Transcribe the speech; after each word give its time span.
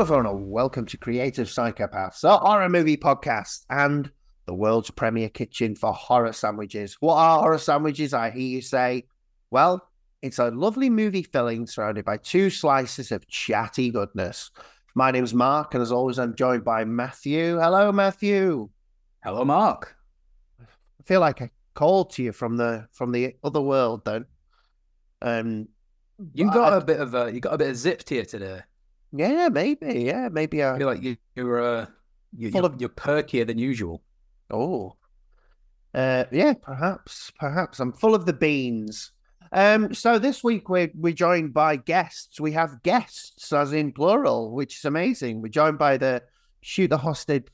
Hello, 0.00 0.16
everyone, 0.16 0.34
and 0.34 0.50
welcome 0.50 0.86
to 0.86 0.96
Creative 0.96 1.46
Psychopaths, 1.46 2.24
a 2.24 2.38
horror 2.38 2.70
movie 2.70 2.96
podcast 2.96 3.66
and 3.68 4.10
the 4.46 4.54
world's 4.54 4.90
premier 4.90 5.28
kitchen 5.28 5.76
for 5.76 5.92
horror 5.92 6.32
sandwiches. 6.32 6.96
What 7.00 7.16
are 7.16 7.40
horror 7.40 7.58
sandwiches? 7.58 8.14
I 8.14 8.30
hear 8.30 8.40
you 8.40 8.62
say. 8.62 9.04
Well, 9.50 9.86
it's 10.22 10.38
a 10.38 10.50
lovely 10.52 10.88
movie 10.88 11.22
filling 11.22 11.66
surrounded 11.66 12.06
by 12.06 12.16
two 12.16 12.48
slices 12.48 13.12
of 13.12 13.28
chatty 13.28 13.90
goodness. 13.90 14.50
My 14.94 15.10
name's 15.10 15.34
Mark, 15.34 15.74
and 15.74 15.82
as 15.82 15.92
always, 15.92 16.18
I'm 16.18 16.34
joined 16.34 16.64
by 16.64 16.86
Matthew. 16.86 17.58
Hello, 17.58 17.92
Matthew. 17.92 18.70
Hello, 19.22 19.44
Mark. 19.44 19.96
I 20.62 21.02
feel 21.04 21.20
like 21.20 21.42
I 21.42 21.50
called 21.74 22.12
to 22.12 22.22
you 22.22 22.32
from 22.32 22.56
the 22.56 22.88
from 22.92 23.12
the 23.12 23.36
other 23.44 23.60
world. 23.60 24.06
Then, 24.06 24.24
um, 25.20 25.68
You 26.32 26.50
got 26.50 26.72
a 26.72 26.82
bit 26.82 27.00
of 27.00 27.14
a 27.14 27.30
you 27.30 27.40
got 27.40 27.52
a 27.52 27.58
bit 27.58 27.68
of 27.68 27.76
zip 27.76 28.02
to 28.04 28.14
you 28.14 28.24
today. 28.24 28.62
Yeah, 29.12 29.48
maybe, 29.48 30.04
yeah, 30.04 30.28
maybe. 30.30 30.62
I 30.62 30.74
I 30.74 30.78
feel 30.78 30.86
like 30.86 31.02
you 31.02 31.16
you're 31.34 31.62
uh 31.62 31.86
you, 32.36 32.50
Full 32.50 32.62
you're, 32.62 32.70
of- 32.70 32.80
you're 32.80 32.90
perkier 32.90 33.46
than 33.46 33.58
usual. 33.58 34.02
Oh, 34.50 34.96
uh, 35.94 36.24
yeah, 36.30 36.54
perhaps, 36.54 37.32
perhaps. 37.38 37.80
I'm 37.80 37.92
full 37.92 38.14
of 38.14 38.26
the 38.26 38.32
beans. 38.32 39.12
Um, 39.52 39.92
so 39.94 40.18
this 40.18 40.44
week 40.44 40.68
we're 40.68 40.90
we're 40.94 41.12
joined 41.12 41.52
by 41.52 41.76
guests. 41.76 42.40
We 42.40 42.52
have 42.52 42.82
guests, 42.84 43.52
as 43.52 43.72
in 43.72 43.92
plural, 43.92 44.52
which 44.52 44.76
is 44.78 44.84
amazing. 44.84 45.42
We're 45.42 45.48
joined 45.48 45.78
by 45.78 45.96
the 45.96 46.22
Shoot 46.60 46.88
the 46.90 46.98
Hostage 46.98 47.48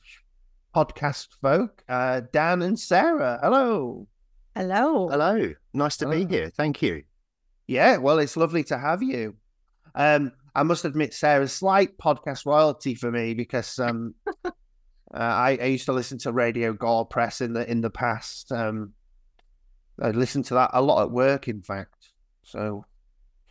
podcast 0.75 1.29
folk, 1.41 1.83
uh, 1.89 2.21
Dan 2.31 2.61
and 2.61 2.79
Sarah. 2.79 3.39
Hello. 3.41 4.07
Hello. 4.55 5.07
Hello, 5.09 5.53
nice 5.73 5.97
to 5.97 6.05
Hello. 6.05 6.17
be 6.23 6.35
here. 6.35 6.49
Thank 6.49 6.81
you. 6.81 7.03
Yeah, 7.67 7.97
well, 7.97 8.19
it's 8.19 8.37
lovely 8.37 8.63
to 8.65 8.77
have 8.77 9.01
you. 9.03 9.35
Um, 9.95 10.31
I 10.57 10.63
must 10.63 10.85
admit, 10.85 11.13
Sarah's 11.13 11.53
slight 11.53 11.99
podcast 11.99 12.47
royalty 12.47 12.95
for 12.95 13.11
me 13.11 13.35
because 13.35 13.77
um, 13.77 14.15
uh, 14.45 14.49
I, 15.13 15.57
I 15.61 15.65
used 15.65 15.85
to 15.85 15.93
listen 15.93 16.17
to 16.19 16.31
Radio 16.31 16.73
Gore 16.73 17.05
Press 17.05 17.41
in 17.41 17.53
the 17.53 17.69
in 17.69 17.81
the 17.81 17.91
past. 17.91 18.51
Um, 18.51 18.93
I 20.01 20.09
listened 20.09 20.45
to 20.45 20.55
that 20.55 20.71
a 20.73 20.81
lot 20.81 21.03
at 21.03 21.11
work, 21.11 21.47
in 21.47 21.61
fact. 21.61 22.09
So 22.43 22.85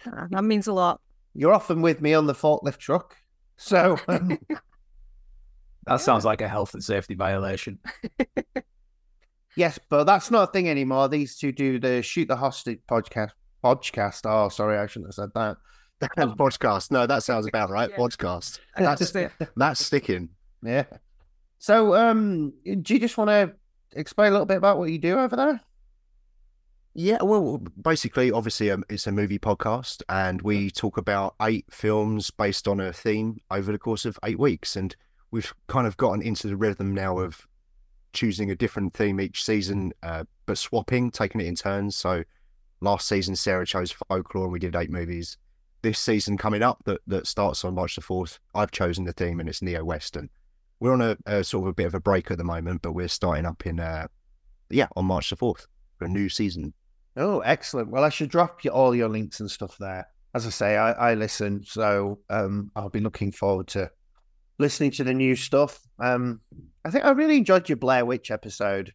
Ah, 0.05 0.27
that 0.31 0.43
means 0.43 0.67
a 0.67 0.73
lot. 0.73 1.01
you're 1.33 1.55
often 1.55 1.81
with 1.81 2.01
me 2.01 2.13
on 2.13 2.27
the 2.27 2.35
forklift 2.35 2.79
truck. 2.79 3.17
So 3.57 3.99
um, 4.09 4.39
That 5.87 6.01
sounds 6.01 6.25
like 6.25 6.41
a 6.41 6.49
health 6.49 6.75
and 6.75 6.83
safety 6.83 7.15
violation. 7.15 7.79
yes, 9.57 9.79
but 9.89 10.05
that's 10.05 10.31
not 10.33 10.49
a 10.49 10.53
thing 10.53 10.69
anymore. 10.69 11.09
These 11.09 11.39
two 11.39 11.53
do 11.53 11.79
the 11.79 12.03
Shoot 12.03 12.27
the 12.27 12.37
Hostage 12.37 12.81
podcast. 12.91 13.31
Podcast. 13.65 14.23
Oh, 14.25 14.49
sorry, 14.49 14.77
I 14.79 14.87
shouldn't 14.87 15.09
have 15.09 15.15
said 15.15 15.31
that. 15.35 15.57
podcast. 16.37 16.91
No, 16.91 17.07
that 17.07 17.23
sounds 17.23 17.47
about 17.47 17.71
right. 17.71 17.91
Yeah. 17.91 17.97
Podcast. 17.97 18.61
That's 18.77 19.11
That's 19.11 19.33
that's 19.57 19.85
sticking. 19.85 20.31
Yeah. 20.63 20.85
So, 21.59 21.95
um, 21.95 22.53
do 22.65 22.95
you 22.95 23.01
just 23.01 23.17
want 23.17 23.31
to 23.31 23.53
explain 23.93 24.29
a 24.29 24.33
little 24.33 24.47
bit 24.47 24.59
about 24.59 24.79
what 24.79 24.91
you 24.91 24.99
do 24.99 25.19
over 25.19 25.37
there? 25.37 25.61
Yeah, 26.99 27.23
well, 27.23 27.59
basically, 27.83 28.33
obviously, 28.33 28.71
um, 28.71 28.83
it's 28.89 29.07
a 29.07 29.13
movie 29.13 29.39
podcast, 29.39 30.03
and 30.09 30.41
we 30.41 30.71
talk 30.71 30.97
about 30.97 31.35
eight 31.43 31.67
films 31.71 32.31
based 32.31 32.67
on 32.67 32.81
a 32.81 32.91
theme 32.93 33.39
over 33.51 33.71
the 33.71 33.79
course 33.79 34.07
of 34.07 34.19
eight 34.25 34.39
weeks, 34.39 34.77
and 34.77 34.97
we've 35.31 35.53
kind 35.67 35.87
of 35.87 35.99
gotten 35.99 36.23
into 36.23 36.47
the 36.47 36.57
rhythm 36.57 36.95
now 36.95 37.19
of 37.19 37.47
choosing 38.15 38.51
a 38.51 38.57
different 38.57 38.95
theme 38.95 39.21
each 39.21 39.45
season, 39.45 39.93
uh, 40.03 40.25
but 40.47 40.57
swapping, 40.57 41.11
taking 41.11 41.41
it 41.41 41.47
in 41.47 41.55
turns. 41.55 41.97
So, 41.97 42.25
last 42.81 43.07
season, 43.07 43.37
Sarah 43.37 43.67
chose 43.67 43.93
folklore, 43.93 44.45
and 44.45 44.53
we 44.53 44.59
did 44.59 44.75
eight 44.75 44.91
movies. 44.91 45.37
This 45.87 46.01
season 46.01 46.37
coming 46.37 46.65
up, 46.65 46.83
that 46.87 47.01
that 47.07 47.29
starts 47.29 47.65
on 47.65 47.77
March 47.77 47.95
the 47.95 48.01
fourth, 48.01 48.41
I've 48.57 48.73
chosen 48.73 49.05
the 49.05 49.13
theme, 49.13 49.39
and 49.39 49.49
it's 49.49 49.63
neo 49.63 49.85
western. 49.85 50.29
We're 50.81 50.93
on 50.93 51.01
a, 51.01 51.17
a 51.27 51.45
sort 51.45 51.63
of 51.63 51.69
a 51.69 51.75
bit 51.75 51.87
of 51.87 51.95
a 51.95 52.01
break 52.01 52.29
at 52.33 52.39
the 52.39 52.43
moment, 52.45 52.83
but 52.83 52.91
we're 52.91 53.07
starting 53.07 53.47
up 53.47 53.65
in, 53.67 53.79
uh, 53.79 54.09
yeah, 54.69 54.89
on 54.97 55.05
March 55.05 55.31
the 55.31 55.37
fourth 55.37 55.69
for 55.97 56.07
a 56.07 56.09
new 56.09 56.29
season. 56.29 56.75
Oh, 57.17 57.39
excellent. 57.39 57.89
Well, 57.89 58.03
I 58.03 58.09
should 58.09 58.31
drop 58.31 58.65
you 58.65 58.73
all 58.73 58.97
your 58.97 59.09
links 59.09 59.39
and 59.39 59.49
stuff 59.49 59.79
there. 59.79 60.09
As 60.35 60.45
I 60.45 60.51
say, 60.51 60.77
I, 60.77 60.91
I 61.11 61.15
listen, 61.15 61.63
so 61.65 62.19
um, 62.31 62.73
I'll 62.75 62.89
be 62.91 62.99
looking 62.99 63.31
forward 63.31 63.69
to 63.69 63.89
listening 64.59 64.91
to 64.91 65.05
the 65.05 65.15
new 65.15 65.37
stuff. 65.37 65.81
Um, 66.01 66.41
I 66.85 66.91
think 66.91 67.05
I 67.05 67.11
really 67.11 67.37
enjoyed 67.37 67.69
your 67.69 67.77
Blair 67.77 68.05
Witch 68.05 68.33
episode 68.33 68.93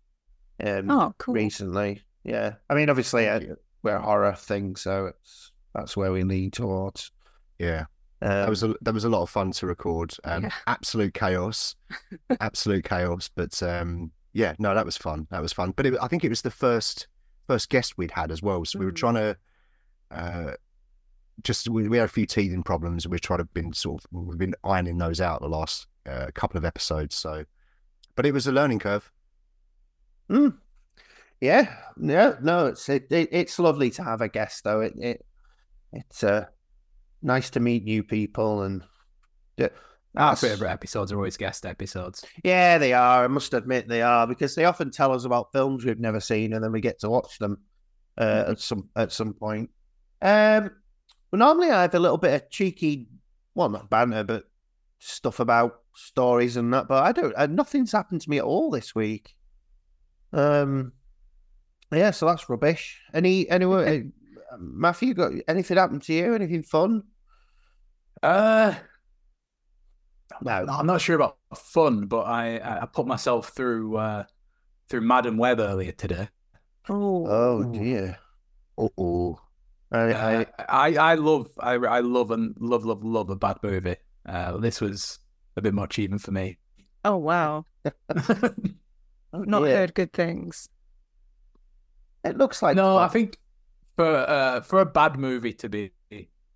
um, 0.62 0.91
Oh, 0.91 1.16
cool. 1.19 1.35
recently. 1.35 2.01
Yeah, 2.25 2.56
I 2.69 2.74
mean, 2.75 2.90
obviously, 2.90 3.30
uh, 3.30 3.40
we're 3.81 3.96
a 3.96 4.01
horror 4.01 4.34
thing, 4.34 4.75
so 4.75 5.06
it's 5.06 5.50
that's 5.74 5.96
where 5.98 6.12
we 6.12 6.24
lean 6.24 6.52
towards. 6.52 7.12
Yeah. 7.59 7.86
Um, 8.22 8.30
That 8.30 8.50
was 8.50 8.64
a 8.64 8.76
that 8.82 8.94
was 8.94 9.04
a 9.06 9.09
lot 9.09 9.22
of 9.24 9.30
fun 9.30 9.52
to 9.54 9.66
record. 9.68 10.14
Um, 10.24 10.44
Yeah. 10.44 10.52
Absolute 10.68 11.14
chaos, 11.14 11.76
absolute 12.40 12.84
chaos. 12.86 13.30
But 13.36 13.62
um, 13.64 14.12
yeah, 14.34 14.54
no, 14.60 14.74
that 14.76 14.86
was 14.86 14.98
fun. 14.98 15.28
That 15.31 15.42
was 15.42 15.54
fun. 15.54 15.72
But 15.76 15.86
it, 15.88 15.96
I 16.02 16.08
think 16.08 16.24
it 16.24 16.30
was 16.30 16.42
the 16.42 16.52
first 16.52 17.08
first 17.48 17.70
guest 17.70 17.98
we'd 17.98 18.12
had 18.12 18.31
as 18.31 18.42
well. 18.42 18.64
So 18.66 18.80
we 18.80 18.86
were 18.86 18.92
Mm. 18.92 18.96
trying 18.96 19.14
to 19.16 19.38
uh, 20.12 20.52
just 21.44 21.68
we, 21.70 21.88
we 21.88 21.98
had 21.98 22.06
a 22.06 22.08
few 22.12 22.26
teething 22.26 22.64
problems. 22.64 23.08
We're 23.08 23.18
trying 23.18 23.40
to 23.40 23.46
been 23.46 23.74
sort 23.74 24.04
of 24.04 24.08
we've 24.12 24.38
been 24.38 24.56
ironing 24.64 24.98
those 25.00 25.20
out 25.20 25.42
the 25.42 25.50
last 25.50 25.88
uh, 26.06 26.28
couple 26.36 26.58
of 26.58 26.66
episodes. 26.66 27.16
So, 27.16 27.46
but 28.16 28.26
it 28.26 28.34
was 28.34 28.46
a 28.48 28.52
learning 28.52 28.80
curve. 28.80 29.12
Mm. 30.30 30.58
Yeah, 31.40 31.74
yeah, 32.00 32.36
no, 32.40 32.68
it's 32.68 32.88
it, 32.88 33.08
it, 33.12 33.30
it's 33.31 33.58
lovely 33.58 33.90
to 33.92 34.04
have 34.04 34.22
a 34.22 34.28
guest 34.30 34.64
though. 34.64 34.81
It 34.81 34.94
it 35.00 35.26
it's 35.94 36.24
uh 36.24 36.46
nice 37.22 37.50
to 37.52 37.59
meet 37.59 37.84
new 37.84 38.03
people 38.03 38.63
and 38.63 38.84
yeah, 39.57 39.69
Our 40.16 40.35
favourite 40.35 40.72
episodes 40.72 41.12
are 41.12 41.18
always 41.18 41.38
guest 41.38 41.66
episodes. 41.66 42.25
Yeah, 42.44 42.78
they 42.78 42.94
are. 42.94 43.24
I 43.24 43.28
must 43.28 43.53
admit 43.53 43.88
they 43.88 44.01
are 44.01 44.25
because 44.25 44.56
they 44.56 44.66
often 44.66 44.91
tell 44.91 45.13
us 45.13 45.25
about 45.25 45.51
films 45.51 45.85
we've 45.85 46.00
never 46.00 46.19
seen 46.19 46.53
and 46.53 46.63
then 46.63 46.72
we 46.72 46.81
get 46.81 47.00
to 47.01 47.09
watch 47.09 47.38
them 47.38 47.59
uh, 48.18 48.46
at 48.50 48.59
some 48.59 48.90
at 48.96 49.12
some 49.12 49.34
point. 49.34 49.69
Um, 50.22 50.72
well, 51.31 51.40
normally 51.40 51.72
I 51.72 51.84
have 51.84 51.96
a 51.96 52.00
little 52.00 52.18
bit 52.18 52.34
of 52.34 52.50
cheeky, 52.50 53.07
well, 53.56 53.69
not 53.69 53.90
banter, 53.90 54.24
but 54.24 54.44
stuff 55.00 55.40
about 55.40 55.81
stories 55.94 56.57
and 56.57 56.74
that. 56.74 56.88
But 56.88 57.03
I 57.03 57.12
don't. 57.12 57.34
Uh, 57.35 57.47
nothing's 57.47 57.91
happened 57.91 58.22
to 58.22 58.30
me 58.30 58.38
at 58.38 58.44
all 58.44 58.69
this 58.69 58.94
week. 58.94 59.35
Um, 60.34 60.94
yeah, 61.91 62.12
so 62.12 62.25
that's 62.25 62.50
rubbish. 62.50 63.00
Any 63.13 63.50
anyway, 63.50 64.06
Matthew, 64.59 65.13
got 65.13 65.34
anything 65.47 65.78
happened 65.78 66.03
to 66.03 66.13
you? 66.13 66.34
Anything 66.35 66.63
fun? 66.63 67.03
Uh 68.23 68.75
No. 70.41 70.66
I'm 70.69 70.85
not 70.88 71.01
sure 71.01 71.16
about 71.16 71.38
fun, 71.56 72.07
but 72.07 72.22
I 72.23 72.57
I 72.57 72.84
I 72.84 72.85
put 72.85 73.07
myself 73.07 73.50
through 73.50 73.97
uh 73.97 74.25
through 74.89 75.01
Madame 75.01 75.38
Web 75.38 75.59
earlier 75.59 75.91
today. 75.94 76.29
Oh, 76.89 77.25
Oh 77.25 77.63
dear. 77.63 78.19
Oh, 78.78 78.91
oh. 78.97 79.39
I, 79.91 80.13
I 80.13 80.41
Uh, 80.41 80.45
I 80.69 80.95
I 80.95 81.16
love 81.16 81.51
I 81.59 81.73
I 81.75 82.00
love 82.01 82.31
and 82.31 82.56
love 82.59 82.85
love 82.85 83.03
love 83.03 83.29
a 83.29 83.35
bad 83.35 83.57
movie. 83.63 83.97
Uh, 84.25 84.57
this 84.57 84.81
was 84.81 85.19
a 85.57 85.62
bit 85.62 85.73
much 85.73 86.00
even 86.00 86.19
for 86.19 86.31
me. 86.31 86.59
oh 87.03 87.18
wow. 87.18 87.66
Not 89.33 89.66
dear. 89.66 89.72
heard 89.72 89.94
good 89.94 90.13
things. 90.13 90.69
It 92.24 92.38
looks 92.38 92.62
like 92.62 92.75
no, 92.75 92.97
I 92.97 93.07
think 93.07 93.38
for 94.01 94.15
uh, 94.15 94.62
for 94.62 94.80
a 94.80 94.86
bad 94.86 95.18
movie 95.18 95.53
to 95.53 95.69
be 95.69 95.92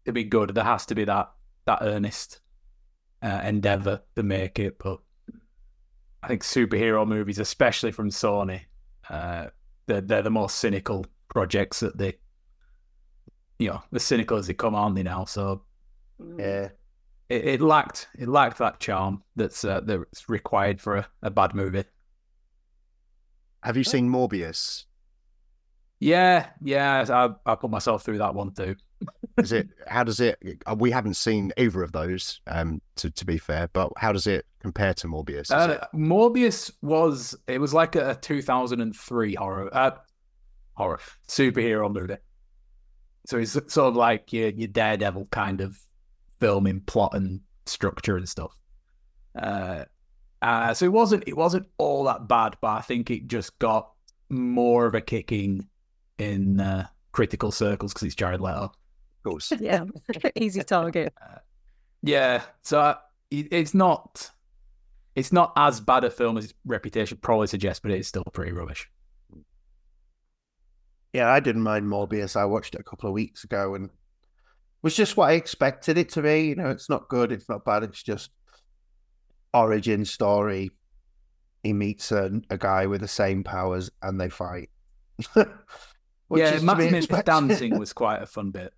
to 0.05 0.11
be 0.11 0.23
good, 0.23 0.55
there 0.55 0.63
has 0.63 0.85
to 0.87 0.95
be 0.95 1.05
that 1.05 1.31
that 1.65 1.79
earnest 1.81 2.39
uh, 3.21 3.41
endeavor 3.43 4.01
to 4.15 4.23
make 4.23 4.57
it. 4.59 4.77
But 4.79 4.99
I 6.23 6.27
think 6.27 6.43
superhero 6.43 7.07
movies, 7.07 7.39
especially 7.39 7.91
from 7.91 8.09
Sony, 8.09 8.61
uh, 9.09 9.47
they're 9.85 10.01
they're 10.01 10.21
the 10.23 10.31
most 10.31 10.57
cynical 10.57 11.05
projects 11.29 11.81
that 11.81 11.97
they, 11.97 12.17
you 13.59 13.69
know, 13.69 13.83
the 13.91 13.99
cynical 13.99 14.37
as 14.37 14.47
they 14.47 14.53
come 14.53 14.75
on 14.75 14.95
they 14.95 15.03
now. 15.03 15.25
So 15.25 15.63
Yeah. 16.19 16.69
it, 17.29 17.45
it 17.45 17.61
lacked 17.61 18.07
it 18.17 18.27
lacked 18.27 18.57
that 18.57 18.79
charm 18.79 19.23
that's 19.35 19.63
uh, 19.63 19.81
that's 19.81 20.29
required 20.29 20.81
for 20.81 20.97
a, 20.97 21.07
a 21.21 21.29
bad 21.29 21.53
movie. 21.53 21.83
Have 23.61 23.77
you 23.77 23.83
seen 23.83 24.09
Morbius? 24.09 24.85
Yeah, 25.99 26.47
yeah, 26.61 27.05
I 27.09 27.51
I 27.51 27.55
put 27.55 27.71
myself 27.71 28.03
through 28.03 28.17
that 28.19 28.35
one 28.35 28.53
too. 28.53 28.75
Is 29.37 29.51
it? 29.51 29.69
How 29.87 30.03
does 30.03 30.19
it? 30.19 30.37
uh, 30.65 30.75
We 30.77 30.91
haven't 30.91 31.15
seen 31.15 31.51
either 31.57 31.83
of 31.83 31.91
those. 31.91 32.41
Um, 32.47 32.81
to 32.97 33.09
to 33.11 33.25
be 33.25 33.37
fair, 33.37 33.69
but 33.73 33.91
how 33.97 34.11
does 34.11 34.27
it 34.27 34.45
compare 34.59 34.93
to 34.95 35.07
Morbius? 35.07 35.51
Uh, 35.51 35.85
Morbius 35.93 36.71
was 36.81 37.35
it 37.47 37.59
was 37.59 37.73
like 37.73 37.95
a, 37.95 38.17
2003 38.21 39.35
horror 39.35 39.69
uh, 39.73 39.91
horror 40.73 40.99
superhero 41.27 41.91
movie. 41.91 42.17
So 43.25 43.37
it's 43.37 43.53
sort 43.53 43.77
of 43.77 43.95
like 43.95 44.31
your 44.33 44.49
your 44.49 44.67
Daredevil 44.67 45.27
kind 45.31 45.61
of 45.61 45.75
film 46.39 46.65
filming 46.65 46.81
plot 46.81 47.13
and 47.15 47.41
structure 47.65 48.17
and 48.17 48.27
stuff. 48.27 48.57
Uh, 49.37 49.85
uh, 50.41 50.73
so 50.73 50.85
it 50.85 50.91
wasn't 50.91 51.23
it 51.27 51.35
wasn't 51.35 51.67
all 51.77 52.03
that 52.05 52.27
bad, 52.27 52.57
but 52.61 52.67
I 52.69 52.81
think 52.81 53.09
it 53.09 53.27
just 53.27 53.57
got 53.59 53.91
more 54.29 54.85
of 54.85 54.95
a 54.95 55.01
kicking 55.01 55.67
in 56.17 56.59
uh, 56.59 56.87
critical 57.11 57.51
circles 57.51 57.93
because 57.93 58.05
it's 58.07 58.15
Jared 58.15 58.41
Leto. 58.41 58.63
Of 58.65 58.71
course. 59.23 59.51
Yeah, 59.59 59.85
easy 60.35 60.63
target. 60.63 61.13
Yeah, 62.01 62.43
so 62.61 62.79
I, 62.79 62.95
it- 63.31 63.47
it's 63.51 63.73
not 63.73 64.29
it's 65.15 65.31
not 65.31 65.53
as 65.55 65.79
bad 65.79 66.03
a 66.03 66.09
film 66.11 66.37
as 66.37 66.45
its 66.45 66.53
reputation 66.65 67.17
probably 67.21 67.47
suggests, 67.47 67.79
but 67.79 67.91
it's 67.91 68.07
still 68.07 68.23
pretty 68.33 68.51
rubbish. 68.51 68.89
Yeah, 71.13 71.29
I 71.31 71.39
didn't 71.39 71.61
mind 71.63 71.85
Morbius. 71.85 72.35
I 72.35 72.43
watched 72.45 72.75
it 72.75 72.81
a 72.81 72.83
couple 72.83 73.07
of 73.07 73.13
weeks 73.13 73.45
ago 73.45 73.75
and 73.75 73.89
was 74.81 74.95
just 74.95 75.15
what 75.15 75.29
I 75.29 75.33
expected 75.33 75.97
it 75.97 76.09
to 76.09 76.21
be. 76.21 76.47
You 76.47 76.55
know, 76.55 76.69
it's 76.69 76.89
not 76.89 77.07
good, 77.07 77.31
it's 77.31 77.47
not 77.47 77.63
bad, 77.63 77.83
it's 77.83 78.03
just 78.03 78.31
origin 79.53 80.03
story. 80.03 80.71
He 81.63 81.71
meets 81.71 82.11
a, 82.11 82.41
a 82.49 82.57
guy 82.57 82.85
with 82.87 82.99
the 83.01 83.07
same 83.07 83.43
powers 83.43 83.89
and 84.01 84.19
they 84.19 84.29
fight. 84.29 84.69
Which 86.27 86.41
yeah, 86.41 86.59
Matt 86.59 86.89
Smith's 86.89 87.07
dancing 87.25 87.77
was 87.77 87.93
quite 87.93 88.21
a 88.21 88.25
fun 88.25 88.51
bit. 88.51 88.73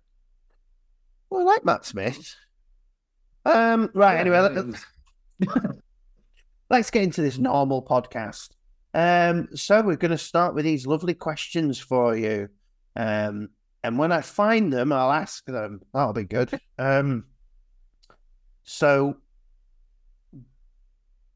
Well, 1.30 1.40
I 1.42 1.44
like 1.44 1.64
Matt 1.64 1.84
Smith. 1.84 2.34
Um, 3.44 3.90
right, 3.94 4.14
Yeah, 4.14 4.20
anyway, 4.20 4.38
let, 4.40 4.66
was- 4.66 4.84
let's 6.70 6.90
get 6.90 7.02
into 7.04 7.22
this 7.22 7.38
normal 7.38 7.82
podcast. 7.82 8.50
Um, 8.94 9.48
so 9.54 9.80
we're 9.82 9.96
going 9.96 10.10
to 10.10 10.18
start 10.18 10.54
with 10.54 10.64
these 10.64 10.86
lovely 10.86 11.14
questions 11.14 11.78
for 11.78 12.16
you. 12.16 12.48
Um, 12.96 13.50
and 13.84 13.98
when 13.98 14.12
I 14.12 14.20
find 14.22 14.72
them, 14.72 14.92
I'll 14.92 15.12
ask 15.12 15.44
them. 15.46 15.80
That'll 15.94 16.12
be 16.12 16.24
good. 16.24 16.58
Um, 16.78 17.24
so 18.64 19.16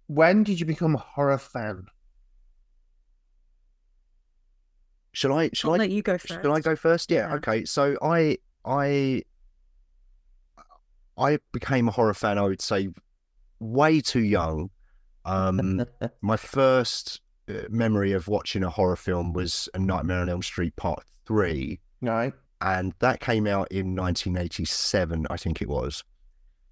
when 0.08 0.42
did 0.42 0.60
you 0.60 0.66
become 0.66 0.94
a 0.94 0.98
horror 0.98 1.38
fan? 1.38 1.86
Shall 5.12 5.32
I? 5.32 5.50
Shall 5.52 5.70
I'll 5.70 5.74
I? 5.74 5.78
let 5.78 5.90
you 5.90 6.02
go 6.02 6.18
first. 6.18 6.42
Shall 6.42 6.52
I 6.52 6.60
go 6.60 6.76
first? 6.76 7.10
Yeah. 7.10 7.28
Yeah. 7.28 7.34
Okay. 7.36 7.64
So 7.64 7.96
I 8.02 8.38
I 8.64 9.22
I 11.18 11.38
became 11.52 11.88
a 11.88 11.90
horror 11.90 12.14
fan. 12.14 12.38
I 12.38 12.42
would 12.42 12.62
say 12.62 12.88
way 13.60 14.00
too 14.00 14.22
young. 14.22 14.70
Um, 15.24 15.84
my 16.20 16.36
first 16.36 17.20
uh, 17.48 17.62
memory 17.68 18.12
of 18.12 18.28
watching 18.28 18.64
a 18.64 18.70
horror 18.70 18.96
film 18.96 19.32
was 19.32 19.68
A 19.74 19.78
Nightmare 19.78 20.20
on 20.20 20.28
Elm 20.28 20.42
Street 20.42 20.74
Part 20.76 21.04
Three, 21.26 21.80
right. 22.00 22.32
and 22.60 22.92
that 22.98 23.20
came 23.20 23.46
out 23.46 23.70
in 23.70 23.94
1987, 23.94 25.26
I 25.30 25.36
think 25.36 25.62
it 25.62 25.68
was. 25.68 26.02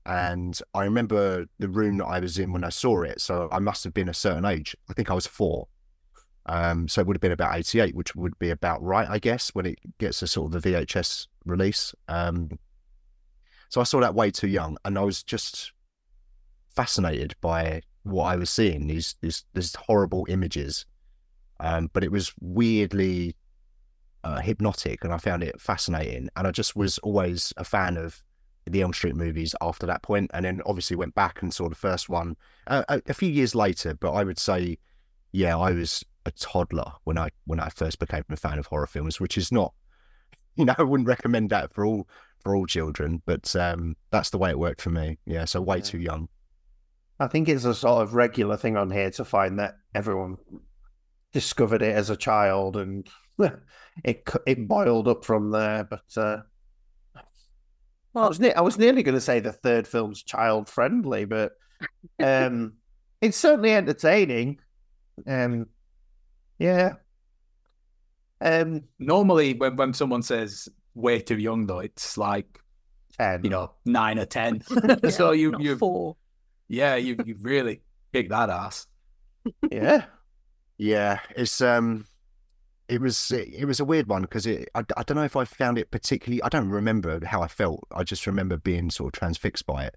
And 0.07 0.59
I 0.75 0.85
remember 0.85 1.47
the 1.59 1.69
room 1.69 1.99
that 1.99 2.07
I 2.07 2.19
was 2.19 2.39
in 2.39 2.53
when 2.53 2.65
I 2.65 2.71
saw 2.71 3.03
it. 3.03 3.21
So 3.21 3.49
I 3.53 3.59
must 3.59 3.85
have 3.85 3.95
been 3.95 4.09
a 4.09 4.15
certain 4.15 4.45
age. 4.45 4.75
I 4.89 4.95
think 4.95 5.11
I 5.11 5.15
was 5.15 5.27
four. 5.27 5.69
Um, 6.51 6.89
so 6.89 7.01
it 7.01 7.07
would 7.07 7.15
have 7.15 7.21
been 7.21 7.31
about 7.31 7.57
88, 7.57 7.95
which 7.95 8.17
would 8.17 8.37
be 8.41 8.51
about 8.51 8.83
right, 8.83 9.09
I 9.09 9.21
guess, 9.21 9.51
when 9.51 9.67
it 9.67 9.79
gets 9.99 10.21
a 10.21 10.27
sort 10.27 10.53
of 10.53 10.67
a 10.67 10.69
VHS 10.69 11.29
release. 11.47 11.95
Um, 12.09 12.59
so 13.69 13.81
I 13.81 13.85
saw 13.85 14.01
that 14.01 14.17
way 14.17 14.33
too 14.33 14.49
young, 14.49 14.77
and 14.85 14.99
I 14.99 15.03
was 15.03 15.23
just 15.23 15.71
fascinated 16.67 17.37
by 17.41 17.83
what 18.03 18.25
I 18.25 18.35
was 18.35 18.51
seeing 18.51 18.89
these 18.89 19.15
these 19.21 19.45
these 19.55 19.77
horrible 19.77 20.27
images. 20.29 20.87
Um, 21.61 21.89
but 21.93 22.03
it 22.03 22.11
was 22.11 22.33
weirdly 22.41 23.37
uh, 24.25 24.41
hypnotic, 24.41 25.05
and 25.05 25.13
I 25.13 25.19
found 25.19 25.45
it 25.45 25.61
fascinating. 25.61 26.31
And 26.35 26.49
I 26.49 26.51
just 26.51 26.75
was 26.75 26.99
always 26.99 27.53
a 27.59 27.65
fan 27.65 27.97
of 27.97 28.25
the 28.67 28.83
Elm 28.83 28.93
Street 28.93 29.15
movies 29.15 29.55
after 29.61 29.87
that 29.87 30.03
point, 30.03 30.33
and 30.35 30.45
then 30.45 30.63
obviously 30.67 30.97
went 30.97 31.15
back 31.15 31.43
and 31.43 31.55
saw 31.55 31.69
the 31.69 31.77
first 31.77 32.09
one 32.09 32.37
uh, 32.67 32.83
a, 32.89 33.01
a 33.07 33.15
few 33.15 33.31
years 33.31 33.55
later. 33.55 33.95
But 33.95 34.15
I 34.15 34.25
would 34.25 34.41
say, 34.41 34.79
yeah, 35.31 35.57
I 35.57 35.71
was 35.71 36.05
a 36.27 36.31
toddler 36.33 36.93
when 37.05 37.19
I 37.19 37.31
when 37.47 37.61
I 37.61 37.69
first 37.71 37.99
became 37.99 38.25
a 38.31 38.37
fan 38.37 38.59
of 38.59 38.67
horror 38.67 38.87
films, 38.87 39.21
which 39.21 39.39
is 39.39 39.51
not, 39.53 39.75
you 40.57 40.65
know, 40.65 40.75
I 40.79 40.83
wouldn't 40.83 41.09
recommend 41.09 41.51
that 41.51 41.73
for 41.75 41.85
all 41.87 42.09
for 42.41 42.57
all 42.57 42.67
children, 42.67 43.23
but 43.27 43.55
um, 43.57 43.97
that's 44.11 44.31
the 44.31 44.39
way 44.39 44.51
it 44.51 44.59
worked 44.59 44.83
for 44.83 44.91
me. 44.91 45.19
Yeah, 45.27 45.45
so 45.45 45.61
way 45.61 45.79
Yeah. 45.79 45.83
too 45.83 45.99
young. 46.01 46.29
I 47.19 47.27
think 47.29 47.49
it's 47.49 47.65
a 47.65 47.75
sort 47.75 48.03
of 48.03 48.15
regular 48.15 48.57
thing 48.57 48.77
on 48.77 48.91
here 48.91 49.11
to 49.13 49.25
find 49.25 49.59
that 49.59 49.75
everyone 49.95 50.39
discovered 51.33 51.83
it 51.83 51.95
as 51.95 52.11
a 52.11 52.17
child 52.17 52.77
and 52.77 53.09
it 54.05 54.29
it 54.47 54.69
boiled 54.69 55.09
up 55.09 55.25
from 55.25 55.51
there. 55.51 55.85
But 55.85 56.05
uh, 56.17 56.39
I 57.15 57.23
Well, 58.15 58.29
was 58.29 58.41
ne- 58.41 58.55
I 58.55 58.61
was 58.61 58.79
nearly 58.79 59.03
going 59.03 59.15
to 59.15 59.21
say 59.21 59.41
the 59.41 59.53
third 59.53 59.87
film's 59.87 60.23
child 60.23 60.69
friendly, 60.69 61.25
but 61.25 61.53
um, 62.23 62.75
it's 63.21 63.37
certainly 63.37 63.73
entertaining. 63.73 64.59
Um, 65.27 65.67
yeah. 66.61 66.93
Um, 68.41 68.85
Normally, 68.99 69.55
when, 69.55 69.77
when 69.77 69.93
someone 69.93 70.23
says 70.23 70.69
way 70.95 71.21
too 71.21 71.39
young, 71.39 71.67
though, 71.67 71.81
it's 71.81 72.17
like 72.17 72.61
ten. 73.19 73.43
you 73.43 73.51
know 73.51 73.73
nine 73.85 74.19
or 74.19 74.27
ten. 74.27 74.63
yeah, 75.03 75.11
so 75.11 75.33
you 75.33 75.55
you 75.59 75.77
four. 75.77 76.17
yeah 76.69 76.95
you 76.95 77.17
you 77.25 77.37
really 77.41 77.83
kicked 78.13 78.31
that 78.31 78.51
ass. 78.51 78.87
yeah. 79.71 80.05
Yeah, 80.79 81.21
it's 81.37 81.61
um, 81.61 82.07
it 82.89 83.01
was 83.01 83.31
it 83.31 83.67
was 83.67 83.81
a 83.81 83.85
weird 83.85 84.09
one 84.09 84.23
because 84.23 84.47
it 84.47 84.69
I, 84.75 84.83
I 84.97 85.03
don't 85.03 85.17
know 85.17 85.25
if 85.25 85.37
I 85.37 85.45
found 85.45 85.79
it 85.79 85.91
particularly. 85.91 86.43
I 86.43 86.49
don't 86.49 86.71
remember 86.71 87.25
how 87.25 87.43
I 87.43 87.49
felt. 87.49 87.87
I 87.95 88.03
just 88.03 88.27
remember 88.27 88.57
being 88.57 88.91
sort 88.91 89.15
of 89.15 89.19
transfixed 89.19 89.67
by 89.67 89.85
it. 89.85 89.97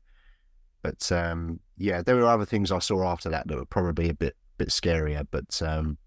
But 0.82 1.10
um, 1.12 1.62
yeah, 1.78 2.02
there 2.02 2.18
were 2.18 2.28
other 2.28 2.46
things 2.46 2.72
I 2.72 2.80
saw 2.80 3.08
after 3.08 3.30
that 3.30 3.48
that 3.48 3.58
were 3.58 3.66
probably 3.66 4.10
a 4.10 4.14
bit 4.14 4.36
bit 4.58 4.70
scarier. 4.70 5.26
But 5.32 5.62
um, 5.62 5.98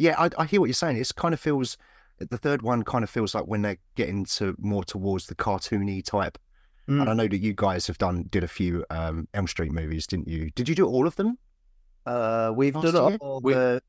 yeah, 0.00 0.14
I, 0.18 0.30
I 0.38 0.44
hear 0.46 0.60
what 0.60 0.66
you're 0.66 0.74
saying. 0.74 0.96
It's 0.96 1.12
kind 1.12 1.34
of 1.34 1.40
feels 1.40 1.76
the 2.18 2.38
third 2.38 2.62
one 2.62 2.82
kind 2.82 3.04
of 3.04 3.10
feels 3.10 3.34
like 3.34 3.44
when 3.44 3.62
they're 3.62 3.78
getting 3.96 4.24
to 4.26 4.54
more 4.58 4.84
towards 4.84 5.26
the 5.26 5.34
cartoony 5.34 6.04
type. 6.04 6.38
Mm. 6.88 7.00
And 7.02 7.10
I 7.10 7.14
know 7.14 7.28
that 7.28 7.38
you 7.38 7.52
guys 7.54 7.86
have 7.86 7.98
done 7.98 8.24
did 8.30 8.42
a 8.44 8.48
few 8.48 8.84
um, 8.90 9.28
Elm 9.34 9.46
Street 9.46 9.72
movies, 9.72 10.06
didn't 10.06 10.28
you? 10.28 10.50
Did 10.54 10.68
you 10.68 10.74
do 10.74 10.86
all 10.86 11.06
of 11.06 11.16
them? 11.16 11.38
Uh, 12.06 12.52
we've 12.56 12.74
Last 12.74 12.92
done 12.92 13.08
year? 13.10 13.18
all 13.20 13.40
We- 13.42 13.54
the 13.54 13.82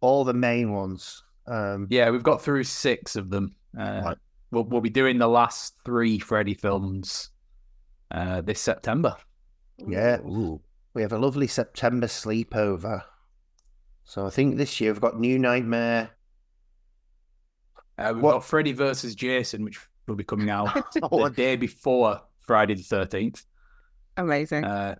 all 0.00 0.24
the 0.24 0.34
main 0.34 0.72
ones. 0.72 1.22
Um, 1.46 1.86
Yeah, 1.90 2.10
we've 2.10 2.22
got 2.22 2.42
through 2.42 2.64
six 2.64 3.16
of 3.16 3.30
them. 3.30 3.54
Uh, 3.78 4.00
Right. 4.04 4.16
We'll 4.50 4.64
we'll 4.64 4.80
be 4.80 4.88
doing 4.90 5.18
the 5.18 5.28
last 5.28 5.74
three 5.84 6.18
Freddy 6.18 6.54
films 6.54 7.30
uh, 8.10 8.40
this 8.40 8.60
September. 8.60 9.14
Yeah. 9.86 10.20
Ooh. 10.20 10.60
We 10.94 11.02
have 11.02 11.12
a 11.12 11.18
lovely 11.18 11.46
September 11.46 12.06
sleepover. 12.06 13.02
So 14.08 14.24
I 14.26 14.30
think 14.30 14.56
this 14.56 14.80
year 14.80 14.90
we've 14.90 15.02
got 15.02 15.20
New 15.20 15.38
Nightmare. 15.38 16.08
Uh, 17.98 18.12
we've 18.14 18.22
What- 18.22 18.32
got 18.32 18.44
Freddy 18.46 18.72
versus 18.72 19.14
Jason, 19.14 19.64
which 19.64 19.78
will 20.06 20.14
be 20.14 20.24
coming 20.24 20.48
out 20.48 20.74
Oh, 21.02 21.24
the 21.28 21.30
day 21.34 21.56
before 21.56 22.22
Friday 22.38 22.72
the 22.74 22.82
thirteenth, 22.82 23.44
Amazing. 24.16 24.64
uh, 24.64 24.94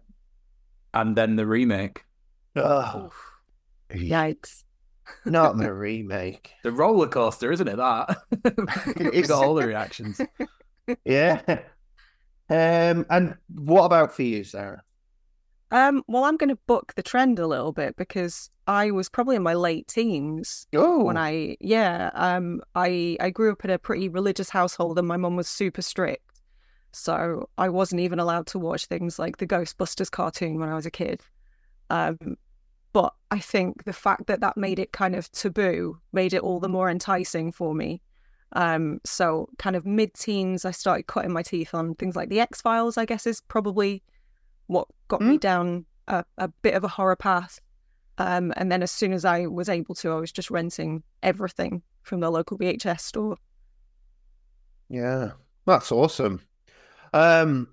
and 0.92 1.16
then 1.16 1.36
the 1.36 1.46
remake, 1.46 2.04
Ugh, 2.54 3.06
Oof. 3.06 3.30
yeah. 3.94 4.26
Yikes. 4.26 4.64
not 5.24 5.56
the 5.56 5.72
remake. 5.72 6.52
the 6.62 6.70
roller 6.70 7.08
coaster, 7.08 7.50
isn't 7.50 7.66
it? 7.68 7.76
That 7.78 8.14
we 9.14 9.22
got 9.22 9.42
all 9.42 9.54
the 9.54 9.66
reactions. 9.66 10.20
Yeah. 11.06 11.40
Um, 12.50 13.06
and 13.08 13.36
what 13.54 13.84
about 13.84 14.14
for 14.14 14.22
you, 14.22 14.44
Sarah? 14.44 14.82
Um, 15.70 16.02
well, 16.08 16.24
I'm 16.24 16.36
going 16.36 16.48
to 16.48 16.58
book 16.66 16.94
the 16.94 17.02
trend 17.02 17.38
a 17.38 17.46
little 17.46 17.72
bit 17.72 17.96
because 17.96 18.50
I 18.66 18.90
was 18.90 19.08
probably 19.08 19.36
in 19.36 19.42
my 19.42 19.54
late 19.54 19.86
teens 19.86 20.66
Oh, 20.74 21.04
when 21.04 21.16
I, 21.18 21.56
yeah, 21.60 22.10
um, 22.14 22.62
I 22.74 23.16
I 23.20 23.30
grew 23.30 23.52
up 23.52 23.64
in 23.64 23.70
a 23.70 23.78
pretty 23.78 24.08
religious 24.08 24.48
household 24.48 24.98
and 24.98 25.06
my 25.06 25.16
mum 25.18 25.36
was 25.36 25.48
super 25.48 25.82
strict, 25.82 26.40
so 26.92 27.48
I 27.58 27.68
wasn't 27.68 28.00
even 28.00 28.18
allowed 28.18 28.46
to 28.48 28.58
watch 28.58 28.86
things 28.86 29.18
like 29.18 29.36
the 29.36 29.46
Ghostbusters 29.46 30.10
cartoon 30.10 30.58
when 30.58 30.70
I 30.70 30.74
was 30.74 30.86
a 30.86 30.90
kid. 30.90 31.20
Um, 31.90 32.36
but 32.92 33.14
I 33.30 33.38
think 33.38 33.84
the 33.84 33.92
fact 33.92 34.26
that 34.26 34.40
that 34.40 34.56
made 34.56 34.78
it 34.78 34.92
kind 34.92 35.14
of 35.14 35.30
taboo 35.32 35.98
made 36.12 36.32
it 36.32 36.42
all 36.42 36.60
the 36.60 36.68
more 36.68 36.90
enticing 36.90 37.52
for 37.52 37.74
me. 37.74 38.00
Um, 38.52 39.00
so 39.04 39.50
kind 39.58 39.76
of 39.76 39.84
mid-teens, 39.84 40.64
I 40.64 40.70
started 40.70 41.06
cutting 41.06 41.32
my 41.32 41.42
teeth 41.42 41.74
on 41.74 41.94
things 41.94 42.16
like 42.16 42.30
the 42.30 42.40
X 42.40 42.62
Files. 42.62 42.96
I 42.96 43.04
guess 43.04 43.26
is 43.26 43.42
probably 43.42 44.02
what 44.68 44.86
got 45.08 45.20
me 45.20 45.36
down 45.38 45.84
a, 46.06 46.24
a 46.38 46.48
bit 46.62 46.74
of 46.74 46.84
a 46.84 46.88
horror 46.88 47.16
path. 47.16 47.60
Um, 48.18 48.52
and 48.56 48.70
then 48.70 48.82
as 48.82 48.90
soon 48.90 49.12
as 49.12 49.24
I 49.24 49.46
was 49.46 49.68
able 49.68 49.94
to, 49.96 50.12
I 50.12 50.16
was 50.16 50.32
just 50.32 50.50
renting 50.50 51.02
everything 51.22 51.82
from 52.02 52.20
the 52.20 52.30
local 52.30 52.56
VHS 52.58 53.00
store. 53.00 53.36
yeah, 54.88 55.32
that's 55.66 55.92
awesome. 55.92 56.40
Um, 57.12 57.68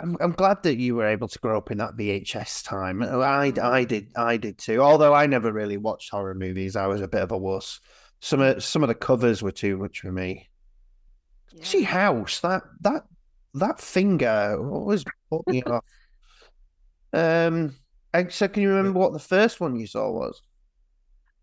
I'm 0.00 0.16
I'm 0.20 0.32
glad 0.32 0.62
that 0.64 0.76
you 0.76 0.96
were 0.96 1.06
able 1.06 1.28
to 1.28 1.38
grow 1.38 1.56
up 1.58 1.70
in 1.70 1.78
that 1.78 1.96
VHS 1.96 2.64
time. 2.64 3.02
I 3.02 3.52
I 3.62 3.84
did 3.84 4.10
I 4.16 4.36
did 4.36 4.58
too. 4.58 4.80
Although 4.80 5.14
I 5.14 5.26
never 5.26 5.52
really 5.52 5.76
watched 5.76 6.10
horror 6.10 6.34
movies, 6.34 6.76
I 6.76 6.86
was 6.86 7.00
a 7.00 7.08
bit 7.08 7.22
of 7.22 7.30
a 7.32 7.38
wuss. 7.38 7.80
Some 8.20 8.40
of 8.40 8.64
some 8.64 8.82
of 8.82 8.88
the 8.88 8.94
covers 8.94 9.42
were 9.42 9.52
too 9.52 9.76
much 9.76 10.00
for 10.00 10.10
me. 10.10 10.48
See 11.62 11.82
House 11.82 12.40
that 12.40 12.62
that 12.80 13.04
that 13.54 13.80
finger 13.80 14.58
always 14.58 15.04
put 15.30 15.46
me 15.46 15.62
off. 15.66 15.84
Um, 17.14 17.76
and 18.12 18.32
so 18.32 18.48
can 18.48 18.62
you 18.62 18.70
remember 18.70 18.98
what 18.98 19.12
the 19.12 19.18
first 19.18 19.60
one 19.60 19.76
you 19.76 19.86
saw 19.86 20.10
was? 20.10 20.42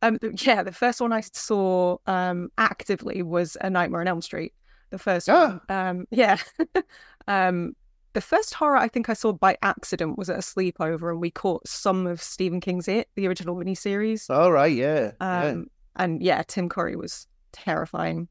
Um, 0.02 0.18
yeah, 0.40 0.64
the 0.64 0.72
first 0.72 1.00
one 1.02 1.14
I 1.14 1.22
saw 1.22 1.98
um 2.08 2.50
actively 2.58 3.22
was 3.22 3.56
A 3.62 3.70
Nightmare 3.70 4.02
on 4.02 4.08
Elm 4.08 4.22
Street. 4.22 4.54
The 4.90 4.98
first 5.00 5.30
Ah. 5.30 5.60
one, 5.68 5.78
um, 5.78 6.06
yeah, 6.12 6.38
um, 7.28 7.76
the 8.14 8.22
first 8.22 8.54
horror 8.54 8.76
I 8.78 8.88
think 8.90 9.10
I 9.10 9.14
saw 9.14 9.32
by 9.32 9.58
accident 9.62 10.18
was 10.18 10.30
at 10.30 10.38
a 10.38 10.42
sleepover, 10.42 11.12
and 11.12 11.22
we 11.22 11.32
caught 11.32 11.68
some 11.68 12.08
of 12.08 12.22
Stephen 12.22 12.60
King's 12.60 12.88
It, 12.88 13.08
the 13.16 13.28
original 13.28 13.56
miniseries. 13.56 14.30
All 14.30 14.52
right, 14.52 14.74
yeah. 14.74 15.12
yeah. 15.22 15.42
Um, 15.44 15.68
and 15.96 16.22
yeah, 16.22 16.44
Tim 16.48 16.68
Curry 16.68 16.96
was 16.96 17.28
terrifying. 17.54 18.28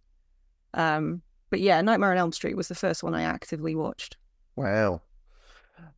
Um, 0.75 1.23
but 1.50 1.61
yeah, 1.61 1.80
Nightmare 1.80 2.11
on 2.12 2.18
Elm 2.18 2.32
Street 2.32 2.56
was 2.56 2.68
the 2.68 2.75
first 2.75 3.02
one 3.02 3.14
I 3.14 3.23
actively 3.23 3.75
watched. 3.75 4.16
Wow. 4.56 5.00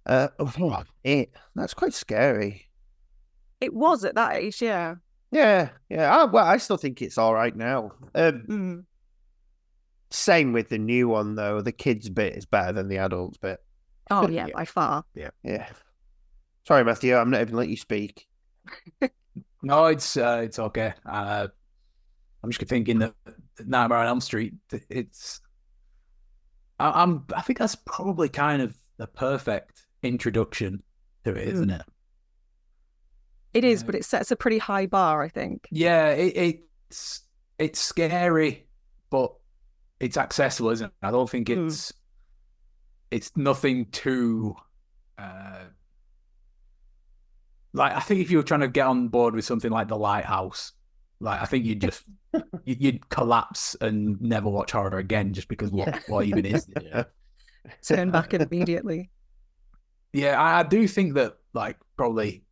Uh, 0.06 0.28
oh, 0.38 0.82
it, 1.04 1.32
that's 1.54 1.74
quite 1.74 1.94
scary. 1.94 2.68
It 3.60 3.72
was 3.72 4.04
at 4.04 4.14
that 4.16 4.36
age, 4.36 4.60
yeah. 4.60 4.96
Yeah, 5.30 5.70
yeah. 5.88 6.14
I, 6.14 6.24
well, 6.24 6.44
I 6.44 6.56
still 6.58 6.76
think 6.76 7.00
it's 7.00 7.16
all 7.18 7.32
right 7.34 7.54
now. 7.54 7.92
Um, 8.14 8.44
Mm. 8.48 8.84
same 10.10 10.52
with 10.52 10.68
the 10.68 10.78
new 10.78 11.08
one 11.08 11.34
though. 11.36 11.60
The 11.62 11.72
kids 11.72 12.08
bit 12.10 12.36
is 12.36 12.44
better 12.44 12.72
than 12.72 12.88
the 12.88 12.98
adults 12.98 13.38
bit. 13.38 13.60
Oh 14.10 14.28
yeah, 14.28 14.46
Yeah. 14.48 14.52
by 14.54 14.64
far. 14.64 15.04
Yeah. 15.14 15.30
Yeah. 15.42 15.68
Sorry, 16.66 16.84
Matthew. 16.84 17.16
I'm 17.16 17.30
not 17.30 17.40
even 17.40 17.56
let 17.56 17.68
you 17.68 17.76
speak. 17.76 18.26
No, 19.64 19.86
it's 19.86 20.16
uh, 20.16 20.40
it's 20.44 20.58
okay. 20.58 20.92
Uh, 21.08 21.46
I'm 22.42 22.50
just 22.50 22.60
thinking 22.68 22.98
that 22.98 23.14
Nightmare 23.64 23.98
on 23.98 24.06
Elm 24.08 24.20
Street. 24.20 24.54
It's 24.90 25.40
I, 26.80 27.02
I'm 27.02 27.24
I 27.34 27.42
think 27.42 27.60
that's 27.60 27.76
probably 27.76 28.28
kind 28.28 28.60
of 28.60 28.74
the 29.02 29.08
perfect 29.08 29.84
introduction 30.04 30.80
to 31.24 31.34
it, 31.34 31.48
isn't 31.48 31.70
it? 31.70 31.82
It 33.52 33.64
is, 33.64 33.80
Yeah. 33.82 33.86
but 33.86 33.94
it 33.96 34.04
sets 34.04 34.30
a 34.30 34.36
pretty 34.36 34.58
high 34.58 34.86
bar, 34.86 35.22
I 35.22 35.28
think. 35.28 35.66
Yeah, 35.72 36.10
it, 36.10 36.60
it's 36.88 37.22
it's 37.58 37.80
scary, 37.80 38.68
but 39.10 39.34
it's 39.98 40.16
accessible, 40.16 40.70
isn't 40.70 40.86
it? 40.86 40.92
I 41.02 41.10
don't 41.10 41.28
think 41.28 41.48
Mm. 41.48 41.66
it's 41.66 41.92
it's 43.10 43.36
nothing 43.36 43.86
too 43.90 44.54
uh 45.18 45.64
like 47.72 47.92
I 47.92 48.00
think 48.00 48.20
if 48.20 48.30
you 48.30 48.36
were 48.36 48.42
trying 48.44 48.60
to 48.60 48.68
get 48.68 48.86
on 48.86 49.08
board 49.08 49.34
with 49.34 49.44
something 49.44 49.70
like 49.70 49.88
The 49.88 49.96
Lighthouse, 49.98 50.72
like 51.20 51.42
I 51.42 51.46
think 51.46 51.64
you'd 51.64 51.80
just 51.80 52.04
you- 52.64 52.76
you'd 52.78 53.08
collapse 53.08 53.74
and 53.80 54.20
never 54.20 54.48
watch 54.48 54.70
horror 54.72 54.98
again 54.98 55.32
just 55.32 55.48
because 55.48 55.70
what, 55.72 55.88
Yeah. 55.88 55.98
what 56.06 56.26
even 56.26 56.46
is 56.46 56.68
it? 56.68 56.84
Yeah. 56.86 57.04
Turn 57.86 58.10
back 58.10 58.34
immediately. 58.34 59.10
Yeah, 60.12 60.40
I, 60.40 60.60
I 60.60 60.62
do 60.62 60.86
think 60.88 61.14
that 61.14 61.36
like 61.54 61.76
probably 61.96 62.44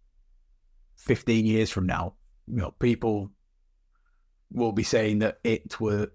fifteen 0.97 1.47
years 1.47 1.71
from 1.71 1.87
now, 1.87 2.14
you 2.47 2.57
know, 2.57 2.71
people 2.73 3.31
will 4.52 4.73
be 4.73 4.83
saying 4.83 5.21
that 5.21 5.38
it 5.45 5.81
were 5.81 6.09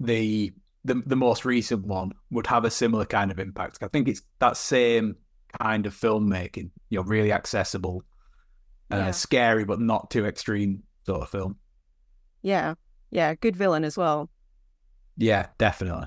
the 0.00 0.52
the 0.84 1.02
the 1.06 1.16
most 1.16 1.44
recent 1.44 1.86
one 1.86 2.12
would 2.30 2.46
have 2.48 2.64
a 2.64 2.70
similar 2.70 3.04
kind 3.04 3.30
of 3.30 3.38
impact. 3.38 3.78
I 3.82 3.88
think 3.88 4.08
it's 4.08 4.22
that 4.40 4.56
same 4.56 5.16
kind 5.60 5.86
of 5.86 5.94
filmmaking, 5.94 6.70
you 6.90 6.98
know, 6.98 7.04
really 7.04 7.32
accessible, 7.32 8.02
uh, 8.92 8.96
Yeah. 8.96 9.10
scary 9.12 9.64
but 9.64 9.80
not 9.80 10.10
too 10.10 10.24
extreme 10.26 10.82
sort 11.04 11.22
of 11.22 11.28
film. 11.28 11.56
Yeah. 12.42 12.74
Yeah. 13.10 13.34
Good 13.34 13.54
villain 13.56 13.84
as 13.84 13.96
well. 13.96 14.30
Yeah, 15.16 15.48
definitely. 15.58 16.06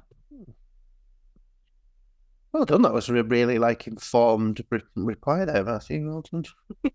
Well 2.55 2.63
done. 2.63 2.83
That 2.83 2.93
was 2.93 3.09
a 3.09 3.21
really 3.21 3.59
like 3.59 3.85
informed 3.85 4.63
reply 4.95 5.43
there, 5.43 5.65
Matthew. 5.65 6.07
Well 6.09 6.21
done. 6.21 6.45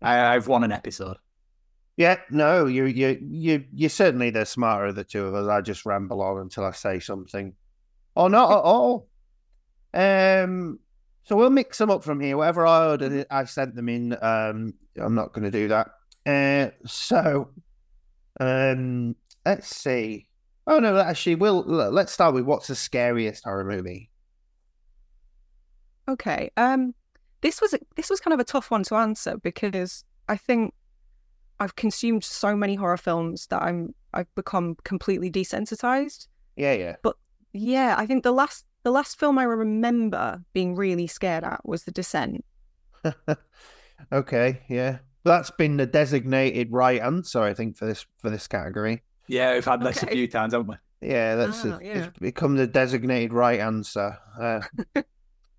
I, 0.00 0.36
I've 0.36 0.46
won 0.46 0.62
an 0.62 0.70
episode. 0.70 1.16
Yeah, 1.96 2.18
no, 2.30 2.66
you 2.66 2.84
you 2.84 3.18
you 3.20 3.64
you're 3.74 3.90
certainly 3.90 4.30
the 4.30 4.46
smarter 4.46 4.86
of 4.86 4.94
the 4.94 5.02
two 5.02 5.24
of 5.24 5.34
us. 5.34 5.48
I 5.48 5.60
just 5.60 5.84
ramble 5.84 6.22
on 6.22 6.38
until 6.38 6.66
I 6.66 6.70
say 6.70 7.00
something, 7.00 7.52
or 8.14 8.30
not 8.30 8.52
at 8.52 8.62
all. 8.62 9.08
Um, 9.92 10.78
so 11.24 11.34
we'll 11.34 11.50
mix 11.50 11.78
them 11.78 11.90
up 11.90 12.04
from 12.04 12.20
here. 12.20 12.36
Whatever 12.36 12.68
I 12.68 12.90
ordered, 12.90 13.26
I 13.28 13.44
sent 13.44 13.74
them 13.74 13.88
in. 13.88 14.16
Um, 14.22 14.74
I'm 15.00 15.16
not 15.16 15.32
going 15.32 15.50
to 15.50 15.50
do 15.50 15.66
that. 15.66 15.88
Uh, 16.24 16.70
so, 16.86 17.48
um, 18.38 19.16
let's 19.44 19.74
see. 19.74 20.28
Oh 20.70 20.78
no, 20.78 20.96
actually, 20.98 21.34
we'll 21.34 21.64
let's 21.64 22.12
start 22.12 22.32
with 22.32 22.44
what's 22.44 22.68
the 22.68 22.76
scariest 22.76 23.42
horror 23.42 23.64
movie. 23.64 24.08
Okay. 26.08 26.52
Um, 26.56 26.94
this 27.40 27.60
was 27.60 27.74
a, 27.74 27.80
this 27.96 28.08
was 28.08 28.20
kind 28.20 28.32
of 28.32 28.38
a 28.38 28.44
tough 28.44 28.70
one 28.70 28.84
to 28.84 28.94
answer 28.94 29.36
because 29.38 30.04
I 30.28 30.36
think 30.36 30.72
I've 31.58 31.74
consumed 31.74 32.22
so 32.22 32.54
many 32.54 32.76
horror 32.76 32.96
films 32.96 33.48
that 33.48 33.60
I'm 33.62 33.96
I've 34.14 34.32
become 34.36 34.76
completely 34.84 35.28
desensitized. 35.28 36.28
Yeah, 36.54 36.74
yeah. 36.74 36.96
But 37.02 37.16
yeah, 37.52 37.96
I 37.98 38.06
think 38.06 38.22
the 38.22 38.30
last 38.30 38.64
the 38.84 38.92
last 38.92 39.18
film 39.18 39.38
I 39.38 39.44
remember 39.44 40.40
being 40.52 40.76
really 40.76 41.08
scared 41.08 41.42
at 41.42 41.66
was 41.66 41.82
The 41.82 41.90
Descent. 41.90 42.44
okay, 44.12 44.60
yeah. 44.68 44.98
That's 45.24 45.50
been 45.50 45.78
the 45.78 45.86
designated 45.86 46.68
right 46.70 47.00
answer, 47.00 47.42
I 47.42 47.54
think, 47.54 47.76
for 47.76 47.86
this 47.86 48.06
for 48.18 48.30
this 48.30 48.46
category. 48.46 49.02
Yeah, 49.30 49.54
we've 49.54 49.64
had 49.64 49.80
this 49.80 50.02
a 50.02 50.06
few 50.08 50.26
times, 50.26 50.52
haven't 50.54 50.68
we? 50.68 51.08
Yeah, 51.08 51.36
that's 51.36 51.64
Ah, 51.64 51.76
it. 51.76 51.84
yeah. 51.86 51.92
It's 52.04 52.18
become 52.18 52.56
the 52.56 52.66
designated 52.66 53.32
right 53.32 53.60
answer. 53.60 54.18
Uh, 54.38 54.60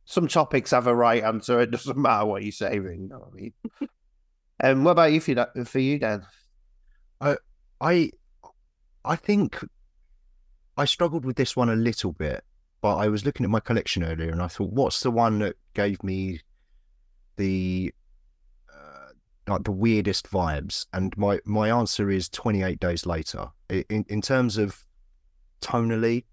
some 0.05 0.27
topics 0.27 0.71
have 0.71 0.87
a 0.87 0.95
right 0.95 1.23
answer. 1.23 1.61
It 1.61 1.71
doesn't 1.71 1.97
matter 1.97 2.25
what 2.25 2.43
you 2.43 2.51
say, 2.51 2.79
really. 2.79 2.97
You 3.01 3.07
know 3.07 3.19
what 3.19 3.29
I 3.31 3.35
mean? 3.35 3.53
um, 4.63 4.83
what 4.83 4.91
about 4.91 5.13
you 5.13 5.21
for, 5.21 5.33
that, 5.35 5.67
for 5.67 5.79
you, 5.79 5.99
Dan? 5.99 6.25
I 7.21 7.37
I 7.79 8.11
I 9.05 9.15
think 9.15 9.63
I 10.75 10.83
struggled 10.85 11.23
with 11.25 11.37
this 11.37 11.55
one 11.55 11.69
a 11.69 11.75
little 11.75 12.11
bit, 12.11 12.43
but 12.81 12.97
I 12.97 13.07
was 13.07 13.25
looking 13.25 13.45
at 13.45 13.49
my 13.49 13.61
collection 13.61 14.03
earlier 14.03 14.31
and 14.31 14.41
I 14.41 14.47
thought, 14.47 14.71
what's 14.73 14.99
the 14.99 15.11
one 15.11 15.39
that 15.39 15.55
gave 15.73 16.03
me 16.03 16.41
the 17.37 17.93
like 19.51 19.63
the 19.63 19.71
weirdest 19.71 20.29
vibes? 20.29 20.85
And 20.93 21.15
my 21.17 21.39
my 21.45 21.69
answer 21.69 22.09
is 22.09 22.29
Twenty 22.29 22.63
Eight 22.63 22.79
Days 22.79 23.05
Later. 23.05 23.49
In 23.69 24.05
in 24.09 24.21
terms 24.21 24.57
of 24.57 24.85
tonally, 25.61 26.25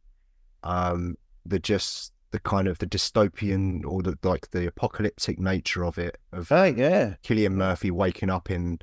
um, 0.63 1.17
the 1.45 1.59
just 1.59 2.13
the 2.31 2.41
kind 2.41 2.69
of 2.69 2.79
the 2.79 2.87
dystopian 2.87 3.85
or 3.87 4.03
the 4.03 4.19
like 4.23 4.51
the 4.51 4.67
apocalyptic 4.67 5.39
nature 5.39 5.85
of 5.85 5.99
it 5.99 6.19
of 6.33 6.51
Right, 6.51 6.77
yeah. 6.77 7.15
Cillian 7.25 7.53
Murphy 7.53 7.91
waking 7.91 8.31
up 8.31 8.51
in 8.51 8.81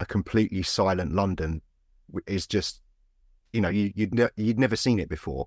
a 0.00 0.06
completely 0.06 0.62
silent 0.62 1.12
London 1.12 1.62
is 2.26 2.46
just, 2.46 2.82
you 3.52 3.60
know, 3.60 3.68
you, 3.68 3.92
you'd 3.94 4.14
ne- 4.14 4.28
you'd 4.36 4.58
never 4.58 4.76
seen 4.76 4.98
it 4.98 5.08
before, 5.08 5.46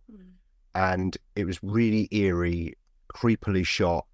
and 0.76 1.18
it 1.36 1.46
was 1.46 1.60
really 1.62 2.08
eerie, 2.12 2.76
creepily 3.14 3.66
shot. 3.66 4.06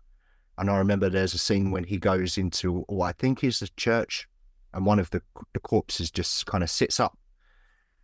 And 0.60 0.70
I 0.70 0.78
remember 0.78 1.10
there's 1.10 1.34
a 1.34 1.38
scene 1.40 1.72
when 1.72 1.86
he 1.86 1.98
goes 1.98 2.38
into 2.38 2.82
what 2.90 3.08
I 3.08 3.12
think 3.14 3.44
is 3.44 3.60
the 3.60 3.70
church, 3.78 4.28
and 4.74 4.86
one 4.86 5.00
of 5.00 5.10
the 5.10 5.22
the 5.54 5.60
corpses 5.60 6.12
just 6.12 6.46
kind 6.46 6.64
of 6.64 6.70
sits 6.70 7.00
up, 7.00 7.18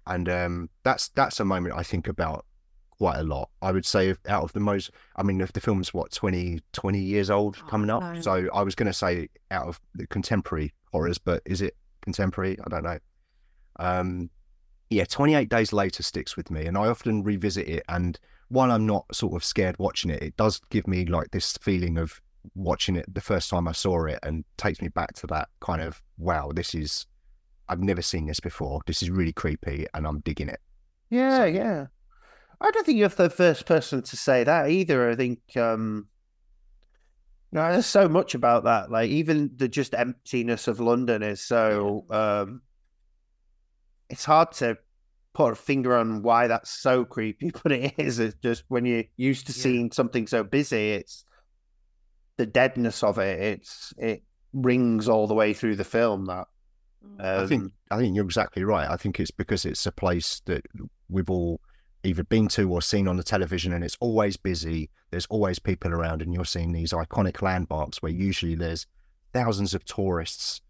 and 0.07 0.27
um, 0.29 0.69
that's 0.83 1.09
that's 1.09 1.39
a 1.39 1.45
moment 1.45 1.75
I 1.75 1.83
think 1.83 2.07
about 2.07 2.45
quite 2.97 3.17
a 3.19 3.23
lot. 3.23 3.49
I 3.61 3.71
would 3.73 3.85
say 3.85 4.09
if- 4.09 4.19
out 4.27 4.43
of 4.43 4.53
the 4.53 4.61
most, 4.61 4.89
I 5.17 5.23
mean, 5.23 5.41
if 5.41 5.51
the 5.51 5.59
film's 5.59 5.93
what 5.93 6.11
20, 6.13 6.61
20 6.71 6.99
years 6.99 7.29
old 7.29 7.57
Oh, 7.61 7.67
coming 7.67 7.89
up, 7.89 8.01
no. 8.01 8.21
so 8.21 8.47
I 8.53 8.61
was 8.63 8.73
going 8.73 8.87
to 8.87 8.93
say 8.93 9.27
out 9.51 9.67
of 9.67 9.81
the 9.93 10.07
contemporary 10.07 10.73
horrors, 10.93 11.17
but 11.17 11.41
is 11.45 11.61
it 11.61 11.75
contemporary? 12.01 12.57
I 12.65 12.69
don't 12.69 12.83
know. 12.83 12.99
Um, 13.77 14.29
yeah, 14.89 15.03
28 15.03 15.49
Days 15.49 15.73
Later 15.73 16.03
sticks 16.03 16.37
with 16.37 16.49
me, 16.49 16.65
and 16.67 16.77
I 16.77 16.87
often 16.87 17.21
revisit 17.23 17.67
it. 17.67 17.83
And 17.89 18.17
while 18.47 18.71
I'm 18.71 18.85
not 18.85 19.13
sort 19.13 19.33
of 19.35 19.43
scared 19.43 19.77
watching 19.77 20.09
it, 20.11 20.23
it 20.23 20.37
does 20.37 20.61
give 20.69 20.87
me 20.87 21.05
like 21.05 21.31
this 21.31 21.57
feeling 21.57 21.97
of 21.97 22.21
watching 22.53 22.95
it 22.95 23.05
the 23.13 23.21
first 23.21 23.49
time 23.49 23.67
I 23.67 23.71
saw 23.71 24.05
it 24.05 24.19
and 24.23 24.43
takes 24.57 24.81
me 24.81 24.89
back 24.89 25.13
to 25.15 25.27
that 25.27 25.49
kind 25.59 25.81
of 25.81 26.01
wow, 26.17 26.51
this 26.53 26.73
is, 26.75 27.05
I've 27.67 27.81
never 27.81 28.01
seen 28.01 28.27
this 28.27 28.39
before. 28.39 28.81
This 28.85 29.01
is 29.01 29.09
really 29.09 29.33
creepy, 29.33 29.85
and 29.93 30.05
I'm 30.07 30.19
digging 30.19 30.49
it. 30.49 30.59
Yeah, 31.09 31.37
So- 31.37 31.45
yeah. 31.45 31.85
I 32.61 32.71
don't 32.71 32.85
think 32.85 32.97
you're 32.97 33.09
the 33.09 33.29
first 33.29 33.65
person 33.65 34.01
to 34.01 34.15
say 34.17 34.43
that 34.45 34.69
either. 34.69 35.09
I 35.09 35.15
think 35.15 35.39
um 35.57 36.07
no, 37.51 37.71
there's 37.71 37.85
so 37.85 38.07
much 38.09 38.33
about 38.35 38.63
that. 38.63 38.89
Like 38.91 39.09
even 39.09 39.51
the 39.55 39.67
just 39.67 39.93
emptiness 39.93 40.67
of 40.67 40.79
London 40.79 41.21
is 41.23 41.41
so 41.41 42.05
um 42.09 42.61
it's 44.09 44.25
hard 44.25 44.51
to 44.53 44.77
put 45.33 45.51
a 45.51 45.55
finger 45.55 45.95
on 45.97 46.21
why 46.21 46.47
that's 46.47 46.69
so 46.69 47.03
creepy, 47.03 47.51
but 47.63 47.71
it 47.73 47.93
is. 47.97 48.19
It's 48.19 48.35
just 48.41 48.63
when 48.69 48.85
you're 48.85 49.03
used 49.17 49.47
to 49.47 49.53
Yeah. 49.53 49.63
seeing 49.63 49.91
something 49.91 50.27
so 50.27 50.43
busy, 50.43 50.91
it's 50.91 51.25
the 52.37 52.45
deadness 52.45 53.03
of 53.03 53.17
it. 53.17 53.39
It's 53.39 53.93
it 53.97 54.23
rings 54.53 55.07
all 55.07 55.27
the 55.27 55.33
way 55.33 55.53
through 55.53 55.75
the 55.75 55.83
film. 55.83 56.25
That 56.25 56.47
I 57.19 57.45
think 57.45 57.63
um, 57.63 57.71
I 57.91 57.97
think 57.97 58.15
you're 58.15 58.25
exactly 58.25 58.63
right. 58.63 58.89
I 58.89 58.97
think 58.97 59.19
it's 59.19 59.31
because 59.31 59.65
it's 59.65 59.85
a 59.85 59.91
place 59.91 60.41
that 60.45 60.65
we've 61.09 61.29
all 61.29 61.61
either 62.03 62.23
been 62.23 62.47
to 62.47 62.71
or 62.71 62.81
seen 62.81 63.07
on 63.07 63.17
the 63.17 63.23
television, 63.23 63.73
and 63.73 63.83
it's 63.83 63.97
always 63.99 64.37
busy. 64.37 64.89
There's 65.11 65.25
always 65.27 65.59
people 65.59 65.91
around, 65.91 66.21
and 66.21 66.33
you're 66.33 66.45
seeing 66.45 66.71
these 66.71 66.91
iconic 66.91 67.41
landmarks 67.41 68.01
where 68.01 68.11
usually 68.11 68.55
there's 68.55 68.87
thousands 69.33 69.73
of 69.73 69.83
tourists 69.85 70.61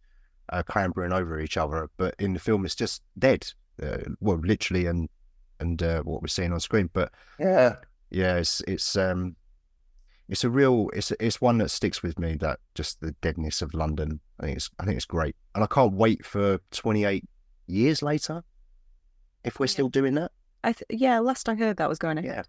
uh, 0.50 0.64
clambering 0.64 1.14
over 1.14 1.40
each 1.40 1.58
other, 1.58 1.90
but 1.98 2.16
in 2.20 2.34
the 2.34 2.40
film 2.40 2.66
it's 2.66 2.76
just 2.76 3.02
dead. 3.18 3.48
Uh, 3.82 3.98
well, 4.20 4.38
literally, 4.38 4.86
and 4.86 5.10
and 5.60 5.82
uh, 5.84 6.02
what 6.04 6.22
we're 6.22 6.28
seeing 6.28 6.54
on 6.54 6.60
screen. 6.60 6.90
But 6.94 7.12
yeah. 7.40 7.76
yeah, 8.10 8.38
it's 8.38 8.62
it's 8.68 8.96
um, 8.96 9.36
it's 10.27 10.44
a 10.44 10.50
real 10.50 10.89
it's 10.94 11.12
it's 11.20 11.39
one 11.41 11.58
that 11.60 11.70
sticks 11.70 12.01
with 12.03 12.17
me. 12.20 12.36
That 12.36 12.60
just 12.74 13.01
the 13.01 13.12
deadness 13.22 13.62
of 13.62 13.74
London. 13.74 14.20
I 14.39 14.46
think 14.46 14.58
it's 14.58 14.70
I 14.79 14.86
think 14.86 14.98
it's 14.98 15.05
great, 15.05 15.36
and 15.53 15.63
I 15.63 15.67
can't 15.67 15.94
wait 15.94 16.25
for 16.25 16.60
28 16.72 17.24
years 17.67 18.01
later 18.01 18.44
if 19.44 19.60
we're 19.60 19.65
Yeah. 19.65 19.72
still 19.72 19.89
doing 19.89 20.15
that. 20.15 20.32
I 20.63 20.74
th- 20.74 20.86
yeah, 20.89 21.20
last 21.20 21.48
I 21.50 21.55
heard 21.55 21.77
that 21.77 21.89
was 21.89 22.00
going 22.00 22.17
ahead. 22.17 22.36
Yeah. 22.36 22.44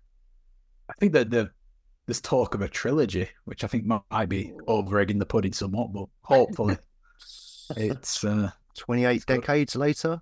I 0.88 0.92
think 0.98 1.12
that 1.12 1.30
the 1.30 1.50
there's 2.06 2.20
talk 2.20 2.54
of 2.54 2.62
a 2.62 2.68
trilogy, 2.68 3.28
which 3.44 3.64
I 3.64 3.66
think 3.66 3.84
might 3.84 4.02
might 4.10 4.28
be 4.28 4.52
over 4.66 4.98
egging 4.98 5.18
the 5.18 5.26
pudding 5.26 5.52
somewhat, 5.52 5.92
but 5.92 6.06
hopefully 6.22 6.78
it's. 7.76 8.24
uh 8.24 8.50
28 8.78 9.24
good. 9.24 9.40
decades 9.40 9.74
later. 9.74 10.20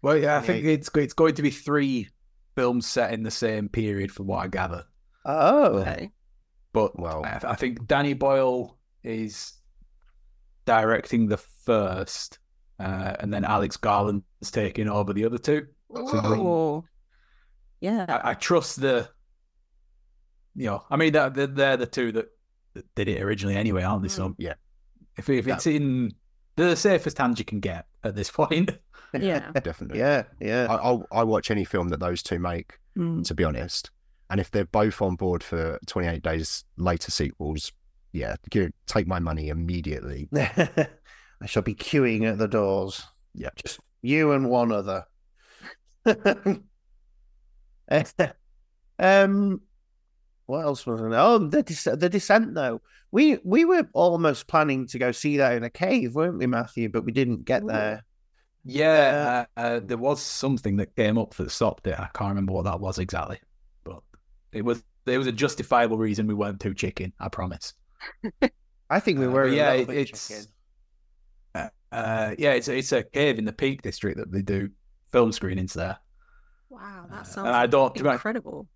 Well, 0.00 0.16
yeah, 0.16 0.36
I 0.38 0.40
think 0.42 0.64
it's 0.64 0.88
it's 0.94 1.12
going 1.12 1.34
to 1.34 1.42
be 1.42 1.50
three 1.50 2.08
films 2.54 2.86
set 2.86 3.12
in 3.12 3.24
the 3.24 3.32
same 3.32 3.68
period, 3.68 4.12
from 4.12 4.28
what 4.28 4.44
I 4.44 4.46
gather. 4.46 4.84
Oh, 5.26 5.78
Okay. 5.78 6.10
But 6.72 6.98
Well- 6.98 7.24
I, 7.24 7.40
I 7.48 7.54
think 7.56 7.86
Danny 7.86 8.12
Boyle 8.14 8.78
is 9.02 9.52
directing 10.66 11.26
the 11.28 11.36
first, 11.38 12.38
uh, 12.78 13.14
and 13.20 13.32
then 13.32 13.44
Alex 13.44 13.76
Garland's 13.76 14.24
taking 14.50 14.88
over 14.88 15.12
the 15.12 15.24
other 15.24 15.38
two. 15.38 15.66
Oh, 15.94 16.84
yeah. 17.80 18.04
I, 18.08 18.30
I 18.30 18.34
trust 18.34 18.80
the, 18.80 19.08
you 20.54 20.66
know, 20.66 20.84
I 20.90 20.96
mean, 20.96 21.12
they're, 21.12 21.30
they're- 21.30 21.46
they're 21.46 21.76
the 21.76 21.86
two 21.86 22.12
that, 22.12 22.26
that 22.74 22.94
did 22.94 23.08
it 23.08 23.22
originally 23.22 23.56
anyway, 23.56 23.82
aren't 23.82 24.02
they? 24.02 24.08
So 24.08 24.34
Yeah. 24.38 24.54
if 25.16 25.28
if 25.30 25.46
it's 25.48 25.66
in, 25.66 26.12
they're 26.56 26.70
the 26.70 26.76
safest 26.76 27.18
hands 27.18 27.38
you 27.38 27.44
can 27.44 27.60
get 27.60 27.86
at 28.04 28.14
this 28.14 28.30
point. 28.30 28.70
Yeah. 29.18 29.50
Definitely. 29.62 29.98
yeah, 30.00 30.24
yeah. 30.40 30.66
I, 30.68 30.74
I'll 30.76 31.06
I 31.10 31.22
watch 31.24 31.50
any 31.50 31.64
film 31.64 31.88
that 31.88 32.00
those 32.00 32.22
two 32.22 32.38
make. 32.38 32.78
Mm. 32.98 33.24
To 33.26 33.34
be 33.34 33.44
honest, 33.44 33.90
and 34.30 34.40
if 34.40 34.50
they're 34.50 34.64
both 34.64 35.00
on 35.02 35.16
board 35.16 35.42
for 35.42 35.78
28 35.86 36.22
days 36.22 36.64
later 36.76 37.10
sequels, 37.10 37.72
yeah, 38.12 38.36
take 38.86 39.06
my 39.06 39.18
money 39.18 39.48
immediately. 39.48 40.28
I 40.34 41.46
shall 41.46 41.62
be 41.62 41.74
queuing 41.74 42.24
at 42.24 42.38
the 42.38 42.48
doors. 42.48 43.02
Yeah. 43.34 43.50
Just 43.56 43.80
you 44.02 44.32
and 44.32 44.48
one 44.48 44.72
other. 44.72 45.04
um, 48.98 49.60
what 50.46 50.60
else 50.60 50.86
was 50.86 51.00
there? 51.00 51.14
Oh, 51.14 51.38
the 51.38 51.62
Des- 51.62 51.96
the 51.96 52.08
descent 52.08 52.54
though. 52.54 52.80
We 53.10 53.38
we 53.44 53.64
were 53.64 53.88
almost 53.92 54.46
planning 54.46 54.86
to 54.88 54.98
go 54.98 55.12
see 55.12 55.36
that 55.38 55.54
in 55.54 55.64
a 55.64 55.70
cave, 55.70 56.14
weren't 56.14 56.38
we, 56.38 56.46
Matthew? 56.46 56.88
But 56.88 57.04
we 57.04 57.12
didn't 57.12 57.44
get 57.44 57.66
there. 57.66 58.04
Yeah, 58.64 59.44
uh, 59.56 59.60
uh, 59.60 59.80
there 59.84 59.96
was 59.96 60.20
something 60.20 60.76
that 60.76 60.96
came 60.96 61.18
up 61.18 61.34
that 61.34 61.50
stopped 61.50 61.86
it. 61.86 61.98
I 61.98 62.08
can't 62.14 62.30
remember 62.30 62.52
what 62.52 62.64
that 62.64 62.80
was 62.80 62.98
exactly, 62.98 63.38
but 63.40 63.45
it 64.56 64.64
was 64.64 64.82
there 65.04 65.18
was 65.18 65.26
a 65.28 65.32
justifiable 65.32 65.98
reason 65.98 66.26
we 66.26 66.34
weren't 66.34 66.60
too 66.60 66.74
chicken. 66.74 67.12
I 67.20 67.28
promise. 67.28 67.74
I 68.90 69.00
think 69.00 69.18
we 69.18 69.26
Uh, 69.26 69.30
were. 69.30 69.44
but 69.44 69.52
a 69.52 69.56
yeah, 69.56 69.72
it- 69.72 69.86
bit 69.88 69.96
it's 70.10 70.48
uh, 71.92 72.34
yeah, 72.38 72.52
it's 72.52 72.68
a, 72.68 72.76
it's 72.76 72.92
a 72.92 73.02
cave 73.02 73.38
in 73.38 73.44
the 73.44 73.52
Peak 73.52 73.82
District 73.82 74.18
that 74.18 74.30
they 74.32 74.42
do 74.42 74.70
film 75.12 75.32
screenings 75.32 75.72
there. 75.72 75.96
Wow, 76.68 77.06
Uh, 77.10 77.14
that 77.16 77.26
sounds 77.26 77.46
and 77.46 77.56
I 77.56 77.66
don't- 77.66 77.94
to 77.94 78.02
be 78.02 78.08
honest- 78.08 78.20
incredible. 78.20 78.68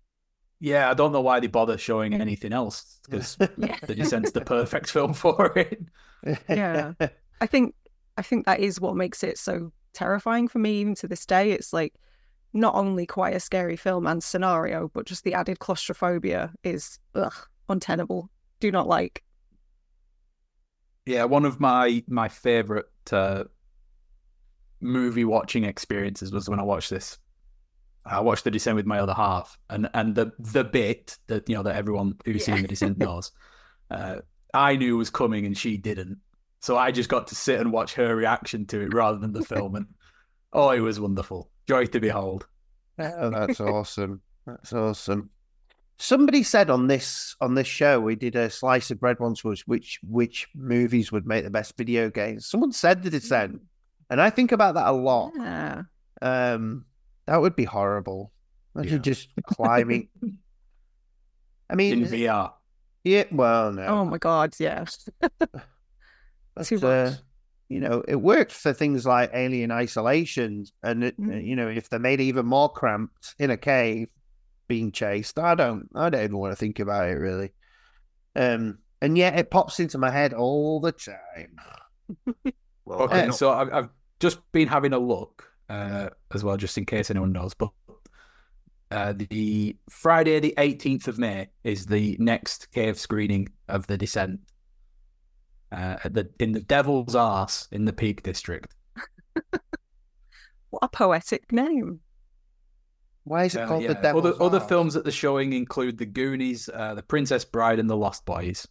Yeah, 0.63 0.89
I 0.89 0.93
don't 0.93 1.11
know 1.11 1.21
why 1.21 1.39
they 1.39 1.47
bother 1.47 1.77
showing 1.77 2.13
anything 2.13 2.53
else 2.53 2.99
because 3.09 3.35
Yeah. 3.57 3.77
just 3.87 4.11
Descent's 4.13 4.31
the 4.31 4.41
perfect 4.41 4.89
film 4.89 5.13
for 5.13 5.57
it. 5.57 5.81
Yeah. 6.47 6.93
I 7.41 7.47
think 7.47 7.73
I 8.15 8.21
think 8.21 8.45
that 8.45 8.59
is 8.59 8.79
what 8.79 8.95
makes 8.95 9.23
it 9.23 9.39
so 9.39 9.71
terrifying 9.93 10.47
for 10.47 10.59
me 10.59 10.79
even 10.81 10.93
to 10.95 11.07
this 11.07 11.25
day. 11.25 11.51
It's 11.51 11.73
like 11.73 11.95
not 12.53 12.75
only 12.75 13.05
quite 13.05 13.35
a 13.35 13.39
scary 13.39 13.75
film 13.77 14.07
and 14.07 14.23
scenario, 14.23 14.89
but 14.93 15.05
just 15.05 15.23
the 15.23 15.33
added 15.33 15.59
claustrophobia 15.59 16.53
is 16.63 16.99
ugh, 17.15 17.33
untenable. 17.69 18.29
Do 18.59 18.71
not 18.71 18.87
like. 18.87 19.23
Yeah, 21.05 21.25
one 21.25 21.45
of 21.45 21.59
my 21.59 22.03
my 22.07 22.29
favorite 22.29 22.85
uh, 23.11 23.45
movie 24.79 25.25
watching 25.25 25.63
experiences 25.63 26.31
was 26.31 26.49
when 26.49 26.59
I 26.59 26.63
watched 26.63 26.89
this. 26.89 27.17
I 28.05 28.19
watched 28.21 28.45
The 28.45 28.51
Descent 28.51 28.75
with 28.75 28.87
my 28.87 28.99
other 28.99 29.13
half, 29.13 29.57
and 29.69 29.89
and 29.93 30.15
the 30.15 30.31
the 30.39 30.63
bit 30.63 31.17
that 31.27 31.47
you 31.47 31.55
know 31.55 31.63
that 31.63 31.75
everyone 31.75 32.15
who's 32.25 32.47
Yeah. 32.47 32.55
seen 32.55 32.61
The 32.63 32.67
Descent 32.67 32.97
knows, 32.99 33.31
uh, 33.91 34.17
I 34.53 34.75
knew 34.75 34.97
was 34.97 35.09
coming 35.09 35.45
and 35.45 35.57
she 35.57 35.77
didn't. 35.77 36.19
So 36.61 36.77
I 36.77 36.91
just 36.91 37.09
got 37.09 37.27
to 37.27 37.35
sit 37.35 37.59
and 37.59 37.71
watch 37.71 37.95
her 37.95 38.15
reaction 38.15 38.65
to 38.67 38.81
it 38.81 38.93
rather 38.93 39.17
than 39.19 39.33
the 39.33 39.43
film, 39.43 39.75
and 39.75 39.87
oh, 40.53 40.71
it 40.71 40.79
was 40.79 40.99
wonderful, 40.99 41.50
joy 41.67 41.85
to 41.87 41.99
behold. 41.99 42.47
Oh, 42.99 43.29
that's 43.29 43.59
awesome. 43.59 44.21
That's 44.45 44.73
awesome. 44.73 45.29
Somebody 45.97 46.41
said 46.43 46.69
on 46.69 46.87
this 46.87 47.35
on 47.41 47.53
this 47.53 47.67
show 47.67 47.99
we 47.99 48.15
did 48.15 48.35
a 48.35 48.49
slice 48.49 48.89
of 48.89 48.99
bread 48.99 49.19
once 49.19 49.43
was 49.43 49.61
which 49.67 49.99
which 50.03 50.47
movies 50.55 51.11
would 51.11 51.27
make 51.27 51.43
the 51.43 51.51
best 51.51 51.77
video 51.77 52.09
games. 52.09 52.47
Someone 52.47 52.71
said 52.71 53.03
the 53.03 53.09
descent, 53.09 53.61
and 54.09 54.19
I 54.19 54.31
think 54.31 54.51
about 54.51 54.75
that 54.75 54.87
a 54.87 54.91
lot. 54.91 55.31
Yeah. 55.37 55.83
Um, 56.21 56.85
that 57.27 57.39
would 57.39 57.55
be 57.55 57.65
horrible. 57.65 58.31
Imagine 58.75 58.93
Yeah. 58.93 58.99
just 58.99 59.29
climbing. 59.45 60.09
I 61.69 61.75
mean, 61.75 62.03
In 62.03 62.09
VR, 62.09 62.53
yeah. 63.03 63.25
Well, 63.31 63.71
no. 63.71 63.85
Oh 63.85 64.05
my 64.05 64.17
god, 64.17 64.55
yeah. 64.59 64.85
but, 65.19 66.65
too 66.65 66.77
uh, 66.77 67.11
much. 67.11 67.19
You 67.71 67.79
know, 67.79 68.03
it 68.07 68.17
worked 68.17 68.51
for 68.51 68.73
things 68.73 69.05
like 69.05 69.31
Alien 69.33 69.71
Isolation, 69.71 70.65
and 70.83 71.03
it, 71.05 71.19
Mm. 71.19 71.45
you 71.45 71.55
know, 71.55 71.67
if 71.67 71.89
they 71.89 71.97
made 71.97 72.19
it 72.19 72.25
even 72.25 72.45
more 72.45 72.69
cramped 72.71 73.35
in 73.39 73.49
a 73.49 73.57
cave, 73.57 74.09
being 74.67 74.91
chased, 74.91 75.37
I 75.39 75.55
don't, 75.55 75.89
I 75.95 76.09
don't 76.09 76.23
even 76.23 76.37
want 76.37 76.51
to 76.53 76.55
think 76.55 76.79
about 76.79 77.09
it 77.09 77.13
really. 77.15 77.51
Um, 78.35 78.77
and 79.01 79.17
yet 79.17 79.37
it 79.37 79.51
pops 79.51 79.79
into 79.79 79.97
my 79.97 80.09
head 80.11 80.33
all 80.33 80.79
the 80.79 80.91
time. 80.93 81.57
Well, 82.85 83.01
Okay, 83.03 83.23
I'm 83.23 83.31
so 83.31 83.51
I've, 83.51 83.71
I've 83.71 83.89
just 84.19 84.39
been 84.51 84.67
having 84.67 84.91
a 84.93 84.99
look 84.99 85.47
uh, 85.69 86.09
as 86.33 86.43
well, 86.43 86.57
just 86.57 86.77
in 86.77 86.85
case 86.85 87.09
anyone 87.11 87.31
knows. 87.31 87.53
But 87.53 87.69
uh, 88.89 89.13
the 89.29 89.77
Friday, 89.89 90.39
the 90.39 90.53
18th 90.57 91.07
of 91.07 91.19
May, 91.19 91.47
is 91.63 91.85
the 91.85 92.17
next 92.19 92.71
cave 92.71 92.99
screening 92.99 93.49
of 93.69 93.87
The 93.87 93.97
Descent 93.97 94.39
uh, 95.71 95.97
at 96.03 96.13
the 96.13 96.29
in 96.39 96.51
the 96.51 96.59
Devil's 96.61 97.15
Arse 97.15 97.67
in 97.71 97.85
the 97.85 97.93
Peak 97.93 98.23
District. 98.23 98.73
What 100.69 100.83
a 100.83 100.87
poetic 100.87 101.51
name. 101.51 101.99
Why 103.23 103.43
is 103.45 103.55
it 103.55 103.61
Uh, 103.61 103.67
called 103.67 103.83
yeah. 103.83 103.89
the 103.89 104.01
Devil's 104.01 104.25
other 104.25 104.41
other 104.43 104.59
films 104.59 104.95
at 104.95 105.03
they're 105.03 105.11
showing 105.11 105.53
include 105.53 105.97
The 105.97 106.05
Goonies, 106.05 106.69
uh, 106.73 106.93
The 106.95 107.03
Princess 107.03 107.43
Bride, 107.45 107.79
and 107.79 107.89
The 107.89 107.97
Lost 107.97 108.25
Boys. 108.25 108.67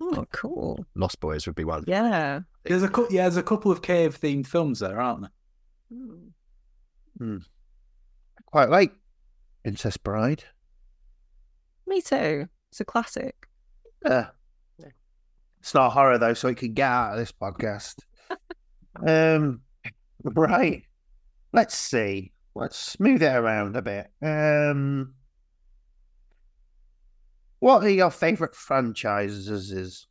Oh, 0.00 0.26
cool. 0.32 0.84
Lost 0.94 1.20
Boys 1.20 1.46
would 1.46 1.54
be 1.56 1.64
one. 1.64 1.84
Yeah. 1.86 2.40
There's 2.64 2.82
a 2.82 2.88
cou- 2.88 3.06
yeah, 3.10 3.22
there's 3.22 3.36
a 3.38 3.42
couple 3.42 3.70
of 3.72 3.80
cave 3.80 4.18
themed 4.20 4.46
films 4.46 4.80
there, 4.80 5.00
aren't 5.00 5.22
there? 5.22 5.30
Mm. 7.20 7.42
Quite 8.46 8.68
like 8.68 8.92
Princess 9.62 9.96
Bride. 9.96 10.44
Me 11.86 12.02
too. 12.02 12.48
It's 12.70 12.80
a 12.80 12.84
classic. 12.84 13.48
Yeah. 14.04 14.28
It's 15.66 15.74
not 15.74 15.90
horror 15.90 16.16
though, 16.16 16.32
so 16.32 16.46
it 16.46 16.58
can 16.58 16.74
get 16.74 16.88
out 16.88 17.14
of 17.14 17.18
this 17.18 17.32
podcast. 17.32 17.96
um, 19.04 19.62
right. 20.22 20.84
Let's 21.52 21.74
see. 21.74 22.30
Let's 22.54 22.78
smooth 22.78 23.20
it 23.20 23.34
around 23.34 23.74
a 23.74 23.82
bit. 23.82 24.06
Um, 24.22 25.14
what 27.58 27.82
are 27.82 27.88
your 27.90 28.12
favorite 28.12 28.54
franchises? 28.54 30.06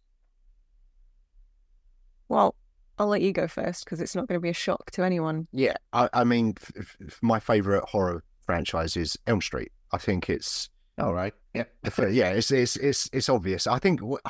Well, 2.28 2.54
I'll 3.00 3.08
let 3.08 3.22
you 3.22 3.32
go 3.32 3.48
first 3.48 3.86
because 3.86 4.02
it's 4.02 4.14
not 4.14 4.28
going 4.28 4.36
to 4.38 4.44
be 4.44 4.50
a 4.50 4.54
shock 4.54 4.92
to 4.92 5.06
anyone. 5.06 5.48
Yeah, 5.54 5.76
I, 5.94 6.10
I 6.12 6.26
mean, 6.26 6.56
f- 6.62 6.98
f- 7.08 7.20
my 7.22 7.40
favorite 7.40 7.86
horror 7.88 8.26
franchise 8.42 8.98
is 8.98 9.18
Elm 9.26 9.40
Street. 9.40 9.72
I 9.94 10.00
think 10.00 10.30
it's 10.30 10.70
all 11.00 11.14
right. 11.14 11.34
Yeah. 11.54 11.64
the 11.84 11.92
fir- 11.92 12.10
yeah, 12.10 12.32
it's 12.32 12.52
it's 12.52 12.76
it's 12.76 13.10
it's 13.14 13.30
obvious. 13.30 13.68
I 13.68 13.80
think 13.80 14.02
wh- 14.02 14.30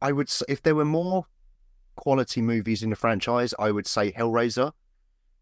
I 0.00 0.12
would 0.12 0.30
if 0.48 0.62
there 0.62 0.74
were 0.74 0.84
more 0.84 1.26
quality 1.96 2.40
movies 2.40 2.82
in 2.82 2.90
the 2.90 2.96
franchise, 2.96 3.54
I 3.58 3.70
would 3.70 3.86
say 3.86 4.12
Hellraiser. 4.12 4.72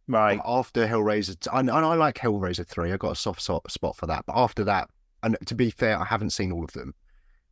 Right. 0.08 0.40
After 0.44 0.86
Hellraiser, 0.86 1.36
and, 1.52 1.68
and 1.68 1.84
I 1.84 1.94
like 1.94 2.16
Hellraiser 2.16 2.66
three. 2.66 2.92
I 2.92 2.96
got 2.96 3.12
a 3.12 3.16
soft 3.16 3.42
so- 3.42 3.62
spot 3.68 3.96
for 3.96 4.06
that. 4.06 4.24
But 4.26 4.36
after 4.36 4.64
that, 4.64 4.88
and 5.22 5.36
to 5.46 5.54
be 5.54 5.70
fair, 5.70 5.98
I 5.98 6.04
haven't 6.04 6.30
seen 6.30 6.52
all 6.52 6.64
of 6.64 6.72
them. 6.72 6.94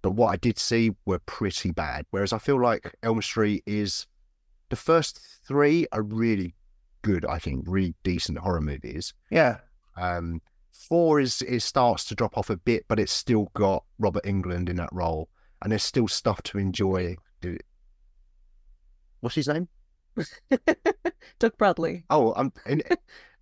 But 0.02 0.12
what 0.12 0.28
I 0.28 0.36
did 0.36 0.58
see 0.58 0.92
were 1.06 1.18
pretty 1.20 1.72
bad. 1.72 2.06
Whereas 2.10 2.32
I 2.32 2.38
feel 2.38 2.60
like 2.60 2.94
Elm 3.02 3.22
Street 3.22 3.62
is 3.66 4.06
the 4.68 4.76
first 4.76 5.20
three 5.46 5.86
are 5.92 6.02
really 6.02 6.54
good. 7.02 7.24
I 7.24 7.38
think 7.38 7.64
really 7.66 7.94
decent 8.02 8.38
horror 8.38 8.60
movies. 8.60 9.14
Yeah. 9.30 9.58
Um, 9.96 10.42
four 10.70 11.20
is 11.20 11.42
it 11.42 11.60
starts 11.60 12.04
to 12.06 12.14
drop 12.14 12.36
off 12.36 12.50
a 12.50 12.56
bit, 12.56 12.84
but 12.88 13.00
it's 13.00 13.12
still 13.12 13.50
got 13.54 13.84
Robert 13.98 14.24
Englund 14.24 14.68
in 14.68 14.76
that 14.76 14.92
role, 14.92 15.28
and 15.64 15.72
there's 15.72 15.83
still 15.83 16.07
stuff 16.07 16.40
to 16.44 16.59
enjoy. 16.59 17.16
What's 19.20 19.35
his 19.37 19.48
name? 19.48 19.68
Doug 21.38 21.57
Bradley. 21.59 22.05
Oh, 22.11 22.33
I'm. 22.37 22.53
In, 22.66 22.83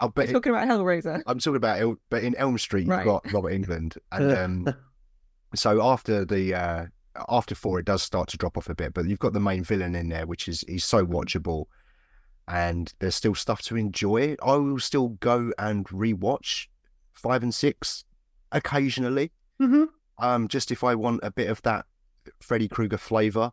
I'll 0.01 0.09
bet. 0.15 0.27
You're 0.29 0.35
talking 0.41 0.55
about 0.55 0.69
Hellraiser. 0.69 1.23
I'm 1.27 1.39
talking 1.39 1.57
about, 1.57 1.81
El, 1.81 1.97
but 2.09 2.23
in 2.25 2.35
Elm 2.37 2.57
Street, 2.59 2.87
Right. 2.89 2.99
you've 3.05 3.07
got 3.07 3.33
Robert 3.33 3.53
Englund, 3.53 3.99
and 4.13 4.33
um, 4.67 4.75
so 5.55 5.83
after 5.83 6.25
the 6.25 6.55
uh, 6.55 6.87
after 7.29 7.55
four, 7.55 7.79
it 7.81 7.85
does 7.85 8.03
start 8.03 8.29
to 8.31 8.39
drop 8.39 8.57
off 8.57 8.69
a 8.71 8.75
bit, 8.75 8.95
but 8.95 9.07
you've 9.07 9.19
got 9.19 9.33
the 9.33 9.41
main 9.41 9.65
villain 9.65 9.95
in 9.95 10.09
there, 10.09 10.27
which 10.27 10.49
is 10.49 10.65
he's 10.67 10.85
so 10.85 11.05
watchable, 11.05 11.67
and 12.49 12.95
there's 13.01 13.17
still 13.17 13.35
stuff 13.35 13.61
to 13.63 13.77
enjoy. 13.77 14.37
I 14.43 14.57
will 14.57 14.79
still 14.81 15.09
go 15.09 15.53
and 15.59 15.87
rewatch 15.89 16.69
five 17.13 17.43
and 17.43 17.55
six 17.55 18.05
occasionally, 18.53 19.33
Mm-hmm. 19.61 19.85
um, 20.25 20.49
just 20.49 20.71
if 20.71 20.83
I 20.83 20.95
want 20.95 21.21
a 21.23 21.31
bit 21.31 21.49
of 21.51 21.61
that 21.63 21.85
Freddy 22.41 22.69
Krueger 22.69 22.99
flavor. 22.99 23.53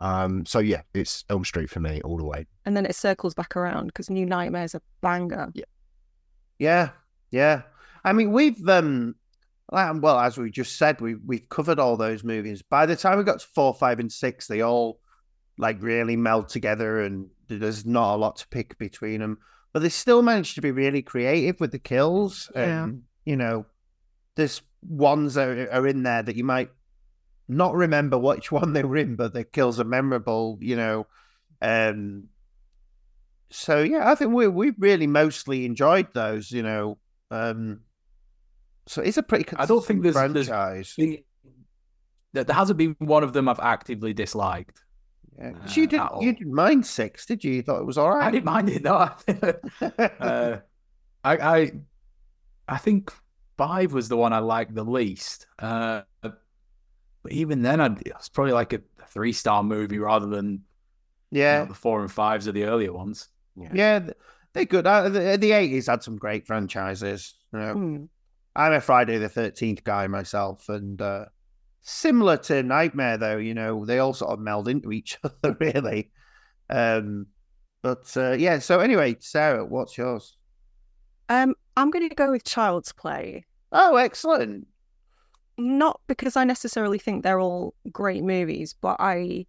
Um, 0.00 0.46
so 0.46 0.60
yeah, 0.60 0.82
it's 0.94 1.24
Elm 1.28 1.44
Street 1.44 1.70
for 1.70 1.80
me 1.80 2.00
all 2.02 2.16
the 2.16 2.24
way. 2.24 2.46
And 2.64 2.76
then 2.76 2.86
it 2.86 2.94
circles 2.94 3.34
back 3.34 3.56
around 3.56 3.86
because 3.88 4.10
New 4.10 4.26
Nightmare's 4.26 4.74
a 4.74 4.82
banger. 5.00 5.50
Yeah, 5.54 5.64
yeah. 6.58 6.90
yeah. 7.30 7.62
I 8.04 8.12
mean, 8.12 8.30
we've 8.30 8.68
um, 8.68 9.16
well, 9.70 9.98
well, 10.00 10.18
as 10.18 10.38
we 10.38 10.50
just 10.50 10.78
said, 10.78 11.00
we 11.00 11.16
we've 11.16 11.48
covered 11.48 11.78
all 11.78 11.96
those 11.96 12.24
movies. 12.24 12.62
By 12.62 12.86
the 12.86 12.96
time 12.96 13.18
we 13.18 13.24
got 13.24 13.40
to 13.40 13.46
four, 13.46 13.74
five, 13.74 13.98
and 13.98 14.10
six, 14.10 14.46
they 14.46 14.62
all 14.62 15.00
like 15.58 15.82
really 15.82 16.16
meld 16.16 16.48
together, 16.48 17.02
and 17.02 17.28
there's 17.48 17.84
not 17.84 18.14
a 18.14 18.16
lot 18.16 18.36
to 18.36 18.48
pick 18.48 18.78
between 18.78 19.20
them. 19.20 19.38
But 19.72 19.80
they 19.80 19.90
still 19.90 20.22
managed 20.22 20.54
to 20.54 20.62
be 20.62 20.70
really 20.70 21.02
creative 21.02 21.60
with 21.60 21.72
the 21.72 21.78
kills. 21.78 22.50
Yeah. 22.54 22.84
And, 22.84 23.02
you 23.26 23.36
know, 23.36 23.66
there's 24.36 24.62
ones 24.82 25.34
that 25.34 25.48
are, 25.48 25.72
are 25.72 25.86
in 25.86 26.02
there 26.02 26.22
that 26.22 26.36
you 26.36 26.44
might 26.44 26.70
not 27.48 27.74
remember 27.74 28.18
which 28.18 28.52
one 28.52 28.72
they 28.72 28.84
were 28.84 28.96
in, 28.96 29.16
but 29.16 29.32
the 29.32 29.44
kills 29.44 29.80
are 29.80 29.84
memorable. 29.84 30.58
You 30.60 30.76
know, 30.76 31.06
um. 31.62 32.24
So 33.50 33.82
yeah, 33.82 34.10
I 34.10 34.14
think 34.14 34.32
we 34.34 34.46
we 34.48 34.72
really 34.78 35.06
mostly 35.06 35.64
enjoyed 35.64 36.12
those. 36.14 36.50
You 36.50 36.62
know, 36.62 36.98
um. 37.30 37.80
So 38.86 39.02
it's 39.02 39.16
a 39.16 39.22
pretty. 39.22 39.46
I 39.56 39.66
don't 39.66 39.84
think 39.84 40.02
there's- 40.02 40.14
franchise. 40.16 40.94
The- 40.96 41.24
There 42.34 42.44
there 42.44 42.56
hasn't 42.56 42.76
been 42.78 42.94
one 42.98 43.24
of 43.24 43.32
them 43.32 43.48
I've 43.48 43.58
actively 43.60 44.12
disliked. 44.12 44.82
Yeah. 45.38 45.52
'Cause 45.52 45.76
you 45.76 45.84
uh, 45.84 45.86
didn't. 45.86 46.22
You 46.22 46.32
didn't 46.34 46.52
mind 46.54 46.84
six, 46.86 47.24
did 47.26 47.42
you? 47.44 47.52
You 47.52 47.62
thought 47.62 47.80
it 47.80 47.86
was 47.86 47.96
all 47.96 48.10
right. 48.10 48.26
I 48.26 48.30
didn't 48.30 48.44
mind 48.44 48.68
it. 48.68 48.82
No, 48.82 48.92
uh, 50.18 50.56
I, 51.24 51.36
I, 51.36 51.72
I 52.68 52.76
think 52.78 53.10
five 53.56 53.92
was 53.92 54.08
the 54.08 54.16
one 54.16 54.32
I 54.34 54.40
liked 54.40 54.74
the 54.74 54.84
least. 54.84 55.46
Uh, 55.58 56.02
but 57.28 57.32
even 57.36 57.60
then, 57.62 57.80
I'd, 57.80 58.00
it's 58.06 58.28
probably 58.30 58.52
like 58.54 58.72
a 58.72 58.80
three 59.08 59.32
star 59.32 59.62
movie 59.62 59.98
rather 59.98 60.26
than 60.26 60.62
you 61.30 61.40
know, 61.40 61.44
yeah, 61.44 61.64
the 61.64 61.74
four 61.74 62.00
and 62.00 62.10
fives 62.10 62.46
of 62.46 62.54
the 62.54 62.64
earlier 62.64 62.92
ones. 62.92 63.28
yeah, 63.72 63.98
th- 64.00 64.16
they're 64.54 64.64
good. 64.64 64.86
Uh, 64.86 65.08
the 65.10 65.36
the 65.38 65.52
eighties 65.52 65.86
had 65.88 66.02
some 66.02 66.16
great 66.16 66.46
franchises. 66.46 67.34
You 67.52 67.58
know, 67.58 67.72
Hmm. 67.74 68.04
I'm 68.56 68.72
a 68.72 68.80
Friday 68.80 69.18
the 69.18 69.28
Thirteenth 69.28 69.84
guy 69.84 70.06
myself, 70.06 70.68
and 70.70 71.00
uh, 71.02 71.26
similar 71.82 72.38
to 72.38 72.62
Nightmare, 72.62 73.18
though. 73.18 73.36
You 73.36 73.52
know, 73.54 73.84
they 73.84 73.98
all 73.98 74.14
sort 74.14 74.32
of 74.32 74.40
meld 74.40 74.68
into 74.68 74.90
each 74.90 75.18
other, 75.24 75.56
really. 75.60 76.10
Um, 76.70 77.26
but 77.82 78.10
uh, 78.16 78.32
yeah. 78.32 78.58
So 78.58 78.80
anyway, 78.80 79.16
Sarah, 79.20 79.64
what's 79.66 79.98
yours? 79.98 80.36
Um, 81.28 81.54
I'm 81.76 81.90
going 81.90 82.08
to 82.08 82.14
go 82.14 82.30
with 82.30 82.44
Child's 82.44 82.92
Play. 82.92 83.44
Oh, 83.70 83.96
excellent. 83.96 84.66
Not 85.58 86.00
because 86.06 86.36
I 86.36 86.44
necessarily 86.44 86.98
think 86.98 87.22
they're 87.22 87.40
all 87.40 87.74
great 87.90 88.22
movies, 88.22 88.74
but 88.80 88.96
I 89.00 89.46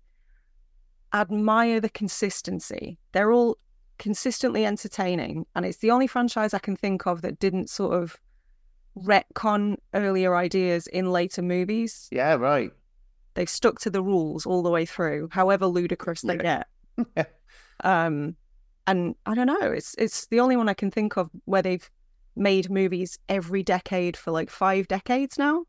admire 1.13 1.79
the 1.79 1.89
consistency. 1.89 2.97
They're 3.11 3.31
all 3.31 3.57
consistently 3.99 4.65
entertaining, 4.65 5.45
and 5.55 5.65
it's 5.65 5.77
the 5.77 5.91
only 5.91 6.07
franchise 6.07 6.53
I 6.53 6.59
can 6.59 6.75
think 6.75 7.05
of 7.05 7.21
that 7.21 7.39
didn't 7.39 7.69
sort 7.69 7.93
of 7.93 8.17
retcon 8.97 9.77
earlier 9.93 10.35
ideas 10.35 10.87
in 10.87 11.11
later 11.11 11.41
movies. 11.41 12.07
Yeah, 12.11 12.35
right. 12.35 12.71
They've 13.35 13.49
stuck 13.49 13.79
to 13.81 13.89
the 13.89 14.01
rules 14.01 14.45
all 14.45 14.63
the 14.63 14.71
way 14.71 14.85
through, 14.85 15.29
however 15.31 15.67
ludicrous 15.67 16.21
they 16.21 16.37
get. 16.37 16.67
Um, 17.81 18.35
and 18.87 19.15
I 19.25 19.35
don't 19.35 19.47
know, 19.47 19.71
it's 19.71 19.95
it's 19.97 20.25
the 20.25 20.41
only 20.41 20.57
one 20.57 20.67
I 20.67 20.73
can 20.73 20.91
think 20.91 21.15
of 21.15 21.29
where 21.45 21.61
they've 21.61 21.89
made 22.35 22.69
movies 22.69 23.17
every 23.29 23.63
decade 23.63 24.17
for 24.17 24.31
like 24.31 24.49
five 24.49 24.87
decades 24.89 25.37
now, 25.37 25.63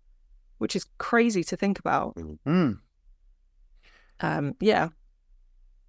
which 0.60 0.76
is 0.76 0.84
crazy 0.98 1.42
to 1.42 1.56
think 1.56 1.78
about. 1.78 2.16
Hmm. 2.44 2.72
Um, 4.20 4.54
yeah, 4.60 4.88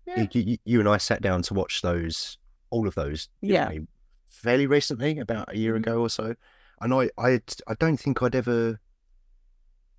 Yeah. 0.07 0.25
You, 0.31 0.41
you, 0.41 0.57
you 0.63 0.79
and 0.79 0.87
I 0.89 0.97
sat 0.97 1.21
down 1.21 1.41
to 1.43 1.53
watch 1.53 1.81
those, 1.81 2.37
all 2.69 2.87
of 2.87 2.95
those, 2.95 3.27
Yeah. 3.41 3.69
we, 3.69 3.81
fairly 4.25 4.65
recently, 4.65 5.19
about 5.19 5.51
a 5.53 5.57
year 5.57 5.73
Mhm. 5.73 5.77
ago 5.77 5.99
or 6.01 6.09
so. 6.09 6.35
And 6.79 6.93
I, 6.93 7.09
I, 7.17 7.41
I 7.67 7.73
don't 7.77 7.97
think 7.97 8.23
I'd 8.23 8.33
ever, 8.35 8.79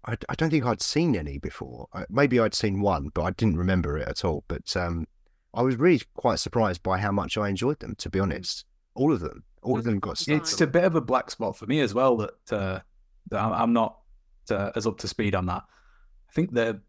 I, 0.06 0.16
I 0.28 0.35
don't 0.35 0.48
think 0.50 0.64
I'd 0.64 0.80
seen 0.80 1.14
any 1.14 1.38
before. 1.38 1.87
I, 1.92 2.06
maybe 2.08 2.40
I'd 2.40 2.54
seen 2.54 2.80
one, 2.80 3.11
but 3.14 3.22
I 3.22 3.30
didn't 3.32 3.58
remember 3.58 3.98
it 3.98 4.08
at 4.08 4.24
all. 4.24 4.42
But 4.48 4.74
um, 4.76 5.06
I 5.54 5.61
was 5.62 5.76
really 5.76 6.00
quite 6.14 6.38
surprised 6.40 6.82
by 6.82 6.98
how 6.98 7.12
much 7.12 7.37
I 7.37 7.48
enjoyed 7.50 7.80
them. 7.80 7.94
To 7.96 8.08
be 8.11 8.18
honest, 8.18 8.64
all 8.94 9.12
of 9.12 9.20
them, 9.20 9.44
all 9.62 9.78
of 9.78 9.85
them 9.85 10.00
got 10.00 10.18
stuff. 10.18 10.37
It's 10.38 10.61
a 10.61 10.66
bit 10.66 10.85
of 10.85 10.96
a 10.96 11.00
black 11.02 11.30
spot 11.30 11.56
for 11.56 11.66
me 11.66 11.80
as 11.80 11.92
well 11.94 12.16
that 12.16 12.52
uh, 12.52 12.80
that 13.30 13.40
I'm 13.40 13.52
I'm 13.52 13.72
not 13.72 13.98
uh, 14.52 14.72
as 14.76 14.86
up 14.86 14.98
to 14.98 15.08
speed 15.08 15.34
on 15.34 15.46
that. 15.46 15.62
I 16.28 16.32
think 16.32 16.52
the 16.52 16.80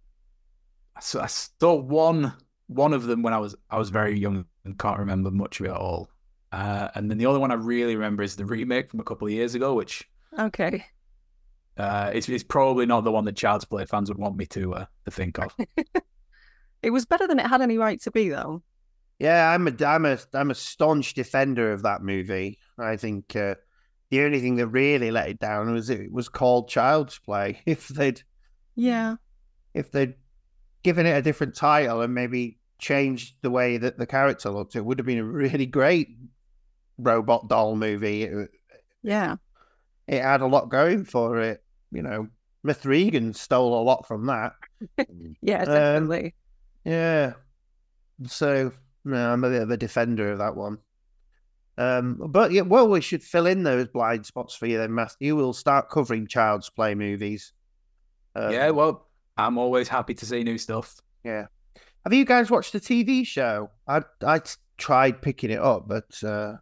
I 0.96 1.00
saw, 1.00 1.22
I 1.22 1.28
saw 1.28 1.76
one 1.76 2.34
one 2.68 2.94
of 2.94 3.04
them 3.04 3.22
when 3.24 3.34
I 3.34 3.40
was 3.40 3.56
I 3.70 3.78
was 3.78 3.90
very 3.90 4.18
young 4.18 4.46
and 4.66 4.78
can't 4.78 5.00
remember 5.00 5.32
much 5.32 5.60
of 5.60 5.66
it 5.66 5.70
at 5.70 5.78
all. 5.78 6.10
Uh, 6.52 6.90
and 6.96 7.10
then 7.10 7.18
the 7.18 7.26
other 7.26 7.40
one 7.40 7.52
I 7.52 7.56
really 7.56 7.96
remember 7.96 8.22
is 8.22 8.36
the 8.36 8.46
remake 8.46 8.90
from 8.90 9.00
a 9.00 9.04
couple 9.04 9.28
of 9.28 9.34
years 9.34 9.56
ago, 9.56 9.74
which 9.74 10.08
okay. 10.38 10.86
uh, 11.78 12.12
it's, 12.14 12.30
it's 12.30 12.44
probably 12.44 12.86
not 12.86 13.04
the 13.04 13.12
one 13.12 13.26
that 13.26 13.36
Child's 13.36 13.66
Play 13.66 13.86
fans 13.86 14.08
would 14.10 14.20
want 14.20 14.38
me 14.38 14.46
to 14.48 14.76
uh, 14.76 14.86
to 15.06 15.12
think 15.12 15.40
of. 15.40 15.56
It 16.84 16.92
was 16.92 17.06
better 17.06 17.26
than 17.26 17.40
it 17.40 17.48
had 17.48 17.62
any 17.62 17.78
right 17.78 18.00
to 18.02 18.12
be, 18.12 18.30
though. 18.30 18.62
Yeah, 19.18 19.50
I'm 19.50 19.68
a 19.68 19.86
I'm 19.86 20.06
a 20.06 20.20
I'm 20.34 20.52
a 20.52 20.56
staunch 20.56 21.14
defender 21.14 21.72
of 21.72 21.84
that 21.84 22.02
movie. 22.02 22.60
I 22.78 22.98
think 22.98 23.36
uh, 23.38 23.56
the 24.10 24.22
only 24.22 24.40
thing 24.42 24.56
that 24.58 24.68
really 24.68 25.12
let 25.12 25.30
it 25.30 25.40
down 25.40 25.74
was 25.74 25.90
it 25.90 26.12
was 26.12 26.30
called 26.30 26.70
Child's 26.70 27.20
Play. 27.20 27.62
If 27.66 27.88
they'd 27.90 28.22
Yeah, 28.76 29.16
if 29.74 29.92
they'd 29.92 30.16
given 30.84 31.06
it 31.06 31.18
a 31.18 31.22
different 31.22 31.56
title 31.56 32.02
and 32.02 32.14
maybe 32.14 32.60
changed 32.80 33.36
the 33.42 33.52
way 33.52 33.78
that 33.78 33.98
the 33.98 34.08
character 34.08 34.50
looked, 34.50 34.76
it 34.76 34.86
would 34.86 35.00
have 35.00 35.06
been 35.06 35.20
a 35.20 35.24
really 35.26 35.66
great 35.66 36.10
robot 36.98 37.48
doll 37.50 37.76
movie. 37.76 38.24
It, 38.24 38.52
yeah, 39.04 39.36
it 40.08 40.22
had 40.22 40.42
a 40.42 40.48
lot 40.48 40.70
going 40.70 41.06
for 41.06 41.40
it. 41.40 41.64
You 41.92 42.02
know, 42.04 42.28
M3GAN 42.66 43.36
stole 43.36 43.80
a 43.82 43.84
lot 43.84 44.08
from 44.08 44.26
that. 44.28 44.54
yeah, 45.42 45.66
Um, 45.66 45.74
definitely. 45.74 46.36
Yeah. 46.86 47.34
So 48.28 48.72
no, 49.06 49.32
I'm 49.34 49.44
a 49.44 49.50
bit 49.50 49.62
of 49.62 49.72
a 49.72 49.78
defender 49.78 50.32
of 50.32 50.40
that 50.40 50.56
one. 50.56 50.80
Um, 51.78 52.18
but 52.30 52.52
yeah, 52.52 52.62
well, 52.62 52.88
we 52.88 53.02
should 53.02 53.24
fill 53.24 53.48
in 53.48 53.64
those 53.64 53.88
blind 53.88 54.26
spots 54.26 54.54
for 54.56 54.68
you 54.68 54.78
then, 54.78 54.94
Matthew. 54.94 55.36
We'll 55.36 55.54
start 55.54 55.90
covering 55.90 56.28
Child's 56.28 56.70
Play 56.70 56.94
movies. 56.96 57.52
Um, 58.36 58.52
yeah, 58.52 58.70
well, 58.70 59.08
I'm 59.38 59.58
always 59.58 59.88
happy 59.88 60.14
to 60.14 60.26
see 60.26 60.44
new 60.44 60.58
stuff. 60.58 61.00
yeah. 61.24 61.46
Have 62.04 62.14
you 62.14 62.26
guys 62.26 62.52
watched 62.52 62.74
the 62.74 62.82
TV 62.82 63.26
show? 63.26 63.72
I 63.88 64.02
I 64.26 64.42
tried 64.78 65.22
picking 65.22 65.52
it 65.52 65.60
up, 65.60 65.88
but 65.88 66.22
uh, 66.24 66.56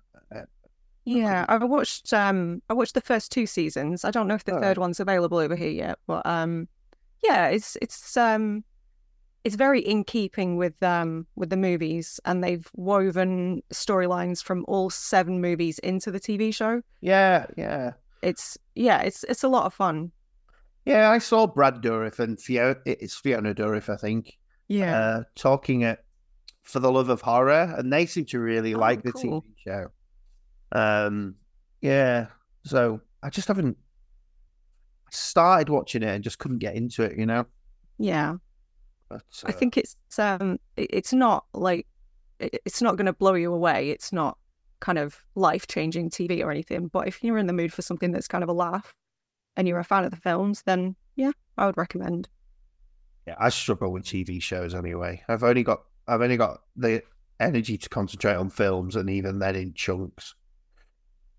Yeah, 1.04 1.46
I 1.50 1.58
watched 1.58 2.14
um 2.14 2.62
I 2.70 2.74
watched 2.74 2.94
the 2.94 3.02
first 3.02 3.32
two 3.32 3.48
seasons. 3.48 4.06
I 4.06 4.12
don't 4.12 4.28
know 4.28 4.36
if 4.36 4.44
the 4.44 4.52
Alright. 4.52 4.64
third 4.68 4.78
one's 4.78 5.00
available 5.00 5.40
over 5.40 5.56
here 5.56 5.70
yet, 5.72 5.98
but 6.06 6.26
um 6.26 6.68
yeah, 7.24 7.48
it's 7.48 7.76
it's 7.82 8.16
um 8.18 8.64
it's 9.44 9.56
very 9.56 9.80
in 9.82 10.04
keeping 10.04 10.56
with 10.58 10.82
um 10.84 11.26
with 11.36 11.50
the 11.50 11.58
movies 11.58 12.20
and 12.26 12.44
they've 12.44 12.70
woven 12.76 13.62
storylines 13.74 14.44
from 14.44 14.64
all 14.68 14.90
seven 14.90 15.42
movies 15.42 15.80
into 15.80 16.12
the 16.12 16.20
TV 16.20 16.54
show. 16.54 16.82
yeah, 17.02 17.46
yeah, 17.58 17.92
It's 18.22 18.58
yeah, 18.76 19.02
it's 19.02 19.24
it's 19.26 19.44
a 19.44 19.48
lot 19.50 19.66
of 19.66 19.74
fun. 19.74 20.12
yeah. 20.86 21.10
I 21.10 21.18
saw 21.20 21.48
Brad 21.48 21.82
Dourif 21.82 22.20
and 22.20 22.40
Fiona. 22.40 22.76
It's 22.86 23.16
Fiona 23.16 23.54
Dourif, 23.56 23.90
I 23.90 23.98
think. 23.98 24.38
Yeah. 24.68 24.98
uh, 24.98 25.24
talking 25.36 25.84
at 25.84 26.04
For 26.64 26.80
the 26.80 26.92
Love 26.92 27.10
of 27.10 27.22
Horror, 27.22 27.74
and 27.78 27.92
they 27.92 28.06
seem 28.06 28.26
to 28.28 28.40
really 28.40 28.74
Oh, 28.76 28.80
like 28.80 29.04
the 29.04 29.12
cool. 29.12 29.42
TV 29.42 29.46
show. 29.66 29.88
Um, 30.72 31.36
yeah, 31.82 32.28
so 32.64 33.02
I 33.24 33.30
just 33.30 33.48
haven't 33.50 33.76
started 35.10 35.70
watching 35.70 36.04
it 36.04 36.08
and 36.10 36.24
just 36.24 36.40
couldn't 36.40 36.60
get 36.60 36.76
into 36.76 37.04
it, 37.04 37.18
you 37.18 37.26
know. 37.26 37.46
yeah. 37.98 38.36
But 39.12 39.44
I 39.46 39.50
uh, 39.50 39.52
think 39.52 39.78
it's 39.78 39.98
um 40.18 40.60
it's 40.78 41.14
not 41.14 41.46
like 41.54 41.88
it's 42.40 42.82
not 42.82 42.96
going 42.96 43.06
to 43.06 43.14
blow 43.14 43.34
you 43.34 43.54
away. 43.54 43.90
It's 43.90 44.12
not 44.12 44.38
kind 44.80 44.98
of 44.98 45.24
life-changing 45.36 46.10
TV 46.10 46.44
or 46.44 46.50
anything, 46.50 46.88
but 46.88 47.08
if 47.08 47.24
you're 47.24 47.38
in 47.38 47.46
the 47.46 47.54
mood 47.54 47.72
for 47.72 47.84
something 47.84 48.12
that's 48.12 48.28
kind 48.28 48.44
of 48.44 48.50
a 48.50 48.54
laugh 48.54 48.96
and 49.56 49.68
you're 49.68 49.80
a 49.80 49.84
fan 49.84 50.06
of 50.06 50.12
the 50.12 50.18
films, 50.18 50.64
then 50.66 50.96
yeah, 51.16 51.32
I 51.58 51.68
would 51.68 51.78
recommend. 51.78 52.30
yeah, 53.28 53.36
I 53.40 53.50
struggle 53.50 53.92
with 53.92 54.04
TV 54.04 54.42
shows 54.42 54.74
anyway. 54.74 55.22
I've 55.28 55.44
only 55.44 55.64
got 55.64 55.84
I've 56.08 56.22
only 56.22 56.38
got 56.38 56.62
the 56.76 57.04
energy 57.40 57.78
to 57.78 57.90
concentrate 57.90 58.36
on 58.36 58.50
films, 58.50 58.96
and 58.96 59.10
even 59.10 59.40
then 59.40 59.56
in 59.56 59.74
chunks, 59.74 60.36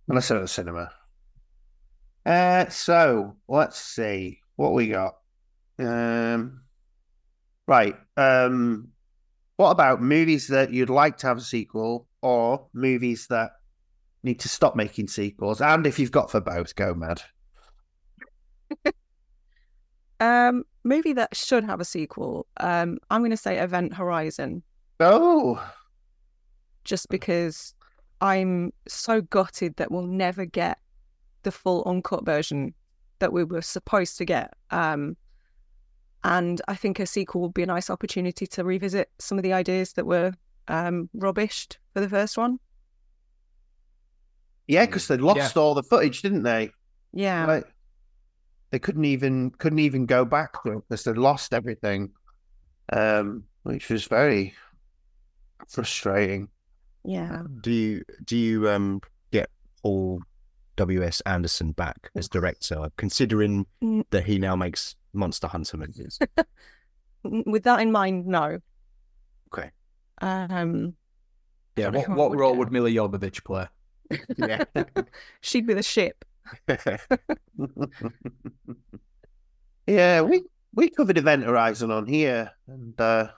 unless 0.09 0.31
I'm 0.31 0.39
at 0.39 0.43
the 0.43 0.49
cinema. 0.49 0.93
Uh, 2.25 2.69
so 2.69 3.37
let's 3.49 3.81
see 3.81 4.41
what 4.57 4.75
we 4.75 4.89
got. 4.89 5.17
Um, 5.79 6.62
right. 7.67 7.97
Um, 8.17 8.89
what 9.57 9.71
about 9.71 10.03
movies 10.03 10.49
that 10.49 10.73
you'd 10.73 10.91
like 10.91 11.19
to 11.19 11.27
have 11.27 11.39
a 11.39 11.43
sequel, 11.43 12.09
or 12.21 12.67
movies 12.73 13.27
that 13.29 13.53
need 14.23 14.41
to 14.41 14.49
stop 14.49 14.77
making 14.77 15.09
sequels? 15.09 15.61
And 15.61 15.87
if 15.87 15.99
you've 15.99 16.11
got 16.11 16.31
for 16.31 16.41
both, 16.41 16.75
go 16.75 16.95
mad. 16.95 17.23
Um, 20.23 20.63
movie 20.85 21.15
that 21.15 21.35
should 21.35 21.65
have 21.65 21.81
a 21.81 21.85
sequel. 21.85 22.47
Um, 22.59 22.99
I'm 23.11 23.23
going 23.23 23.33
to 23.33 23.37
say 23.37 23.59
Event 23.59 23.93
Horizon, 23.95 24.63
Oh, 25.01 25.61
just 26.85 27.09
because 27.09 27.75
I'm 28.21 28.73
so 28.87 29.21
gutted 29.21 29.75
that 29.79 29.91
we'll 29.91 30.07
never 30.07 30.45
get 30.45 30.79
the 31.43 31.51
full 31.51 31.83
uncut 31.87 32.25
version 32.25 32.73
that 33.19 33.33
we 33.33 33.43
were 33.43 33.63
supposed 33.63 34.17
to 34.19 34.25
get. 34.25 34.55
Um, 34.71 35.17
and 36.25 36.61
I 36.69 36.75
think 36.75 36.99
a 37.01 37.07
sequel 37.07 37.41
would 37.43 37.55
be 37.55 37.63
a 37.63 37.67
nice 37.67 37.91
opportunity 37.91 38.47
to 38.47 38.65
revisit 38.65 39.11
some 39.19 39.39
of 39.39 39.43
the 39.45 39.53
ideas 39.53 39.93
that 39.95 40.07
were 40.07 40.33
um, 40.69 41.09
rubbished 41.17 41.79
for 41.93 42.01
the 42.01 42.09
first 42.09 42.37
one. 42.39 42.59
yeah, 44.69 44.87
because 44.87 45.09
they 45.09 45.17
lost 45.17 45.57
all 45.57 45.75
the 45.75 45.83
footage, 45.83 46.23
didn't 46.23 46.45
they? 46.45 46.71
Yeah. 47.13 47.47
Like, 47.47 47.65
they 48.71 48.79
couldn't 48.79 49.05
even 49.05 49.51
couldn't 49.51 49.81
even 49.81 50.07
go 50.07 50.25
back 50.25 50.63
to 50.63 50.73
it 50.73 50.83
because 50.89 51.05
they 51.05 51.13
lost 51.13 51.53
everything, 51.53 52.11
um, 52.93 53.45
which 53.65 53.91
was 53.91 54.05
very 54.07 54.55
frustrating. 55.69 56.49
Yeah. 57.05 57.43
Do 57.61 57.71
you 57.71 58.03
do 58.25 58.37
you 58.37 58.71
um 58.71 59.01
get 59.31 59.51
Paul 59.83 60.23
W 60.77 61.03
S 61.03 61.21
Anderson 61.23 61.73
back 61.73 62.11
as 62.15 62.29
director, 62.29 62.89
considering 62.97 63.67
Mm. 63.83 64.05
that 64.11 64.25
he 64.25 64.39
now 64.39 64.57
makes 64.57 64.97
Monster 65.13 65.47
Hunter 65.49 65.77
movies? 65.77 66.19
With 67.25 67.65
that 67.65 67.81
in 67.81 67.93
mind, 67.93 68.27
no. 68.27 68.59
Okay. 69.53 69.71
Um, 70.21 70.95
Yeah. 71.77 71.89
What, 71.91 72.07
who 72.07 72.15
what 72.15 72.31
would 72.31 72.39
role 72.39 72.53
get. 72.53 72.59
would 72.59 72.73
Milla 72.73 72.91
Jovovich 72.91 73.45
play? 73.45 73.67
yeah. 74.37 74.65
she'd 75.41 75.67
be 75.67 75.75
the 75.75 75.83
ship. 75.83 76.25
yeah, 79.87 80.21
we 80.23 80.43
we 80.75 80.89
covered 80.91 81.19
Event 81.19 81.45
Horizon 81.45 81.91
on 81.91 82.07
here, 82.07 82.51
and 82.67 82.99
uh, 83.01 83.29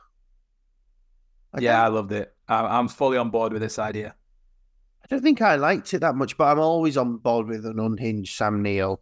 I 1.52 1.60
yeah, 1.60 1.82
I 1.84 1.88
loved 1.88 2.12
it. 2.12 2.34
I, 2.48 2.78
I'm 2.78 2.88
fully 2.88 3.16
on 3.18 3.30
board 3.30 3.52
with 3.52 3.62
this 3.62 3.78
idea. 3.78 4.14
I 5.02 5.06
don't 5.08 5.22
think 5.22 5.42
I 5.42 5.56
liked 5.56 5.92
it 5.94 5.98
that 6.00 6.14
much, 6.14 6.37
but 6.38 6.44
I'm 6.44 6.58
always 6.60 6.96
on 6.96 7.18
board 7.18 7.46
with 7.46 7.66
an 7.66 7.78
unhinged 7.78 8.34
Sam 8.37 8.62
Neill, 8.62 9.00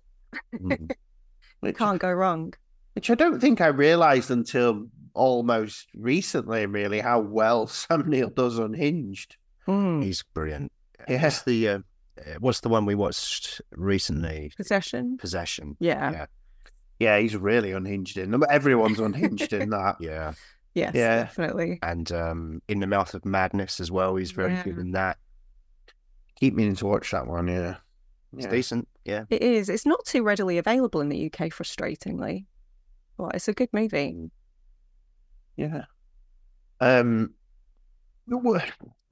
Mm. 0.55 0.91
which, 1.61 1.77
Can't 1.77 2.01
go 2.01 2.11
wrong. 2.13 2.55
Which 2.95 3.11
I 3.11 3.15
don't 3.15 3.41
think 3.41 3.61
I 3.61 3.67
realised 3.69 4.31
until 4.31 4.87
almost 5.15 5.89
recently, 5.95 6.67
really, 6.67 7.01
how 7.01 7.21
well 7.21 7.67
Sam 7.69 8.09
Neill 8.09 8.31
does 8.31 8.59
unhinged. 8.59 9.37
Mm. 9.69 10.03
He's 10.03 10.23
brilliant. 10.35 10.73
Yeah. 11.09 11.23
What's 11.23 11.43
the 11.43 11.69
uh, 11.69 11.79
uh, 12.19 12.35
what's 12.41 12.61
the 12.61 12.69
one 12.69 12.85
we 12.87 12.95
watched 12.95 13.61
recently? 13.73 14.53
Possession. 14.57 15.17
Possession. 15.19 15.77
Yeah. 15.81 16.11
Yeah. 16.13 16.27
Yeah, 16.99 17.19
he's 17.19 17.37
really 17.37 17.73
unhinged 17.73 18.17
in. 18.17 18.41
Everyone's 18.49 19.01
unhinged 19.01 19.53
in 19.53 19.71
that. 19.71 19.97
Yeah. 20.01 20.35
Yes, 20.75 20.93
Yeah. 20.95 21.17
definitely. 21.25 21.79
And 21.83 22.11
um, 22.13 22.63
in 22.69 22.79
the 22.81 22.87
mouth 22.87 23.13
of 23.15 23.25
madness 23.27 23.79
as 23.81 23.91
well. 23.91 24.15
He's 24.17 24.31
very 24.31 24.55
good 24.63 24.79
in 24.79 24.93
that. 24.93 25.19
Keep 26.37 26.55
meaning 26.55 26.77
to 26.77 26.87
watch 26.87 27.11
that 27.11 27.27
one. 27.27 27.49
Yeah, 27.49 27.77
It's 28.37 28.45
yeah. 28.47 28.51
decent. 28.51 28.89
Yeah. 29.05 29.25
It 29.31 29.43
is. 29.43 29.69
It's 29.69 29.85
not 29.85 30.05
too 30.07 30.23
readily 30.23 30.59
available 30.59 31.01
in 31.01 31.09
the 31.09 31.27
UK, 31.27 31.49
frustratingly. 31.51 32.47
It's 33.31 33.49
a 33.49 33.53
good 33.53 33.69
movie. 33.73 34.31
Yeah. 35.57 35.85
Um. 36.81 37.35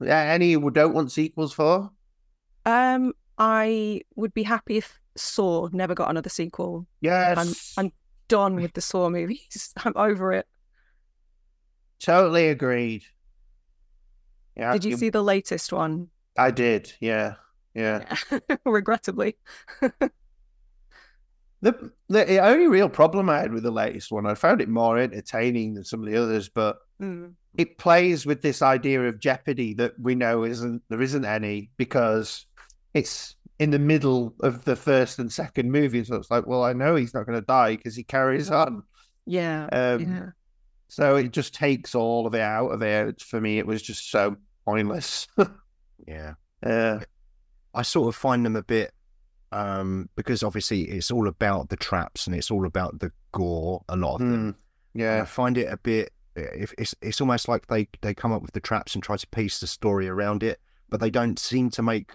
Any 0.05 0.51
you 0.51 0.71
don't 0.71 0.93
want 0.93 1.11
sequels 1.11 1.53
for? 1.53 1.91
Um, 2.65 3.13
I 3.37 4.01
would 4.15 4.33
be 4.33 4.43
happy 4.43 4.77
if 4.77 4.99
Saw 5.15 5.69
never 5.71 5.93
got 5.93 6.09
another 6.09 6.29
sequel. 6.29 6.87
Yes. 7.01 7.73
I'm 7.77 7.91
done 8.27 8.55
with 8.55 8.73
the 8.73 8.81
Saw 8.81 9.09
movies. 9.09 9.73
I'm 9.85 9.93
over 9.95 10.33
it. 10.33 10.47
totally 11.99 12.47
agreed. 12.49 13.03
Yeah. 14.55 14.73
Did 14.73 14.85
you 14.85 14.97
see 14.97 15.09
the 15.09 15.23
latest 15.23 15.71
one? 15.71 16.09
I 16.37 16.51
did. 16.51 16.93
Yeah. 16.99 17.35
Yeah. 17.73 18.15
Yeah. 18.31 18.39
Regrettably. 18.65 19.37
The 21.61 21.91
the 22.09 22.39
only 22.39 22.67
real 22.67 22.89
problem 22.89 23.29
I 23.29 23.39
had 23.39 23.53
with 23.53 23.63
the 23.63 23.71
latest 23.71 24.11
one, 24.11 24.25
I 24.25 24.33
found 24.33 24.61
it 24.61 24.69
more 24.69 24.97
entertaining 24.97 25.75
than 25.75 25.83
some 25.83 26.01
of 26.03 26.09
the 26.09 26.21
others, 26.21 26.49
but 26.49 26.77
Mm. 27.01 27.33
it 27.57 27.79
plays 27.79 28.27
with 28.27 28.43
this 28.43 28.61
idea 28.61 29.01
of 29.07 29.19
jeopardy 29.19 29.73
that 29.75 29.99
we 29.99 30.13
know 30.13 30.43
isn't 30.43 30.83
there 30.89 31.01
isn't 31.01 31.25
any 31.25 31.71
because 31.77 32.45
it's 32.93 33.35
in 33.57 33.71
the 33.71 33.79
middle 33.79 34.35
of 34.41 34.65
the 34.65 34.75
first 34.75 35.17
and 35.17 35.31
second 35.31 35.71
movie. 35.71 36.03
So 36.03 36.15
it's 36.15 36.29
like, 36.29 36.45
well, 36.45 36.63
I 36.63 36.73
know 36.73 36.95
he's 36.95 37.13
not 37.15 37.25
going 37.25 37.39
to 37.39 37.45
die 37.45 37.75
because 37.75 37.95
he 37.95 38.03
carries 38.03 38.51
on. 38.51 38.83
Yeah. 39.25 39.67
Um, 39.71 39.99
yeah. 40.01 40.29
So 40.89 41.15
it 41.15 41.31
just 41.31 41.53
takes 41.55 41.95
all 41.95 42.27
of 42.27 42.35
it 42.35 42.41
out 42.41 42.69
of 42.69 42.81
it. 42.83 43.21
For 43.21 43.39
me, 43.41 43.57
it 43.59 43.65
was 43.65 43.81
just 43.81 44.09
so 44.11 44.35
pointless. 44.65 45.27
Yeah. 46.07 46.33
uh, 46.63 46.99
I 47.73 47.83
sort 47.83 48.07
of 48.09 48.15
find 48.15 48.43
them 48.45 48.55
a 48.55 48.63
bit 48.63 48.91
um 49.51 50.09
because 50.15 50.43
obviously 50.43 50.83
it's 50.83 51.11
all 51.11 51.27
about 51.27 51.69
the 51.69 51.75
traps 51.77 52.25
and 52.27 52.35
it's 52.35 52.49
all 52.51 52.65
about 52.65 52.99
the 52.99 53.11
gore 53.31 53.83
a 53.89 53.95
lot 53.95 54.15
of 54.15 54.19
them. 54.19 54.33
And 54.33 54.55
yeah, 54.93 55.21
I 55.21 55.25
find 55.25 55.57
it 55.57 55.71
a 55.71 55.77
bit 55.77 56.11
if 56.35 56.73
it's 56.77 56.95
it's 57.01 57.19
almost 57.21 57.47
like 57.47 57.67
they 57.67 57.87
they 58.01 58.13
come 58.13 58.31
up 58.31 58.41
with 58.41 58.53
the 58.53 58.59
traps 58.61 58.95
and 58.95 59.03
try 59.03 59.17
to 59.17 59.27
piece 59.27 59.59
the 59.59 59.67
story 59.67 60.07
around 60.07 60.43
it, 60.43 60.59
but 60.89 60.99
they 61.01 61.09
don't 61.09 61.37
seem 61.39 61.69
to 61.71 61.81
make 61.81 62.13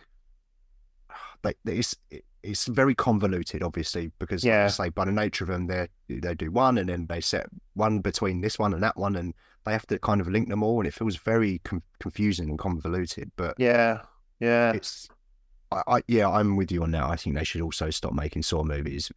they 1.42 1.55
it's 1.66 1.94
it's 2.42 2.66
very 2.66 2.94
convoluted 2.94 3.62
obviously 3.62 4.12
because 4.20 4.44
like 4.44 4.49
Yeah. 4.51 4.66
say 4.68 4.88
by 4.90 5.05
the 5.05 5.12
nature 5.12 5.44
of 5.44 5.49
them 5.51 5.66
they 5.66 5.88
they 6.09 6.35
do 6.35 6.51
one 6.53 6.79
and 6.79 6.88
then 6.88 7.07
they 7.09 7.20
set 7.20 7.46
one 7.75 8.01
between 8.01 8.40
this 8.40 8.59
one 8.59 8.72
and 8.72 8.83
that 8.83 8.96
one 8.96 9.16
and 9.16 9.35
they 9.64 9.72
have 9.72 9.87
to 9.88 9.99
kind 9.99 10.20
of 10.20 10.29
link 10.29 10.49
them 10.49 10.62
all 10.62 10.79
and 10.79 10.87
it 10.87 10.94
feels 10.94 11.16
very 11.16 11.59
com- 11.64 11.83
confusing 11.99 12.49
and 12.49 12.59
convoluted 12.59 13.33
but 13.37 13.57
yeah, 13.59 14.03
yeah. 14.38 14.72
it's 14.72 15.09
I, 15.72 15.83
I 15.87 16.02
yeah 16.09 16.29
I'm 16.29 16.57
with 16.57 16.70
you 16.72 16.83
on 16.83 16.90
that 16.92 17.05
I 17.05 17.16
think 17.16 17.37
they 17.37 17.44
should 17.44 17.61
also 17.61 17.90
stop 17.90 18.12
making 18.12 18.42
Saw 18.42 18.62
movies 18.62 19.11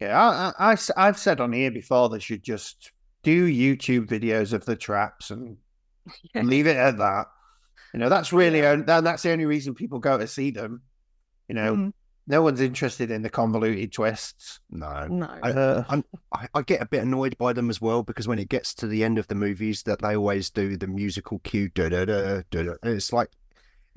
Yeah, 0.00 0.18
I, 0.58 0.72
I, 0.72 0.76
I, 0.96 1.06
have 1.06 1.18
said 1.18 1.40
on 1.40 1.52
here 1.52 1.70
before 1.70 2.08
they 2.08 2.18
should 2.18 2.42
just 2.42 2.92
do 3.22 3.46
YouTube 3.46 4.06
videos 4.06 4.52
of 4.52 4.64
the 4.64 4.76
traps 4.76 5.30
and 5.30 5.58
Yeah. 6.34 6.42
leave 6.44 6.66
it 6.66 6.76
at 6.76 6.96
that. 6.98 7.26
You 7.92 8.00
know, 8.00 8.08
that's 8.08 8.32
really 8.32 8.64
on- 8.64 8.86
that, 8.86 9.04
that's 9.04 9.22
the 9.22 9.30
only 9.32 9.44
reason 9.46 9.74
people 9.74 9.98
go 9.98 10.16
to 10.16 10.26
see 10.26 10.50
them. 10.50 10.82
You 11.48 11.54
know, 11.56 11.74
Mm. 11.74 11.92
no 12.26 12.40
one's 12.42 12.60
interested 12.62 13.10
in 13.10 13.20
the 13.22 13.28
convoluted 13.28 13.92
twists. 13.92 14.60
no 14.70 15.06
No. 15.08 15.26
Uh, 15.26 15.84
I'm, 15.88 16.04
I, 16.32 16.48
I 16.54 16.62
get 16.62 16.80
a 16.80 16.86
bit 16.86 17.02
annoyed 17.02 17.36
by 17.36 17.52
them 17.52 17.68
as 17.68 17.80
well 17.80 18.02
because 18.02 18.26
when 18.26 18.38
it 18.38 18.48
gets 18.48 18.72
to 18.76 18.86
the 18.86 19.04
end 19.04 19.18
of 19.18 19.26
the 19.28 19.34
movies, 19.34 19.82
that 19.82 20.00
they 20.00 20.16
always 20.16 20.48
do 20.48 20.76
the 20.78 20.86
musical 20.86 21.40
cue. 21.40 21.68
Da, 21.68 21.88
da, 21.90 22.04
da, 22.06 22.42
da, 22.50 22.62
da. 22.62 22.72
It's 22.84 23.12
like 23.12 23.30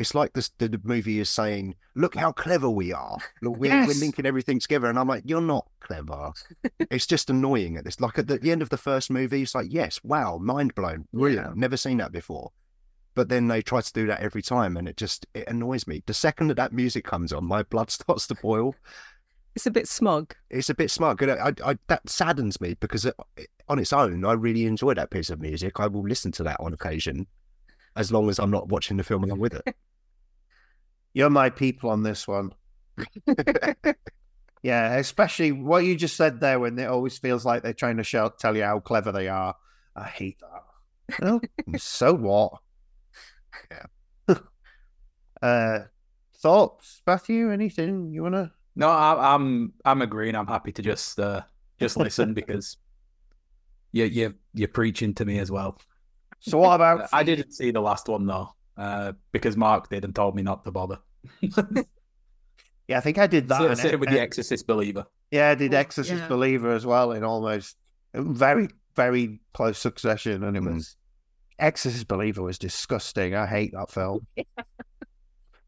it's 0.03 0.13
like 0.13 0.33
this, 0.33 0.51
the, 0.57 0.67
the 0.67 0.81
movie 0.83 1.21
is 1.21 1.29
saying, 1.29 1.75
"Look 1.95 2.15
how 2.15 2.33
clever 2.33 2.69
we 2.69 2.91
are. 2.91 3.17
Look, 3.41 3.55
we're, 3.57 3.87
we're 3.87 3.93
linking 3.93 4.25
everything 4.25 4.59
together." 4.59 4.87
And 4.87 4.99
I'm 4.99 5.07
like, 5.07 5.23
"You're 5.25 5.39
not 5.39 5.65
clever. 5.79 6.33
it's 6.91 7.07
just 7.07 7.29
annoying." 7.29 7.77
At 7.77 7.85
this, 7.85 8.01
like 8.01 8.19
at 8.19 8.27
the, 8.27 8.37
the 8.37 8.51
end 8.51 8.61
of 8.61 8.69
the 8.69 8.77
first 8.77 9.09
movie, 9.09 9.43
it's 9.43 9.55
like, 9.55 9.67
"Yes, 9.69 10.01
wow, 10.03 10.37
mind 10.37 10.75
blown, 10.75 11.07
brilliant. 11.13 11.47
Yeah. 11.47 11.53
Never 11.55 11.77
seen 11.77 11.97
that 11.99 12.11
before." 12.11 12.51
But 13.15 13.29
then 13.29 13.47
they 13.47 13.61
try 13.61 13.79
to 13.79 13.93
do 13.93 14.05
that 14.07 14.19
every 14.19 14.41
time, 14.41 14.75
and 14.75 14.89
it 14.89 14.97
just 14.97 15.25
it 15.33 15.47
annoys 15.47 15.87
me. 15.87 16.03
The 16.05 16.13
second 16.13 16.47
that 16.47 16.57
that 16.57 16.73
music 16.73 17.05
comes 17.05 17.31
on, 17.31 17.45
my 17.45 17.63
blood 17.63 17.89
starts 17.99 18.27
to 18.27 18.35
boil 18.35 18.75
It's 19.55 19.67
a 19.67 19.71
bit 19.71 19.87
smug. 19.87 20.35
it's 20.49 20.69
a 20.69 20.75
bit 20.75 20.91
smug. 20.91 21.21
And 21.21 21.31
I, 21.31 21.53
I, 21.63 21.77
that 21.87 22.09
saddens 22.09 22.59
me 22.59 22.73
because 22.79 23.05
uh, 23.05 23.11
it, 23.37 23.47
on 23.69 23.79
its 23.79 23.93
own, 23.93 24.25
I 24.25 24.33
really 24.33 24.65
enjoy 24.65 24.95
that 24.95 25.11
piece 25.11 25.29
of 25.29 25.39
music. 25.39 25.79
I 25.79 25.87
will 25.87 26.03
listen 26.03 26.33
to 26.33 26.43
that 26.43 26.57
on 26.59 26.73
occasion, 26.73 27.27
as 27.95 28.11
long 28.11 28.29
as 28.29 28.37
I'm 28.37 28.51
not 28.51 28.67
watching 28.67 28.97
the 28.97 29.03
film 29.03 29.23
along 29.23 29.39
with 29.39 29.53
it. 29.53 29.75
you're 31.13 31.29
my 31.29 31.49
people 31.49 31.89
on 31.89 32.03
this 32.03 32.27
one. 32.27 32.53
Yeah, 34.63 34.95
especially 34.95 35.51
what 35.51 35.83
you 35.83 35.93
just 35.93 36.15
said 36.15 36.39
there 36.39 36.57
when 36.57 36.79
it 36.79 36.85
always 36.85 37.17
feels 37.17 37.45
like 37.45 37.63
they're 37.63 37.73
trying 37.73 37.97
to 37.97 38.03
show, 38.03 38.29
tell 38.29 38.55
you 38.55 38.63
how 38.63 38.79
clever 38.79 39.11
they 39.11 39.27
are. 39.27 39.55
I 39.93 40.05
hate 40.05 40.39
that. 40.39 41.21
Well, 41.21 41.41
so 41.77 42.13
what? 42.13 42.53
Yeah. 43.69 44.35
uh, 45.41 45.79
thoughts, 46.37 47.01
Matthew? 47.05 47.51
Anything 47.51 48.13
you 48.13 48.23
want 48.23 48.35
to? 48.35 48.51
No, 48.77 48.87
I, 48.89 49.35
I'm 49.35 49.73
I'm 49.83 50.01
agreeing. 50.01 50.33
I'm 50.33 50.47
happy 50.47 50.71
to 50.71 50.81
just 50.81 51.19
uh, 51.19 51.41
just 51.77 51.97
listen 51.97 52.33
because 52.33 52.77
you 53.91 54.05
you 54.05 54.33
you're 54.53 54.69
preaching 54.69 55.13
to 55.15 55.25
me 55.25 55.39
as 55.39 55.51
well. 55.51 55.77
So 56.39 56.57
what 56.57 56.73
about? 56.73 57.09
I 57.11 57.23
didn't 57.23 57.51
see 57.51 57.71
the 57.71 57.81
last 57.81 58.07
one 58.07 58.25
though, 58.25 58.55
uh, 58.77 59.13
because 59.31 59.55
Mark 59.57 59.89
did 59.89 60.03
and 60.05 60.15
told 60.15 60.35
me 60.35 60.41
not 60.43 60.63
to 60.65 60.71
bother. 60.71 60.99
Yeah, 62.87 62.97
I 62.97 63.01
think 63.01 63.17
I 63.17 63.27
did 63.27 63.47
that. 63.47 63.59
Same 63.59 63.67
and 63.69 63.77
same 63.79 63.93
it- 63.93 63.99
with 64.01 64.09
the 64.09 64.19
Exorcist 64.19 64.67
believer. 64.67 65.05
Yeah, 65.31 65.49
I 65.51 65.55
did 65.55 65.73
Exorcist 65.73 66.21
yeah. 66.23 66.27
Believer 66.27 66.71
as 66.71 66.85
well 66.85 67.13
in 67.13 67.23
almost 67.23 67.77
very, 68.13 68.67
very 68.95 69.39
close 69.53 69.79
succession. 69.79 70.43
And 70.43 70.57
it 70.57 70.63
Mm. 70.63 70.75
was 70.75 70.97
Exorcist 71.57 72.09
Believer 72.09 72.41
was 72.43 72.59
disgusting. 72.59 73.35
I 73.35 73.45
hate 73.47 73.71
that 73.71 73.89
film. 73.89 74.27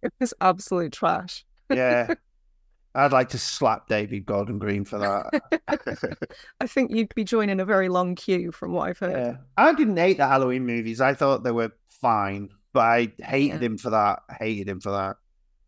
It 0.03 0.13
was 0.19 0.33
absolute 0.41 0.91
trash. 0.93 1.45
Yeah. 1.69 2.13
I'd 2.95 3.11
like 3.11 3.29
to 3.29 3.39
slap 3.39 3.87
David 3.87 4.25
Gordon 4.25 4.59
Green 4.59 4.85
for 4.85 4.99
that. 4.99 6.21
I 6.59 6.67
think 6.67 6.91
you'd 6.91 7.15
be 7.15 7.23
joining 7.23 7.59
a 7.59 7.65
very 7.65 7.89
long 7.89 8.13
queue 8.15 8.51
from 8.51 8.71
what 8.73 8.87
I've 8.89 8.99
heard. 8.99 9.17
Yeah. 9.17 9.37
I 9.57 9.73
didn't 9.73 9.97
hate 9.97 10.17
the 10.17 10.27
Halloween 10.27 10.65
movies. 10.67 11.01
I 11.01 11.13
thought 11.15 11.43
they 11.43 11.51
were 11.51 11.71
fine, 11.87 12.49
but 12.75 12.81
I 12.81 13.11
hated 13.23 13.61
Yeah. 13.61 13.67
him 13.67 13.77
for 13.79 13.89
that. 13.89 14.19
Hated 14.39 14.69
him 14.69 14.79
for 14.79 14.91
that. 14.91 15.15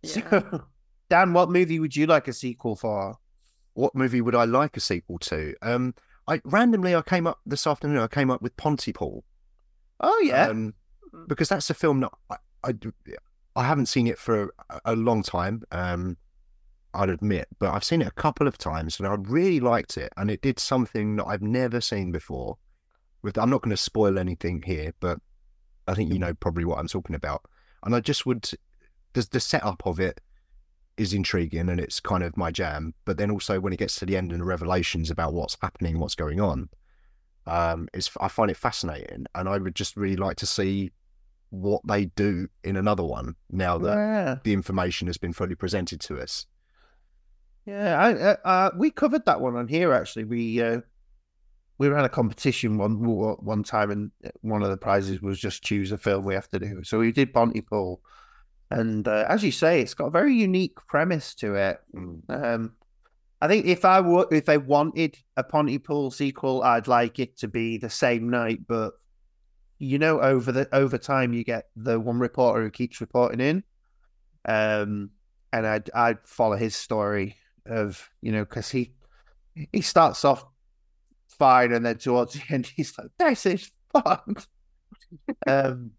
Yeah. 0.03 0.11
So, 0.41 0.63
Dan, 1.09 1.33
what 1.33 1.49
movie 1.49 1.79
would 1.79 1.95
you 1.95 2.05
like 2.05 2.27
a 2.27 2.33
sequel 2.33 2.75
for? 2.75 3.15
what 3.73 3.93
movie 3.93 4.21
would 4.21 4.33
I 4.33 4.45
like 4.45 4.75
a 4.75 4.79
sequel 4.79 5.19
to? 5.19 5.53
Um, 5.61 5.93
I 6.27 6.41
randomly 6.45 6.95
I 6.95 7.01
came 7.03 7.27
up 7.27 7.39
this 7.45 7.67
afternoon. 7.67 7.99
I 7.99 8.07
came 8.07 8.31
up 8.31 8.41
with 8.41 8.57
Pontypool. 8.57 9.23
Oh 9.99 10.19
yeah, 10.25 10.47
um, 10.47 10.73
because 11.27 11.47
that's 11.49 11.69
a 11.69 11.75
film 11.75 11.99
that 12.01 12.11
I, 12.31 12.37
I 12.63 12.73
I 13.55 13.63
haven't 13.63 13.85
seen 13.85 14.07
it 14.07 14.17
for 14.17 14.51
a, 14.71 14.81
a 14.85 14.95
long 14.95 15.21
time. 15.21 15.61
Um, 15.71 16.17
I'd 16.95 17.09
admit, 17.09 17.47
but 17.59 17.69
I've 17.71 17.83
seen 17.83 18.01
it 18.01 18.07
a 18.07 18.11
couple 18.11 18.47
of 18.47 18.57
times 18.57 18.97
and 18.99 19.07
I 19.07 19.13
really 19.19 19.59
liked 19.59 19.95
it, 19.97 20.11
and 20.17 20.31
it 20.31 20.41
did 20.41 20.57
something 20.59 21.15
that 21.17 21.25
I've 21.25 21.43
never 21.43 21.79
seen 21.79 22.11
before. 22.11 22.57
With 23.21 23.37
I'm 23.37 23.51
not 23.51 23.61
going 23.61 23.75
to 23.75 23.77
spoil 23.77 24.17
anything 24.17 24.63
here, 24.63 24.93
but 24.99 25.19
I 25.87 25.93
think 25.93 26.11
you 26.11 26.19
know 26.19 26.33
probably 26.33 26.65
what 26.65 26.79
I'm 26.79 26.87
talking 26.87 27.15
about, 27.15 27.43
and 27.83 27.95
I 27.95 27.99
just 27.99 28.25
would 28.25 28.49
the 29.13 29.27
the 29.31 29.39
setup 29.39 29.85
of 29.85 29.99
it 29.99 30.21
is 30.97 31.13
intriguing 31.13 31.69
and 31.69 31.79
it's 31.79 31.99
kind 31.99 32.23
of 32.23 32.35
my 32.35 32.51
jam. 32.51 32.93
But 33.05 33.17
then 33.17 33.29
also 33.29 33.59
when 33.59 33.71
it 33.71 33.79
gets 33.79 33.97
to 33.97 34.05
the 34.05 34.17
end 34.17 34.31
and 34.31 34.41
the 34.41 34.45
revelations 34.45 35.11
about 35.11 35.33
what's 35.33 35.57
happening, 35.61 35.99
what's 35.99 36.15
going 36.15 36.41
on, 36.41 36.69
um, 37.45 37.87
it's 37.93 38.09
I 38.19 38.27
find 38.27 38.51
it 38.51 38.57
fascinating, 38.57 39.25
and 39.33 39.47
I 39.47 39.57
would 39.57 39.75
just 39.75 39.95
really 39.95 40.17
like 40.17 40.37
to 40.37 40.45
see 40.45 40.91
what 41.49 41.81
they 41.87 42.05
do 42.05 42.49
in 42.63 42.75
another 42.75 43.03
one 43.03 43.35
now 43.49 43.77
that 43.77 43.95
yeah, 43.95 44.35
the 44.43 44.51
information 44.51 45.07
has 45.07 45.17
been 45.17 45.31
fully 45.31 45.55
presented 45.55 46.01
to 46.01 46.19
us. 46.19 46.45
yeah. 47.65 47.97
I, 47.97 48.13
uh, 48.13 48.35
uh, 48.43 48.71
we 48.77 48.91
covered 48.91 49.25
that 49.25 49.39
one 49.39 49.55
on 49.55 49.67
here 49.67 49.93
actually. 49.93 50.25
We 50.25 50.61
uh, 50.61 50.81
we 51.77 51.89
ran 51.89 52.05
a 52.05 52.09
competition 52.09 52.77
one 52.77 52.95
one 53.03 53.63
time, 53.63 53.91
and 53.91 54.11
one 54.41 54.63
of 54.63 54.69
the 54.69 54.77
prizes 54.77 55.21
was 55.21 55.39
just 55.39 55.63
choose 55.63 55.91
a 55.91 55.97
film 55.97 56.25
we 56.25 56.33
have 56.33 56.49
to 56.49 56.59
do. 56.59 56.83
So 56.83 56.99
we 56.99 57.11
did 57.11 57.33
Pontypool, 57.33 58.01
and 58.71 59.07
uh, 59.07 59.25
as 59.29 59.43
you 59.43 59.51
say, 59.51 59.81
it's 59.81 59.93
got 59.93 60.07
a 60.07 60.11
very 60.11 60.33
unique 60.33 60.75
premise 60.87 61.35
to 61.35 61.55
it. 61.55 61.79
Um, 62.29 62.73
I 63.39 63.47
think 63.47 63.65
if 63.65 63.85
I 63.85 63.99
would, 63.99 64.33
if 64.33 64.49
I 64.49 64.57
wanted 64.57 65.17
a 65.35 65.43
Pontypool 65.43 66.11
sequel, 66.11 66.63
I'd 66.63 66.87
like 66.87 67.19
it 67.19 67.37
to 67.39 67.47
be 67.47 67.77
the 67.77 67.89
same 67.89 68.29
night, 68.29 68.61
but 68.67 68.93
you 69.79 69.99
know, 69.99 70.19
over 70.19 70.51
the 70.51 70.67
over 70.75 70.97
time, 70.97 71.33
you 71.33 71.43
get 71.43 71.65
the 71.75 71.99
one 71.99 72.19
reporter 72.19 72.63
who 72.63 72.71
keeps 72.71 72.99
reporting 72.99 73.39
in, 73.39 73.63
um, 74.45 75.11
and 75.53 75.67
I'd 75.67 75.91
I'd 75.93 76.25
follow 76.25 76.55
his 76.55 76.75
story 76.75 77.35
of 77.67 78.09
you 78.21 78.31
know 78.31 78.43
because 78.43 78.69
he 78.69 78.93
he 79.71 79.81
starts 79.81 80.25
off 80.25 80.43
fine, 81.39 81.71
and 81.71 81.85
then 81.85 81.97
towards 81.97 82.33
the 82.35 82.41
end, 82.49 82.67
he's 82.75 82.97
like, 82.97 83.09
"This 83.17 83.45
is 83.45 83.71
fun." 83.91 84.35
um, 85.47 85.91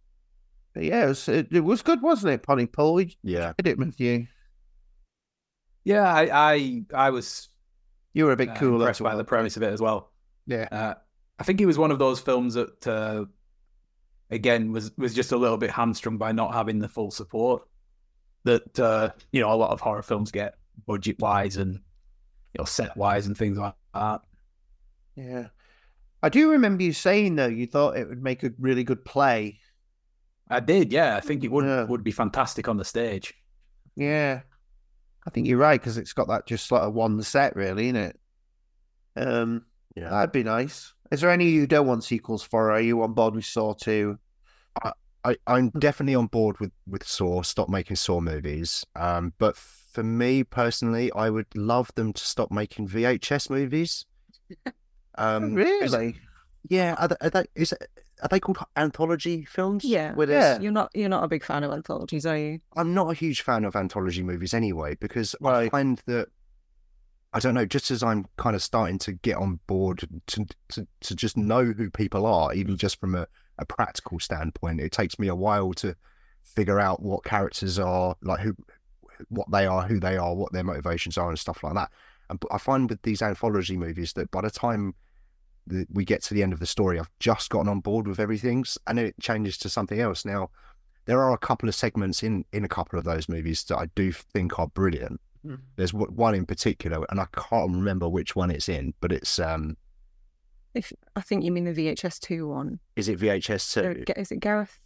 but 0.74 0.85
yeah, 0.85 1.05
it 1.05 1.09
was, 1.09 1.29
it, 1.29 1.48
it 1.51 1.61
was 1.61 1.83
good, 1.83 2.03
wasn't 2.03 2.35
it, 2.35 2.42
Pontypool? 2.42 2.94
We 2.94 3.16
Yeah, 3.22 3.53
did 3.57 3.66
it 3.66 3.79
with 3.79 3.98
you. 4.01 4.27
Yeah, 5.85 6.12
I 6.12 6.53
I, 6.53 6.83
I 6.94 7.11
was 7.11 7.48
You 8.12 8.27
were 8.27 8.33
a 8.33 8.37
bit 8.37 8.51
uh, 8.51 8.55
cooler 8.57 8.81
impressed 8.81 9.03
by 9.03 9.16
the 9.16 9.24
premise 9.24 9.57
of 9.57 9.62
it 9.62 9.72
as 9.72 9.81
well. 9.81 10.12
Yeah. 10.46 10.68
Uh, 10.70 10.94
I 11.38 11.44
think 11.44 11.61
it 11.61 11.66
was 11.66 11.79
one 11.79 11.90
of 11.90 11.98
those 11.98 12.20
films 12.20 12.55
that, 12.55 12.87
uh, 12.87 13.24
again, 14.31 14.72
was 14.72 14.90
was 14.96 15.14
just 15.14 15.33
a 15.33 15.37
little 15.37 15.57
bit 15.57 15.70
hamstrung 15.70 16.18
by 16.18 16.33
not 16.33 16.53
having 16.53 16.79
the 16.79 16.88
full 16.88 17.11
support 17.11 17.62
that 18.44 18.79
uh, 18.79 19.11
you 19.33 19.40
know 19.40 19.53
a 19.53 19.55
lot 19.55 19.70
of 19.70 19.81
horror 19.81 20.03
films 20.03 20.31
get 20.31 20.55
budget 20.87 21.18
wise 21.20 21.57
and 21.57 21.74
you 21.74 22.59
know 22.59 22.64
set 22.64 22.96
wise 22.96 23.27
and 23.27 23.37
things 23.37 23.59
like 23.59 23.74
that. 23.94 24.20
Yeah. 25.18 25.48
I 26.22 26.28
do 26.28 26.50
remember 26.50 26.83
you 26.83 26.92
saying 26.92 27.37
though 27.37 27.46
you 27.46 27.66
thought 27.66 27.96
it 27.96 28.09
would 28.09 28.22
make 28.22 28.42
a 28.42 28.52
really 28.59 28.85
good 28.85 29.04
play. 29.04 29.61
I 30.48 30.61
did, 30.61 30.92
yeah. 30.92 31.16
I 31.16 31.20
think 31.20 31.44
it 31.44 31.50
would 31.50 31.64
Yeah. 31.64 31.85
would 31.85 32.04
be 32.04 32.11
fantastic 32.11 32.68
on 32.68 32.76
the 32.76 32.85
stage. 32.85 33.35
Yeah. 33.96 34.42
I 35.26 35.31
think 35.31 35.46
you're 35.46 35.59
right 35.59 35.81
because 35.81 35.98
it's 35.98 36.12
got 36.12 36.28
that 36.28 36.46
just 36.46 36.66
sort 36.66 36.83
of 36.83 36.94
one 36.94 37.20
set 37.22 37.57
really, 37.57 37.88
isn't 37.88 37.96
it? 37.96 38.20
Um 39.16 39.64
yeah. 39.96 40.09
that'd 40.11 40.33
be 40.33 40.44
nice. 40.44 40.94
Is 41.11 41.20
there 41.20 41.31
any 41.31 41.48
you 41.48 41.66
don't 41.66 41.87
want 41.87 42.04
sequels 42.04 42.42
for? 42.42 42.70
Are 42.70 42.81
you 42.81 43.02
on 43.02 43.14
board 43.14 43.35
with 43.35 43.44
Saw 43.44 43.74
2? 43.74 44.18
I, 45.24 45.37
I'm 45.48 45.70
definitely 45.70 46.14
on 46.14 46.26
board 46.28 46.61
with 46.61 46.70
with 46.87 47.04
Saw. 47.04 47.42
Stop 47.42 47.68
making 47.68 47.96
Saw 47.96 48.20
movies. 48.20 48.85
Um, 48.94 49.35
but 49.38 49.57
for 49.57 50.04
me 50.04 50.44
personally, 50.44 51.11
I 51.12 51.28
would 51.28 51.48
love 51.57 51.90
them 51.96 52.12
to 52.12 52.24
stop 52.24 52.52
making 52.52 52.88
VHS 52.88 53.50
movies. 53.50 54.07
Um, 55.18 55.59
is- 55.59 55.92
really? 55.92 56.16
Yeah, 56.68 56.94
are 56.98 57.09
they, 57.09 57.16
are 57.20 57.31
they 57.31 57.44
is 57.54 57.72
are 58.20 58.28
they 58.28 58.40
called 58.40 58.59
anthology 58.76 59.44
films? 59.44 59.85
Yeah. 59.85 60.12
Yeah. 60.28 60.59
You're 60.61 60.72
not 60.72 60.90
you're 60.94 61.09
not 61.09 61.24
a 61.24 61.28
big 61.28 61.44
fan 61.44 61.64
of 61.64 61.72
anthologies, 61.72 62.26
are 62.26 62.37
you? 62.37 62.61
I'm 62.76 62.92
not 62.94 63.11
a 63.11 63.14
huge 63.14 63.42
fan 63.42 63.64
of 63.64 63.76
anthology 63.76 64.22
movies 64.22 64.52
anyway 64.52 64.96
because 64.96 65.35
I 65.44 65.68
find 65.70 66.02
that 66.07 66.28
I 67.33 67.40
don't 67.40 67.54
know. 67.54 67.64
Just 67.66 67.90
as 67.90 68.02
I'm 68.02 68.26
kind 68.37 68.57
of 68.57 68.62
starting 68.62 68.98
to 69.00 69.12
get 69.12 69.37
on 69.37 69.61
board 69.66 70.09
to 70.28 70.46
to, 70.68 70.87
to 71.00 71.14
just 71.14 71.37
know 71.37 71.64
who 71.64 71.90
people 71.90 72.26
are, 72.26 72.52
even 72.52 72.76
just 72.76 72.98
from 73.00 73.14
a, 73.14 73.26
a 73.59 73.64
practical 73.64 74.18
standpoint, 74.18 74.81
it 74.81 74.92
takes 74.92 75.18
me 75.18 75.28
a 75.28 75.35
while 75.35 75.72
to 75.74 75.94
figure 76.42 76.81
out 76.81 77.02
what 77.02 77.24
characters 77.24 77.78
are 77.78 78.16
like, 78.22 78.40
who 78.40 78.57
what 79.28 79.50
they 79.50 79.66
are, 79.66 79.83
who 79.83 80.00
they 80.00 80.16
are, 80.16 80.35
what 80.35 80.52
their 80.52 80.64
motivations 80.64 81.16
are, 81.16 81.28
and 81.28 81.38
stuff 81.38 81.62
like 81.62 81.74
that. 81.74 81.90
And 82.31 82.40
but 82.40 82.52
I 82.52 82.59
find 82.59 82.90
with 82.90 83.02
these 83.02 83.22
anthology 83.22 83.76
movies 83.76 84.12
that 84.14 84.31
by 84.31 84.42
the 84.42 84.50
time 84.50 84.94
that 85.68 85.87
we 85.92 86.04
get 86.04 86.22
to 86.24 86.35
the 86.35 86.42
end 86.42 86.52
of 86.52 86.61
the 86.61 86.66
story, 86.66 86.98
I've 86.98 87.11
just 87.20 87.50
gotten 87.50 87.68
on 87.68 87.81
board 87.81 88.07
with 88.07 88.20
everything, 88.20 88.64
and 88.87 88.98
then 88.98 89.07
it 89.07 89.14
changes 89.20 89.57
to 89.59 89.68
something 89.68 90.00
else. 90.00 90.24
Now, 90.24 90.50
there 91.07 91.22
are 91.22 91.33
a 91.33 91.38
couple 91.38 91.68
of 91.68 91.74
segments 91.74 92.22
in 92.22 92.44
in 92.52 92.64
a 92.64 92.68
couple 92.68 92.98
of 92.98 93.04
those 93.04 93.28
movies 93.28 93.64
that 93.64 93.76
I 93.78 93.87
do 93.94 94.12
think 94.12 94.59
are 94.59 94.68
brilliant. 94.68 95.20
Hmm. 95.42 95.54
There's 95.76 95.92
w- 95.92 96.11
one 96.12 96.35
in 96.35 96.46
particular, 96.46 97.07
and 97.11 97.20
I 97.20 97.26
can't 97.33 97.70
remember 97.72 98.09
which 98.09 98.35
one 98.37 98.50
it's 98.50 98.68
in, 98.68 98.92
but 99.00 99.12
it's 99.12 99.38
um, 99.38 99.76
If 100.74 100.92
I 101.16 101.20
think 101.20 101.44
you 101.44 101.52
mean 101.52 101.64
the 101.64 101.72
VHS 101.74 102.18
two 102.20 102.48
one. 102.48 102.81
is 102.96 103.09
it 103.09 103.18
VHS 103.20 103.72
two? 103.72 104.04
Is 104.16 104.33
it 104.33 104.40
Gareth 104.40 104.78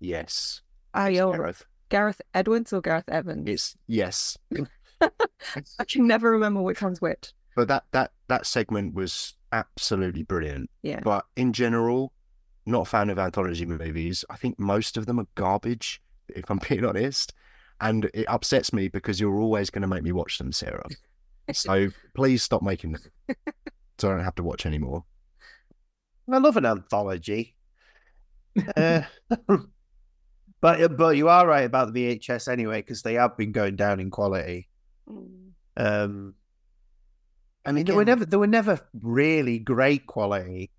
Yes, 0.00 0.62
It's 0.94 1.14
yeah, 1.16 1.30
Gareth. 1.32 1.64
Gareth 1.88 2.20
Edwards 2.34 2.72
or 2.72 2.80
Gareth 2.80 3.08
Evans? 3.08 3.48
It's 3.48 3.76
yes, 3.86 4.36
I 5.00 5.84
can 5.88 6.06
never 6.06 6.30
remember 6.30 6.60
which 6.62 6.82
one's 6.82 7.00
which. 7.00 7.32
But 7.56 7.66
that 7.68 7.84
that 7.90 8.12
that 8.28 8.46
segment 8.46 8.94
was 8.94 9.34
absolutely 9.52 10.22
brilliant. 10.22 10.70
Yeah. 10.82 11.00
But 11.00 11.24
in 11.34 11.52
general, 11.52 12.12
not 12.66 12.82
a 12.82 12.84
fan 12.84 13.10
of 13.10 13.18
anthology 13.18 13.66
movies. 13.66 14.24
I 14.30 14.36
think 14.36 14.58
most 14.58 14.96
of 14.96 15.06
them 15.06 15.18
are 15.18 15.26
garbage, 15.34 16.00
if 16.28 16.48
I'm 16.50 16.60
being 16.68 16.84
honest. 16.84 17.34
And 17.80 18.10
it 18.14 18.24
upsets 18.28 18.72
me 18.72 18.88
because 18.88 19.20
you're 19.20 19.40
always 19.40 19.68
going 19.68 19.82
to 19.82 19.88
make 19.88 20.02
me 20.02 20.12
watch 20.12 20.38
them, 20.38 20.52
Sarah. 20.52 20.86
So 21.52 21.88
please 22.14 22.42
stop 22.42 22.62
making 22.62 22.92
them 22.92 23.02
so 23.98 24.08
I 24.10 24.14
don't 24.14 24.24
have 24.24 24.34
to 24.36 24.42
watch 24.42 24.66
anymore. 24.66 25.04
I 26.30 26.38
love 26.38 26.56
an 26.56 26.66
anthology. 26.66 27.54
uh, 28.76 29.02
but 30.60 30.96
but 30.96 31.16
you 31.16 31.28
are 31.28 31.46
right 31.46 31.64
about 31.64 31.92
the 31.92 32.18
VHS 32.18 32.50
anyway, 32.50 32.80
because 32.80 33.02
they 33.02 33.14
have 33.14 33.36
been 33.36 33.52
going 33.52 33.76
down 33.76 34.00
in 34.00 34.10
quality. 34.10 34.68
Um, 35.76 36.34
I 37.66 37.72
mean, 37.72 37.84
they 37.84 37.92
were 37.92 38.04
never 38.04 38.24
they 38.24 38.36
were 38.36 38.46
never 38.46 38.80
really 39.00 39.58
great 39.58 40.06
quality, 40.06 40.70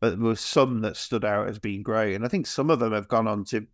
but 0.00 0.10
there 0.10 0.18
were 0.18 0.36
some 0.36 0.80
that 0.82 0.96
stood 0.96 1.24
out 1.24 1.48
as 1.48 1.58
being 1.58 1.82
great, 1.82 2.14
and 2.14 2.24
I 2.24 2.28
think 2.28 2.46
some 2.46 2.70
of 2.70 2.78
them 2.78 2.92
have 2.92 3.08
gone 3.08 3.26
on 3.26 3.44
to 3.46 3.66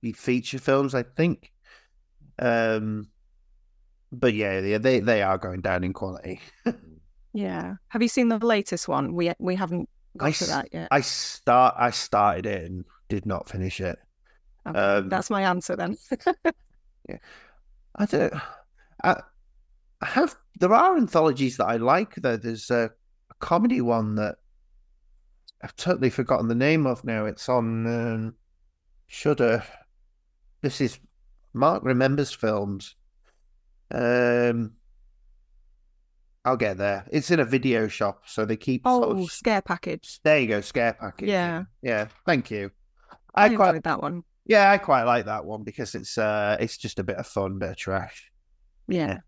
be 0.00 0.12
feature 0.12 0.58
films. 0.58 0.94
I 0.94 1.02
think, 1.02 1.52
um, 2.38 3.08
but 4.10 4.34
yeah, 4.34 4.60
they 4.60 4.78
they, 4.78 5.00
they 5.00 5.22
are 5.22 5.38
going 5.38 5.60
down 5.60 5.84
in 5.84 5.92
quality. 5.92 6.40
Yeah. 7.36 7.74
Have 7.88 8.00
you 8.00 8.08
seen 8.08 8.28
the 8.28 8.38
latest 8.38 8.88
one? 8.88 9.14
We 9.14 9.30
we 9.38 9.56
haven't 9.56 9.90
got 10.16 10.26
I 10.26 10.32
to 10.32 10.44
that 10.46 10.68
yet. 10.72 10.88
I 10.90 11.02
start 11.02 11.74
I 11.76 11.90
started 11.90 12.46
it 12.46 12.64
and 12.64 12.86
did 13.10 13.26
not 13.26 13.46
finish 13.46 13.78
it. 13.78 13.98
Okay, 14.66 14.78
um, 14.78 15.10
That's 15.10 15.28
my 15.28 15.42
answer 15.42 15.76
then. 15.76 15.98
Yeah, 17.08 17.18
I 17.94 18.06
don't. 18.06 18.34
I, 19.04 19.20
I 20.00 20.06
have. 20.06 20.36
There 20.58 20.72
are 20.74 20.96
anthologies 20.96 21.56
that 21.58 21.66
I 21.66 21.76
like. 21.76 22.14
Though 22.16 22.36
there's 22.36 22.70
a, 22.70 22.90
a 23.30 23.34
comedy 23.40 23.80
one 23.80 24.14
that 24.16 24.36
I've 25.62 25.76
totally 25.76 26.10
forgotten 26.10 26.48
the 26.48 26.54
name 26.54 26.86
of 26.86 27.04
now. 27.04 27.24
It's 27.26 27.48
on 27.48 27.86
um, 27.86 28.34
Shudder. 29.06 29.62
This 30.62 30.80
is 30.80 30.98
Mark 31.54 31.82
remembers 31.84 32.32
films. 32.32 32.94
Um, 33.90 34.72
I'll 36.44 36.56
get 36.56 36.76
there. 36.78 37.06
It's 37.10 37.30
in 37.30 37.40
a 37.40 37.44
video 37.44 37.88
shop, 37.88 38.22
so 38.26 38.44
they 38.44 38.56
keep. 38.56 38.86
sort 38.86 39.04
Oh, 39.08 39.22
of- 39.22 39.30
scare 39.30 39.62
package. 39.62 40.20
there 40.22 40.38
you 40.38 40.46
go, 40.48 40.60
scare 40.60 40.92
package. 40.94 41.28
Yeah. 41.28 41.64
yeah. 41.82 42.08
Thank 42.24 42.50
you. 42.50 42.70
I, 43.34 43.46
I 43.46 43.54
quite, 43.54 43.82
that 43.82 44.00
one. 44.00 44.22
yeah, 44.46 44.70
I 44.70 44.78
quite 44.78 45.02
like 45.02 45.26
that 45.26 45.44
one 45.44 45.62
because 45.62 45.94
it's 45.94 46.16
uh, 46.16 46.56
it's 46.58 46.78
just 46.78 46.98
a 46.98 47.04
bit 47.04 47.16
of 47.16 47.26
fun, 47.26 47.58
bit 47.58 47.70
of 47.70 47.76
trash. 47.76 48.30
Yeah. 48.88 49.18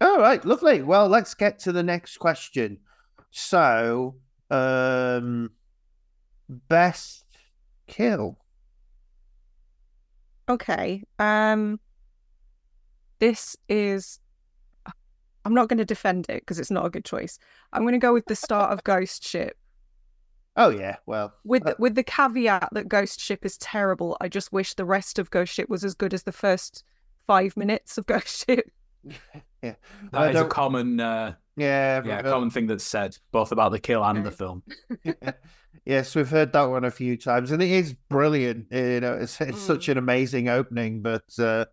All 0.00 0.18
right, 0.18 0.44
lovely. 0.44 0.82
Well, 0.82 1.08
let's 1.08 1.34
get 1.34 1.58
to 1.60 1.72
the 1.72 1.82
next 1.82 2.18
question. 2.18 2.78
So, 3.30 4.16
um, 4.50 5.50
best 6.48 7.24
kill. 7.86 8.38
Okay. 10.48 11.02
Um 11.18 11.80
this 13.18 13.56
is 13.68 14.20
I'm 15.44 15.54
not 15.54 15.68
going 15.68 15.78
to 15.78 15.84
defend 15.84 16.26
it 16.28 16.42
because 16.42 16.58
it's 16.58 16.70
not 16.70 16.84
a 16.86 16.90
good 16.90 17.04
choice. 17.04 17.38
I'm 17.72 17.82
going 17.82 17.94
to 17.94 17.98
go 17.98 18.12
with 18.12 18.26
the 18.26 18.34
start 18.36 18.72
of 18.72 18.84
Ghost 18.84 19.26
Ship 19.26 19.56
Oh 20.56 20.70
yeah, 20.70 20.96
well, 21.04 21.34
with 21.44 21.64
the, 21.64 21.72
Uh, 21.72 21.76
with 21.78 21.94
the 21.94 22.02
caveat 22.02 22.70
that 22.72 22.88
Ghost 22.88 23.20
Ship 23.20 23.44
is 23.44 23.58
terrible. 23.58 24.16
I 24.20 24.28
just 24.28 24.52
wish 24.52 24.72
the 24.74 24.86
rest 24.86 25.18
of 25.18 25.30
Ghost 25.30 25.52
Ship 25.52 25.68
was 25.68 25.84
as 25.84 25.94
good 25.94 26.14
as 26.14 26.22
the 26.22 26.32
first 26.32 26.82
5 27.26 27.56
minutes 27.56 27.98
of 27.98 28.06
Ghost 28.06 28.46
Ship. 28.46 28.70
yeah, 29.62 29.74
That 30.12 30.14
I 30.14 30.28
is 30.30 30.36
a 30.36 30.40
don't- 30.40 30.50
common, 30.50 31.00
uh, 31.00 31.34
yeah, 31.56 32.02
yeah, 32.04 32.16
we've 32.22 32.24
common 32.30 32.50
thing 32.50 32.66
that's 32.66 32.84
said 32.84 33.16
both 33.32 33.52
about 33.52 33.72
the 33.72 33.78
kill 33.78 34.04
and 34.04 34.24
the 34.26 34.30
film. 34.30 34.62
heard- 35.04 35.34
yes, 35.86 36.14
we've 36.14 36.28
heard 36.28 36.52
that 36.52 36.64
one 36.64 36.84
a 36.84 36.90
few 36.90 37.16
times, 37.16 37.50
and 37.50 37.62
it 37.62 37.70
is 37.70 37.94
brilliant. 38.10 38.66
You 38.70 39.00
know, 39.00 39.14
it's 39.14 39.40
it's 39.40 39.60
such 39.60 39.88
an 39.88 39.96
amazing 39.96 40.48
opening, 40.48 41.00
but 41.02 41.24
uh, 41.38 41.64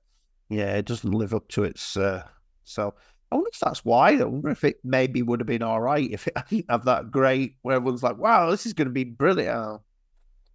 yeah, 0.49 0.75
it 0.77 0.85
doesn't 0.85 1.11
live 1.11 1.33
up 1.33 1.47
to 1.49 1.63
its. 1.65 1.97
Uh, 1.97 2.23
so 2.63 2.93
I 3.31 3.35
wonder 3.35 3.49
if 3.51 3.59
that's 3.59 3.83
why. 3.83 4.11
I 4.11 4.23
wonder 4.23 4.49
if 4.51 4.63
it 4.63 4.77
maybe 4.85 5.21
would 5.21 5.41
have 5.41 5.47
been 5.47 5.63
all 5.63 5.81
right 5.81 6.09
if 6.11 6.27
it 6.27 6.37
didn't 6.49 6.69
have 6.71 6.85
that 6.85 7.11
great 7.11 7.55
where 7.63 7.75
everyone's 7.75 8.03
like, 8.03 8.17
"Wow, 8.17 8.51
this 8.51 8.65
is 8.65 8.73
going 8.73 8.87
to 8.87 8.93
be 8.93 9.03
brilliant." 9.03 9.81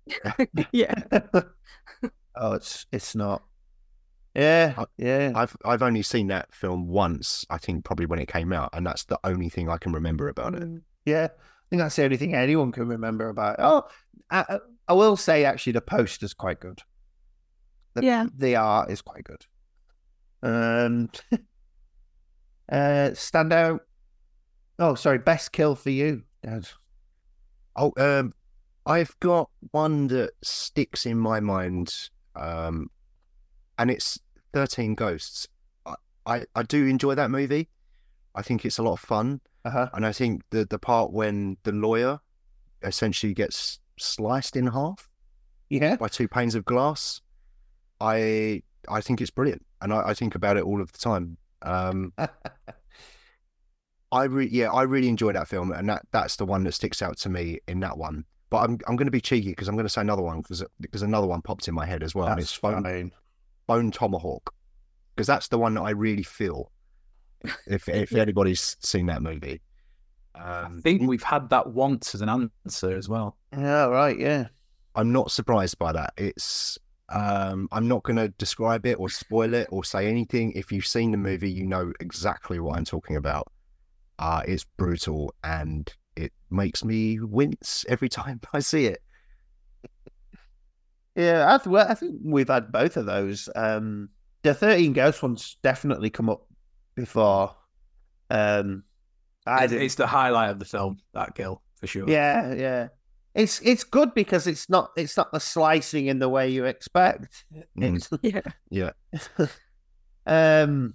Yeah. 0.72 0.94
oh, 2.34 2.52
it's 2.52 2.86
it's 2.92 3.14
not. 3.14 3.42
Yeah, 4.38 4.74
I- 4.78 4.84
yeah. 4.96 5.32
I've 5.34 5.56
I've 5.64 5.82
only 5.82 6.02
seen 6.02 6.28
that 6.28 6.54
film 6.54 6.86
once. 6.86 7.44
I 7.50 7.58
think 7.58 7.84
probably 7.84 8.06
when 8.06 8.20
it 8.20 8.28
came 8.28 8.52
out, 8.52 8.70
and 8.72 8.86
that's 8.86 9.04
the 9.04 9.18
only 9.24 9.48
thing 9.48 9.68
I 9.68 9.78
can 9.78 9.92
remember 9.92 10.28
about 10.28 10.54
it. 10.54 10.62
Mm. 10.62 10.82
Yeah, 11.04 11.24
I 11.32 11.64
think 11.70 11.80
that's 11.80 11.96
the 11.96 12.04
only 12.04 12.16
thing 12.16 12.34
anyone 12.34 12.70
can 12.70 12.86
remember 12.86 13.28
about 13.28 13.54
it. 13.58 13.62
Oh, 13.62 13.82
I, 14.30 14.58
I- 14.88 14.92
will 14.94 15.16
say 15.16 15.44
actually 15.44 15.72
the 15.72 15.80
poster's 15.80 16.34
quite 16.34 16.60
good. 16.60 16.80
The, 17.94 18.04
Yeah. 18.04 18.26
the 18.36 18.54
art 18.56 18.90
is 18.90 19.02
quite 19.02 19.24
good. 19.24 19.44
Um, 20.42 21.10
uh, 22.70 23.10
standout. 23.12 23.80
Oh, 24.78 24.94
sorry, 24.94 25.18
best 25.18 25.50
kill 25.52 25.74
for 25.74 25.90
you, 25.90 26.22
Dad. 26.42 26.68
Oh, 27.74 27.92
um, 27.96 28.32
I've 28.86 29.18
got 29.20 29.50
one 29.72 30.06
that 30.08 30.30
sticks 30.42 31.06
in 31.06 31.18
my 31.18 31.40
mind, 31.40 31.92
um, 32.36 32.88
and 33.78 33.90
it's 33.90 34.18
Thirteen 34.52 34.94
Ghosts. 34.94 35.48
I, 35.86 35.94
I, 36.26 36.44
I 36.54 36.62
do 36.62 36.86
enjoy 36.86 37.14
that 37.14 37.30
movie. 37.30 37.68
I 38.34 38.42
think 38.42 38.64
it's 38.64 38.78
a 38.78 38.82
lot 38.82 38.92
of 38.94 39.00
fun, 39.00 39.40
Uh 39.64 39.70
huh. 39.70 39.88
and 39.94 40.06
I 40.06 40.12
think 40.12 40.42
the 40.50 40.64
the 40.64 40.78
part 40.78 41.12
when 41.12 41.56
the 41.64 41.72
lawyer 41.72 42.20
essentially 42.82 43.34
gets 43.34 43.80
sliced 43.98 44.54
in 44.56 44.68
half 44.68 45.08
Yeah. 45.70 45.96
by 45.96 46.06
two 46.08 46.28
panes 46.28 46.54
of 46.54 46.64
glass, 46.64 47.20
I 48.00 48.62
I 48.88 49.00
think 49.00 49.20
it's 49.20 49.30
brilliant, 49.30 49.64
and 49.80 49.92
I, 49.92 50.10
I 50.10 50.14
think 50.14 50.34
about 50.34 50.56
it 50.56 50.62
all 50.64 50.80
of 50.80 50.92
the 50.92 50.98
time. 50.98 51.36
Um, 51.62 52.12
I 54.10 54.24
re- 54.24 54.48
yeah, 54.50 54.70
I 54.70 54.82
really 54.82 55.08
enjoy 55.08 55.32
that 55.32 55.48
film, 55.48 55.70
and 55.72 55.88
that 55.88 56.02
that's 56.12 56.36
the 56.36 56.46
one 56.46 56.64
that 56.64 56.72
sticks 56.72 57.02
out 57.02 57.18
to 57.18 57.28
me 57.28 57.58
in 57.68 57.80
that 57.80 57.98
one. 57.98 58.24
But 58.50 58.58
I'm 58.58 58.78
I'm 58.86 58.96
going 58.96 59.06
to 59.06 59.10
be 59.12 59.20
cheeky 59.20 59.50
because 59.50 59.68
I'm 59.68 59.74
going 59.74 59.84
to 59.84 59.90
say 59.90 60.00
another 60.00 60.22
one 60.22 60.38
because 60.40 60.64
because 60.80 61.02
another 61.02 61.26
one 61.26 61.42
popped 61.42 61.68
in 61.68 61.74
my 61.74 61.84
head 61.84 62.02
as 62.02 62.14
well, 62.14 62.26
and 62.28 62.38
That's 62.38 62.50
it's 62.52 62.58
Bone, 62.58 62.84
fine. 62.84 63.12
Bone 63.68 63.92
Tomahawk 63.92 64.52
because 65.14 65.28
that's 65.28 65.48
the 65.48 65.58
one 65.58 65.74
that 65.74 65.82
I 65.82 65.90
really 65.90 66.24
feel. 66.24 66.72
If 67.68 67.88
if 67.88 68.12
anybody's 68.12 68.76
seen 68.80 69.06
that 69.06 69.22
movie, 69.22 69.60
I 70.34 70.62
um, 70.62 70.82
think 70.82 71.02
we've 71.02 71.22
had 71.22 71.50
that 71.50 71.68
once 71.68 72.14
as 72.14 72.20
an 72.20 72.28
answer 72.28 72.96
as 72.96 73.08
well. 73.08 73.36
Yeah, 73.52 73.86
right. 73.86 74.18
Yeah. 74.18 74.48
I'm 74.96 75.12
not 75.12 75.30
surprised 75.30 75.78
by 75.78 75.92
that. 75.92 76.14
It's 76.16 76.78
um, 77.10 77.68
I'm 77.72 77.88
not 77.88 78.02
going 78.02 78.16
to 78.16 78.28
describe 78.28 78.84
it 78.86 78.98
or 78.98 79.08
spoil 79.08 79.54
it 79.54 79.68
or 79.70 79.84
say 79.84 80.08
anything. 80.08 80.52
If 80.52 80.72
you've 80.72 80.86
seen 80.86 81.12
the 81.12 81.16
movie, 81.16 81.50
you 81.50 81.66
know 81.66 81.92
exactly 82.00 82.58
what 82.58 82.76
I'm 82.76 82.84
talking 82.84 83.16
about. 83.16 83.50
Uh, 84.18 84.42
it's 84.46 84.64
brutal 84.76 85.32
and 85.44 85.92
it 86.16 86.32
makes 86.50 86.84
me 86.84 87.20
wince 87.20 87.84
every 87.88 88.08
time 88.18 88.40
I 88.52 88.58
see 88.60 88.86
it. 88.86 89.02
Yeah, 91.18 91.52
I, 91.52 91.58
th- 91.58 91.66
well, 91.66 91.86
I 91.90 91.94
think 91.94 92.20
we've 92.22 92.46
had 92.46 92.70
both 92.70 92.96
of 92.96 93.06
those. 93.06 93.48
Um, 93.56 94.10
the 94.42 94.54
Thirteen 94.54 94.92
Ghosts 94.92 95.20
one's 95.20 95.56
definitely 95.64 96.10
come 96.10 96.30
up 96.30 96.46
before. 96.94 97.56
Um, 98.30 98.84
I 99.44 99.64
It's, 99.64 99.72
it's 99.72 99.94
the 99.96 100.06
highlight 100.06 100.50
of 100.50 100.60
the 100.60 100.64
film, 100.64 100.98
that 101.14 101.34
kill, 101.34 101.60
for 101.74 101.88
sure. 101.88 102.08
Yeah, 102.08 102.54
yeah. 102.54 102.88
It's 103.34 103.60
it's 103.62 103.82
good 103.82 104.14
because 104.14 104.46
it's 104.46 104.70
not 104.70 104.90
it's 104.96 105.16
not 105.16 105.32
the 105.32 105.40
slicing 105.40 106.06
in 106.06 106.20
the 106.20 106.28
way 106.28 106.50
you 106.50 106.66
expect. 106.66 107.44
Mm. 107.76 107.96
It's, 107.96 108.08
Yeah. 108.22 108.40
Yeah, 108.70 109.46
um, 110.26 110.94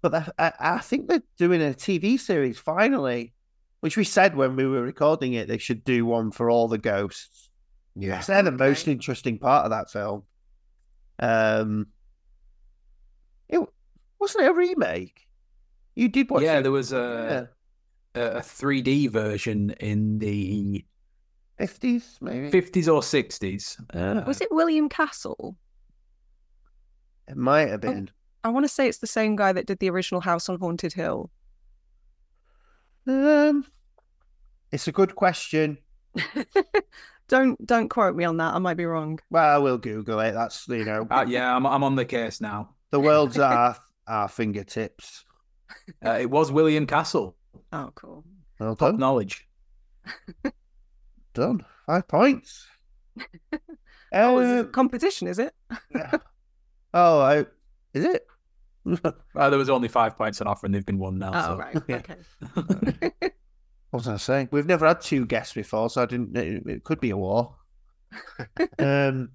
but 0.00 0.14
I, 0.14 0.30
I, 0.38 0.52
I 0.58 0.78
think 0.78 1.08
they're 1.08 1.22
doing 1.36 1.60
a 1.60 1.74
TV 1.74 2.18
series 2.18 2.58
finally, 2.58 3.34
which 3.80 3.98
we 3.98 4.04
said 4.04 4.36
when 4.36 4.56
we 4.56 4.66
were 4.66 4.80
recording 4.80 5.34
it 5.34 5.48
they 5.48 5.58
should 5.58 5.84
do 5.84 6.06
one 6.06 6.30
for 6.30 6.48
all 6.48 6.66
the 6.66 6.78
ghosts. 6.78 7.50
Yeah. 7.96 8.16
'Cause 8.16 8.26
they're 8.28 8.42
the 8.42 8.52
Okay. 8.52 8.64
most 8.68 8.88
interesting 8.88 9.38
part 9.38 9.64
of 9.64 9.70
that 9.70 9.90
film. 9.90 10.22
Um, 11.18 11.88
it 13.48 13.60
wasn't 14.18 14.44
it 14.44 14.50
a 14.50 14.54
remake. 14.54 15.26
You 15.94 16.08
did 16.08 16.30
watch 16.30 16.42
yeah, 16.42 16.58
it, 16.58 16.62
there 16.62 16.72
was 16.72 16.92
a, 16.92 17.48
a 18.14 18.20
a 18.20 18.40
3D 18.40 19.10
version 19.10 19.70
in 19.80 20.18
the 20.18 20.84
fifties 21.58 22.18
maybe. 22.20 22.50
50s 22.50 22.88
or 22.92 23.00
60s. 23.02 23.76
Uh, 23.94 24.24
Was 24.26 24.40
it 24.40 24.48
William 24.50 24.88
Castle? 24.88 25.56
It 27.28 27.36
might 27.36 27.68
have 27.68 27.80
been. 27.80 28.10
I 28.44 28.48
want 28.48 28.64
to 28.64 28.68
say 28.68 28.88
it's 28.88 28.98
the 28.98 29.06
same 29.06 29.36
guy 29.36 29.52
that 29.52 29.66
did 29.66 29.78
the 29.78 29.88
original 29.90 30.20
House 30.20 30.48
on 30.48 30.58
Haunted 30.58 30.92
Hill. 30.94 31.30
Um, 33.06 33.64
it's 34.72 34.88
a 34.88 34.92
good 34.92 35.14
question. 35.14 35.78
don't 37.32 37.66
don't 37.66 37.88
quote 37.88 38.14
me 38.14 38.24
on 38.24 38.36
that. 38.36 38.54
I 38.54 38.58
might 38.58 38.76
be 38.76 38.84
wrong. 38.84 39.18
Well, 39.30 39.62
we'll 39.62 39.78
Google 39.78 40.20
it. 40.20 40.32
That's 40.32 40.68
you 40.68 40.84
know 40.84 41.06
uh, 41.10 41.24
yeah, 41.26 41.56
I'm, 41.56 41.66
I'm 41.66 41.82
on 41.82 41.96
the 41.96 42.04
case 42.04 42.40
now. 42.42 42.74
the 42.90 43.00
world's 43.00 43.38
at 43.38 43.50
our, 43.50 43.76
our 44.06 44.28
fingertips. 44.28 45.24
Uh, 46.04 46.18
it 46.20 46.28
was 46.30 46.52
William 46.52 46.86
Castle. 46.86 47.34
Oh, 47.72 47.90
cool. 47.94 48.24
Well 48.60 48.76
Top 48.76 48.90
done. 48.90 49.00
knowledge. 49.00 49.48
Done. 51.34 51.64
Five 51.86 52.06
points. 52.08 52.66
Oh, 54.14 54.38
it's 54.40 54.66
Um, 54.66 54.72
competition, 54.72 55.26
is 55.28 55.38
it? 55.38 55.54
oh, 56.92 57.20
I, 57.20 57.46
is 57.94 58.04
it? 58.04 58.26
Uh, 59.34 59.48
there 59.48 59.58
was 59.58 59.70
only 59.70 59.88
five 59.88 60.18
points 60.18 60.42
on 60.42 60.46
offer, 60.46 60.66
and 60.66 60.74
they've 60.74 60.84
been 60.84 60.98
won 60.98 61.18
now. 61.18 61.30
Oh, 61.34 61.40
so. 61.54 61.56
right. 61.56 61.76
Yeah. 61.88 62.02
Okay. 62.54 63.30
What 63.92 63.98
was 63.98 64.08
I 64.08 64.16
saying? 64.16 64.48
We've 64.50 64.64
never 64.64 64.86
had 64.86 65.02
two 65.02 65.26
guests 65.26 65.52
before, 65.52 65.90
so 65.90 66.00
I 66.00 66.06
didn't. 66.06 66.34
It, 66.34 66.62
it 66.66 66.82
could 66.82 66.98
be 66.98 67.10
a 67.10 67.16
war. 67.16 67.56
um, 68.78 69.28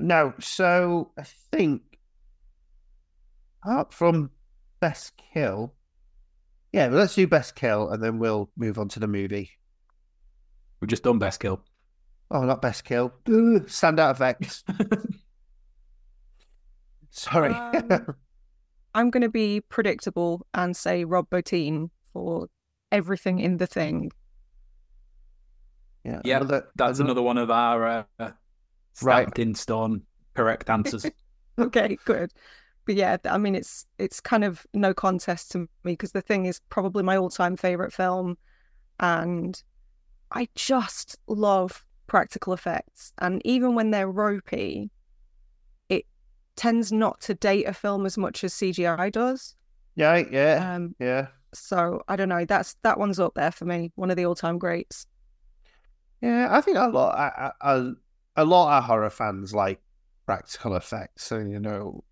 no. 0.00 0.34
So 0.40 1.12
I 1.16 1.22
think 1.52 1.82
apart 3.62 3.94
from 3.94 4.32
best 4.80 5.12
kill, 5.32 5.74
yeah. 6.72 6.88
But 6.88 6.96
let's 6.96 7.14
do 7.14 7.28
best 7.28 7.54
kill, 7.54 7.90
and 7.90 8.02
then 8.02 8.18
we'll 8.18 8.50
move 8.56 8.80
on 8.80 8.88
to 8.88 8.98
the 8.98 9.06
movie. 9.06 9.52
We've 10.80 10.90
just 10.90 11.04
done 11.04 11.20
best 11.20 11.38
kill. 11.38 11.62
Oh, 12.32 12.42
not 12.42 12.62
best 12.62 12.82
kill. 12.82 13.12
Ugh, 13.28 13.64
Standout 13.68 14.10
effects. 14.10 14.64
Sorry. 17.10 17.54
Um, 17.54 18.16
I'm 18.92 19.10
going 19.10 19.22
to 19.22 19.28
be 19.28 19.60
predictable 19.60 20.44
and 20.52 20.76
say 20.76 21.04
Rob 21.04 21.30
Bottin 21.30 21.90
for 22.12 22.48
everything 22.92 23.40
in 23.40 23.56
the 23.56 23.66
thing. 23.66 24.12
yeah. 26.04 26.20
Yeah, 26.24 26.36
another- 26.38 26.68
That's 26.76 27.00
another 27.00 27.22
one 27.22 27.38
of 27.38 27.50
our 27.50 27.86
uh, 27.88 28.04
Right. 28.20 29.22
stamped 29.22 29.38
in 29.38 29.54
stone 29.54 30.02
correct 30.34 30.68
answers. 30.70 31.06
Okay, 31.58 31.98
good. 32.06 32.32
But 32.86 32.94
yeah, 32.94 33.18
I 33.26 33.36
mean, 33.36 33.54
it's 33.54 33.84
it's 33.98 34.20
kind 34.20 34.42
of 34.42 34.66
no 34.72 34.94
contest 34.94 35.52
to 35.52 35.58
me 35.58 35.92
because 35.92 36.12
the 36.12 36.22
thing 36.22 36.46
is 36.46 36.60
probably 36.70 37.02
my 37.02 37.18
all-time 37.18 37.56
favorite 37.58 37.92
film, 37.92 38.38
and 38.98 39.62
I 40.30 40.48
just 40.54 41.18
love 41.26 41.84
practical 42.06 42.54
effects. 42.54 43.12
And 43.18 43.42
even 43.44 43.74
when 43.74 43.90
they're 43.90 44.10
ropey, 44.10 44.90
it 45.90 46.06
tends 46.56 46.90
not 46.90 47.20
to 47.22 47.34
date 47.34 47.64
a 47.68 47.74
film 47.74 48.06
as 48.06 48.16
much 48.16 48.42
as 48.44 48.54
CGI 48.54 49.12
does. 49.12 49.54
Yeah, 49.94 50.16
yeah, 50.30 50.74
Um, 50.74 50.96
yeah. 50.98 51.26
So 51.54 52.02
I 52.08 52.16
don't 52.16 52.28
know. 52.28 52.44
That's 52.44 52.76
that 52.82 52.98
one's 52.98 53.20
up 53.20 53.34
there 53.34 53.52
for 53.52 53.64
me. 53.64 53.92
One 53.94 54.10
of 54.10 54.16
the 54.16 54.26
all-time 54.26 54.58
greats. 54.58 55.06
Yeah, 56.20 56.48
I 56.50 56.60
think 56.60 56.76
a 56.76 56.86
lot, 56.88 57.18
a, 57.18 57.52
a, 57.60 57.92
a 58.36 58.44
lot 58.44 58.78
of 58.78 58.84
horror 58.84 59.10
fans 59.10 59.52
like 59.52 59.80
practical 60.26 60.76
effects. 60.76 61.24
So 61.24 61.38
you 61.38 61.58
know, 61.58 62.04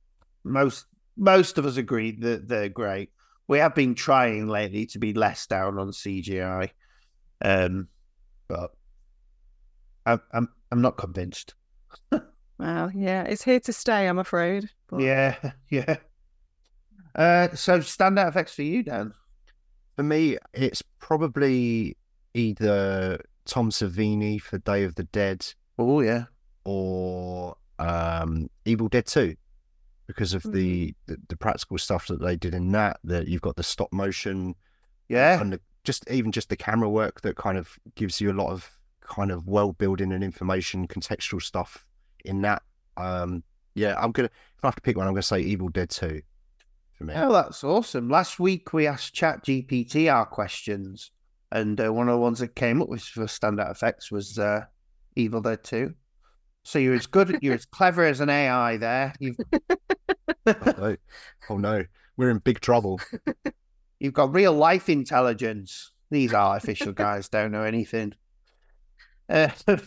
most 0.45 0.87
most 1.17 1.59
of 1.59 1.67
us 1.67 1.77
agree 1.77 2.13
that 2.13 2.49
they're 2.49 2.69
great. 2.69 3.11
We 3.49 3.59
have 3.59 3.75
been 3.75 3.95
trying 3.95 4.49
lately 4.49 4.87
to 4.87 4.99
be 4.99 5.13
less 5.13 5.47
down 5.47 5.79
on 5.79 5.91
CGI, 5.91 6.71
um, 7.43 7.89
but 8.49 8.73
I'm 10.07 10.21
I'm 10.33 10.49
I'm 10.71 10.83
not 10.83 10.97
convinced. 10.97 11.55
Well, 12.61 12.91
yeah, 12.95 13.23
it's 13.23 13.43
here 13.43 13.59
to 13.61 13.73
stay. 13.73 14.07
I'm 14.07 14.19
afraid. 14.19 14.69
But 14.87 15.01
Yeah, 15.01 15.53
yeah. 15.71 15.97
Uh, 17.15 17.49
so 17.55 17.79
standout 17.79 18.29
effects 18.29 18.55
for 18.55 18.63
you, 18.63 18.83
Dan? 18.83 19.15
For 20.01 20.05
me, 20.05 20.39
it's 20.55 20.81
probably 20.99 21.95
either 22.33 23.23
Tom 23.45 23.69
Savini 23.69 24.41
for 24.41 24.57
Day 24.57 24.85
of 24.85 24.95
the 24.95 25.05
Dead 25.05 25.47
Oh 25.79 26.01
yeah, 26.01 26.25
or 26.65 27.55
um, 27.79 28.49
Evil 28.65 28.89
Dead 28.89 29.05
2 29.05 29.37
because 30.07 30.33
of 30.33 30.43
the, 30.43 30.95
the 31.05 31.19
the 31.29 31.37
practical 31.37 31.77
stuff 31.77 32.07
that 32.07 32.23
they 32.23 32.35
did 32.35 32.55
in 32.55 32.73
that. 32.73 32.99
That 33.05 33.29
you've 33.29 33.43
got 33.43 33.57
the 33.57 33.63
stop 33.63 33.93
motion 33.93 34.55
yeah, 35.11 35.39
and 35.39 35.53
the, 35.53 35.61
just 35.85 36.09
even 36.11 36.33
just 36.33 36.49
the 36.49 36.57
camera 36.57 36.89
work 36.89 37.21
that 37.21 37.37
kind 37.37 37.59
of 37.59 37.79
gives 37.95 38.23
you 38.23 38.33
a 38.33 38.41
lot 38.41 38.49
of 38.49 38.71
kind 39.03 39.31
of 39.31 39.47
world 39.49 39.77
building 39.77 40.13
and 40.13 40.25
information, 40.25 40.89
contextual 40.89 41.43
stuff 41.43 41.87
in 42.25 42.41
that. 42.41 42.63
Um, 42.97 43.43
yeah, 43.75 43.97
I'm 43.99 44.13
gonna 44.13 44.31
if 44.57 44.65
I 44.65 44.69
have 44.69 44.77
to 44.77 44.81
pick 44.81 44.97
one, 44.97 45.07
I'm 45.07 45.13
gonna 45.13 45.23
say 45.23 45.41
Evil 45.41 45.69
Dead 45.69 45.91
2 45.91 46.23
for 47.01 47.05
me. 47.07 47.15
Oh, 47.17 47.33
that's 47.33 47.65
awesome. 47.65 48.11
Last 48.11 48.39
week 48.39 48.75
we 48.75 48.87
asked 48.87 49.15
Chat 49.15 49.43
GPT 49.43 50.13
our 50.13 50.27
questions, 50.27 51.11
and 51.51 51.81
uh, 51.81 51.91
one 51.91 52.09
of 52.09 52.13
the 52.13 52.21
ones 52.21 52.41
that 52.41 52.55
came 52.55 52.83
up 52.83 52.91
with 52.91 53.03
for 53.03 53.25
standout 53.25 53.71
effects 53.71 54.13
was 54.13 54.39
uh, 54.39 54.67
Evil 55.17 55.41
Dead 55.41 55.65
2. 55.65 55.95
So 56.63 56.79
you're 56.79 56.95
as 56.95 57.07
good, 57.07 57.39
you're 57.41 57.55
as 57.55 57.65
clever 57.65 58.05
as 58.05 58.21
an 58.21 58.29
AI 58.29 58.77
there. 58.77 59.15
You've 59.19 59.37
oh, 60.47 60.75
no. 60.79 60.97
oh 61.49 61.57
no, 61.57 61.85
we're 62.19 62.29
in 62.29 62.39
big 62.39 62.61
trouble. 62.61 63.01
you've 63.99 64.13
got 64.13 64.35
real 64.35 64.53
life 64.53 64.91
intelligence. 64.91 65.93
These 66.11 66.35
artificial 66.35 66.93
guys 66.93 67.31
don't 67.31 67.51
know 67.53 67.63
anything. 67.63 68.13
Uh, 69.27 69.49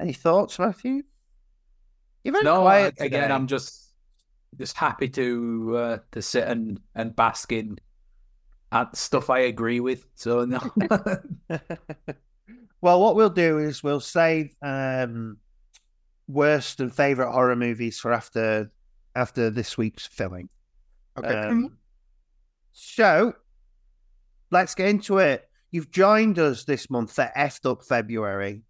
any 0.00 0.12
thoughts, 0.12 0.56
Matthew? 0.60 1.02
You're 2.22 2.32
very 2.32 2.44
No, 2.44 2.64
I, 2.66 2.90
quiet 2.90 2.94
again. 3.00 3.32
I'm 3.32 3.48
just 3.48 3.85
just 4.58 4.76
happy 4.76 5.08
to 5.10 5.76
uh, 5.76 5.98
to 6.12 6.22
sit 6.22 6.46
and 6.48 6.80
and 6.94 7.14
bask 7.16 7.52
in 7.52 7.78
at 8.72 8.96
stuff 8.96 9.30
I 9.30 9.40
agree 9.40 9.80
with. 9.80 10.06
So 10.14 10.44
no, 10.44 10.60
well, 12.80 13.00
what 13.00 13.16
we'll 13.16 13.30
do 13.30 13.58
is 13.58 13.82
we'll 13.82 14.00
save 14.00 14.54
um, 14.62 15.38
worst 16.28 16.80
and 16.80 16.94
favorite 16.94 17.32
horror 17.32 17.56
movies 17.56 17.98
for 17.98 18.12
after 18.12 18.70
after 19.14 19.50
this 19.50 19.78
week's 19.78 20.06
filming. 20.06 20.48
Okay. 21.18 21.28
Um, 21.28 21.78
so 22.72 23.34
let's 24.50 24.74
get 24.74 24.88
into 24.88 25.18
it. 25.18 25.48
You've 25.70 25.90
joined 25.90 26.38
us 26.38 26.64
this 26.64 26.90
month 26.90 27.12
for 27.12 27.30
effed 27.36 27.70
up 27.70 27.82
February, 27.84 28.62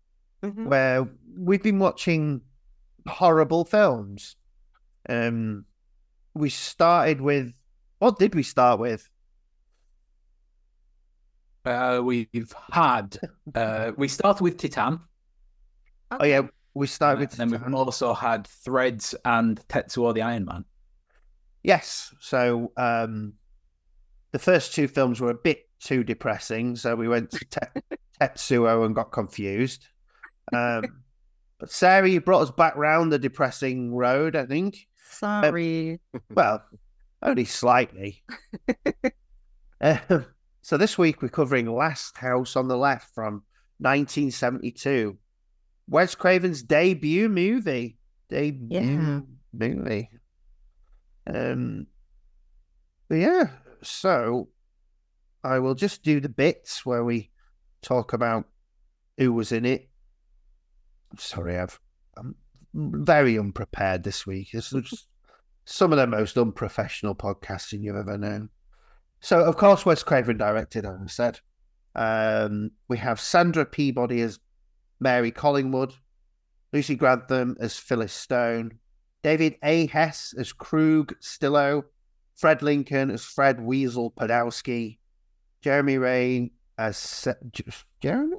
Mhm. 0.42 0.66
where 0.66 1.08
we've 1.36 1.62
been 1.62 1.78
watching 1.78 2.42
horrible 3.06 3.64
films. 3.64 4.36
Um, 5.08 5.64
we 6.36 6.50
started 6.50 7.20
with 7.20 7.52
what 7.98 8.18
did 8.18 8.34
we 8.34 8.42
start 8.42 8.78
with? 8.78 9.08
uh, 11.66 12.00
we've 12.02 12.54
had 12.70 13.18
uh, 13.54 13.92
we 13.96 14.08
started 14.08 14.42
with 14.42 14.56
Titane, 14.56 15.00
Oh 16.10 16.24
yeah, 16.24 16.42
we 16.74 16.86
started 16.86 17.20
with 17.20 17.38
and 17.38 17.50
then 17.50 17.60
we've 17.60 17.74
also 17.74 18.14
had 18.14 18.46
Threads 18.46 19.14
and 19.24 19.60
Tetsuo 19.68 20.14
the 20.14 20.22
Iron 20.22 20.44
Man. 20.44 20.64
Yes. 21.62 22.14
So 22.20 22.72
um, 22.76 23.34
the 24.32 24.38
first 24.38 24.74
two 24.74 24.86
films 24.86 25.20
were 25.20 25.30
a 25.30 25.34
bit 25.34 25.68
too 25.80 26.04
depressing, 26.04 26.76
so 26.76 26.94
we 26.94 27.08
went 27.08 27.32
to 27.32 27.44
Te- 27.50 27.96
Tetsuo 28.20 28.86
and 28.86 28.94
got 28.94 29.10
confused. 29.10 29.88
Um, 30.52 31.02
but 31.58 31.72
Sarah, 31.72 32.08
you 32.08 32.20
brought 32.20 32.42
us 32.42 32.50
back 32.52 32.76
round 32.76 33.12
the 33.12 33.18
depressing 33.18 33.92
road, 33.92 34.36
I 34.36 34.46
think. 34.46 34.86
Sorry. 35.10 36.00
Well, 36.34 36.62
only 37.22 37.44
slightly. 37.44 38.22
Um, 39.80 40.26
so 40.62 40.76
this 40.76 40.98
week 40.98 41.22
we're 41.22 41.28
covering 41.28 41.72
Last 41.74 42.16
House 42.18 42.56
on 42.56 42.68
the 42.68 42.76
Left 42.76 43.14
from 43.14 43.42
1972. 43.78 45.16
Wes 45.88 46.14
Craven's 46.14 46.62
debut 46.62 47.28
movie. 47.28 47.98
Debut 48.28 48.66
Yeah. 48.70 49.20
movie. 49.52 50.10
Um, 51.26 51.86
but 53.08 53.16
yeah, 53.16 53.44
so 53.82 54.48
I 55.44 55.58
will 55.60 55.74
just 55.74 56.02
do 56.02 56.20
the 56.20 56.28
bits 56.28 56.84
where 56.84 57.04
we 57.04 57.30
talk 57.82 58.12
about 58.12 58.46
who 59.18 59.32
was 59.32 59.52
in 59.52 59.64
it. 59.64 59.88
Sorry, 61.18 61.56
I've 61.58 61.78
I'm 62.16 62.34
very 62.76 63.38
unprepared 63.38 64.04
this 64.04 64.26
week. 64.26 64.50
This 64.52 64.72
is 64.72 65.06
some 65.64 65.92
of 65.92 65.98
the 65.98 66.06
most 66.06 66.36
unprofessional 66.36 67.14
podcasting 67.14 67.82
you've 67.82 67.96
ever 67.96 68.18
known. 68.18 68.50
So, 69.20 69.42
of 69.42 69.56
course, 69.56 69.86
Wes 69.86 70.02
Craven 70.02 70.36
directed, 70.36 70.84
as 70.84 70.98
I 71.02 71.06
said. 71.06 71.40
Um, 71.94 72.72
we 72.88 72.98
have 72.98 73.18
Sandra 73.18 73.64
Peabody 73.64 74.20
as 74.20 74.38
Mary 75.00 75.30
Collingwood, 75.30 75.94
Lucy 76.72 76.94
Grantham 76.94 77.56
as 77.58 77.78
Phyllis 77.78 78.12
Stone, 78.12 78.78
David 79.22 79.56
A. 79.64 79.86
Hess 79.86 80.34
as 80.38 80.52
Krug 80.52 81.18
Stillo, 81.20 81.84
Fred 82.34 82.62
Lincoln 82.62 83.10
as 83.10 83.24
Fred 83.24 83.60
Weasel 83.60 84.10
Podowski, 84.10 84.98
Jeramie 85.62 86.00
Rain 86.00 86.50
as 86.76 86.98
Se- 86.98 87.34
J- 87.50 87.64
Jeremy. 88.00 88.36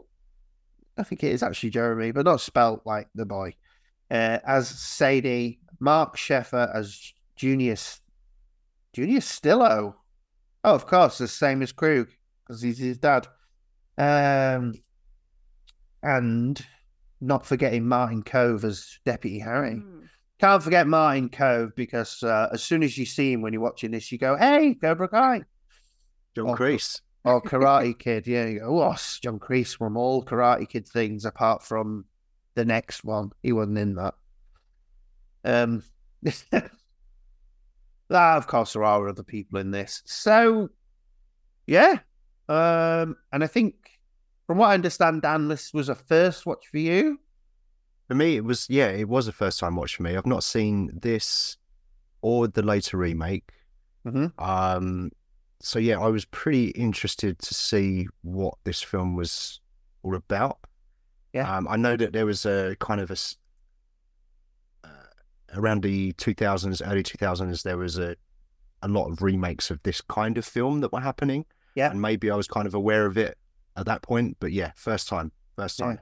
I 0.98 1.04
think 1.04 1.24
it 1.24 1.32
is 1.32 1.44
actually 1.44 1.72
Jeremy, 1.72 2.12
but 2.12 2.26
not 2.26 2.42
spelt 2.42 2.84
like 2.86 3.08
the 3.16 3.26
boy. 3.26 3.56
Uh, 4.10 4.40
as 4.46 4.68
Sadie, 4.70 5.60
Marc 5.80 6.16
Sheffler 6.18 6.70
as 6.74 7.14
Junius 7.36 8.02
Junius 8.94 9.26
Stillo. 9.30 9.96
Oh, 10.64 10.74
of 10.76 10.86
course, 10.88 11.18
the 11.18 11.28
same 11.28 11.62
as 11.62 11.72
Krug 11.72 12.08
because 12.46 12.62
he's 12.62 12.78
his 12.80 12.98
dad. 12.98 13.28
Um, 13.98 14.74
and 16.04 16.64
not 17.20 17.46
forgetting 17.46 17.88
Martin 17.88 18.24
Kove 18.24 18.64
as 18.64 19.00
Deputy 19.06 19.40
Harry. 19.40 19.76
Mm. 19.76 20.08
Can't 20.40 20.62
forget 20.64 20.88
Martin 20.88 21.30
Kove 21.30 21.76
because 21.76 22.22
uh, 22.24 22.50
as 22.54 22.62
soon 22.64 22.84
as 22.84 22.98
you 22.98 23.06
see 23.06 23.34
him 23.34 23.42
when 23.42 23.54
you're 23.54 23.62
watching 23.62 23.92
this, 23.92 24.12
you 24.12 24.18
go, 24.18 24.36
"Hey, 24.38 24.76
Cobra 24.76 25.08
Kai." 25.10 25.42
John 26.36 26.50
Oh, 26.50 26.54
Kreese. 26.56 27.02
or 27.24 27.42
Karate 27.42 27.98
Kid. 28.00 28.28
Yeah, 28.28 28.46
you 28.46 28.60
go, 28.60 28.84
oh, 28.84 28.96
John 29.22 29.40
Kreese 29.40 29.76
from 29.76 29.98
all 29.98 30.24
Karate 30.24 30.70
Kid 30.70 30.88
things 30.88 31.26
apart 31.26 31.64
from 31.64 32.06
the 32.58 32.66
next 32.66 33.06
one. 33.06 33.32
He 33.44 33.54
wasn't 33.54 33.78
in 33.78 33.96
that. 33.96 34.16
Um, 35.46 35.84
ah, 38.12 38.36
of 38.36 38.48
course, 38.48 38.74
there 38.74 38.84
are 38.84 39.08
other 39.08 39.24
people 39.24 39.60
in 39.60 39.72
this. 39.72 40.02
So, 40.06 40.70
yeah. 41.68 42.00
Um, 42.50 43.16
and 43.32 43.44
I 43.44 43.48
think, 43.48 43.76
from 44.48 44.58
what 44.58 44.72
I 44.72 44.74
understand, 44.74 45.22
Dan, 45.22 45.48
this 45.48 45.74
was 45.74 45.88
a 45.88 45.96
first 45.96 46.46
watch 46.46 46.68
for 46.68 46.80
you. 46.80 47.20
For 48.08 48.16
me, 48.16 48.38
it 48.38 48.44
was 48.44 48.68
yeah, 48.70 48.88
it 48.88 49.08
was 49.08 49.28
a 49.28 49.34
first 49.34 49.60
time 49.60 49.76
watch 49.76 49.98
for 49.98 50.04
me. 50.04 50.16
I've 50.16 50.26
not 50.26 50.44
seen 50.44 50.90
this 50.94 51.58
or 52.22 52.48
the 52.48 52.62
later 52.62 52.98
remake. 52.98 53.52
Mhm. 54.06 54.32
Um, 54.42 55.12
so 55.60 55.78
yeah, 55.78 56.00
I 56.00 56.08
was 56.08 56.24
pretty 56.26 56.68
interested 56.70 57.38
to 57.40 57.54
see 57.54 58.08
what 58.22 58.56
this 58.64 58.82
film 58.82 59.16
was 59.16 59.60
all 60.04 60.16
about. 60.16 60.58
Yeah. 61.34 61.56
Um, 61.58 61.68
I 61.68 61.76
know 61.78 61.96
that 61.98 62.14
there 62.14 62.26
was 62.26 62.46
a 62.46 62.76
kind 62.80 63.00
of 63.02 63.12
a 63.12 63.18
uh, 64.84 64.90
around 65.56 65.84
the 65.84 66.14
2000s, 66.14 66.82
early 66.86 67.04
2000s, 67.04 67.64
there 67.64 67.78
was 67.78 67.98
a 67.98 68.16
a 68.84 68.88
lot 68.88 69.10
of 69.10 69.22
remakes 69.24 69.72
of 69.72 69.82
this 69.84 70.02
kind 70.02 70.38
of 70.38 70.46
film 70.46 70.82
that 70.82 70.94
were 70.94 71.00
happening. 71.02 71.46
Yeah. 71.76 71.92
and 71.92 72.02
maybe 72.02 72.32
I 72.32 72.36
was 72.36 72.48
kind 72.48 72.66
of 72.66 72.74
aware 72.74 73.06
of 73.06 73.18
it 73.20 73.38
at 73.76 73.86
that 73.86 74.02
point, 74.02 74.38
but 74.40 74.52
yeah, 74.52 74.72
first 74.76 75.08
time, 75.08 75.32
first 75.56 75.78
Yeah. 75.80 75.86
time. 75.86 76.00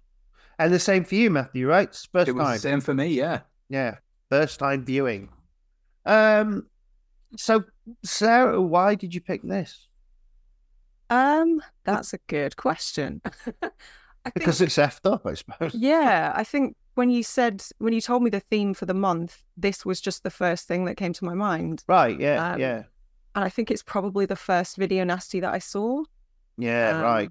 And 0.57 0.73
the 0.73 0.79
same 0.79 1.03
for 1.03 1.15
you, 1.15 1.29
Matthew, 1.29 1.67
right? 1.67 1.89
First 2.13 2.29
It 2.29 2.31
was 2.31 2.45
time. 2.45 2.53
the 2.53 2.59
same 2.59 2.79
for 2.81 2.93
me, 2.93 3.07
yeah. 3.07 3.41
Yeah, 3.67 3.95
first 4.29 4.57
time 4.59 4.85
viewing. 4.85 5.29
Um, 6.05 6.67
so 7.37 7.65
Sarah, 8.03 8.61
why 8.61 8.95
did 8.95 9.13
you 9.13 9.19
pick 9.21 9.41
this? 9.43 9.87
Um, 11.09 11.61
that's 11.83 12.13
a 12.13 12.19
good 12.27 12.55
question. 12.55 13.21
I 14.25 14.29
think, 14.31 14.35
because 14.35 14.61
it's 14.61 14.77
effed 14.77 15.09
up, 15.11 15.25
I 15.25 15.33
suppose. 15.35 15.73
yeah, 15.75 16.33
I 16.35 16.43
think 16.43 16.75
when 16.95 17.09
you 17.09 17.21
said 17.23 17.63
when 17.77 17.93
you 17.93 18.01
told 18.01 18.23
me 18.23 18.29
the 18.29 18.39
theme 18.39 18.73
for 18.73 18.85
the 18.85 18.93
month, 18.93 19.43
this 19.55 19.85
was 19.85 20.01
just 20.01 20.23
the 20.23 20.29
first 20.31 20.67
thing 20.67 20.85
that 20.85 20.95
came 20.97 21.13
to 21.13 21.25
my 21.25 21.33
mind, 21.33 21.83
Right, 21.87 22.19
yeah, 22.19 22.53
Um, 22.53 22.59
yeah, 22.59 22.83
and 23.35 23.43
I 23.45 23.49
think 23.49 23.69
it's 23.69 23.83
probably 23.83 24.25
the 24.25 24.35
first 24.35 24.77
video 24.77 25.03
nasty 25.03 25.39
that 25.41 25.53
I 25.53 25.59
saw. 25.59 26.03
yeah, 26.57 26.89
um, 26.97 27.01
right. 27.03 27.29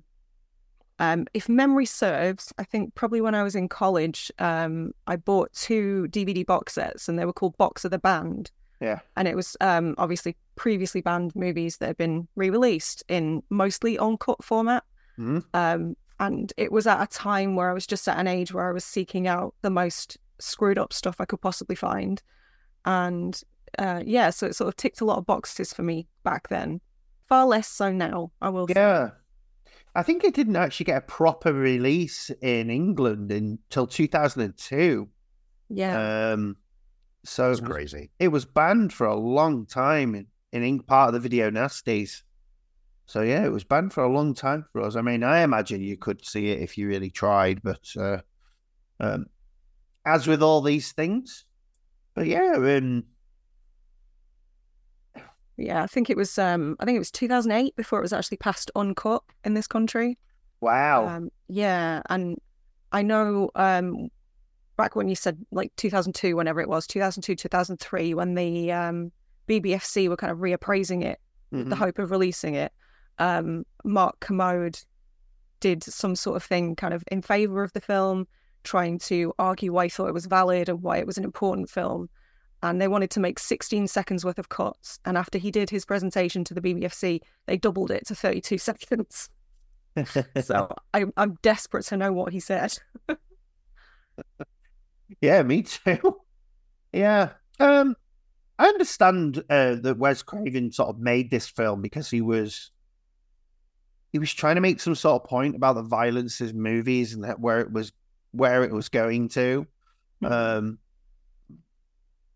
Um, 1.01 1.27
if 1.35 1.49
memory 1.49 1.87
serves, 1.87 2.53
I 2.57 2.63
think 2.65 2.95
probably 2.95 3.21
when 3.21 3.35
I 3.35 3.43
was 3.43 3.57
in 3.57 3.69
college, 3.69 4.31
um, 4.39 4.93
I 5.09 5.17
bought 5.17 5.53
two 5.53 6.07
DVD 6.11 6.47
box 6.47 6.75
sets, 6.75 7.09
and 7.09 7.19
they 7.19 7.25
were 7.25 7.33
called 7.33 7.57
Box 7.57 7.85
of 7.85 7.91
the 7.91 7.99
Banned. 7.99 8.51
Yeah. 8.81 8.99
and 9.17 9.27
it 9.27 9.35
was 9.35 9.57
um, 9.63 9.95
obviously 9.97 10.37
previously 10.57 11.01
banned 11.01 11.35
movies 11.35 11.79
that 11.79 11.87
had 11.87 11.97
been 11.97 12.29
re-released 12.37 13.03
in 13.09 13.43
mostly 13.49 13.99
uncut 13.99 14.45
format. 14.45 14.83
Mhm. 15.19 15.43
Um, 15.55 15.97
and 16.21 16.53
it 16.57 16.71
was 16.73 16.87
at 16.87 17.03
a 17.03 17.07
time 17.07 17.57
where 17.57 17.71
I 17.71 17.75
was 17.75 17.87
just 17.87 18.09
at 18.09 18.19
an 18.19 18.27
age 18.27 18.53
where 18.53 18.69
I 18.69 18.73
was 18.73 18.85
seeking 18.85 19.27
out 19.27 19.55
the 19.63 19.71
most 19.71 20.17
screwed 20.39 20.79
up 20.79 20.93
stuff 20.93 21.17
I 21.21 21.25
could 21.25 21.41
possibly 21.41 21.77
find, 21.77 22.23
and 22.85 23.41
uh, 23.79 24.03
yeah, 24.05 24.31
so 24.31 24.47
it 24.47 24.57
sort 24.57 24.69
of 24.69 24.77
ticked 24.77 25.01
a 25.01 25.05
lot 25.05 25.19
of 25.19 25.27
boxes 25.27 25.73
for 25.73 25.83
me 25.83 26.07
back 26.23 26.49
then. 26.49 26.81
Far 27.29 27.47
less 27.47 27.67
so 27.69 27.91
now, 27.91 28.31
I 28.41 28.51
will 28.51 28.67
say. 28.69 28.75
Yeah. 28.77 29.11
I 29.97 30.03
think 30.03 30.25
it 30.25 30.35
didn't 30.35 30.57
actually 30.57 30.85
get 30.85 30.99
a 30.99 31.07
proper 31.07 31.53
release 31.53 32.31
in 32.43 32.69
England 32.69 33.31
until 33.31 33.87
2002. 33.87 35.09
Yeah, 35.71 36.33
Um, 36.33 36.57
so 37.25 37.49
That's 37.49 37.61
it 37.61 37.63
was, 37.63 37.71
crazy. 37.71 38.11
it 38.19 38.29
was 38.29 38.45
banned 38.45 38.93
for 38.93 39.07
a 39.07 39.15
long 39.15 39.67
time 39.67 40.15
in, 40.15 40.63
in 40.63 40.81
part 40.81 41.09
of 41.09 41.15
the 41.15 41.21
video 41.21 41.51
nasties. 41.51 42.23
So 43.07 43.23
yeah, 43.23 43.45
it 43.45 43.53
was 43.53 43.65
banned 43.65 43.93
for 43.93 44.03
a 44.03 44.13
long 44.13 44.35
time 44.35 44.65
for 44.73 44.81
us. 44.81 44.97
I 44.97 45.03
mean, 45.03 45.23
I 45.23 45.43
imagine 45.43 45.83
you 45.83 45.97
could 45.97 46.25
see 46.25 46.51
it 46.51 46.61
if 46.61 46.79
you 46.79 46.89
really 46.89 47.11
tried, 47.11 47.63
but 47.63 47.87
uh, 47.99 48.19
um, 48.99 49.27
as 50.07 50.27
with 50.27 50.43
all 50.43 50.63
these 50.63 50.93
things, 50.93 51.45
but 52.15 52.27
yeah, 52.27 52.55
um, 52.57 53.05
yeah. 55.57 55.83
I 55.83 55.87
think 55.87 56.09
it 56.09 56.17
was 56.17 56.39
um, 56.39 56.77
I 56.81 56.85
think 56.85 56.97
it 56.97 57.01
was 57.01 57.11
2008 57.11 57.77
before 57.77 57.99
it 57.99 58.03
was 58.03 58.13
actually 58.13 58.39
passed 58.39 58.71
uncut 58.75 59.23
in 59.45 59.55
this 59.55 59.67
country. 59.67 60.19
wow, 60.61 61.07
Um, 61.07 61.31
yeah, 61.49 62.03
and 62.09 62.39
I 62.91 63.03
know 63.03 63.51
um, 63.55 64.09
back 64.77 64.97
when 64.97 65.09
you 65.09 65.15
said 65.15 65.45
like 65.51 65.73
2002, 65.77 66.37
whenever 66.37 66.61
it 66.61 66.69
was, 66.69 66.87
2002, 66.87 67.37
2003, 67.37 68.15
when 68.15 68.35
the 68.35 68.73
um, 68.73 69.13
BBFC 69.47 70.09
were 70.09 70.17
kind 70.17 70.31
of 70.31 70.39
reappraising 70.39 71.05
it 71.05 71.21
with 71.51 71.69
the 71.69 71.77
hope 71.77 71.99
of 71.99 72.11
releasing 72.11 72.55
it, 72.55 72.73
um, 73.19 73.65
Mark 73.85 74.21
Kermode 74.21 74.79
did 75.61 75.83
some 75.83 76.15
sort 76.17 76.37
of 76.37 76.43
thing 76.43 76.77
kind 76.77 76.93
of 76.93 77.05
in 77.11 77.23
favor 77.23 77.63
of 77.63 77.73
the 77.73 77.81
film, 77.81 78.27
trying 78.65 78.99
to 78.99 79.33
argue 79.39 79.73
why 79.73 79.87
he 79.87 79.91
thought 79.91 80.09
it 80.09 80.15
was 80.15 80.27
valid 80.27 80.69
and 80.69 80.83
why 80.83 80.99
it 80.99 81.07
was 81.07 81.19
an 81.19 81.25
important 81.25 81.71
film. 81.71 82.09
And 82.63 82.81
they 82.81 82.89
wanted 82.89 83.11
to 83.11 83.21
make 83.21 83.39
16 83.39 83.89
seconds 83.89 84.25
worth 84.25 84.39
of 84.39 84.49
cuts. 84.49 84.99
And 85.05 85.19
after 85.19 85.39
he 85.39 85.51
did 85.51 85.69
his 85.69 85.85
presentation 85.85 86.45
to 86.45 86.55
the 86.55 86.63
BBFC, 86.63 87.21
they 87.47 87.57
doubled 87.59 87.91
it 87.91 88.07
to 88.07 88.15
32 88.15 88.59
seconds. 88.59 89.29
So 90.43 90.75
I, 90.93 91.05
I'm 91.17 91.39
desperate 91.43 91.85
to 91.87 91.97
know 91.97 92.13
what 92.13 92.33
he 92.33 92.41
said. 92.41 92.77
Yeah, 95.21 95.43
me 95.43 95.63
too. 95.63 96.21
yeah. 96.93 97.31
Um 97.61 97.95
I 98.59 98.67
understand 98.67 99.43
uh, 99.51 99.77
that 99.77 99.99
Wes 99.99 100.23
Craven 100.23 100.71
sort 100.71 100.89
of 100.89 100.99
made 100.99 101.31
this 101.31 101.49
film 101.49 101.83
because 101.83 102.09
he 102.11 102.21
was 102.21 102.71
he 104.15 104.21
was 104.21 104.33
trying 104.33 104.55
to 104.55 104.61
make 104.61 104.79
some 104.79 104.95
sort 104.95 105.21
of 105.21 105.29
point 105.29 105.57
about 105.57 105.75
the 105.75 105.83
violence 105.83 106.41
in 106.41 106.63
movies 106.63 107.15
and 107.15 107.25
that 107.25 107.41
where 107.41 107.59
it 107.59 107.73
was 107.73 107.91
where 108.31 108.63
it 108.63 108.71
was 108.71 108.89
going 108.89 109.29
to. 109.31 109.67
Um 110.23 110.79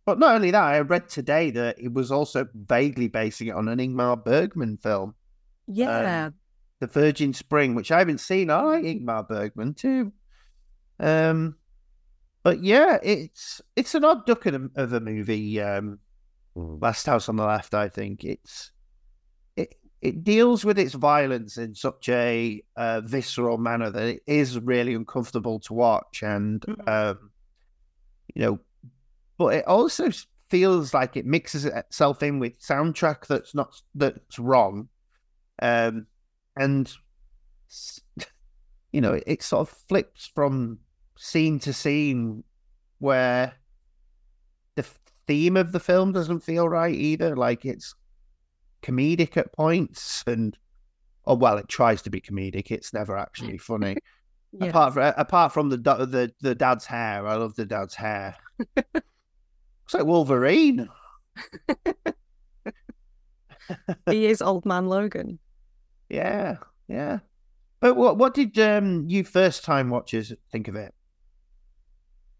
but 0.05 0.19
not 0.19 0.35
only 0.35 0.51
that, 0.51 0.61
I 0.61 0.81
read 0.81 1.09
today 1.09 1.53
that 1.53 1.79
it 1.79 1.93
was 1.93 2.11
also 2.11 2.49
vaguely 2.53 3.07
basing 3.07 3.47
it 3.47 3.55
on 3.55 3.69
an 3.69 3.79
Ingmar 3.79 4.25
Bergman 4.25 4.79
film, 4.79 5.15
yeah. 5.69 6.31
The 6.81 6.89
Virgin 6.89 7.33
Spring, 7.33 7.77
which 7.77 7.93
I 7.93 8.01
haven't 8.01 8.19
seen. 8.19 8.51
I 8.51 8.61
like 8.63 8.85
Ingmar 8.85 9.29
Bergman 9.29 9.75
too. 9.75 10.13
Um, 10.99 11.55
but 12.43 12.61
yeah, 12.65 12.99
it's 13.05 13.63
it's 13.77 13.95
an 13.95 14.05
odd 14.05 14.27
duck 14.27 14.47
of 14.47 14.55
a, 14.55 14.83
of 14.83 14.93
a 14.95 15.01
movie. 15.01 15.61
Um, 15.61 16.01
Last 16.57 17.07
House 17.07 17.29
on 17.29 17.37
the 17.37 17.47
Left. 17.47 17.73
I 17.73 17.89
think 17.89 18.25
it's 18.25 18.73
it 20.01 20.23
deals 20.25 20.65
with 20.65 20.79
its 20.79 20.95
violence 20.95 21.59
in 21.59 21.75
such 21.75 22.09
a 22.09 22.63
uh, 22.77 23.01
visceral 23.01 23.59
manner 23.59 23.91
that 23.91 24.05
it 24.05 24.23
is 24.27 24.59
really 24.61 24.95
uncomfortable 24.95 25.59
to 25.61 25.75
watch, 25.75 26.23
and 26.23 26.61
Mhm. 26.63 26.89
um, 26.89 27.31
you 28.35 28.43
know, 28.43 28.59
but 29.39 29.55
it 29.55 29.67
also 29.67 30.11
feels 30.51 30.95
like 30.95 31.17
it 31.17 31.27
mixes 31.27 31.65
itself 31.65 32.23
in 32.23 32.39
with 32.39 32.59
soundtrack 32.61 33.27
that's 33.27 33.55
not 33.55 33.81
that's 33.95 34.39
wrong, 34.39 34.89
um, 35.61 36.07
and 36.57 36.93
you 38.93 39.01
know, 39.01 39.15
it, 39.15 39.25
it 39.27 39.43
sort 39.43 39.69
of 39.69 39.77
flips 39.89 40.31
from 40.35 40.79
scene 41.17 41.59
to 41.61 41.73
scene 41.73 42.45
where 43.01 43.55
the 44.77 44.87
theme 45.27 45.57
of 45.57 45.73
the 45.73 45.81
film 45.81 46.13
doesn't 46.13 46.41
feel 46.41 46.69
right 46.69 46.95
either. 46.95 47.37
Like 47.37 47.65
it's 47.65 47.95
comedic 48.83 49.37
at 49.37 49.53
points, 49.53 50.25
and 50.27 50.57
oh 51.27 51.35
well, 51.35 51.59
it 51.59 51.69
tries 51.69 52.03
to 52.03 52.11
be 52.11 52.21
comedic. 52.21 52.71
It's 52.71 52.93
never 52.93 53.17
actually 53.17 53.59
funny. 53.71 53.97
yeah. 54.53 54.67
Apart 54.67 54.95
from 54.95 55.13
apart 55.17 55.53
from 55.53 55.69
the 55.71 55.77
the 55.77 56.33
the 56.41 56.55
dad's 56.55 56.87
hair, 56.87 57.27
I 57.27 57.37
love 57.37 57.57
the 57.57 57.67
dad's 57.67 57.95
hair. 57.95 58.37
Looks 58.77 59.95
like 59.95 60.05
Wolverine. 60.05 60.89
he 64.11 64.27
is 64.27 64.43
Old 64.43 64.67
Man 64.67 64.87
Logan. 64.87 65.39
Yeah, 66.09 66.57
yeah. 66.89 67.19
But 67.81 67.97
what 67.97 68.19
what 68.19 68.35
did 68.35 68.59
um 68.59 69.07
you 69.09 69.25
first 69.25 69.65
time 69.65 69.91
watchers 69.91 70.33
think 70.51 70.69
of 70.69 70.77
it? 70.77 70.95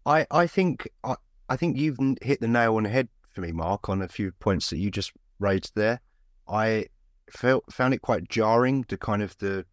I, 0.05 0.25
I 0.31 0.47
think 0.47 0.89
I, 1.03 1.15
I 1.49 1.55
think 1.55 1.77
you've 1.77 1.99
hit 2.21 2.41
the 2.41 2.47
nail 2.47 2.75
on 2.75 2.83
the 2.83 2.89
head 2.89 3.09
for 3.31 3.41
me, 3.41 3.51
Mark, 3.51 3.89
on 3.89 4.01
a 4.01 4.07
few 4.07 4.31
points 4.31 4.69
that 4.69 4.77
you 4.77 4.91
just 4.91 5.11
raised 5.39 5.73
there. 5.75 6.01
I 6.49 6.87
felt 7.31 7.71
found 7.71 7.93
it 7.93 8.01
quite 8.01 8.27
jarring 8.27 8.83
to 8.85 8.97
kind 8.97 9.21
of 9.21 9.37
the 9.37 9.65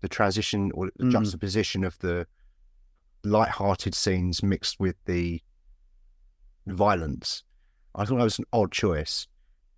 the 0.00 0.08
transition 0.08 0.72
or 0.74 0.90
the 0.96 1.04
Mm. 1.04 1.12
juxtaposition 1.12 1.84
of 1.84 1.96
the 2.00 2.26
light-hearted 3.22 3.94
scenes 3.94 4.42
mixed 4.42 4.80
with 4.80 4.96
the 5.04 5.40
violence. 6.66 7.44
I 7.94 8.04
thought 8.04 8.16
that 8.18 8.24
was 8.24 8.38
an 8.38 8.46
odd 8.52 8.72
choice, 8.72 9.28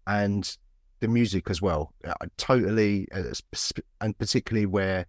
and 0.06 0.56
the 1.00 1.08
music 1.08 1.50
as 1.50 1.60
well. 1.60 1.92
I 2.06 2.26
totally, 2.36 3.06
uh, 3.12 3.24
and 4.00 4.16
particularly 4.18 4.66
where 4.66 5.06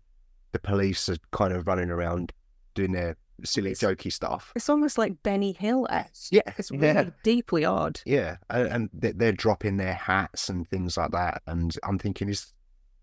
the 0.52 0.60
police 0.60 1.08
are 1.08 1.18
kind 1.32 1.54
of 1.54 1.68
running 1.68 1.89
around 1.89 2.34
doing 2.74 2.91
their 2.91 3.16
silly, 3.44 3.72
It's- 3.72 3.82
jokey 3.84 4.12
stuff. 4.12 4.52
It's 4.56 4.70
almost 4.70 4.98
like 4.98 5.22
Benny 5.24 5.52
Hill 5.54 5.88
esque. 5.90 6.32
Yeah, 6.32 6.42
It's 6.58 6.72
Yeah. 6.72 6.80
really 7.00 7.12
deeply 7.24 7.66
odd. 7.66 8.00
yeah, 8.06 8.38
and, 8.50 8.68
and 8.68 8.90
they- 8.94 9.12
they're 9.12 9.32
dropping 9.32 9.78
their 9.78 9.94
hats 9.94 10.50
and 10.50 10.68
things 10.70 10.98
like 10.98 11.12
that, 11.12 11.42
and 11.48 11.76
I'm 11.84 11.98
thinking, 12.00 12.30
is 12.30 12.54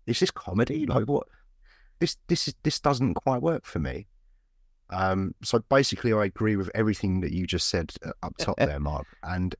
is 0.05 0.19
this 0.19 0.31
comedy? 0.31 0.85
Like 0.85 1.07
what? 1.07 1.27
This 1.99 2.17
this 2.27 2.47
is 2.49 2.55
this 2.63 2.79
doesn't 2.79 3.13
quite 3.13 3.41
work 3.41 3.65
for 3.65 3.79
me. 3.79 4.07
Um, 4.89 5.33
so 5.43 5.59
basically, 5.69 6.11
I 6.13 6.25
agree 6.25 6.55
with 6.57 6.69
everything 6.75 7.21
that 7.21 7.31
you 7.31 7.47
just 7.47 7.67
said 7.69 7.93
uh, 8.05 8.11
up 8.21 8.35
top 8.37 8.57
there, 8.57 8.79
Mark. 8.79 9.07
And 9.23 9.55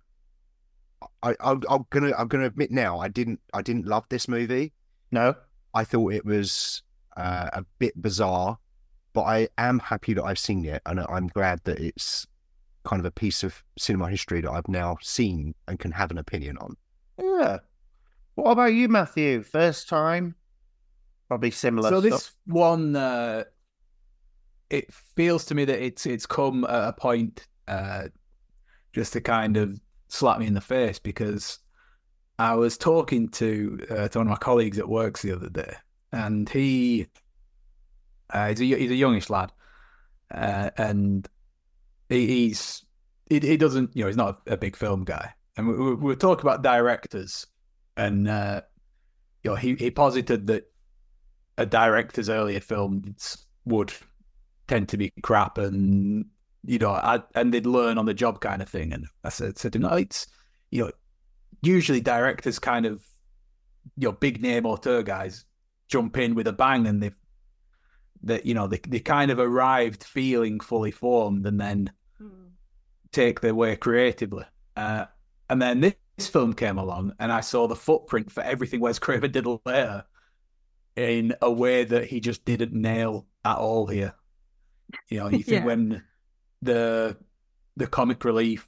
I, 1.22 1.36
I 1.40 1.52
I'm 1.70 1.86
gonna 1.90 2.12
I'm 2.18 2.28
gonna 2.28 2.46
admit 2.46 2.72
now, 2.72 3.00
I 3.00 3.08
didn't 3.08 3.40
I 3.54 3.62
didn't 3.62 3.86
love 3.88 4.06
this 4.10 4.28
movie. 4.28 4.74
No. 5.12 5.36
I 5.74 5.84
thought 5.86 6.14
it 6.14 6.26
was 6.26 6.84
uh, 7.18 7.50
a 7.54 7.66
bit 7.80 8.00
bizarre, 8.00 8.60
but 9.14 9.22
I 9.22 9.48
am 9.58 9.80
happy 9.80 10.14
that 10.14 10.24
I've 10.24 10.40
seen 10.40 10.66
it, 10.66 10.82
and 10.86 11.00
I'm 11.00 11.28
glad 11.28 11.62
that 11.66 11.80
it's 11.80 12.28
kind 12.84 13.00
of 13.00 13.06
a 13.06 13.12
piece 13.12 13.44
of 13.44 13.64
cinema 13.78 14.10
history 14.10 14.42
that 14.42 14.52
I've 14.52 14.68
now 14.68 14.98
seen 15.02 15.56
and 15.68 15.80
can 15.80 15.92
have 15.92 16.12
an 16.12 16.18
opinion 16.18 16.58
on. 16.58 16.76
Yeah. 17.18 17.60
What 18.36 18.52
about 18.52 18.74
you, 18.74 18.90
Matthew? 18.90 19.44
First 19.44 19.88
time? 19.88 20.36
Probably 21.28 21.52
similar 21.52 21.90
so 21.90 22.00
stuff. 22.02 22.12
this 22.12 22.32
one, 22.46 22.96
uh, 22.96 23.44
it 24.70 24.92
feels 24.92 25.46
to 25.46 25.56
me 25.56 25.66
that 25.66 25.84
it's 25.84 26.06
it's 26.06 26.26
come 26.26 26.64
at 26.66 26.90
a 26.90 26.94
point 26.94 27.48
uh, 27.68 28.08
just 28.92 29.14
to 29.14 29.22
kind 29.22 29.58
of 29.58 29.80
slap 30.08 30.40
me 30.40 30.48
in 30.48 30.54
the 30.54 30.62
face 30.62 31.00
because 31.00 31.60
I 32.40 32.56
was 32.56 32.78
talking 32.78 33.30
to 33.30 33.80
uh, 33.90 34.08
to 34.10 34.20
one 34.20 34.28
of 34.28 34.32
my 34.32 34.38
colleagues 34.38 34.80
at 34.80 34.90
works 34.90 35.22
the 35.22 35.32
other 35.32 35.50
day, 35.50 35.74
and 36.12 36.50
he 36.50 37.08
uh, 38.30 38.50
he's 38.50 38.62
a 38.62 38.66
he's 38.66 38.92
a 38.92 38.96
youngish 38.96 39.30
lad, 39.30 39.52
uh, 40.32 40.70
and 40.78 41.28
he, 42.10 42.28
he's 42.28 42.86
he, 43.30 43.40
he 43.40 43.58
doesn't 43.58 43.96
you 43.96 44.04
know 44.04 44.08
he's 44.08 44.18
not 44.18 44.42
a, 44.48 44.58
big 44.58 44.76
film 44.76 45.04
guy, 45.04 45.34
and 45.58 45.68
we, 45.68 45.76
we, 45.76 45.94
we 45.96 46.16
talking 46.16 46.46
about 46.46 46.62
directors, 46.62 47.48
and 47.98 48.28
uh, 48.28 48.62
you 49.44 49.52
know 49.52 49.56
he 49.56 49.76
he 49.76 49.92
posited 49.92 50.48
that 50.48 50.72
a 51.58 51.66
director's 51.66 52.30
earlier 52.30 52.60
films 52.60 53.46
would 53.66 53.94
tend 54.68 54.90
to 54.90 54.98
be 54.98 55.12
crap 55.22 55.58
and 55.58 56.26
you 56.66 56.80
know, 56.80 56.92
I, 56.92 57.22
and 57.36 57.54
they'd 57.54 57.66
learn 57.66 57.98
on 57.98 58.06
the 58.06 58.14
job 58.14 58.40
kind 58.40 58.62
of 58.62 58.70
thing. 58.70 58.94
And 58.94 59.08
I 59.24 59.30
said, 59.30 59.58
said 59.58 59.74
to 59.74 59.78
him, 59.78 59.84
no, 59.84 59.94
it's, 59.96 60.28
you 60.72 60.86
know, 60.86 60.92
usually 61.62 62.02
directors 62.02 62.60
kind 62.60 62.86
of, 62.86 63.04
you 63.98 64.08
know, 64.08 64.14
big 64.14 64.42
name 64.42 64.66
auteur 64.66 65.04
guys 65.04 65.46
jump 65.88 66.18
in 66.18 66.36
with 66.36 66.48
a 66.48 66.54
bang 66.54 66.88
and 66.88 67.04
they've, 67.04 67.18
that, 68.24 68.46
you 68.46 68.54
know, 68.54 68.68
they, 68.68 68.80
they 68.88 69.00
kind 69.00 69.32
of 69.32 69.40
arrived 69.40 70.04
feeling 70.04 70.60
fully 70.60 70.92
formed 70.92 71.46
and 71.46 71.60
then 71.60 71.92
Mm. 72.22 72.52
take 73.12 73.42
their 73.42 73.56
way 73.56 73.76
creatively. 73.76 74.46
Uh, 74.78 75.06
and 75.50 75.62
then 75.62 75.82
this, 75.82 75.94
this 76.18 76.28
film 76.30 76.54
came 76.54 76.78
along 76.78 77.14
and 77.20 77.32
I 77.32 77.42
saw 77.42 77.68
the 77.68 77.76
footprint 77.76 78.32
for 78.32 78.42
everything 78.44 78.80
Wes 78.80 79.00
Craven 79.00 79.32
did 79.32 79.46
later 79.66 80.06
in 80.96 81.34
a 81.42 81.52
way 81.52 81.84
that 81.84 82.06
he 82.06 82.20
just 82.20 82.46
didn't 82.46 82.72
nail 82.74 83.26
at 83.44 83.58
all 83.58 83.88
here. 83.88 84.14
You 85.10 85.20
know, 85.20 85.30
you 85.30 85.40
think 85.44 85.62
Yeah. 85.62 85.66
when 85.66 86.04
the 86.62 87.18
the 87.76 87.88
comic 87.88 88.24
relief 88.24 88.68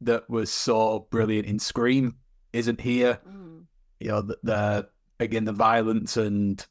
that 0.00 0.28
was 0.30 0.50
so 0.50 1.06
brilliant 1.10 1.46
in 1.46 1.58
Scream 1.58 2.16
isn't 2.54 2.80
here, 2.80 3.20
Mm. 3.28 3.64
you 4.00 4.08
know, 4.08 4.22
the, 4.22 4.38
the 4.42 4.88
again 5.20 5.44
the 5.44 5.52
violence 5.52 6.16
and 6.16 6.64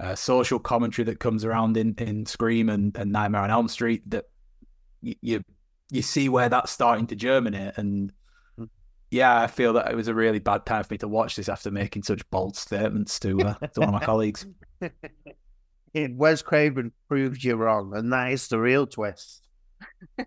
uh, 0.00 0.14
social 0.14 0.58
commentary 0.58 1.04
that 1.06 1.20
comes 1.20 1.44
around 1.44 1.76
in, 1.76 1.94
in 1.98 2.26
Scream 2.26 2.68
and, 2.68 2.96
and 2.96 3.12
Nightmare 3.12 3.42
on 3.42 3.50
Elm 3.50 3.68
Street 3.68 4.02
that 4.10 4.24
you, 5.02 5.14
you 5.20 5.44
you 5.90 6.02
see 6.02 6.28
where 6.28 6.48
that's 6.48 6.72
starting 6.72 7.06
to 7.08 7.16
germinate 7.16 7.76
and 7.78 8.12
Mm. 8.58 8.68
yeah, 9.10 9.40
I 9.40 9.46
feel 9.48 9.72
that 9.74 9.90
it 9.90 9.96
was 9.96 10.06
a 10.08 10.14
really 10.14 10.38
bad 10.38 10.64
time 10.64 10.84
for 10.84 10.94
me 10.94 10.98
to 10.98 11.08
watch 11.08 11.34
this 11.36 11.48
after 11.48 11.70
making 11.70 12.04
such 12.04 12.28
bold 12.30 12.56
statements 12.56 13.18
to 13.20 13.40
uh, 13.40 13.54
to 13.54 13.80
one 13.80 13.88
of 13.88 13.94
my 13.94 14.00
colleagues. 14.04 14.46
It- 15.92 16.14
Wes 16.16 16.42
Craven 16.42 16.92
proved 17.08 17.42
you 17.44 17.54
wrong, 17.56 17.96
and 17.96 18.12
that 18.12 18.32
is 18.32 18.48
the 18.48 18.58
real 18.58 18.86
twist. 18.86 19.42
um, 20.18 20.26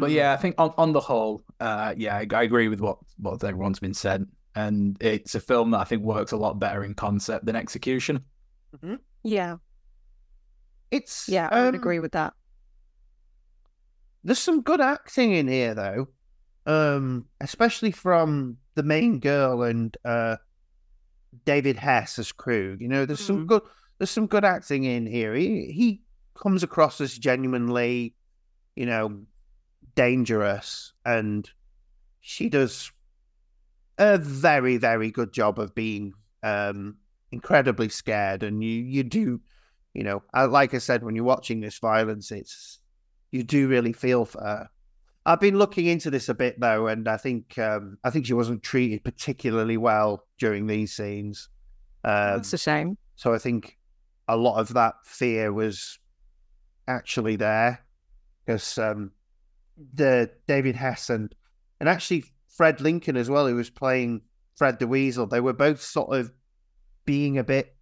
But 0.00 0.10
yeah, 0.10 0.32
I 0.32 0.36
think 0.36 0.54
on, 0.58 0.72
on 0.78 0.92
the 0.92 1.00
whole, 1.00 1.42
uh, 1.60 1.94
yeah, 1.96 2.16
I, 2.16 2.26
I 2.32 2.42
agree 2.42 2.68
with 2.68 2.80
what 2.80 2.98
what 3.18 3.42
everyone's 3.44 3.78
been 3.80 3.94
said, 3.94 4.26
and 4.54 4.96
it's 5.00 5.34
a 5.34 5.40
film 5.40 5.70
that 5.72 5.78
I 5.80 5.84
think 5.84 6.02
works 6.02 6.32
a 6.32 6.36
lot 6.36 6.58
better 6.58 6.84
in 6.84 6.94
concept 6.94 7.44
than 7.46 7.56
execution. 7.56 8.24
Yeah, 9.22 9.56
it's 10.90 11.28
yeah, 11.28 11.48
I 11.50 11.60
would 11.64 11.68
um, 11.70 11.74
agree 11.74 11.98
with 11.98 12.12
that. 12.12 12.34
There's 14.24 14.38
some 14.38 14.62
good 14.62 14.80
acting 14.80 15.32
in 15.32 15.48
here, 15.48 15.74
though, 15.74 16.08
um, 16.66 17.26
especially 17.40 17.90
from 17.90 18.58
the 18.74 18.82
main 18.82 19.20
girl 19.20 19.62
and 19.62 19.96
uh, 20.04 20.36
David 21.44 21.76
Hess 21.76 22.18
as 22.18 22.32
Krug. 22.32 22.80
You 22.80 22.88
know, 22.88 23.06
there's 23.06 23.20
some 23.20 23.44
Mm. 23.44 23.46
good 23.46 23.62
there's 23.98 24.10
some 24.10 24.26
good 24.26 24.44
acting 24.44 24.84
in 24.84 25.06
here. 25.06 25.34
He 25.34 25.72
he 25.72 26.02
comes 26.34 26.62
across 26.62 27.00
as 27.00 27.16
genuinely, 27.18 28.14
you 28.76 28.86
know, 28.86 29.22
dangerous, 29.94 30.92
and 31.04 31.48
she 32.20 32.48
does 32.48 32.92
a 33.98 34.16
very 34.18 34.76
very 34.76 35.10
good 35.10 35.32
job 35.32 35.58
of 35.58 35.74
being 35.74 36.12
um, 36.42 36.98
incredibly 37.32 37.88
scared. 37.88 38.42
And 38.42 38.62
you 38.62 38.70
you 38.70 39.02
do, 39.02 39.40
you 39.94 40.04
know, 40.04 40.22
like 40.34 40.74
I 40.74 40.78
said, 40.78 41.02
when 41.02 41.14
you're 41.14 41.24
watching 41.24 41.60
this 41.60 41.78
violence, 41.78 42.30
it's 42.30 42.80
you 43.30 43.42
do 43.42 43.68
really 43.68 43.92
feel 43.92 44.24
for 44.24 44.40
her. 44.40 44.68
I've 45.26 45.40
been 45.40 45.58
looking 45.58 45.86
into 45.86 46.10
this 46.10 46.28
a 46.30 46.34
bit 46.34 46.58
though, 46.58 46.86
and 46.86 47.06
I 47.06 47.18
think 47.18 47.58
um, 47.58 47.98
I 48.04 48.10
think 48.10 48.26
she 48.26 48.34
wasn't 48.34 48.62
treated 48.62 49.04
particularly 49.04 49.76
well 49.76 50.24
during 50.38 50.66
these 50.66 50.94
scenes. 50.96 51.48
Um, 52.04 52.36
That's 52.36 52.52
a 52.52 52.58
shame. 52.58 52.96
so 53.16 53.34
I 53.34 53.38
think 53.38 53.76
a 54.28 54.36
lot 54.36 54.58
of 54.58 54.72
that 54.74 54.94
fear 55.04 55.52
was 55.52 55.98
actually 56.86 57.36
there 57.36 57.84
because 58.44 58.78
um, 58.78 59.10
the 59.94 60.30
David 60.46 60.76
Hess 60.76 61.10
and 61.10 61.34
and 61.80 61.88
actually 61.88 62.24
Fred 62.48 62.80
Lincoln 62.80 63.16
as 63.16 63.28
well, 63.28 63.46
who 63.46 63.54
was 63.54 63.70
playing 63.70 64.22
Fred 64.56 64.78
the 64.78 64.86
Weasel, 64.86 65.26
they 65.26 65.40
were 65.40 65.52
both 65.52 65.80
sort 65.82 66.16
of 66.16 66.32
being 67.08 67.38
a 67.38 67.44
bit 67.44 67.74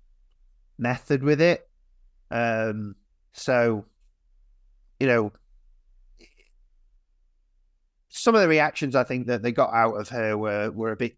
method 0.78 1.24
with 1.24 1.40
it. 1.40 1.68
Um, 2.30 2.94
so 3.32 3.84
you 5.00 5.08
know, 5.08 5.32
some 8.08 8.36
of 8.36 8.40
the 8.40 8.46
reactions 8.46 8.94
I 8.94 9.02
think 9.02 9.26
that 9.26 9.42
they 9.42 9.50
got 9.50 9.74
out 9.74 9.94
of 9.94 10.08
her 10.10 10.38
were 10.38 10.70
were 10.70 10.92
a 10.92 10.96
bit 10.96 11.16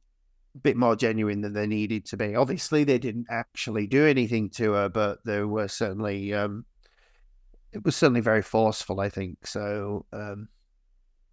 bit 0.62 0.74
more 0.74 0.96
genuine 0.96 1.42
than 1.42 1.52
they 1.52 1.66
needed 1.66 2.06
to 2.06 2.16
be. 2.16 2.34
Obviously, 2.34 2.82
they 2.82 2.98
didn't 2.98 3.26
actually 3.30 3.86
do 3.86 4.06
anything 4.06 4.48
to 4.52 4.72
her, 4.72 4.88
but 4.88 5.18
there 5.26 5.46
were 5.46 5.68
certainly 5.68 6.32
um, 6.32 6.64
it 7.74 7.84
was 7.84 7.94
certainly 7.94 8.22
very 8.22 8.42
forceful. 8.42 9.00
I 9.00 9.11
think 9.11 9.46
so. 9.46 10.06
Um, 10.14 10.48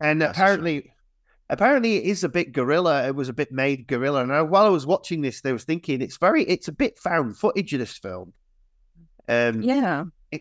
and 0.02 0.22
That's 0.22 0.38
apparently, 0.38 0.92
apparently, 1.50 1.98
it 1.98 2.06
is 2.06 2.24
a 2.24 2.30
bit 2.30 2.52
guerrilla. 2.52 3.08
It 3.08 3.16
was 3.16 3.30
a 3.30 3.34
bit 3.34 3.52
made 3.52 3.88
guerrilla. 3.88 4.24
And 4.24 4.34
I, 4.34 4.42
while 4.42 4.66
I 4.66 4.70
was 4.70 4.86
watching 4.86 5.22
this, 5.22 5.42
I 5.46 5.52
was 5.52 5.64
thinking 5.64 6.02
it's 6.02 6.18
very, 6.18 6.44
it's 6.44 6.68
a 6.68 6.72
bit 6.72 6.98
found 6.98 7.38
footage 7.38 7.74
of 7.74 7.80
this 7.80 7.98
film. 7.98 8.34
Um, 9.28 9.62
Yeah, 10.32 10.40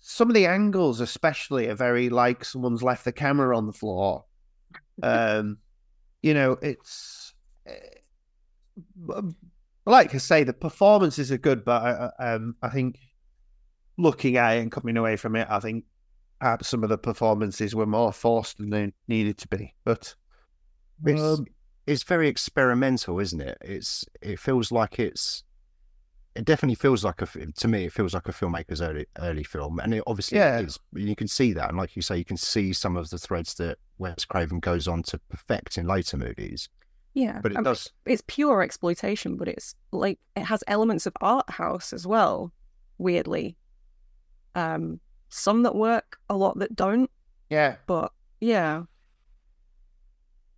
some 0.00 0.28
of 0.28 0.34
the 0.34 0.46
angles, 0.46 1.00
especially, 1.00 1.68
are 1.68 1.74
very 1.74 2.08
like 2.08 2.44
someone's 2.44 2.82
left 2.82 3.04
the 3.04 3.12
camera 3.12 3.56
on 3.56 3.66
the 3.66 3.72
floor. 3.72 4.24
Um, 5.02 5.58
you 6.22 6.32
know, 6.32 6.52
it's 6.62 7.34
uh, 7.68 9.22
like 9.84 10.14
I 10.14 10.18
say, 10.18 10.44
the 10.44 10.52
performances 10.52 11.32
are 11.32 11.38
good, 11.38 11.64
but 11.64 12.12
I- 12.18 12.34
um, 12.34 12.56
I 12.62 12.68
think 12.68 12.98
looking 13.96 14.36
at 14.36 14.56
it 14.56 14.62
and 14.62 14.72
coming 14.72 14.96
away 14.96 15.16
from 15.16 15.36
it, 15.36 15.48
I 15.50 15.60
think 15.60 15.84
perhaps 16.40 16.68
some 16.68 16.82
of 16.82 16.88
the 16.90 16.98
performances 16.98 17.74
were 17.74 17.86
more 17.86 18.12
forced 18.12 18.58
than 18.58 18.70
they 18.70 18.92
needed 19.08 19.38
to 19.38 19.48
be. 19.48 19.74
But 19.84 20.14
It's, 21.04 21.20
um, 21.22 21.46
it's 21.86 22.02
very 22.02 22.28
experimental, 22.28 23.18
isn't 23.20 23.40
it? 23.40 23.58
It's 23.60 24.04
it 24.20 24.38
feels 24.38 24.70
like 24.72 24.98
it's 24.98 25.42
it 26.34 26.44
definitely 26.44 26.74
feels 26.74 27.02
like 27.02 27.22
a 27.22 27.24
f- 27.24 27.36
to 27.56 27.68
me 27.68 27.86
it 27.86 27.92
feels 27.92 28.12
like 28.12 28.28
a 28.28 28.32
filmmaker's 28.32 28.82
early 28.82 29.06
early 29.20 29.44
film, 29.44 29.78
and 29.80 29.94
it 29.94 30.02
obviously 30.06 30.38
Yeah. 30.38 30.60
is. 30.60 30.78
You 30.94 31.16
can 31.16 31.28
see 31.28 31.52
that, 31.54 31.68
and 31.70 31.78
like 31.78 31.96
you 31.96 32.02
say, 32.02 32.18
you 32.18 32.24
can 32.24 32.36
see 32.36 32.72
some 32.74 32.96
of 32.96 33.08
the 33.10 33.18
threads 33.18 33.54
that 33.54 33.78
Wes 33.98 34.24
Craven 34.26 34.60
goes 34.60 34.86
on 34.86 35.02
to 35.04 35.18
perfect 35.30 35.78
in 35.78 35.86
later 35.86 36.16
movies. 36.18 36.68
yeah. 37.14 37.40
But 37.42 37.52
it 37.52 37.58
Um, 37.58 37.64
does, 37.64 37.90
it's 38.04 38.22
pure 38.26 38.62
exploitation, 38.62 39.36
but 39.38 39.48
it's 39.48 39.74
like 39.92 40.18
it 40.36 40.44
has 40.44 40.62
elements 40.66 41.06
of 41.06 41.14
art 41.22 41.48
house 41.48 41.94
as 41.94 42.06
well. 42.06 42.52
Weirdly, 42.98 43.56
um, 44.54 45.00
some 45.28 45.62
that 45.64 45.74
work, 45.74 46.18
a 46.28 46.36
lot 46.36 46.58
that 46.58 46.74
don't. 46.76 47.10
yeah, 47.50 47.76
But 47.86 48.12
yeah, 48.40 48.82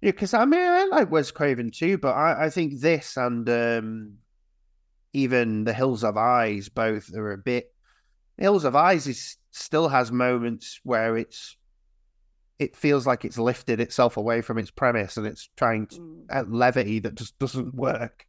Yeah, 0.00 0.10
because 0.12 0.34
I 0.34 0.44
mean, 0.44 0.60
I 0.60 0.84
like 0.84 1.10
Wes 1.10 1.30
Craven 1.30 1.70
too, 1.70 1.98
but 1.98 2.12
I, 2.14 2.46
I 2.46 2.50
think 2.50 2.80
this 2.80 3.16
and 3.16 3.48
um, 3.48 4.14
even 5.12 5.64
The 5.64 5.72
Hills 5.72 6.04
of 6.04 6.16
Eyes 6.16 6.68
both 6.68 7.12
are 7.14 7.32
a 7.32 7.38
bit. 7.38 7.72
Hills 8.36 8.64
of 8.64 8.76
Eyes 8.76 9.06
is 9.06 9.36
still 9.50 9.88
has 9.88 10.12
moments 10.12 10.80
where 10.84 11.16
it's 11.16 11.56
it 12.58 12.74
feels 12.76 13.06
like 13.06 13.24
it's 13.24 13.38
lifted 13.38 13.78
itself 13.80 14.16
away 14.16 14.40
from 14.40 14.58
its 14.58 14.70
premise 14.70 15.16
and 15.16 15.26
it's 15.26 15.48
trying 15.56 15.86
to 15.86 16.00
Mm. 16.00 16.24
at 16.30 16.50
levity 16.50 16.98
that 17.00 17.14
just 17.14 17.38
doesn't 17.38 17.74
work. 17.74 18.26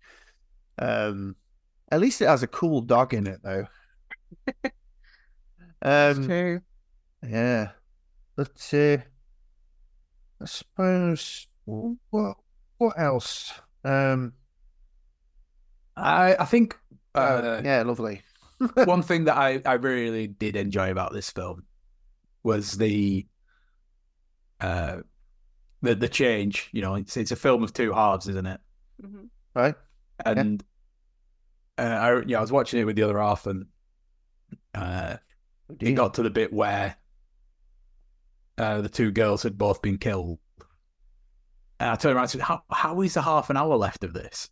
Um, 0.77 1.35
at 1.91 1.99
least 1.99 2.21
it 2.21 2.27
has 2.27 2.43
a 2.43 2.47
cool 2.47 2.81
dog 2.81 3.13
in 3.15 3.25
it 3.27 3.41
though. 3.43 3.65
It's 5.81 6.17
um, 6.17 6.25
true. 6.25 6.61
yeah, 7.23 7.69
but 8.35 8.73
uh, 8.73 8.97
I 10.41 10.45
suppose 10.45 11.47
what 11.65 12.37
what 12.77 12.99
else? 12.99 13.53
Um, 13.83 14.33
I 15.95 16.35
I 16.39 16.45
think 16.45 16.77
uh, 17.15 17.17
uh, 17.19 17.61
yeah, 17.63 17.83
lovely. 17.83 18.21
one 18.85 19.01
thing 19.01 19.25
that 19.25 19.37
I, 19.37 19.61
I 19.65 19.73
really 19.73 20.27
did 20.27 20.55
enjoy 20.55 20.91
about 20.91 21.13
this 21.13 21.29
film 21.29 21.63
was 22.43 22.77
the 22.77 23.25
uh 24.59 24.97
the 25.81 25.95
the 25.95 26.09
change. 26.09 26.69
You 26.71 26.81
know, 26.81 26.95
it's 26.95 27.15
it's 27.17 27.31
a 27.31 27.35
film 27.35 27.63
of 27.63 27.73
two 27.73 27.93
halves, 27.93 28.27
isn't 28.27 28.45
it? 28.45 28.59
Mhm. 29.01 29.29
Right? 29.53 29.75
And 30.25 30.63
uh, 31.77 31.81
I 31.81 32.21
yeah, 32.25 32.39
I 32.39 32.41
was 32.41 32.51
watching 32.51 32.79
it 32.79 32.85
with 32.85 32.95
the 32.95 33.03
other 33.03 33.19
half, 33.19 33.47
and 33.47 33.65
uh, 34.75 35.17
it 35.79 35.93
got 35.93 36.13
to 36.15 36.23
the 36.23 36.29
bit 36.29 36.51
where 36.53 36.95
uh, 38.57 38.81
the 38.81 38.89
two 38.89 39.11
girls 39.11 39.43
had 39.43 39.57
both 39.57 39.81
been 39.81 39.97
killed. 39.97 40.39
And 41.79 41.91
I 41.91 41.95
turned 41.95 42.15
around 42.15 42.23
and 42.23 42.31
said, 42.31 42.41
"How 42.41 42.63
how 42.69 43.01
is 43.01 43.13
there 43.13 43.23
half 43.23 43.49
an 43.49 43.57
hour 43.57 43.75
left 43.75 44.03
of 44.03 44.13
this?" 44.13 44.49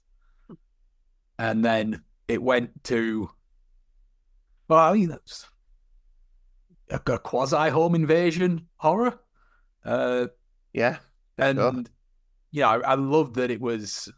And 1.37 1.63
then 1.63 2.03
it 2.27 2.41
went 2.41 2.83
to, 2.85 3.29
well, 4.67 4.79
I 4.79 4.93
mean, 4.93 5.09
that's 5.09 5.45
a, 6.89 7.01
a 7.05 7.19
quasi 7.19 7.69
home 7.69 7.95
invasion 7.95 8.67
horror. 8.77 9.19
Uh, 9.85 10.27
yeah, 10.73 10.97
and 11.37 11.57
Sure. 11.57 11.83
yeah, 12.51 12.69
I, 12.69 12.91
I 12.91 12.93
loved 12.95 13.35
that 13.35 13.51
it 13.51 13.61
was 13.61 14.11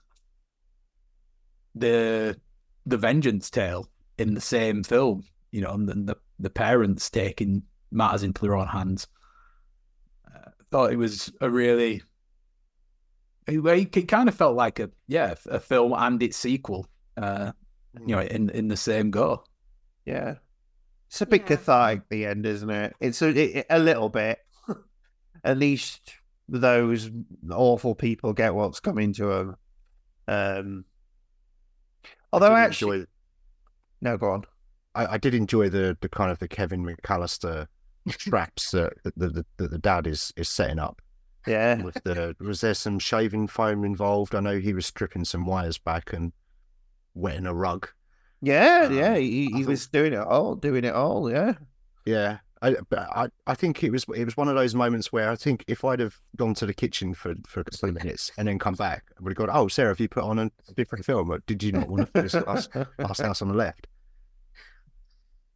the 1.75 2.39
the 2.85 2.97
vengeance 2.97 3.49
tale 3.49 3.89
in 4.17 4.33
the 4.33 4.41
same 4.41 4.83
film, 4.83 5.23
you 5.51 5.61
know, 5.61 5.73
and 5.73 6.07
the 6.07 6.15
the 6.39 6.49
parents 6.49 7.09
taking 7.09 7.63
matters 7.91 8.23
into 8.23 8.41
their 8.41 8.55
own 8.55 8.67
hands. 8.67 9.07
Uh, 10.27 10.51
thought 10.71 10.91
it 10.93 10.97
was 10.97 11.31
a 11.41 11.49
really, 11.49 12.01
it, 13.47 13.97
it 13.97 14.07
kind 14.07 14.29
of 14.29 14.35
felt 14.35 14.55
like 14.55 14.79
a 14.79 14.89
yeah 15.07 15.33
a 15.47 15.59
film 15.59 15.93
and 15.93 16.21
its 16.23 16.37
sequel. 16.37 16.87
Uh, 17.17 17.51
you 18.05 18.15
know, 18.15 18.21
in 18.21 18.49
in 18.51 18.67
the 18.67 18.77
same 18.77 19.11
go. 19.11 19.43
Yeah, 20.05 20.35
it's 21.07 21.21
a 21.21 21.25
bit 21.25 21.41
Yeah. 21.41 21.47
cathartic 21.47 22.09
the 22.09 22.25
end, 22.25 22.45
isn't 22.45 22.69
it? 22.69 22.95
It's 22.99 23.21
a, 23.21 23.29
it, 23.29 23.65
a 23.69 23.79
little 23.79 24.09
bit. 24.09 24.39
At 25.43 25.57
least 25.57 26.13
those 26.47 27.09
awful 27.51 27.95
people 27.95 28.33
get 28.33 28.55
what's 28.55 28.79
coming 28.79 29.13
to 29.13 29.25
them. 29.25 29.55
Um, 30.27 30.85
although 32.31 32.53
I 32.53 32.61
actually, 32.61 32.97
enjoy, 32.99 33.07
no, 34.01 34.17
go 34.17 34.31
on. 34.31 34.43
I, 35.05 35.13
I 35.13 35.17
did 35.17 35.33
enjoy 35.33 35.69
the 35.69 35.97
the 36.01 36.09
kind 36.09 36.31
of 36.31 36.39
the 36.39 36.47
Kevin 36.47 36.83
McAllister 36.85 37.67
traps 38.09 38.71
that 38.71 38.93
the, 39.15 39.27
the, 39.29 39.45
the, 39.57 39.67
the 39.67 39.77
dad 39.77 40.07
is 40.07 40.31
is 40.35 40.49
setting 40.49 40.79
up. 40.79 41.01
Yeah, 41.47 41.81
With 41.81 41.95
the 42.03 42.35
was 42.39 42.61
there 42.61 42.73
some 42.73 42.99
shaving 42.99 43.47
foam 43.47 43.83
involved? 43.85 44.35
I 44.35 44.39
know 44.41 44.59
he 44.59 44.73
was 44.73 44.85
stripping 44.85 45.25
some 45.25 45.45
wires 45.45 45.77
back 45.77 46.11
and 46.13 46.33
wetting 47.13 47.45
a 47.45 47.53
rug. 47.53 47.87
yeah, 48.41 48.83
Um, 48.87 48.95
yeah. 48.97 49.15
He, 49.15 49.45
he 49.45 49.63
thought- 49.63 49.69
was 49.69 49.87
doing 49.87 50.13
it 50.13 50.19
all, 50.19 50.55
doing 50.55 50.83
it 50.83 50.93
all. 50.93 51.31
Yeah, 51.31 51.53
Yeah, 52.05 52.39
I, 52.61 52.75
I 52.91 53.27
I 53.47 53.53
think 53.55 53.83
it 53.83 53.89
was 53.91 54.05
it 54.15 54.25
was 54.25 54.35
one 54.35 54.49
of 54.49 54.55
those 54.55 54.75
moments 54.75 55.13
where 55.13 55.29
I 55.29 55.35
think 55.37 55.63
if 55.67 55.85
I'd 55.85 56.01
have 56.01 56.19
gone 56.35 56.53
to 56.55 56.65
the 56.65 56.73
kitchen 56.73 57.13
for 57.13 57.33
for 57.47 57.61
a 57.61 57.63
couple 57.63 57.89
of 57.89 57.95
minutes 57.95 58.31
and 58.37 58.47
then 58.47 58.59
come 58.59 58.75
back, 58.75 59.03
I 59.17 59.23
would 59.23 59.31
have 59.31 59.37
gone, 59.37 59.49
"Oh, 59.57 59.69
Sarah, 59.69 59.89
have 59.91 59.99
you 60.01 60.09
put 60.09 60.23
on 60.25 60.39
a 60.39 60.51
different 60.75 61.05
film? 61.05 61.31
Did 61.47 61.63
you 61.63 61.71
not 61.71 61.87
want 61.89 62.05
to 62.07 62.11
finish 62.11 62.33
last, 62.45 62.69
last 62.99 63.21
house 63.21 63.41
on 63.41 63.47
the 63.47 63.53
left?" 63.53 63.87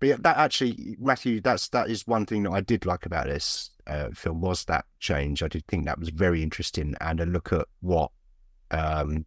But 0.03 0.09
yeah, 0.09 0.17
that 0.19 0.35
actually, 0.35 0.97
Matthew, 0.99 1.39
that's 1.39 1.69
that 1.69 1.89
is 1.89 2.05
one 2.05 2.25
thing 2.25 2.43
that 2.43 2.51
I 2.51 2.59
did 2.59 2.85
like 2.85 3.05
about 3.05 3.27
this 3.27 3.69
uh, 3.87 4.09
film 4.13 4.41
was 4.41 4.65
that 4.65 4.83
change. 4.99 5.41
I 5.41 5.47
did 5.47 5.65
think 5.67 5.85
that 5.85 5.97
was 5.97 6.09
very 6.09 6.43
interesting 6.43 6.93
and 6.99 7.21
a 7.21 7.25
look 7.25 7.53
at 7.53 7.67
what 7.79 8.11
um 8.71 9.25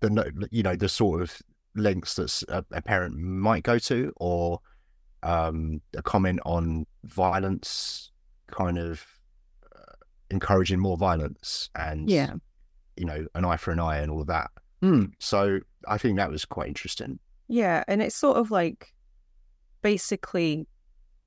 the 0.00 0.48
you 0.50 0.62
know 0.62 0.76
the 0.76 0.86
sort 0.86 1.22
of 1.22 1.40
lengths 1.76 2.16
that 2.16 2.42
a, 2.50 2.62
a 2.72 2.82
parent 2.82 3.16
might 3.16 3.62
go 3.62 3.78
to 3.78 4.12
or 4.16 4.60
um, 5.22 5.80
a 5.96 6.02
comment 6.02 6.40
on 6.44 6.84
violence, 7.04 8.10
kind 8.50 8.76
of 8.76 9.02
uh, 9.74 9.94
encouraging 10.30 10.78
more 10.78 10.98
violence, 10.98 11.70
and 11.74 12.10
Yeah. 12.10 12.34
you 12.98 13.06
know, 13.06 13.26
an 13.34 13.46
eye 13.46 13.56
for 13.56 13.70
an 13.70 13.80
eye 13.80 13.96
and 14.00 14.10
all 14.10 14.20
of 14.20 14.26
that. 14.26 14.50
Hmm. 14.82 15.06
So 15.20 15.60
I 15.86 15.96
think 15.96 16.18
that 16.18 16.30
was 16.30 16.44
quite 16.44 16.68
interesting. 16.68 17.18
Yeah, 17.48 17.84
and 17.88 18.02
it 18.02 18.12
sort 18.12 18.36
of 18.36 18.50
like 18.50 18.92
basically 19.82 20.66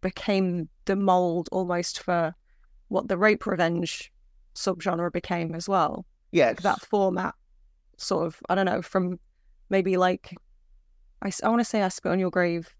became 0.02 0.70
the 0.86 0.96
mold 0.96 1.50
almost 1.52 2.02
for 2.02 2.34
what 2.90 3.08
the 3.08 3.18
rape 3.18 3.46
revenge 3.46 4.12
subgenre 4.56 5.12
became 5.12 5.56
as 5.56 5.68
well. 5.68 6.06
yeah. 6.32 6.54
That 6.54 6.82
format, 6.82 7.36
sort 7.98 8.26
of, 8.28 8.40
I 8.50 8.56
don't 8.56 8.66
know, 8.66 8.82
from 8.82 9.20
maybe 9.70 9.98
like, 9.98 10.36
I, 11.22 11.32
want 11.44 11.60
to 11.60 11.66
say 11.66 11.82
I 11.82 11.88
Spit 11.90 12.12
on 12.12 12.20
Your 12.20 12.32
Grave 12.32 12.76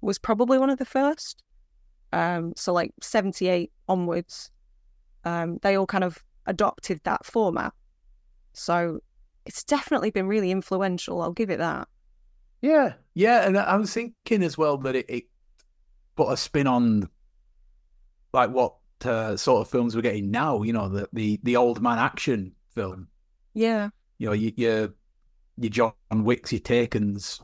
was 0.00 0.18
probably 0.18 0.58
one 0.58 0.70
of 0.70 0.78
the 0.78 0.84
first. 0.84 1.42
Um, 2.12 2.52
so 2.56 2.72
like 2.72 2.92
78 3.00 3.70
onwards, 3.88 4.50
um, 5.24 5.58
they 5.62 5.76
all 5.76 5.86
kind 5.86 6.04
of 6.04 6.22
adopted 6.46 7.00
that 7.04 7.24
format. 7.24 7.72
So 8.52 9.00
it's 9.46 9.64
definitely 9.64 10.10
been 10.10 10.26
really 10.26 10.50
influential. 10.50 11.22
I'll 11.22 11.32
give 11.32 11.50
it 11.50 11.58
that. 11.58 11.88
Yeah, 12.60 12.94
Yeah, 13.14 13.46
and 13.46 13.56
I 13.56 13.76
was 13.76 13.92
thinking 13.92 14.42
as 14.42 14.58
well 14.58 14.78
that 14.78 14.96
it, 14.96 15.06
it 15.08 15.24
put 16.16 16.32
a 16.32 16.36
spin 16.36 16.66
on 16.66 17.08
like 18.32 18.50
what 18.50 18.74
uh, 19.04 19.36
sort 19.36 19.62
of 19.62 19.70
films 19.70 19.94
we're 19.94 20.02
getting 20.02 20.30
now. 20.30 20.62
You 20.62 20.72
know, 20.72 20.88
the 20.88 21.08
the, 21.12 21.40
the 21.42 21.56
old 21.56 21.80
man 21.80 21.98
action 21.98 22.52
film. 22.70 23.08
Yeah. 23.54 23.90
You 24.18 24.26
know, 24.28 24.32
your 24.32 24.52
your, 24.56 24.94
your 25.56 25.70
John 25.70 25.92
Wicks, 26.10 26.52
your 26.52 26.60
Takens, 26.60 27.40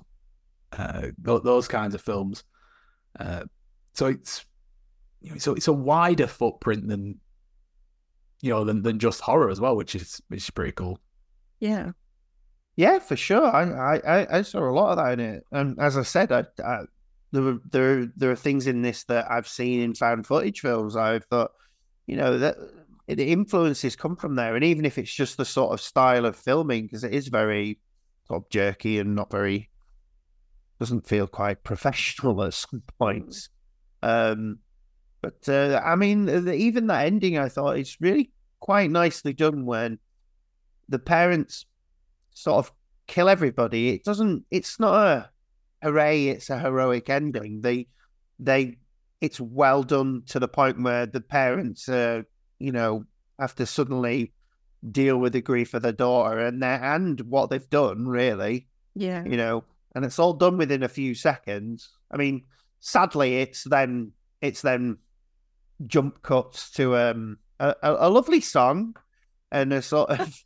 uh, 0.73 1.09
those 1.19 1.69
kinds 1.69 1.95
of 1.95 2.01
films. 2.01 2.45
Uh, 3.19 3.45
so 3.95 4.07
it's 4.07 4.45
you 5.21 5.31
know, 5.31 5.39
so 5.39 5.55
it's 5.55 5.69
a 5.69 5.73
wider 5.73 6.27
footprint 6.27 6.89
than 6.89 7.19
you 8.43 8.51
know 8.51 8.65
than, 8.65 8.83
than 8.83 8.99
just 8.99 9.21
horror 9.21 9.51
as 9.51 9.61
well, 9.61 9.77
which 9.77 9.95
is 9.95 10.21
which 10.29 10.43
is 10.43 10.51
pretty 10.51 10.73
cool. 10.73 10.99
Yeah. 11.61 11.93
Yeah, 12.77 12.99
for 12.99 13.17
sure. 13.17 13.45
I, 13.47 13.99
I, 13.99 14.39
I- 14.39 14.43
saw 14.43 14.69
a 14.69 14.73
lot 14.73 14.91
of 14.93 14.97
that 14.99 15.13
in 15.19 15.21
it, 15.21 15.45
and 15.53 15.79
as 15.79 15.97
I 15.97 16.03
said, 16.03 16.33
I, 16.33 16.45
I, 16.65 16.81
there 17.33 17.43
were 17.43 17.59
there 17.71 18.07
there 18.17 18.31
are 18.31 18.37
things 18.37 18.67
in 18.67 18.83
this 18.83 19.05
that 19.05 19.31
I've 19.31 19.49
seen 19.49 19.81
in 19.81 19.95
found 19.95 20.27
footage 20.27 20.61
films. 20.61 20.97
I 20.97 21.21
thought, 21.21 21.53
you 22.07 22.17
know, 22.17 22.39
that 22.39 22.57
the 23.07 23.31
influences 23.31 23.95
come 23.97 24.17
from 24.17 24.35
there, 24.35 24.57
and 24.57 24.65
even 24.65 24.85
if 24.85 24.99
it's 24.99 25.15
just 25.15 25.37
the 25.37 25.45
sort 25.45 25.73
of 25.73 25.81
style 25.81 26.27
of 26.27 26.37
filming, 26.37 26.85
because 26.87 27.05
it 27.05 27.15
is 27.15 27.29
very 27.29 27.79
sort 28.27 28.43
of 28.43 28.51
jerky 28.51 28.99
and 28.99 29.15
not 29.15 29.31
very 29.31 29.71
doesn't 30.79 31.07
feel 31.07 31.27
quite 31.27 31.63
professional 31.65 32.43
at 32.43 32.55
some 32.55 32.83
points. 32.99 33.49
Um, 34.03 34.59
but 35.23 35.49
uh, 35.49 35.81
I 35.85 35.97
mean, 35.97 36.27
the, 36.27 36.55
even 36.55 36.89
that 36.89 37.07
ending, 37.07 37.39
I 37.39 37.49
thought 37.49 37.79
it's 37.79 38.01
really 38.01 38.31
quite 38.61 38.91
nicely 38.91 39.33
done 39.33 39.67
when 39.67 39.99
the 40.89 40.99
parents 40.99 41.67
sort 42.35 42.67
of 42.67 42.73
kill 43.07 43.29
everybody. 43.29 43.89
It 43.91 44.05
doesn't. 44.05 44.45
It's 44.51 44.79
not 44.79 44.95
a 44.95 45.31
hooray. 45.83 46.29
It's 46.29 46.51
a 46.51 46.59
heroic 46.59 47.09
ending. 47.09 47.63
They, 47.63 47.89
they, 48.39 48.77
it's 49.21 49.41
well 49.41 49.83
done 49.83 50.23
to 50.27 50.39
the 50.39 50.49
point 50.49 50.83
where 50.83 51.07
the 51.07 51.21
parents, 51.21 51.89
uh, 51.89 52.23
you 52.59 52.73
know, 52.73 53.05
have 53.39 53.55
to 53.57 53.67
suddenly 53.67 54.33
deal 54.91 55.17
with 55.17 55.33
the 55.33 55.41
grief 55.41 55.73
of 55.75 55.83
their 55.83 55.93
daughter 55.93 56.39
and 56.39 56.63
their 56.63 56.83
and 56.83 57.21
what 57.23 57.49
they've 57.51 57.71
done. 57.71 58.07
Really, 58.07 58.69
Yeah. 58.95 59.25
you 59.25 59.37
know, 59.37 59.65
and 59.95 60.05
it's 60.05 60.19
all 60.19 60.35
done 60.35 60.59
within 60.59 60.83
a 60.83 60.89
few 60.89 61.15
seconds. 61.15 61.89
I 62.11 62.17
mean, 62.17 62.43
sadly, 62.81 63.39
it's 63.39 63.65
then 63.65 64.13
it's 64.43 64.61
then 64.63 64.99
jump 65.87 66.23
cuts 66.23 66.71
to 66.73 66.97
um 66.97 67.39
a, 67.59 67.75
a, 67.83 68.09
a 68.09 68.11
lovely 68.11 68.41
song 68.41 68.95
and 69.51 69.73
a 69.73 69.83
sort 69.83 70.11
of 70.11 70.44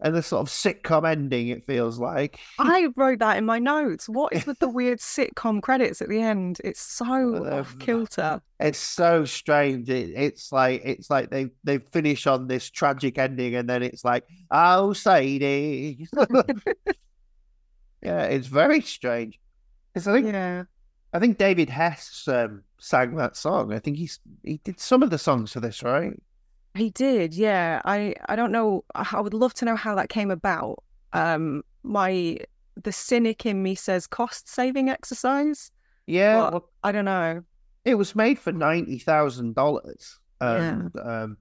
and 0.00 0.14
a 0.14 0.22
sort 0.22 0.42
of 0.42 0.48
sitcom 0.52 1.08
ending. 1.10 1.48
It 1.48 1.66
feels 1.66 1.98
like 1.98 2.38
I 2.58 2.88
wrote 2.96 3.20
that 3.20 3.38
in 3.38 3.46
my 3.46 3.58
notes. 3.58 4.08
What 4.08 4.32
is 4.32 4.46
with 4.46 4.58
the 4.58 4.68
weird 4.68 4.98
sitcom 4.98 5.62
credits 5.62 6.02
at 6.02 6.08
the 6.08 6.20
end? 6.20 6.60
It's 6.64 6.80
so 6.80 7.44
Uh, 7.46 7.60
off 7.60 7.78
kilter. 7.78 8.40
it's 8.60 8.78
so 8.78 9.24
strange. 9.24 9.88
It, 9.88 10.10
it's 10.14 10.52
like 10.52 10.82
it's 10.84 11.08
like 11.10 11.30
they 11.30 11.50
they 11.64 11.78
finish 11.78 12.26
on 12.26 12.46
this 12.46 12.68
tragic 12.70 13.18
ending 13.18 13.54
and 13.54 13.68
then 13.68 13.82
it's 13.82 14.04
like 14.04 14.24
oh 14.50 14.92
Sadie. 14.92 16.06
yeah, 18.02 18.24
it's 18.24 18.46
very 18.46 18.80
strange. 18.80 19.38
'Cause 19.94 20.06
I 20.06 20.12
think 20.12 20.26
Yeah. 20.32 20.64
I 21.12 21.18
think 21.18 21.38
David 21.38 21.70
Hess 21.70 22.28
um, 22.28 22.62
sang 22.78 23.16
that 23.16 23.36
song. 23.36 23.72
I 23.72 23.78
think 23.78 23.96
he's 23.96 24.18
he 24.44 24.58
did 24.64 24.78
some 24.78 25.02
of 25.02 25.08
the 25.10 25.18
songs 25.18 25.52
for 25.52 25.60
this, 25.60 25.82
right? 25.82 26.12
He 26.76 26.90
did, 26.90 27.34
yeah. 27.34 27.80
I 27.84 28.14
I 28.28 28.36
don't 28.36 28.52
know. 28.52 28.84
I 28.94 29.20
would 29.20 29.34
love 29.34 29.54
to 29.54 29.64
know 29.64 29.76
how 29.76 29.94
that 29.94 30.08
came 30.08 30.30
about. 30.30 30.82
Um, 31.12 31.62
my 31.82 32.38
the 32.82 32.92
cynic 32.92 33.46
in 33.46 33.62
me 33.62 33.74
says 33.74 34.06
cost 34.06 34.48
saving 34.48 34.88
exercise. 34.90 35.70
Yeah, 36.06 36.36
well, 36.36 36.70
I 36.84 36.92
don't 36.92 37.04
know. 37.06 37.42
it 37.84 37.94
was 37.96 38.14
made 38.14 38.38
for 38.38 38.52
ninety 38.52 38.98
thousand 38.98 39.54
dollars. 39.54 40.18
Yeah. 40.40 40.82
Um, 41.02 41.38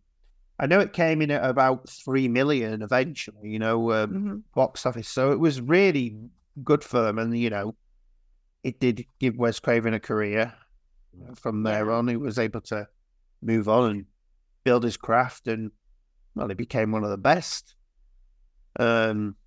I 0.57 0.67
know 0.67 0.79
it 0.79 0.93
came 0.93 1.21
in 1.21 1.31
at 1.31 1.43
about 1.43 1.89
three 1.89 2.27
million 2.29 2.81
eventually. 2.81 3.49
You 3.49 3.59
know, 3.59 3.91
um, 3.91 4.11
Mhm. 4.13 4.41
box 4.55 4.85
office. 4.85 5.09
So 5.09 5.31
it 5.33 5.39
was 5.39 5.59
really 5.59 6.17
good 6.63 6.83
for 6.83 7.01
them, 7.01 7.19
and 7.19 7.37
you 7.37 7.49
know, 7.49 7.75
it 8.63 8.79
did 8.79 9.05
give 9.19 9.35
Wes 9.35 9.59
Craven 9.59 9.93
a 9.93 9.99
career. 9.99 10.53
From 11.35 11.63
there 11.63 11.87
Yeah. 11.87 11.93
on, 11.93 12.07
he 12.07 12.15
was 12.17 12.37
able 12.39 12.61
to 12.61 12.87
move 13.41 13.67
on 13.69 13.89
and 13.91 14.05
build 14.65 14.83
his 14.83 14.97
craft, 14.97 15.47
and 15.47 15.71
well, 16.35 16.49
he 16.49 16.55
became 16.55 16.91
one 16.91 17.05
of 17.05 17.09
the 17.09 17.17
best. 17.17 17.75
Um, 18.77 19.37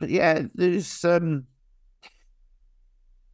but 0.00 0.10
yeah, 0.10 0.42
there's 0.54 1.04
um, 1.04 1.46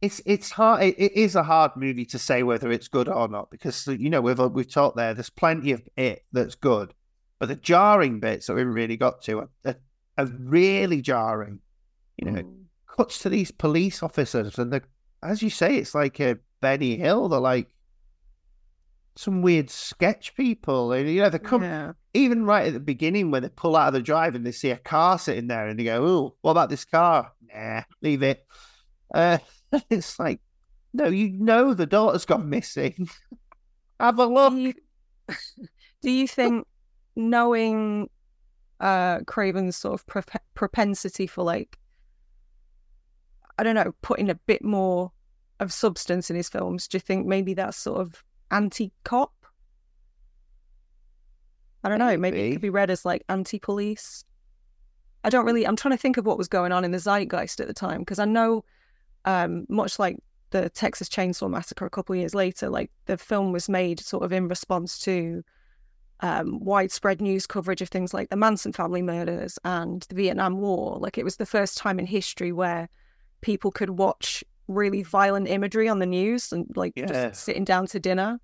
it's 0.01 0.21
it's 0.25 0.51
hard. 0.51 0.83
It, 0.83 0.95
it 0.99 1.13
is 1.13 1.35
a 1.35 1.43
hard 1.43 1.71
movie 1.75 2.05
to 2.05 2.19
say 2.19 2.43
whether 2.43 2.71
it's 2.71 2.87
good 2.87 3.09
or 3.09 3.27
not 3.27 3.49
because 3.49 3.87
you 3.87 4.09
know 4.09 4.21
we've 4.21 4.39
we've 4.39 4.71
talked 4.71 4.97
there. 4.97 5.13
There's 5.13 5.29
plenty 5.29 5.71
of 5.71 5.81
it 5.97 6.23
that's 6.31 6.55
good, 6.55 6.93
but 7.39 7.47
the 7.47 7.55
jarring 7.55 8.19
bits 8.19 8.47
that 8.47 8.53
we 8.53 8.63
really 8.63 8.97
got 8.97 9.21
to 9.23 9.39
are, 9.39 9.49
are, 9.65 9.75
are 10.17 10.25
really 10.25 11.01
jarring. 11.01 11.59
You 12.17 12.31
know, 12.31 12.39
it 12.39 12.45
cuts 12.95 13.19
to 13.19 13.29
these 13.29 13.49
police 13.49 14.03
officers, 14.03 14.59
and 14.59 14.71
the 14.71 14.83
as 15.23 15.41
you 15.41 15.49
say, 15.49 15.77
it's 15.77 15.95
like 15.95 16.19
a 16.19 16.37
Benny 16.61 16.97
Hill. 16.97 17.29
They're 17.29 17.39
like 17.39 17.73
some 19.15 19.41
weird 19.41 19.69
sketch 19.69 20.35
people, 20.35 20.91
and 20.91 21.09
you 21.09 21.21
know 21.21 21.29
they 21.29 21.39
come 21.39 21.61
Yeah. 21.63 21.93
even 22.13 22.45
right 22.45 22.67
at 22.67 22.73
the 22.73 22.79
beginning 22.79 23.31
when 23.31 23.43
they 23.43 23.49
pull 23.49 23.75
out 23.75 23.87
of 23.89 23.93
the 23.93 24.01
drive 24.01 24.35
and 24.35 24.45
they 24.45 24.51
see 24.51 24.71
a 24.71 24.77
car 24.77 25.19
sitting 25.19 25.47
there, 25.47 25.67
and 25.67 25.79
they 25.79 25.83
go, 25.83 26.05
"Oh, 26.05 26.35
what 26.41 26.51
about 26.51 26.69
this 26.69 26.85
car? 26.85 27.31
Nah, 27.53 27.83
leave 28.01 28.23
it." 28.23 28.45
Uh, 29.13 29.37
it's 29.89 30.19
like 30.19 30.39
No, 30.93 31.07
you 31.07 31.29
know 31.29 31.73
the 31.73 31.85
daughter's 31.85 32.25
gone 32.25 32.49
missing. 32.49 33.07
Have 33.99 34.19
a 34.19 34.25
look. 34.25 34.53
Do 34.53 34.59
you, 34.59 34.73
do 36.01 36.11
you 36.11 36.27
think 36.27 36.67
knowing 37.15 38.09
uh 38.79 39.19
Craven's 39.27 39.75
sort 39.77 39.93
of 39.93 40.05
prop- 40.07 40.41
propensity 40.55 41.27
for 41.27 41.43
like 41.43 41.77
I 43.57 43.63
don't 43.63 43.75
know, 43.75 43.93
putting 44.01 44.29
a 44.31 44.35
bit 44.35 44.63
more 44.63 45.11
of 45.59 45.71
substance 45.71 46.29
in 46.31 46.35
his 46.35 46.49
films, 46.49 46.87
do 46.87 46.95
you 46.95 46.99
think 46.99 47.27
maybe 47.27 47.53
that's 47.53 47.77
sort 47.77 48.01
of 48.01 48.23
anti-cop? 48.53 49.33
I 51.83 51.89
don't 51.89 51.99
know. 51.99 52.15
Maybe 52.15 52.39
it 52.39 52.51
could 52.53 52.61
be 52.61 52.69
read 52.69 52.89
as 52.89 53.03
like 53.03 53.23
anti-police. 53.27 54.23
I 55.23 55.29
don't 55.29 55.45
really. 55.45 55.65
I'm 55.65 55.75
trying 55.75 55.93
to 55.93 56.01
think 56.01 56.17
of 56.17 56.25
what 56.25 56.37
was 56.37 56.47
going 56.47 56.71
on 56.71 56.85
in 56.85 56.91
the 56.91 56.99
zeitgeist 56.99 57.59
at 57.59 57.67
the 57.67 57.73
time 57.73 57.99
because 57.99 58.19
I 58.19 58.25
know, 58.25 58.63
um, 59.25 59.65
much 59.69 59.99
like 59.99 60.17
the 60.51 60.69
Texas 60.69 61.09
Chainsaw 61.09 61.49
Massacre 61.49 61.85
a 61.85 61.89
couple 61.89 62.13
of 62.13 62.19
years 62.19 62.35
later, 62.35 62.69
like 62.69 62.91
the 63.05 63.17
film 63.17 63.51
was 63.51 63.67
made 63.67 63.99
sort 63.99 64.23
of 64.23 64.31
in 64.31 64.47
response 64.47 64.99
to 64.99 65.43
um, 66.19 66.59
widespread 66.63 67.21
news 67.21 67.45
coverage 67.45 67.81
of 67.81 67.89
things 67.89 68.13
like 68.13 68.29
the 68.29 68.35
Manson 68.35 68.71
family 68.71 69.01
murders 69.01 69.59
and 69.65 70.03
the 70.03 70.15
Vietnam 70.15 70.59
War. 70.59 70.97
Like 70.99 71.17
it 71.17 71.25
was 71.25 71.37
the 71.37 71.45
first 71.45 71.77
time 71.77 71.99
in 71.99 72.05
history 72.05 72.51
where 72.51 72.87
people 73.41 73.71
could 73.71 73.91
watch 73.91 74.43
really 74.73 75.03
violent 75.03 75.47
imagery 75.47 75.87
on 75.87 75.99
the 75.99 76.05
news 76.05 76.51
and 76.51 76.65
like 76.75 76.93
Yeah. 76.95 77.05
just 77.07 77.43
sitting 77.43 77.63
down 77.63 77.87
to 77.87 77.99
dinner. 77.99 78.39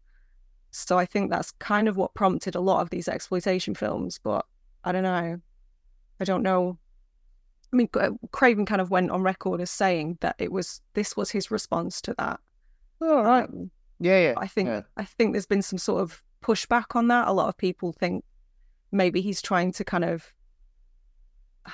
So 0.72 0.98
I 0.98 1.06
think 1.06 1.32
that's 1.32 1.52
kind 1.54 1.88
of 1.88 1.98
what 1.98 2.14
prompted 2.14 2.56
a 2.56 2.60
lot 2.62 2.82
of 2.82 2.90
these 2.90 3.08
exploitation 3.08 3.74
films. 3.76 4.20
But 4.24 4.46
I 4.84 4.92
don't 4.92 5.04
know. 5.04 5.40
I 6.20 6.24
don't 6.24 6.44
know. 6.44 6.78
I 7.72 7.76
mean, 7.76 7.90
Craven 8.32 8.66
kind 8.66 8.82
of 8.82 8.90
went 8.90 9.12
on 9.12 9.22
record 9.22 9.62
as 9.62 9.70
saying 9.72 10.18
that 10.22 10.36
it 10.40 10.52
was 10.52 10.82
this 10.94 11.16
was 11.18 11.30
his 11.32 11.52
response 11.52 12.02
to 12.02 12.16
that. 12.18 12.40
All 13.02 13.24
right. 13.24 13.44
Um, 13.44 13.72
Yeah, 14.00 14.20
yeah. 14.20 14.34
I 14.38 14.48
think 14.48 14.68
yeah. 14.68 14.82
I 14.98 15.06
think 15.06 15.34
there's 15.34 15.46
been 15.46 15.62
some 15.62 15.80
sort 15.80 16.02
of 16.02 16.24
pushback 16.44 16.96
on 16.96 17.08
that. 17.10 17.28
A 17.28 17.34
lot 17.34 17.50
of 17.50 17.58
people 17.58 17.92
think 17.94 18.24
maybe 18.92 19.22
he's 19.22 19.42
trying 19.42 19.72
to 19.74 19.84
kind 19.84 20.04
of 20.06 20.34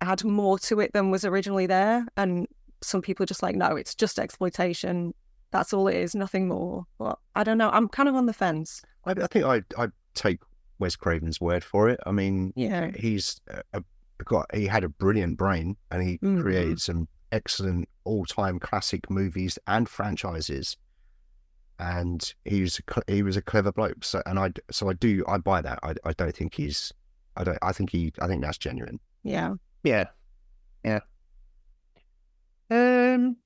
add 0.00 0.24
more 0.24 0.58
to 0.58 0.80
it 0.80 0.92
than 0.92 1.10
was 1.10 1.24
originally 1.24 1.66
there, 1.66 2.06
and 2.16 2.46
some 2.82 3.02
people 3.02 3.22
are 3.24 3.26
just 3.26 3.42
like, 3.42 3.56
no, 3.56 3.76
it's 3.76 3.94
just 3.94 4.18
exploitation. 4.18 5.14
That's 5.50 5.72
all 5.72 5.86
it 5.88 5.96
is, 5.96 6.14
nothing 6.14 6.48
more. 6.48 6.86
But 6.98 7.18
I 7.34 7.44
don't 7.44 7.58
know. 7.58 7.70
I'm 7.70 7.88
kind 7.88 8.08
of 8.08 8.14
on 8.14 8.26
the 8.26 8.32
fence. 8.32 8.82
I, 9.04 9.12
I 9.12 9.26
think 9.26 9.44
I 9.44 9.62
I 9.78 9.88
take 10.14 10.40
Wes 10.78 10.96
Craven's 10.96 11.40
word 11.40 11.62
for 11.64 11.88
it. 11.88 12.00
I 12.06 12.12
mean, 12.12 12.52
Yeah. 12.56 12.90
he's 12.96 13.40
a, 13.48 13.62
a, 13.74 13.82
got 14.24 14.54
he 14.54 14.66
had 14.66 14.84
a 14.84 14.88
brilliant 14.88 15.36
brain 15.36 15.76
and 15.90 16.02
he 16.02 16.18
Mhm. 16.18 16.40
created 16.42 16.80
some 16.80 17.08
excellent 17.32 17.88
all-time 18.04 18.58
classic 18.58 19.10
movies 19.10 19.58
and 19.66 19.88
franchises. 19.88 20.76
And 21.78 22.32
he 22.44 22.60
was 22.62 22.80
a 22.80 23.12
he 23.12 23.22
was 23.22 23.36
a 23.36 23.42
clever 23.42 23.72
bloke. 23.72 24.04
So 24.04 24.22
and 24.26 24.38
I 24.38 24.48
d- 24.48 24.60
so 24.70 24.88
I 24.88 24.92
do 24.92 25.24
I 25.26 25.38
buy 25.38 25.60
that. 25.62 25.78
I 25.82 25.94
I 26.04 26.12
don't 26.12 26.34
think 26.34 26.54
he's 26.54 26.92
I 27.36 27.44
don't 27.44 27.58
I 27.62 27.72
think 27.72 27.90
he 27.90 28.12
I 28.20 28.26
think 28.28 28.42
that's 28.42 28.58
genuine. 28.58 29.00
Yeah. 29.24 29.54
Yeah. 29.82 30.06
Yeah. 30.84 31.00
Um 33.14 33.36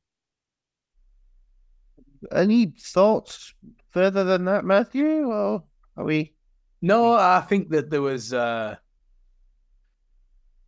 any 2.33 2.67
thoughts 2.67 3.55
further 3.91 4.25
than 4.25 4.45
that, 4.47 4.65
Matthew? 4.65 5.29
Or 5.31 5.63
are 5.97 6.05
we 6.05 6.35
No, 6.83 7.15
I 7.15 7.41
think 7.41 7.71
that 7.71 7.91
there 7.91 8.03
was 8.03 8.33
uh 8.33 8.77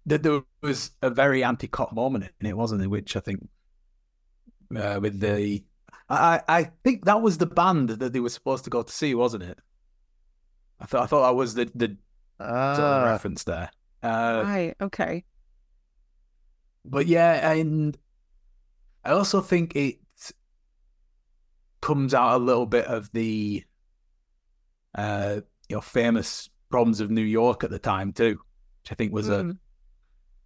that 0.07 0.23
there 0.23 0.41
was 0.63 0.91
a 1.03 1.11
very 1.11 1.45
anti-cop 1.45 1.93
moment 1.93 2.31
in 2.41 2.47
it, 2.47 2.57
wasn't 2.57 2.81
there? 2.81 2.89
Which 2.89 3.15
I 3.17 3.21
think 3.21 3.47
uh, 4.75 4.99
with 5.01 5.21
the 5.21 5.63
I 6.09 6.41
I 6.49 6.71
think 6.85 7.05
that 7.05 7.21
was 7.21 7.39
the 7.39 7.47
band 7.47 7.91
that 7.91 8.13
they 8.13 8.21
were 8.21 8.31
supposed 8.31 8.65
to 8.65 8.71
go 8.71 8.83
to 8.83 8.93
see, 8.93 9.15
wasn't 9.15 9.45
it? 9.45 9.59
I 10.81 10.87
thought 10.87 11.03
I 11.03 11.07
thought 11.07 11.27
that 11.29 11.37
was 11.37 11.55
the 11.55 11.71
the 11.75 11.89
sort 12.39 12.51
of 12.51 13.03
ah, 13.03 13.05
reference 13.05 13.45
there. 13.45 13.71
Uh, 14.03 14.43
Right. 14.45 14.75
Okay. 14.81 15.25
but 16.85 17.07
yeah, 17.07 17.53
and 17.53 17.99
I 19.09 19.13
also 19.13 19.41
think 19.41 19.75
it 19.75 19.97
comes 21.81 22.13
out 22.13 22.37
a 22.37 22.45
little 22.45 22.67
bit 22.67 22.85
of 22.85 23.11
the 23.13 23.65
uh 24.95 25.41
you 25.69 25.77
know 25.77 25.81
famous 25.81 26.51
problems 26.71 27.01
of 27.01 27.11
New 27.11 27.23
York 27.23 27.65
at 27.65 27.71
the 27.71 27.79
time 27.79 28.13
too, 28.13 28.39
which 28.83 28.93
I 28.93 28.95
think 28.95 29.13
was 29.13 29.29
a 29.31 29.45
Mm. 29.45 29.59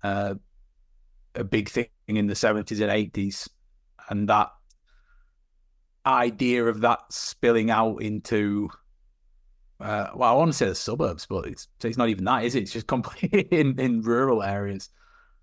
uh, 0.05 0.35
a 1.35 1.45
big 1.45 1.69
thing 1.71 1.89
in 2.07 2.27
the 2.29 2.35
seventies 2.37 2.81
and 2.81 2.91
eighties, 2.91 3.49
and 4.09 4.29
that 4.29 4.51
idea 6.07 6.65
of 6.67 6.81
that 6.83 7.01
spilling 7.11 7.71
out 7.71 7.97
into 8.03 8.69
uh, 9.81 10.11
well, 10.15 10.31
I 10.31 10.37
want 10.37 10.51
to 10.53 10.57
say 10.57 10.67
the 10.67 10.77
suburbs, 10.77 11.27
but 11.27 11.47
it's 11.47 11.67
it's 11.83 11.97
not 11.99 12.09
even 12.11 12.25
that, 12.27 12.45
is 12.45 12.55
it? 12.55 12.63
It's 12.63 12.73
just 12.73 12.87
completely 12.87 13.41
in, 13.51 13.79
in 13.81 14.03
rural 14.03 14.41
areas 14.43 14.89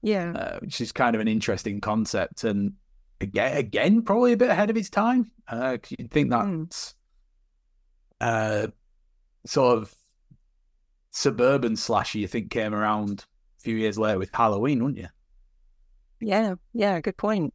Yeah. 0.01 0.31
uh, 0.31 0.59
which 0.59 0.79
is 0.79 0.93
kind 0.93 1.15
of 1.15 1.21
an 1.21 1.27
interesting 1.27 1.81
concept 1.81 2.45
and 2.45 2.73
again, 3.21 3.57
again 3.57 4.01
probably 4.03 4.33
a 4.33 4.37
bit 4.37 4.49
ahead 4.49 4.69
of 4.69 4.77
its 4.77 4.89
time. 4.89 5.31
Uh, 5.47 5.77
'cause 5.77 5.93
you'd 5.97 6.11
think 6.11 6.29
that's 6.29 6.95
uh, 8.21 8.67
sort 9.45 9.77
of 9.79 9.95
suburban 11.11 11.75
slasher. 11.75 12.19
You 12.19 12.27
think 12.27 12.51
came 12.51 12.73
around 12.73 13.25
a 13.59 13.61
few 13.61 13.75
years 13.75 13.97
later 13.97 14.19
with 14.19 14.29
Halloween, 14.33 14.83
wouldn't 14.83 14.99
you? 14.99 15.07
Yeah. 16.21 16.55
Yeah. 16.73 16.99
Good 17.01 17.17
point. 17.17 17.53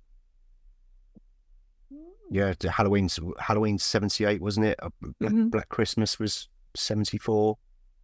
Yeah, 2.31 2.55
the 2.59 2.71
Halloween's 2.71 3.21
Halloween 3.39 3.79
seventy 3.79 4.25
eight, 4.25 4.41
wasn't 4.41 4.67
it? 4.67 4.79
Uh, 4.83 4.89
Black, 5.21 5.33
Mhm. 5.33 5.51
Black 5.51 5.69
Christmas 5.69 6.19
was 6.19 6.49
seventy 6.75 7.19
four. 7.19 7.59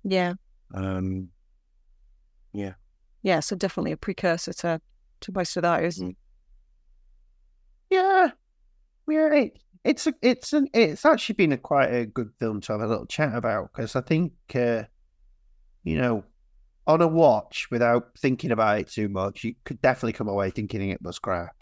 Yeah. 0.05 0.35
Um, 0.75 1.31
Yeah. 3.23 3.41
So 3.41 3.55
definitely 3.57 3.93
a 3.93 3.97
precursor 3.97 4.53
to 4.55 4.81
to 5.21 5.33
most 5.33 5.57
of 5.57 5.63
those. 5.63 5.99
Mm. 5.99 6.17
Yeah. 7.91 8.31
Yeah, 9.09 9.35
it, 9.35 9.59
it's 9.85 10.07
a, 10.07 10.15
it's 10.23 10.53
an, 10.53 10.69
it's 10.73 11.05
actually 11.05 11.35
been 11.35 11.53
a 11.53 11.59
quite 11.59 11.93
a 11.93 12.07
good 12.07 12.31
film 12.39 12.61
to 12.63 12.73
have 12.73 12.81
a 12.81 12.87
little 12.87 13.07
chat 13.07 13.35
about 13.35 13.73
because 13.73 13.97
I 13.97 14.03
think 14.03 14.33
uh, 14.55 14.85
you 15.83 15.99
know 15.99 16.25
on 16.87 17.01
a 17.01 17.09
watch 17.09 17.69
without 17.71 18.11
thinking 18.19 18.51
about 18.51 18.81
it 18.81 18.89
too 18.89 19.09
much, 19.09 19.45
you 19.45 19.55
could 19.65 19.81
definitely 19.83 20.13
come 20.13 20.29
away 20.29 20.51
thinking 20.51 20.91
it 20.91 21.03
was 21.03 21.19
crap. 21.19 21.55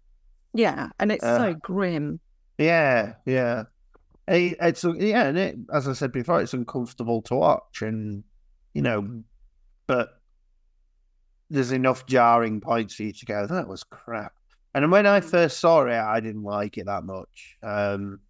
Yeah. 0.54 0.88
And 0.98 1.12
it's 1.12 1.24
Uh, 1.24 1.38
so 1.38 1.54
grim. 1.54 2.20
Yeah, 2.56 3.14
yeah. 3.26 3.64
It, 4.26 4.56
it's 4.60 4.84
yeah, 4.84 5.24
and 5.24 5.38
it, 5.38 5.56
as 5.72 5.88
I 5.88 5.92
said 5.92 6.12
before, 6.12 6.40
it's 6.40 6.54
uncomfortable 6.54 7.22
to 7.22 7.34
watch, 7.34 7.82
and 7.82 8.24
you 8.74 8.82
know, 8.82 9.22
but 9.86 10.20
there's 11.50 11.72
enough 11.72 12.06
jarring 12.06 12.60
points 12.60 12.94
for 12.94 13.04
you 13.04 13.12
to 13.12 13.26
go, 13.26 13.46
that 13.46 13.68
was 13.68 13.84
crap. 13.84 14.34
And 14.84 14.92
when 14.92 15.06
I 15.06 15.20
first 15.20 15.58
saw 15.58 15.84
it, 15.86 15.92
I 15.92 16.20
didn't 16.20 16.44
like 16.44 16.78
it 16.78 16.86
that 16.86 17.04
much, 17.04 17.56
um, 17.62 18.20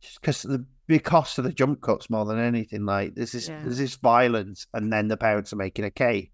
just 0.00 0.20
because 0.20 0.42
the 0.42 0.64
because 0.86 1.38
of 1.38 1.44
the 1.44 1.52
jump 1.52 1.80
cuts 1.80 2.10
more 2.10 2.24
than 2.24 2.38
anything. 2.38 2.84
Like 2.84 3.14
there's 3.14 3.32
this 3.32 3.48
Yeah. 3.48 3.62
there's 3.62 3.78
this 3.78 3.96
violence, 3.96 4.66
and 4.74 4.92
then 4.92 5.08
the 5.08 5.16
parents 5.16 5.52
are 5.52 5.56
making 5.56 5.84
a 5.84 5.90
cake, 5.90 6.32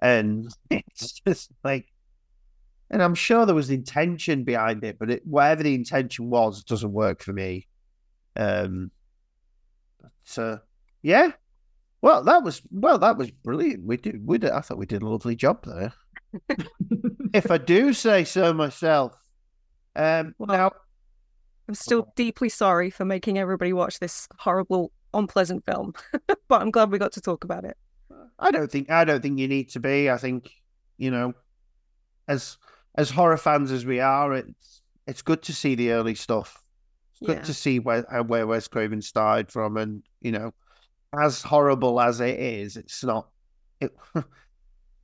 and 0.00 0.48
it's 0.70 1.20
just 1.20 1.50
like 1.62 1.92
and 2.90 3.02
I'm 3.02 3.14
sure 3.14 3.46
there 3.46 3.54
was 3.54 3.70
intention 3.70 4.44
behind 4.44 4.84
it, 4.84 4.98
but 4.98 5.10
it, 5.10 5.26
whatever 5.26 5.62
the 5.62 5.74
intention 5.74 6.30
was, 6.30 6.60
it 6.60 6.66
doesn't 6.66 6.92
work 6.92 7.22
for 7.22 7.32
me. 7.32 7.66
Um, 8.36 8.90
but 10.00 10.42
uh, 10.42 10.58
yeah, 11.02 11.32
well, 12.02 12.22
that 12.24 12.42
was 12.42 12.62
well, 12.70 12.98
that 12.98 13.16
was 13.16 13.30
brilliant. 13.30 13.84
We 13.84 13.96
did, 13.96 14.26
we 14.26 14.38
did. 14.38 14.50
I 14.50 14.60
thought 14.60 14.78
we 14.78 14.86
did 14.86 15.02
a 15.02 15.08
lovely 15.08 15.34
job 15.34 15.64
there. 15.64 15.94
If 17.32 17.50
I 17.50 17.58
do 17.58 17.92
say 17.92 18.24
so 18.24 18.52
myself. 18.52 19.16
Um, 19.96 20.34
Well, 20.38 20.48
now, 20.48 20.72
I'm 21.68 21.74
still 21.74 22.12
deeply 22.16 22.48
sorry 22.48 22.90
for 22.90 23.04
making 23.04 23.38
everybody 23.38 23.72
watch 23.72 23.98
this 24.00 24.28
horrible, 24.38 24.92
unpleasant 25.12 25.64
film, 25.64 25.94
but 26.48 26.60
I'm 26.62 26.70
glad 26.70 26.90
we 26.90 26.98
got 26.98 27.12
to 27.12 27.20
talk 27.20 27.44
about 27.44 27.64
it. 27.64 27.76
I 28.38 28.50
don't 28.50 28.70
think 28.70 28.90
I 28.90 29.04
don't 29.04 29.22
think 29.22 29.38
you 29.38 29.48
need 29.48 29.70
to 29.70 29.80
be. 29.80 30.10
I 30.10 30.16
think 30.18 30.50
you 30.98 31.10
know, 31.10 31.34
as 32.28 32.58
as 32.96 33.10
horror 33.10 33.36
fans 33.36 33.70
as 33.70 33.86
we 33.86 34.00
are, 34.00 34.34
it's 34.34 34.82
it's 35.06 35.22
good 35.22 35.42
to 35.44 35.52
see 35.52 35.74
the 35.74 35.92
early 35.92 36.14
stuff. 36.14 36.62
It's 37.12 37.20
good 37.20 37.36
Yeah. 37.38 37.42
to 37.44 37.54
see 37.54 37.78
where 37.78 38.12
uh, 38.14 38.24
where 38.24 38.46
Wes 38.46 38.66
Craven 38.68 39.00
started 39.02 39.52
from, 39.52 39.76
and 39.76 40.02
you 40.20 40.32
know, 40.32 40.52
as 41.18 41.42
horrible 41.42 42.00
as 42.00 42.20
it 42.20 42.38
is, 42.38 42.76
it's 42.76 43.04
not. 43.04 43.28
It 43.80 43.94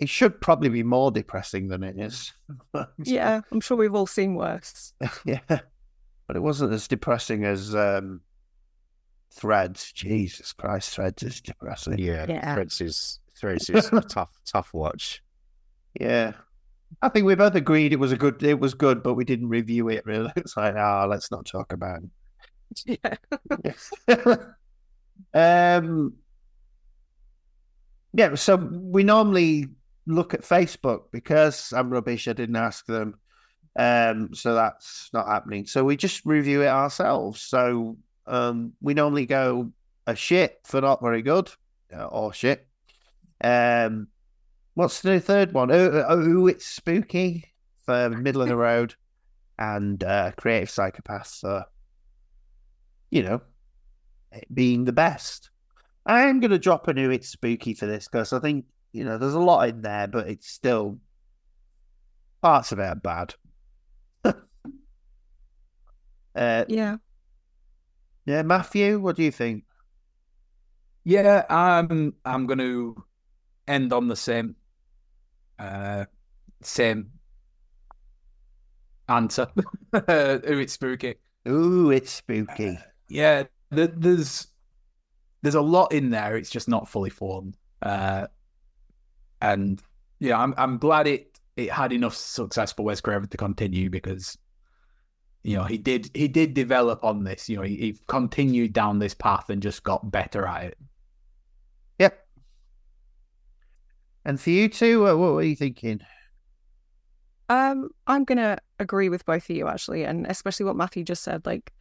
it 0.00 0.08
should 0.08 0.40
probably 0.40 0.68
be 0.70 0.82
more 0.82 1.10
depressing 1.10 1.68
than 1.68 1.82
it 1.84 1.98
is. 1.98 2.32
Yeah, 3.04 3.40
I'm 3.52 3.60
sure 3.60 3.76
we've 3.76 3.94
all 3.94 4.06
seen 4.06 4.34
worse. 4.34 4.92
yeah, 5.24 5.40
but 5.48 6.36
it 6.36 6.40
wasn't 6.42 6.72
as 6.72 6.88
depressing 6.88 7.44
as 7.44 7.74
um, 7.74 8.20
Threads. 9.32 9.92
Jesus 9.92 10.52
Christ, 10.52 10.94
Threads 10.94 11.22
is 11.22 11.40
depressing. 11.40 11.98
yeah, 11.98 12.26
Yeah. 12.28 12.54
Threads 12.54 12.80
is 12.80 13.20
Threads 13.38 13.70
is 13.70 13.88
a 13.92 14.00
tough 14.08 14.40
tough 14.44 14.72
watch. 14.74 15.22
Yeah. 16.00 16.32
I 17.02 17.08
think 17.08 17.24
we 17.24 17.36
both 17.36 17.54
agreed 17.54 17.92
it 17.92 18.00
was 18.00 18.10
a 18.12 18.16
good. 18.16 18.42
It 18.42 18.58
was 18.58 18.74
good, 18.74 19.02
but 19.02 19.14
we 19.14 19.24
didn't 19.24 19.48
review 19.48 19.88
it. 19.90 20.04
Really, 20.04 20.32
it's 20.36 20.56
like, 20.56 20.74
ah, 20.76 21.04
let's 21.08 21.30
not 21.30 21.46
talk 21.46 21.72
about 21.72 22.00
Yeah. 22.84 23.14
it. 23.64 24.40
um, 25.34 26.14
yeah. 28.12 28.34
So 28.34 28.56
we 28.56 29.04
normally 29.04 29.68
look 30.06 30.34
at 30.34 30.42
Facebook 30.42 31.04
because 31.12 31.72
I'm 31.72 31.90
rubbish. 31.90 32.28
I 32.28 32.32
didn't 32.32 32.56
ask 32.56 32.86
them, 32.86 33.14
um, 33.76 34.34
so 34.34 34.54
that's 34.54 35.10
not 35.12 35.26
happening. 35.26 35.66
So 35.66 35.84
we 35.84 35.96
just 35.96 36.24
review 36.24 36.62
it 36.62 36.68
ourselves. 36.68 37.42
So 37.42 37.96
um, 38.26 38.72
we 38.80 38.94
normally 38.94 39.26
go 39.26 39.72
a 40.06 40.16
shit 40.16 40.60
for 40.64 40.80
not 40.80 41.02
very 41.02 41.22
good 41.22 41.50
uh, 41.94 42.04
or 42.04 42.32
shit. 42.32 42.66
Um, 43.42 44.08
what's 44.74 45.00
the 45.00 45.20
third 45.20 45.52
one? 45.52 45.70
Oh, 45.70 45.90
oh, 45.90 46.04
oh, 46.08 46.46
it's 46.46 46.66
spooky 46.66 47.46
for 47.84 48.10
middle 48.10 48.42
of 48.42 48.48
the 48.48 48.56
road, 48.56 48.94
and 49.58 50.02
uh, 50.02 50.32
creative 50.36 50.70
psychopath 50.70 51.38
for 51.40 51.64
you 53.10 53.22
know 53.22 53.40
being 54.52 54.84
the 54.84 54.92
best. 54.92 55.50
I 56.06 56.22
am 56.22 56.40
going 56.40 56.50
to 56.50 56.58
drop 56.58 56.88
a 56.88 56.94
new 56.94 57.10
it's 57.10 57.28
spooky 57.28 57.74
for 57.74 57.86
this 57.86 58.08
because 58.08 58.32
I 58.32 58.40
think 58.40 58.64
you 58.92 59.04
know 59.04 59.18
there's 59.18 59.34
a 59.34 59.40
lot 59.40 59.68
in 59.68 59.82
there, 59.82 60.06
but 60.06 60.28
it's 60.28 60.48
still 60.48 60.98
parts 62.42 62.72
of 62.72 62.78
it 62.78 62.82
are 62.82 62.94
bad. 62.94 63.34
uh, 64.24 64.34
yeah. 66.68 66.96
yeah, 68.24 68.42
Matthew, 68.42 68.98
what 68.98 69.16
do 69.16 69.22
you 69.22 69.30
think? 69.30 69.64
Yeah, 71.04 71.44
I'm 71.48 72.14
I'm 72.24 72.46
going 72.46 72.58
to 72.58 73.04
end 73.66 73.92
on 73.92 74.08
the 74.08 74.16
same 74.16 74.56
uh 75.58 76.04
same 76.62 77.12
answer. 79.08 79.48
Ooh, 79.94 80.00
it's 80.08 80.74
spooky. 80.74 81.14
Ooh, 81.48 81.90
it's 81.90 82.12
spooky. 82.12 82.78
Yeah, 83.08 83.44
th- 83.74 83.92
there's 83.96 84.48
there's 85.42 85.54
a 85.54 85.60
lot 85.60 85.92
in 85.92 86.10
there. 86.10 86.36
It's 86.36 86.50
just 86.50 86.68
not 86.68 86.88
fully 86.88 87.10
formed. 87.10 87.56
Uh, 87.82 88.26
and 89.40 89.82
yeah, 90.18 90.38
I'm 90.38 90.54
I'm 90.56 90.78
glad 90.78 91.06
it 91.06 91.38
it 91.56 91.70
had 91.70 91.92
enough 91.92 92.14
success 92.14 92.72
for 92.72 92.84
Wes 92.84 93.00
Craven 93.00 93.28
to 93.28 93.36
continue 93.36 93.90
because 93.90 94.38
you 95.42 95.56
know 95.56 95.64
he 95.64 95.78
did 95.78 96.10
he 96.14 96.28
did 96.28 96.54
develop 96.54 97.04
on 97.04 97.24
this. 97.24 97.48
You 97.48 97.56
know, 97.56 97.62
he, 97.62 97.76
he 97.76 97.98
continued 98.06 98.72
down 98.72 98.98
this 98.98 99.14
path 99.14 99.50
and 99.50 99.62
just 99.62 99.82
got 99.82 100.10
better 100.10 100.46
at 100.46 100.64
it. 100.64 100.78
Yep. 101.98 102.26
And 104.24 104.40
for 104.40 104.50
you 104.50 104.68
two, 104.68 105.08
uh, 105.08 105.16
what 105.16 105.32
were 105.32 105.42
you 105.42 105.56
thinking? 105.56 106.00
Um, 107.48 107.88
I'm 108.06 108.24
gonna 108.24 108.58
agree 108.78 109.08
with 109.08 109.24
both 109.24 109.48
of 109.50 109.56
you 109.56 109.66
actually, 109.66 110.04
and 110.04 110.26
especially 110.26 110.66
what 110.66 110.76
Matthew 110.76 111.02
just 111.02 111.22
said. 111.22 111.46
Like, 111.46 111.72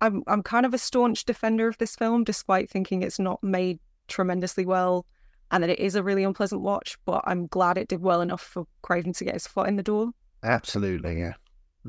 I'm 0.00 0.22
I'm 0.26 0.42
kind 0.42 0.64
of 0.64 0.74
a 0.74 0.78
staunch 0.78 1.24
defender 1.24 1.68
of 1.68 1.78
this 1.78 1.96
film, 1.96 2.22
despite 2.22 2.70
thinking 2.70 3.02
it's 3.02 3.18
not 3.18 3.42
made 3.42 3.80
tremendously 4.06 4.64
well, 4.64 5.06
and 5.50 5.62
that 5.62 5.70
it 5.70 5.78
is 5.78 5.94
a 5.94 6.02
really 6.02 6.24
unpleasant 6.24 6.60
watch. 6.60 6.96
But 7.04 7.22
I'm 7.26 7.46
glad 7.46 7.78
it 7.78 7.88
did 7.88 8.00
well 8.00 8.20
enough 8.20 8.42
for 8.42 8.66
Craven 8.82 9.12
to 9.14 9.24
get 9.24 9.34
his 9.34 9.46
foot 9.46 9.68
in 9.68 9.76
the 9.76 9.82
door. 9.82 10.10
Absolutely, 10.42 11.20
yeah, 11.20 11.34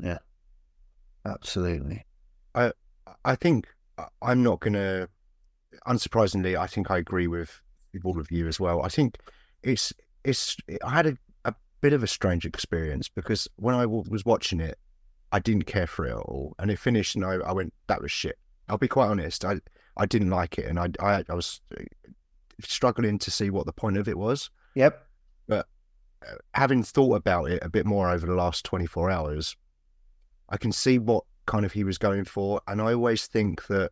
yeah, 0.02 0.18
absolutely. 1.24 2.04
I 2.54 2.72
I 3.24 3.36
think 3.36 3.66
I'm 4.22 4.42
not 4.42 4.60
to. 4.62 5.08
Unsurprisingly, 5.86 6.58
I 6.58 6.66
think 6.66 6.90
I 6.90 6.98
agree 6.98 7.26
with, 7.26 7.60
with 7.94 8.04
all 8.04 8.18
of 8.18 8.30
you 8.30 8.46
as 8.48 8.60
well. 8.60 8.82
I 8.82 8.88
think 8.88 9.18
it's 9.62 9.92
it's. 10.24 10.56
I 10.84 10.90
had 10.90 11.06
a, 11.06 11.16
a 11.44 11.54
bit 11.80 11.92
of 11.92 12.02
a 12.02 12.06
strange 12.08 12.44
experience 12.44 13.08
because 13.08 13.48
when 13.56 13.74
I 13.74 13.82
w- 13.82 14.04
was 14.10 14.24
watching 14.24 14.60
it, 14.60 14.78
I 15.32 15.38
didn't 15.38 15.64
care 15.64 15.86
for 15.86 16.06
it 16.06 16.10
at 16.10 16.16
all, 16.16 16.54
and 16.58 16.70
it 16.70 16.78
finished, 16.78 17.14
and 17.14 17.24
I, 17.24 17.34
I 17.34 17.52
went, 17.52 17.72
"That 17.86 18.02
was 18.02 18.10
shit." 18.10 18.36
I'll 18.68 18.78
be 18.78 18.88
quite 18.88 19.08
honest. 19.08 19.44
I 19.44 19.60
I 19.96 20.06
didn't 20.06 20.30
like 20.30 20.58
it, 20.58 20.66
and 20.66 20.78
I 20.78 20.88
I, 21.00 21.24
I 21.28 21.34
was 21.34 21.60
struggling 22.66 23.18
to 23.18 23.30
see 23.30 23.50
what 23.50 23.66
the 23.66 23.72
point 23.72 23.96
of 23.96 24.08
it 24.08 24.18
was. 24.18 24.50
Yep. 24.74 25.06
But 25.48 25.66
having 26.54 26.82
thought 26.82 27.16
about 27.16 27.50
it 27.50 27.62
a 27.62 27.68
bit 27.68 27.86
more 27.86 28.10
over 28.10 28.26
the 28.26 28.34
last 28.34 28.64
24 28.64 29.10
hours, 29.10 29.56
I 30.48 30.56
can 30.56 30.72
see 30.72 30.98
what 30.98 31.24
kind 31.46 31.64
of 31.64 31.72
he 31.72 31.84
was 31.84 31.98
going 31.98 32.24
for. 32.24 32.60
And 32.66 32.80
I 32.80 32.92
always 32.94 33.26
think 33.26 33.66
that 33.68 33.90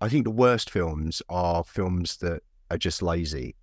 I 0.00 0.08
think 0.08 0.24
the 0.24 0.30
worst 0.30 0.70
films 0.70 1.22
are 1.28 1.64
films 1.64 2.16
that 2.18 2.42
are 2.70 2.78
just 2.78 3.02
lazy 3.02 3.56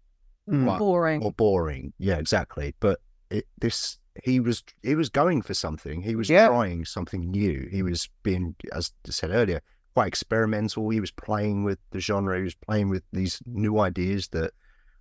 Mm. 0.49 0.65
Right. 0.65 0.79
Boring. 0.79 1.23
or 1.23 1.31
boring. 1.31 1.93
Yeah, 1.99 2.15
exactly. 2.17 2.73
But 2.79 2.99
it, 3.29 3.45
this, 3.59 3.99
he 4.23 4.39
was, 4.39 4.63
he 4.81 4.95
was 4.95 5.07
going 5.07 5.43
for 5.43 5.53
something. 5.53 6.01
He 6.01 6.15
was 6.15 6.31
Yeah. 6.31 6.47
trying 6.47 6.83
something 6.83 7.29
new. 7.29 7.67
He 7.71 7.83
was 7.83 8.09
being, 8.23 8.55
as 8.73 8.91
I 9.07 9.11
said 9.11 9.29
earlier, 9.29 9.61
quite 9.93 10.07
experimental. 10.07 10.89
He 10.89 10.99
was 10.99 11.11
playing 11.11 11.63
with 11.63 11.79
the 11.91 11.99
genre. 11.99 12.37
He 12.37 12.43
was 12.43 12.55
playing 12.55 12.89
with 12.89 13.03
these 13.11 13.41
new 13.45 13.79
ideas 13.79 14.27
that 14.29 14.51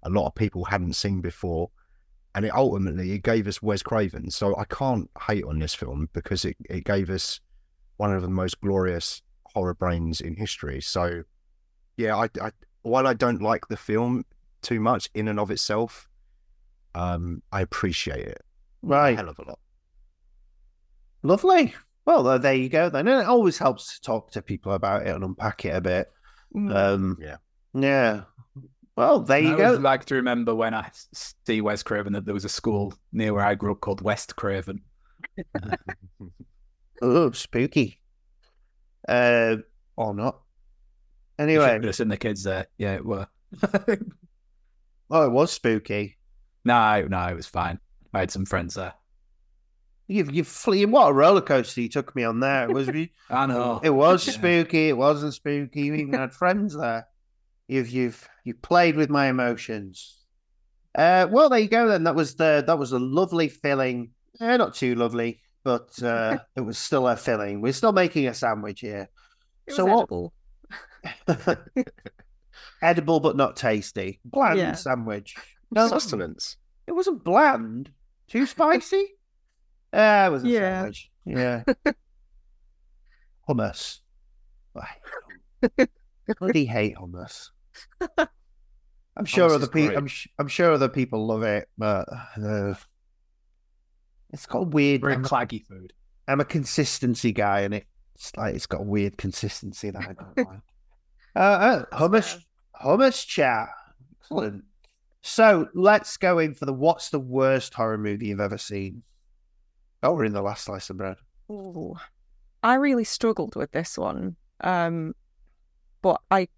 a 0.02 0.10
lot 0.10 0.26
of 0.26 0.34
people 0.34 0.64
hadn't 0.64 0.94
seen 0.94 1.20
before. 1.20 1.70
And 2.34 2.44
it 2.44 2.54
ultimately 2.54 3.12
it 3.12 3.22
gave 3.22 3.46
us 3.48 3.60
Wes 3.60 3.82
Craven. 3.82 4.30
So 4.30 4.56
I 4.56 4.64
can't 4.64 5.10
hate 5.26 5.44
on 5.44 5.58
this 5.58 5.74
film 5.74 6.08
because 6.12 6.44
it, 6.44 6.56
it 6.68 6.84
gave 6.84 7.10
us 7.10 7.40
one 7.96 8.14
of 8.14 8.22
the 8.22 8.28
most 8.28 8.60
glorious 8.60 9.22
horror 9.46 9.74
brains 9.74 10.20
in 10.20 10.36
history. 10.36 10.80
So 10.80 11.22
yeah, 11.96 12.16
I, 12.16 12.28
I 12.40 12.52
while 12.82 13.06
I 13.06 13.14
don't 13.14 13.42
like 13.42 13.66
the 13.68 13.76
film 13.76 14.24
too 14.62 14.80
much 14.80 15.10
in 15.14 15.28
and 15.28 15.40
of 15.40 15.50
itself, 15.50 16.08
um, 16.94 17.42
I 17.52 17.60
appreciate 17.62 18.26
it 18.26 18.42
a 18.82 18.86
Right. 18.86 19.16
hell 19.16 19.28
of 19.28 19.38
a 19.38 19.42
lot. 19.44 19.58
Lovely. 21.22 21.74
Well, 22.06 22.26
uh, 22.26 22.38
there 22.38 22.54
you 22.54 22.68
go 22.68 22.88
then. 22.88 23.06
And 23.08 23.20
it 23.22 23.26
always 23.26 23.58
helps 23.58 23.94
to 23.94 24.00
talk 24.00 24.30
to 24.32 24.42
people 24.42 24.72
about 24.72 25.06
it 25.06 25.14
and 25.14 25.22
unpack 25.24 25.64
it 25.64 25.76
a 25.76 25.80
bit. 25.80 26.10
Mm. 26.54 26.74
Um, 26.74 27.18
Yeah. 27.20 27.36
Yeah. 27.74 28.22
Well, 28.96 29.20
there 29.20 29.38
you 29.38 29.50
go. 29.50 29.54
I 29.54 29.56
go. 29.58 29.64
always 29.66 29.80
like 29.80 30.04
to 30.06 30.16
remember 30.16 30.54
when 30.54 30.74
I 30.74 30.90
see 31.12 31.60
West 31.60 31.84
Craven 31.84 32.12
that 32.14 32.24
there 32.24 32.34
was 32.34 32.44
a 32.44 32.48
school 32.50 32.92
near 33.12 33.32
where 33.32 33.44
I 33.44 33.54
grew 33.54 33.72
up 33.72 33.80
called 33.80 34.02
West 34.02 34.36
Craven. 34.36 34.82
Oh, 37.02 37.30
spooky. 37.30 37.98
Uh, 39.08 39.56
or 39.96 40.14
not. 40.14 40.40
You 41.38 41.44
Anyway, 41.44 41.66
should 41.76 41.84
have 41.84 41.94
seen 41.96 42.08
the 42.08 42.16
kids 42.18 42.42
there. 42.44 42.66
Yeah, 42.76 42.94
it 42.96 43.04
were. 43.06 43.26
oh, 45.10 45.24
it 45.24 45.30
was 45.32 45.50
spooky. 45.50 46.18
no, 46.64 47.06
no, 47.08 47.26
it 47.28 47.36
was 47.36 47.46
fine. 47.46 47.78
I 48.12 48.20
had 48.20 48.30
some 48.30 48.44
friends 48.44 48.74
there. 48.74 48.92
You've 50.12 50.34
you 50.34 50.42
flee. 50.42 50.84
What 50.86 51.08
a 51.08 51.12
roller 51.12 51.40
coaster 51.40 51.80
you 51.82 51.88
took 51.88 52.16
me 52.16 52.24
on 52.24 52.40
there. 52.40 52.64
It 52.64 52.72
was. 52.72 52.88
re- 52.88 53.12
I 53.30 53.46
know. 53.46 53.80
It 53.82 53.90
was 53.90 54.26
Yeah. 54.26 54.32
spooky. 54.32 54.88
It 54.88 54.96
wasn't 54.96 55.34
spooky. 55.34 55.82
You 55.82 55.94
even 55.94 56.14
had 56.14 56.32
friends 56.32 56.76
there. 56.76 57.06
You've 57.68 57.88
you've 57.90 58.28
you 58.42 58.54
played 58.54 58.96
with 58.96 59.08
my 59.08 59.28
emotions. 59.28 60.16
Uh, 60.96 61.28
well, 61.30 61.48
there 61.48 61.60
you 61.60 61.68
go. 61.68 61.86
Then 61.86 62.02
that 62.04 62.16
was 62.16 62.34
the 62.34 62.64
that 62.66 62.76
was 62.78 62.90
a 62.90 62.98
lovely 62.98 63.48
filling. 63.48 64.10
Eh, 64.40 64.56
not 64.56 64.74
too 64.74 64.96
lovely, 64.96 65.40
but 65.62 66.02
uh, 66.02 66.38
it 66.56 66.62
was 66.62 66.76
still 66.76 67.06
a 67.06 67.16
filling. 67.16 67.60
We're 67.60 67.72
still 67.72 67.92
making 67.92 68.26
a 68.26 68.34
sandwich 68.34 68.80
here. 68.80 69.08
It 69.68 69.70
was 69.72 69.76
so 69.76 69.84
what- 69.84 70.32
edible. 71.28 71.56
Edible 72.82 73.20
but 73.20 73.36
not 73.36 73.56
tasty. 73.56 74.20
Bland 74.24 74.58
Yeah. 74.58 74.72
sandwich. 74.72 75.36
No, 75.70 75.86
Sustenance. 75.88 76.56
it 76.86 76.92
wasn't 76.92 77.22
bland. 77.22 77.90
Too 78.28 78.46
spicy. 78.46 79.06
Ah, 79.92 80.26
it 80.26 80.30
was 80.30 80.44
a 80.44 80.48
Yeah. 80.48 80.60
sandwich. 80.80 81.10
Yeah. 81.24 81.64
hummus. 83.48 83.98
I 84.76 84.86
hate 84.86 85.88
hummus. 85.88 85.88
bloody 86.38 86.64
hate 86.66 86.96
hummus. 86.96 87.50
I'm 89.16 89.24
sure 89.24 89.48
Hummus 89.48 89.54
other 89.54 89.66
people. 89.66 89.96
I'm, 89.96 90.06
sh- 90.06 90.28
I'm 90.38 90.48
sure 90.48 90.72
other 90.72 90.88
people 90.88 91.26
love 91.26 91.42
it, 91.42 91.68
but 91.76 92.08
uh, 92.40 92.74
it's 94.32 94.46
got 94.46 94.58
a 94.60 94.62
weird. 94.62 95.00
Very 95.00 95.16
claggy 95.16 95.64
food. 95.66 95.92
I'm 96.28 96.40
a 96.40 96.44
consistency 96.44 97.32
guy, 97.32 97.60
and 97.60 97.74
it's 97.74 98.36
like 98.36 98.54
it's 98.54 98.66
got 98.66 98.80
a 98.82 98.84
weird 98.84 99.18
consistency 99.18 99.90
that 99.90 100.02
I 100.02 100.12
don't 100.12 100.36
like. 100.38 100.60
Uh, 101.34 101.38
uh, 101.38 101.84
hummus, 101.92 102.38
hummus 102.80 103.26
chat. 103.26 103.68
Excellent. 104.20 104.64
So 105.22 105.68
let's 105.74 106.16
go 106.16 106.38
in 106.38 106.54
for 106.54 106.64
the 106.64 106.72
what's 106.72 107.10
the 107.10 107.18
worst 107.20 107.74
horror 107.74 107.98
movie 107.98 108.28
you've 108.28 108.40
ever 108.40 108.58
seen? 108.58 109.02
Oh, 110.02 110.14
we're 110.14 110.24
in 110.24 110.32
the 110.32 110.42
last 110.42 110.64
slice 110.64 110.90
of 110.90 110.96
bread. 110.96 111.16
Ooh. 111.50 111.94
I 112.62 112.74
really 112.74 113.04
struggled 113.04 113.56
with 113.56 113.72
this 113.72 113.98
one. 113.98 114.36
Um, 114.62 115.14
but 116.02 116.20
I 116.30 116.48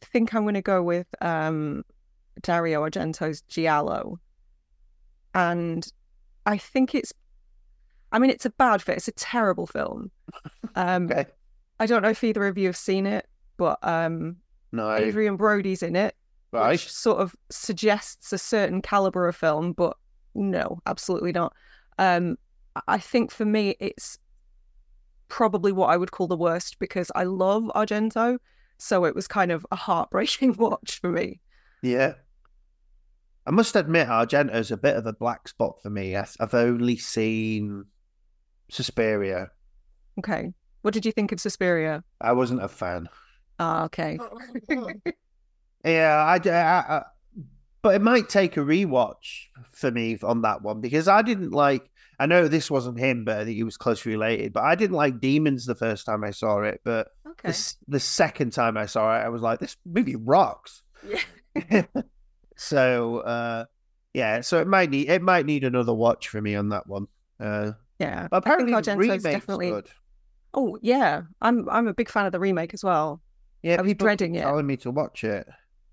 think 0.00 0.34
I'm 0.34 0.42
going 0.42 0.54
to 0.54 0.62
go 0.62 0.82
with 0.82 1.06
um, 1.20 1.84
Dario 2.42 2.82
Argento's 2.88 3.42
Giallo. 3.42 4.18
And 5.34 5.86
I 6.46 6.58
think 6.58 6.94
it's, 6.94 7.12
I 8.10 8.18
mean, 8.18 8.30
it's 8.30 8.46
a 8.46 8.50
bad 8.50 8.82
fit. 8.82 8.96
It's 8.98 9.08
a 9.08 9.12
terrible 9.12 9.66
film. 9.66 10.10
Um, 10.74 11.10
Okay. 11.10 11.26
I 11.80 11.84
don't 11.84 12.00
know 12.02 12.08
if 12.08 12.24
either 12.24 12.46
of 12.46 12.56
you 12.56 12.68
have 12.68 12.76
seen 12.76 13.04
it, 13.04 13.26
but 13.58 13.78
um, 13.82 14.36
No, 14.70 14.88
Adrien 14.90 15.36
Brody's 15.36 15.82
in 15.82 15.96
it, 15.96 16.14
right. 16.50 16.70
which 16.70 16.90
sort 16.90 17.18
of 17.20 17.36
suggests 17.50 18.32
a 18.32 18.38
certain 18.38 18.80
caliber 18.80 19.28
of 19.28 19.36
film, 19.36 19.72
but 19.72 19.96
No, 20.34 20.78
absolutely 20.86 21.32
not. 21.32 21.52
Um, 21.98 22.38
I- 22.76 22.82
I 22.88 22.98
think 22.98 23.30
for 23.30 23.44
me, 23.44 23.76
it's 23.80 24.18
probably 25.28 25.72
what 25.72 25.88
I 25.90 25.96
would 25.96 26.10
call 26.10 26.26
the 26.28 26.36
worst 26.36 26.78
because 26.78 27.10
I 27.14 27.24
love 27.24 27.64
Argento. 27.74 28.38
So 28.78 29.04
it 29.04 29.14
was 29.14 29.28
kind 29.28 29.50
of 29.52 29.64
a 29.70 29.76
heartbreaking 29.76 30.54
watch 30.58 30.98
for 31.00 31.10
me. 31.10 31.40
Yeah. 31.82 32.14
I 33.46 33.50
must 33.50 33.74
admit, 33.76 34.08
Argento's 34.08 34.70
a 34.70 34.76
bit 34.76 34.96
of 34.96 35.06
a 35.06 35.12
black 35.12 35.48
spot 35.48 35.80
for 35.82 35.90
me. 35.90 36.16
I- 36.16 36.26
I've 36.40 36.54
only 36.54 36.96
seen 36.96 37.84
Suspiria. 38.70 39.50
Okay. 40.18 40.52
What 40.82 40.94
did 40.94 41.06
you 41.06 41.12
think 41.12 41.32
of 41.32 41.40
Suspiria? 41.40 42.02
I 42.20 42.32
wasn't 42.32 42.62
a 42.62 42.68
fan. 42.68 43.08
Ah, 43.58 43.84
okay. 43.84 44.18
Yeah, 45.84 46.14
I, 46.24 46.48
I, 46.48 46.96
I- 46.98 47.02
but 47.82 47.96
it 47.96 48.02
might 48.02 48.28
take 48.28 48.56
a 48.56 48.60
rewatch 48.60 49.46
for 49.72 49.90
me 49.90 50.16
on 50.22 50.42
that 50.42 50.62
one 50.62 50.80
because 50.80 51.08
I 51.08 51.22
didn't 51.22 51.50
like. 51.50 51.90
I 52.18 52.26
know 52.26 52.46
this 52.48 52.70
wasn't 52.70 52.98
him, 52.98 53.24
but 53.24 53.38
I 53.38 53.44
think 53.44 53.56
he 53.56 53.64
was 53.64 53.76
closely 53.76 54.12
related. 54.12 54.52
But 54.52 54.64
I 54.64 54.74
didn't 54.74 54.96
like 54.96 55.20
Demons 55.20 55.66
the 55.66 55.74
first 55.74 56.06
time 56.06 56.22
I 56.24 56.30
saw 56.30 56.60
it. 56.62 56.80
But 56.84 57.08
Okay. 57.26 57.50
the, 57.50 57.74
the 57.88 58.00
second 58.00 58.52
time 58.52 58.76
I 58.76 58.86
saw 58.86 59.16
it, 59.16 59.20
I 59.20 59.28
was 59.30 59.42
like, 59.42 59.58
this 59.58 59.76
movie 59.86 60.16
rocks. 60.16 60.82
Yeah. 61.56 61.82
so 62.56 63.18
uh, 63.20 63.64
yeah, 64.14 64.40
so 64.42 64.60
it 64.60 64.66
might 64.66 64.90
need 64.90 65.08
it 65.08 65.22
might 65.22 65.46
need 65.46 65.64
another 65.64 65.94
watch 65.94 66.28
for 66.28 66.40
me 66.40 66.54
on 66.54 66.68
that 66.70 66.86
one. 66.86 67.06
Uh, 67.40 67.72
Yeah. 67.98 68.28
but 68.30 68.38
apparently, 68.38 68.72
I 68.74 68.80
the 68.80 68.96
think 68.96 69.02
Argento's 69.12 69.22
definitely. 69.22 69.70
good. 69.70 69.88
Oh 70.54 70.78
yeah, 70.82 71.22
I'm 71.40 71.68
I'm 71.70 71.88
a 71.88 71.94
big 71.94 72.10
fan 72.10 72.26
of 72.26 72.32
the 72.32 72.40
remake 72.40 72.74
as 72.74 72.84
well. 72.84 73.20
Yeah, 73.62 73.78
I 73.78 73.82
was 73.82 73.90
people 73.90 74.04
dreading 74.04 74.34
it. 74.34 74.42
telling 74.42 74.66
me 74.66 74.76
to 74.78 74.90
watch 74.90 75.24
it. 75.24 75.46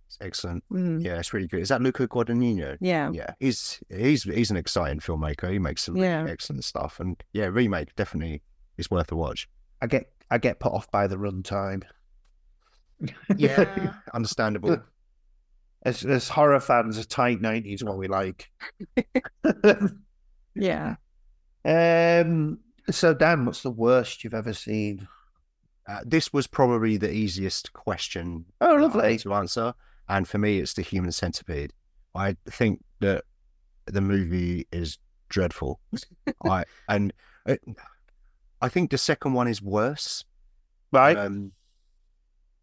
It's 0.10 0.18
excellent. 0.22 0.64
Mm, 0.72 1.04
Yeah, 1.04 1.20
it's 1.20 1.34
really 1.34 1.46
good. 1.48 1.62
Is 1.62 1.70
that 1.70 1.82
Luca 1.82 2.08
Guadagnino? 2.08 2.78
yeah. 2.82 3.12
Yeah, 3.12 3.34
he's 3.40 3.80
he's 3.90 4.24
he's 4.24 4.50
an 4.52 4.58
exciting 4.58 5.00
filmmaker. 5.00 5.52
He 5.52 5.60
makes 5.60 5.84
some 5.84 5.94
really 5.96 6.08
Yeah. 6.08 6.26
excellent 6.28 6.64
stuff, 6.64 7.00
and 7.00 7.22
yeah, 7.32 7.46
remake 7.46 7.96
definitely 7.96 8.42
is 8.78 8.90
worth 8.90 9.12
a 9.12 9.16
watch. 9.16 9.48
I 9.82 9.88
get 9.88 10.12
I 10.32 10.40
get 10.40 10.60
put 10.60 10.74
off 10.74 10.90
by 10.90 11.06
the 11.06 11.16
runtime. 11.18 11.84
Yeah, 13.38 13.94
understandable. 14.14 14.82
As 15.84 16.04
as 16.04 16.28
horror 16.28 16.60
fans, 16.60 16.98
a 16.98 17.06
tight 17.06 17.40
nineties 17.40 17.84
what 17.84 17.98
we 18.00 18.08
like. 18.08 18.50
Yeah. 20.56 20.96
um. 21.66 22.60
So 22.92 23.14
Dan, 23.14 23.46
what's 23.46 23.62
the 23.62 23.70
worst 23.72 24.24
you've 24.24 24.34
ever 24.34 24.54
seen? 24.54 25.08
Uh, 25.88 26.00
this 26.06 26.34
was 26.34 26.48
probably 26.48 26.98
the 26.98 27.12
easiest 27.12 27.72
question 27.74 28.46
Oh, 28.62 28.76
lovely. 28.76 29.12
had 29.12 29.20
to 29.22 29.34
answer, 29.34 29.74
and 30.10 30.28
for 30.28 30.38
me, 30.38 30.60
it's 30.60 30.74
the 30.74 30.82
Human 30.82 31.12
Centipede. 31.12 31.72
I 32.16 32.36
think 32.50 32.84
that 33.00 33.24
the 33.86 34.02
movie 34.02 34.68
is 34.72 34.98
dreadful. 35.30 35.80
I 36.44 36.66
and 36.88 37.14
it, 37.46 37.62
I 38.62 38.68
think 38.70 38.92
the 38.92 38.98
second 38.98 39.34
one 39.34 39.48
is 39.48 39.62
worse. 39.62 40.26
Right. 40.92 41.18
Um, 41.18 41.52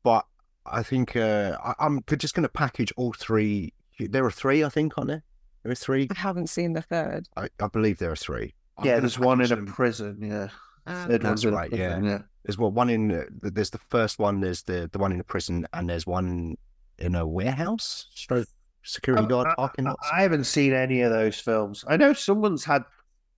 but 0.03 0.27
I 0.67 0.83
think 0.83 1.17
uh, 1.17 1.57
I, 1.65 1.75
I'm 1.79 2.03
just 2.19 2.35
going 2.35 2.43
to 2.43 2.49
package 2.49 2.93
all 2.97 3.13
three. 3.13 3.73
There 3.99 4.25
are 4.25 4.31
three, 4.31 4.63
I 4.65 4.69
think, 4.69 4.99
aren't 4.99 5.09
there? 5.09 5.23
There 5.63 5.73
are 5.73 5.77
three. 5.77 6.09
I 6.11 6.19
haven't 6.19 6.49
seen 6.49 6.75
the 6.75 6.83
third. 6.83 7.29
I, 7.37 7.49
I 7.61 7.69
believe 7.69 7.99
there 7.99 8.11
are 8.13 8.17
three. 8.17 8.55
I'm 8.79 8.85
yeah, 8.85 9.01
there's 9.01 9.19
one 9.19 9.41
in 9.41 9.49
package 9.49 9.69
a 9.69 9.73
prison. 9.73 10.19
Yeah. 10.21 10.49
Um, 10.89 11.09
Third 11.09 11.23
That's 11.23 11.45
one's 11.45 11.47
right, 11.47 11.71
prison, 11.71 12.05
yeah. 12.05 12.19
There's 12.45 12.59
what 12.59 12.73
one 12.73 12.91
in. 12.91 13.11
uh, 13.11 13.25
There's 13.43 13.71
the 13.71 13.81
first 13.91 14.21
one. 14.21 14.41
There's 14.41 14.63
the 14.63 14.89
the 14.93 14.99
one 14.99 15.11
in 15.11 15.19
the 15.19 15.25
prison, 15.25 15.67
and 15.73 15.91
there's 15.91 16.07
one 16.07 16.57
in 16.99 17.15
a 17.15 17.27
warehouse. 17.27 18.07
Stroke 18.15 18.49
security 18.83 19.23
Um, 19.25 19.29
guard 19.29 19.49
I- 19.49 19.55
parking 19.55 19.87
I, 19.87 19.91
lot. 19.91 19.99
I 20.13 20.23
haven't 20.23 20.45
seen 20.45 20.73
any 20.73 21.03
of 21.03 21.11
those 21.13 21.39
films. 21.39 21.85
I 21.89 21.97
know 21.97 22.13
someone's 22.13 22.65
had 22.65 22.85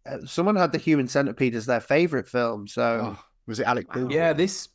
uh, 0.06 0.18
someone 0.26 0.56
had 0.56 0.72
the 0.72 0.78
Human 0.78 1.06
Centipede 1.09 1.55
as 1.55 1.66
their 1.66 1.80
favorite 1.80 2.28
film. 2.28 2.66
So 2.66 3.16
Oh, 3.16 3.24
was 3.47 3.60
it 3.60 3.66
Alec 3.66 3.89
Baldwin? 3.89 4.10
Yeah, 4.10 4.32
this 4.32 4.68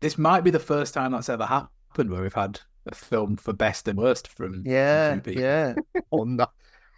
this 0.00 0.18
might 0.18 0.42
be 0.44 0.50
the 0.50 0.58
first 0.58 0.92
time 0.94 1.12
that's 1.12 1.28
ever 1.28 1.46
happened 1.46 2.10
where 2.10 2.22
we've 2.22 2.34
had 2.34 2.60
a 2.86 2.94
film 2.94 3.36
for 3.36 3.52
best 3.54 3.88
and 3.88 3.98
worst 3.98 4.28
from 4.28 4.62
from 4.62 4.66
yeah, 4.66 5.14
two 5.14 5.20
people. 5.22 5.42
yeah. 5.42 5.74
On 6.10 6.36
no. 6.36 6.46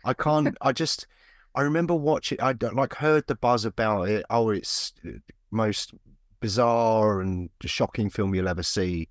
I 0.05 0.15
can't. 0.15 0.57
I 0.61 0.73
just. 0.73 1.07
I 1.55 1.63
remember 1.63 1.95
watching. 1.95 2.41
I 2.41 2.53
d- 2.53 2.69
like 2.69 2.95
heard 2.95 3.27
the 3.29 3.35
buzz 3.35 3.65
about 3.65 4.09
it. 4.09 4.25
Oh, 4.31 4.51
it's 4.51 4.93
most 5.51 5.95
bizarre 6.41 7.21
and 7.21 7.49
shocking 7.65 8.11
film 8.11 8.35
you'll 8.35 8.49
ever 8.49 8.63
see. 8.63 9.09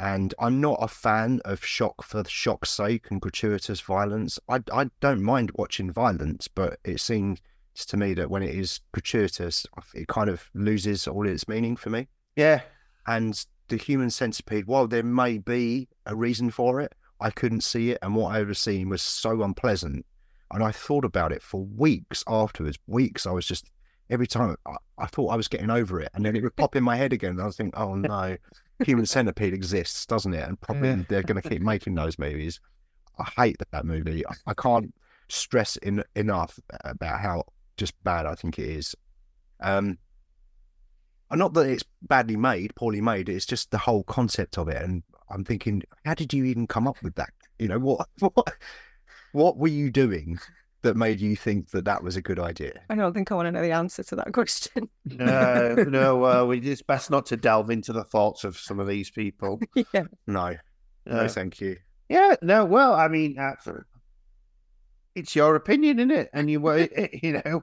And 0.00 0.34
I'm 0.38 0.62
not 0.62 0.78
a 0.80 0.88
fan 0.88 1.40
of 1.44 1.62
shock 1.62 2.02
for 2.02 2.22
the 2.22 2.30
shock's 2.30 2.70
sake 2.70 3.10
and 3.10 3.20
gratuitous 3.20 3.82
violence. 3.82 4.38
I 4.48 4.60
I 4.72 4.90
don't 5.00 5.22
mind 5.22 5.52
watching 5.54 5.92
violence, 5.92 6.48
but 6.48 6.78
it 6.84 7.00
seems 7.00 7.40
to 7.74 7.96
me 7.98 8.14
that 8.14 8.30
when 8.30 8.42
it 8.42 8.54
is 8.54 8.80
gratuitous, 8.92 9.66
it 9.94 10.08
kind 10.08 10.30
of 10.30 10.50
loses 10.54 11.06
all 11.06 11.28
its 11.28 11.46
meaning 11.46 11.76
for 11.76 11.90
me. 11.90 12.08
Yeah. 12.34 12.62
And 13.06 13.44
the 13.68 13.76
human 13.76 14.10
centipede, 14.10 14.66
while 14.66 14.86
there 14.86 15.02
may 15.02 15.36
be 15.36 15.88
a 16.06 16.16
reason 16.16 16.50
for 16.50 16.80
it, 16.80 16.94
I 17.20 17.30
couldn't 17.30 17.62
see 17.62 17.90
it. 17.90 17.98
And 18.00 18.14
what 18.14 18.34
I 18.34 18.42
was 18.42 18.58
seeing 18.58 18.88
was 18.88 19.02
so 19.02 19.42
unpleasant. 19.42 20.06
And 20.50 20.64
I 20.64 20.72
thought 20.72 21.04
about 21.04 21.30
it 21.30 21.42
for 21.42 21.62
weeks 21.62 22.24
afterwards. 22.26 22.78
Weeks, 22.86 23.26
I 23.26 23.32
was 23.32 23.46
just, 23.46 23.70
every 24.08 24.26
time 24.26 24.56
I, 24.66 24.76
I 24.98 25.06
thought 25.06 25.28
I 25.28 25.36
was 25.36 25.46
getting 25.46 25.70
over 25.70 26.00
it. 26.00 26.10
And 26.14 26.24
then 26.24 26.34
it 26.36 26.42
would 26.42 26.56
pop 26.56 26.74
in 26.74 26.82
my 26.82 26.96
head 26.96 27.12
again. 27.12 27.32
And 27.32 27.42
I 27.42 27.46
was 27.46 27.56
thinking, 27.56 27.78
oh 27.78 27.94
no, 27.94 28.36
human 28.84 29.06
centipede 29.06 29.54
exists, 29.54 30.06
doesn't 30.06 30.34
it? 30.34 30.46
And 30.48 30.60
probably 30.60 30.88
Yeah. 30.90 31.02
they're 31.08 31.22
going 31.22 31.40
to 31.40 31.48
keep 31.48 31.62
making 31.62 31.94
those 31.94 32.18
movies. 32.18 32.60
I 33.18 33.44
hate 33.44 33.56
that, 33.70 33.84
movie. 33.84 34.26
I, 34.26 34.32
I 34.46 34.54
can't 34.54 34.92
stress 35.28 35.76
in, 35.76 36.02
enough 36.14 36.58
about 36.84 37.20
how 37.20 37.44
just 37.76 37.94
bad 38.04 38.26
I 38.26 38.34
think 38.34 38.58
it 38.58 38.68
is. 38.68 38.94
Um, 39.60 39.98
and 41.30 41.38
not 41.38 41.54
that 41.54 41.68
it's 41.68 41.84
badly 42.02 42.36
made, 42.36 42.74
poorly 42.74 43.00
made. 43.00 43.28
It's 43.28 43.46
just 43.46 43.70
the 43.70 43.78
whole 43.78 44.02
concept 44.04 44.58
of 44.58 44.68
it. 44.68 44.82
And 44.82 45.02
I'm 45.28 45.44
thinking, 45.44 45.82
how 46.04 46.14
did 46.14 46.32
you 46.32 46.44
even 46.44 46.66
come 46.66 46.88
up 46.88 46.96
with 47.02 47.14
that? 47.16 47.30
You 47.58 47.68
know, 47.68 47.78
what 47.78 48.08
what 48.18 48.54
what 49.32 49.56
were 49.58 49.68
you 49.68 49.90
doing 49.90 50.38
that 50.82 50.96
made 50.96 51.20
you 51.20 51.36
think 51.36 51.70
that 51.70 51.84
that 51.84 52.02
was 52.02 52.16
a 52.16 52.22
good 52.22 52.38
idea? 52.38 52.80
I 52.88 52.94
don't 52.94 53.12
think 53.12 53.30
I 53.30 53.34
want 53.34 53.46
to 53.46 53.52
know 53.52 53.62
the 53.62 53.72
answer 53.72 54.02
to 54.04 54.16
that 54.16 54.32
question. 54.32 54.88
No, 55.04 55.74
no. 55.88 56.24
Uh, 56.24 56.44
we 56.46 56.58
it's 56.60 56.82
best 56.82 57.10
not 57.10 57.26
to 57.26 57.36
delve 57.36 57.70
into 57.70 57.92
the 57.92 58.04
thoughts 58.04 58.44
of 58.44 58.56
some 58.58 58.80
of 58.80 58.86
these 58.86 59.10
people. 59.10 59.60
yeah. 59.92 60.04
No, 60.26 60.56
no, 61.06 61.12
Uh, 61.20 61.28
thank 61.28 61.60
you. 61.60 61.76
yeah. 62.08 62.34
No. 62.42 62.64
Well, 62.64 62.94
I 62.94 63.08
mean, 63.08 63.38
uh, 63.38 63.54
it's 65.14 65.34
your 65.34 65.56
opinion, 65.56 65.98
isn't 65.98 66.10
it? 66.10 66.30
And 66.32 66.50
you 66.50 66.60
were, 66.60 66.88
you 67.22 67.32
know, 67.44 67.62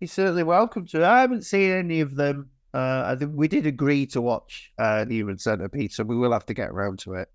you're 0.00 0.08
certainly 0.08 0.42
welcome 0.42 0.86
to. 0.88 1.04
I 1.04 1.20
haven't 1.20 1.42
seen 1.44 1.70
any 1.70 2.00
of 2.00 2.16
them. 2.16 2.50
Uh, 2.72 3.04
I 3.06 3.16
think 3.16 3.32
we 3.34 3.46
did 3.46 3.66
agree 3.66 4.06
to 4.06 4.20
watch 4.20 4.72
uh, 4.78 5.04
the 5.04 5.14
Human 5.14 5.38
Centipede, 5.38 5.92
so 5.92 6.02
we 6.02 6.16
will 6.16 6.32
have 6.32 6.46
to 6.46 6.54
get 6.54 6.70
around 6.70 6.98
to 7.00 7.14
it. 7.14 7.28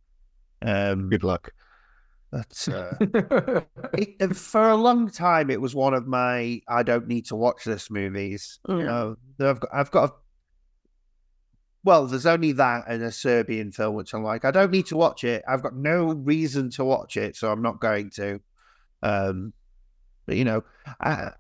Um, 0.61 1.09
Good 1.09 1.23
luck. 1.23 1.53
But 2.31 2.68
uh, 2.72 3.61
it, 3.93 4.35
for 4.35 4.69
a 4.69 4.76
long 4.76 5.10
time, 5.10 5.49
it 5.49 5.60
was 5.61 5.73
one 5.73 5.93
of 5.93 6.07
my 6.07 6.61
I 6.68 6.84
don't 6.84 7.07
need 7.07 7.26
to 7.27 7.35
watch 7.35 7.64
this 7.64 7.89
movies. 7.89 8.60
You 8.68 8.76
Mm. 8.76 8.85
know, 8.85 9.49
I've 9.49 9.60
got, 9.60 9.69
I've 9.73 9.91
got. 9.91 10.10
A, 10.10 10.14
well, 11.84 12.07
there's 12.07 12.26
only 12.26 12.51
that 12.53 12.85
and 12.88 13.01
a 13.01 13.11
Serbian 13.11 13.72
film 13.72 13.95
which 13.95 14.14
I'm 14.14 14.23
like, 14.23 14.43
I 14.45 14.51
don't 14.51 14.72
need 14.72 14.88
to 14.88 14.97
watch 14.97 15.23
it. 15.23 15.43
I've 15.47 15.64
got 15.64 15.76
no 15.76 16.07
reason 16.14 16.69
to 16.72 16.84
watch 16.84 17.15
it, 17.18 17.35
so 17.35 17.51
I'm 17.51 17.61
not 17.61 17.80
going 17.80 18.10
to. 18.11 18.39
Um, 19.01 19.53
but 20.26 20.35
you 20.35 20.43
know, 20.43 20.64
I, 20.99 21.31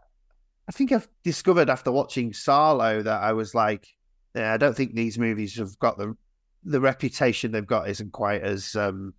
I 0.67 0.71
think 0.71 0.91
I've 0.91 1.09
discovered 1.23 1.69
after 1.69 1.91
watching 1.91 2.31
Salò 2.31 3.03
that 3.03 3.21
I 3.21 3.33
was 3.33 3.53
like, 3.53 3.87
yeah, 4.33 4.53
I 4.53 4.57
don't 4.57 4.75
think 4.75 4.93
these 4.95 5.19
movies 5.19 5.57
have 5.57 5.77
got 5.79 5.97
the 5.97 6.15
the 6.63 6.81
reputation 6.81 7.51
they've 7.51 7.65
got 7.65 7.89
isn't 7.89 8.11
quite 8.11 8.41
as 8.41 8.75
um 8.75 9.13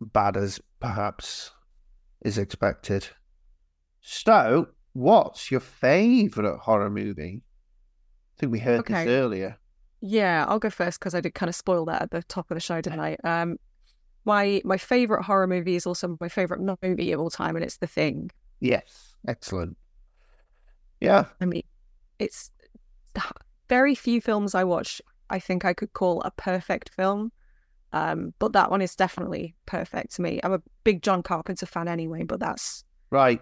bad 0.00 0.36
as 0.36 0.60
perhaps 0.80 1.52
is 2.22 2.38
expected. 2.38 3.08
So, 4.00 4.68
what's 4.92 5.50
your 5.50 5.60
favorite 5.60 6.58
horror 6.58 6.90
movie? 6.90 7.42
I 7.42 8.40
think 8.40 8.52
we 8.52 8.58
heard 8.60 8.80
Okay. 8.80 9.04
this 9.04 9.08
earlier. 9.10 9.58
Yeah, 10.00 10.46
I'll 10.48 10.58
go 10.58 10.70
first 10.70 10.98
because 10.98 11.14
I 11.14 11.20
did 11.20 11.34
kind 11.34 11.48
of 11.48 11.54
spoil 11.54 11.84
that 11.86 12.02
at 12.02 12.10
the 12.10 12.22
top 12.22 12.50
of 12.50 12.54
the 12.56 12.60
show, 12.60 12.80
didn't 12.80 13.00
I? 13.00 13.16
Um, 13.24 13.58
my 14.24 14.62
my 14.64 14.78
favorite 14.78 15.24
horror 15.24 15.46
movie 15.46 15.76
is 15.76 15.86
also 15.86 16.16
my 16.20 16.28
favorite 16.28 16.60
movie 16.82 17.12
of 17.12 17.20
all 17.20 17.30
time, 17.30 17.56
and 17.56 17.64
it's 17.64 17.76
The 17.76 17.86
Thing. 17.86 18.30
Yes, 18.60 19.16
excellent. 19.28 19.76
Yeah, 21.00 21.26
I 21.40 21.46
mean, 21.46 21.62
it's 22.18 22.50
very 23.68 23.94
few 23.94 24.20
films 24.20 24.54
I 24.54 24.64
watch. 24.64 25.00
I 25.30 25.38
think 25.38 25.64
I 25.64 25.72
could 25.74 25.92
call 25.92 26.20
a 26.22 26.30
perfect 26.30 26.90
film, 26.94 27.32
um, 27.92 28.32
but 28.38 28.52
that 28.52 28.70
one 28.70 28.82
is 28.82 28.94
definitely 28.96 29.54
perfect 29.66 30.14
to 30.16 30.22
me. 30.22 30.40
I'm 30.42 30.52
a 30.52 30.62
big 30.84 31.02
John 31.02 31.22
Carpenter 31.22 31.66
fan 31.66 31.88
anyway, 31.88 32.22
but 32.24 32.40
that's 32.40 32.84
right. 33.10 33.40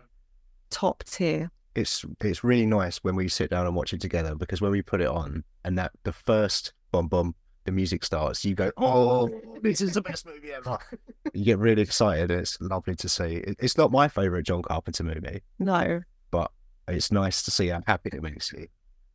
top 0.71 1.05
tier. 1.05 1.51
It's 1.75 2.05
it's 2.23 2.43
really 2.43 2.67
nice 2.67 2.99
when 2.99 3.15
we 3.15 3.29
sit 3.29 3.51
down 3.51 3.67
and 3.67 3.75
watch 3.77 3.93
it 3.93 4.01
together 4.01 4.35
because 4.35 4.61
when 4.61 4.73
we 4.73 4.83
put 4.83 5.01
it 5.01 5.07
on 5.07 5.45
and 5.65 5.79
that 5.79 5.93
the 6.05 6.13
first 6.13 6.73
bum 6.91 7.07
bum, 7.09 7.35
the 7.67 7.73
music 7.73 8.03
starts, 8.05 8.45
you 8.45 8.55
go, 8.55 8.73
"Oh, 8.79 9.31
this 9.63 9.81
is 9.81 9.95
the 9.95 10.01
best 10.03 10.27
movie 10.27 10.51
ever!" 10.53 10.79
you 11.35 11.45
get 11.45 11.59
really 11.59 11.83
excited. 11.83 12.31
It's 12.31 12.61
lovely 12.61 12.97
to 12.97 13.09
see. 13.09 13.45
It's 13.61 13.77
not 13.79 13.93
my 13.93 14.09
favorite 14.09 14.45
John 14.45 14.63
Carpenter 14.63 15.05
movie, 15.05 15.43
No. 15.61 16.01
but 16.33 16.51
it's 16.89 17.13
nice 17.13 17.43
to 17.43 17.51
see 17.53 17.69
how 17.69 17.83
happy 17.87 18.11
it 18.13 18.23
makes 18.23 18.53
you. 18.53 18.67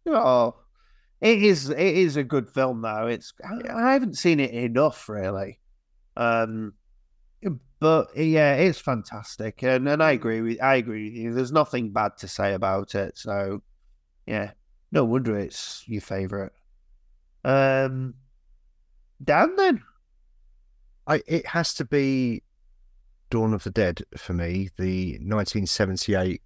Oh, 0.06 0.56
it 1.24 1.42
is. 1.42 1.70
It 1.70 1.80
is 1.80 2.18
a 2.18 2.24
good 2.24 2.50
film, 2.50 2.82
though. 2.82 3.08
It's. 3.08 3.34
I, 3.44 3.74
I 3.74 3.94
haven't 3.94 4.18
seen 4.18 4.40
it 4.40 4.52
enough, 4.52 5.08
really. 5.08 5.60
Um, 6.18 6.74
but 7.80 8.16
yeah, 8.16 8.56
it's 8.56 8.80
fantastic, 8.80 9.64
and 9.64 9.88
and 9.90 10.04
I 10.04 10.12
agree 10.12 10.42
with. 10.42 10.62
I 10.62 10.76
agree 10.76 11.06
with 11.06 11.14
you. 11.14 11.34
There's 11.34 11.52
nothing 11.52 11.92
bad 11.92 12.18
to 12.20 12.28
say 12.28 12.54
about 12.54 12.96
it. 12.96 13.18
So, 13.18 13.62
yeah, 14.26 14.52
no 14.92 15.04
wonder 15.06 15.38
it's 15.38 15.84
your 15.88 16.02
favorite. 16.02 16.54
Um, 17.44 18.16
Dan, 19.24 19.56
then. 19.56 19.82
I 21.08 21.22
it 21.28 21.46
has 21.48 21.74
to 21.74 21.86
be 21.86 22.44
Dawn 23.30 23.54
of 23.54 23.64
the 23.64 23.72
Dead 23.72 24.04
for 24.18 24.34
me. 24.34 24.70
The 24.78 25.14
1978 25.14 26.42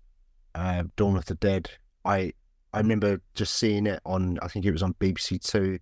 uh, 0.55 0.83
Dawn 0.95 1.17
of 1.17 1.25
the 1.25 1.35
Dead. 1.35 1.69
I 2.03 2.33
I 2.73 2.79
remember 2.79 3.21
just 3.35 3.55
seeing 3.55 3.87
it 3.87 3.99
on. 4.05 4.39
I 4.41 4.47
think 4.47 4.65
it 4.65 4.71
was 4.71 4.83
on 4.83 4.93
BBC 4.95 5.39
Two, 5.41 5.79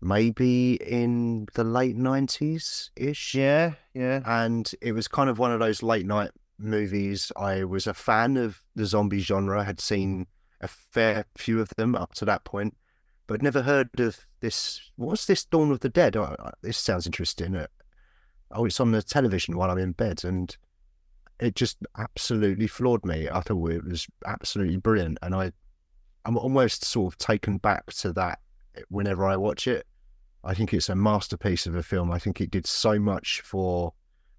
maybe 0.00 0.74
in 0.74 1.46
the 1.54 1.64
late 1.64 1.96
90s 1.96 2.90
ish. 2.96 3.34
Yeah, 3.34 3.72
yeah. 3.94 4.20
and 4.24 4.70
it 4.80 4.92
was 4.92 5.08
kind 5.08 5.28
of 5.28 5.38
one 5.38 5.52
of 5.52 5.60
those 5.60 5.82
late 5.82 6.06
night 6.06 6.30
movies. 6.58 7.32
I 7.36 7.64
was 7.64 7.86
a 7.86 7.94
fan 7.94 8.36
of 8.36 8.62
the 8.74 8.86
zombie 8.86 9.20
genre, 9.20 9.64
had 9.64 9.80
seen 9.80 10.26
a 10.60 10.68
fair 10.68 11.24
few 11.36 11.60
of 11.60 11.68
them 11.76 11.94
up 11.94 12.14
to 12.14 12.24
that 12.24 12.44
point, 12.44 12.76
but 13.26 13.42
never 13.42 13.62
heard 13.62 13.88
of 13.98 14.26
this. 14.40 14.80
What's 14.96 15.26
this 15.26 15.44
Dawn 15.44 15.70
of 15.72 15.80
the 15.80 15.88
Dead? 15.88 16.16
Oh, 16.16 16.22
uh, 16.38 16.52
this 16.62 16.78
sounds 16.78 17.06
interesting. 17.06 17.56
Uh, 17.56 17.66
Oh, 18.56 18.66
it's 18.66 18.78
on 18.78 18.92
the 18.92 19.02
television 19.02 19.56
while 19.56 19.68
I'm 19.70 19.78
in 19.78 19.92
bed, 19.92 20.22
and 20.22 20.56
it 21.40 21.56
just 21.56 21.78
absolutely 21.98 22.68
floored 22.68 23.04
me. 23.04 23.28
I 23.28 23.40
thought 23.40 23.70
it 23.70 23.84
was 23.84 24.06
absolutely 24.24 24.76
brilliant, 24.76 25.18
and 25.22 25.34
I, 25.34 25.50
I'm 26.24 26.36
almost 26.36 26.84
sort 26.84 27.12
of 27.12 27.18
taken 27.18 27.58
back 27.58 27.86
to 27.94 28.12
that 28.14 28.38
whenever 28.88 29.26
I 29.26 29.36
watch 29.36 29.66
it. 29.66 29.86
I 30.42 30.54
think 30.54 30.72
it's 30.74 30.88
a 30.88 30.94
masterpiece 30.94 31.66
of 31.66 31.74
a 31.74 31.82
film. 31.82 32.10
I 32.10 32.18
think 32.18 32.40
it 32.40 32.50
did 32.50 32.66
so 32.66 32.98
much 32.98 33.40
for 33.42 33.92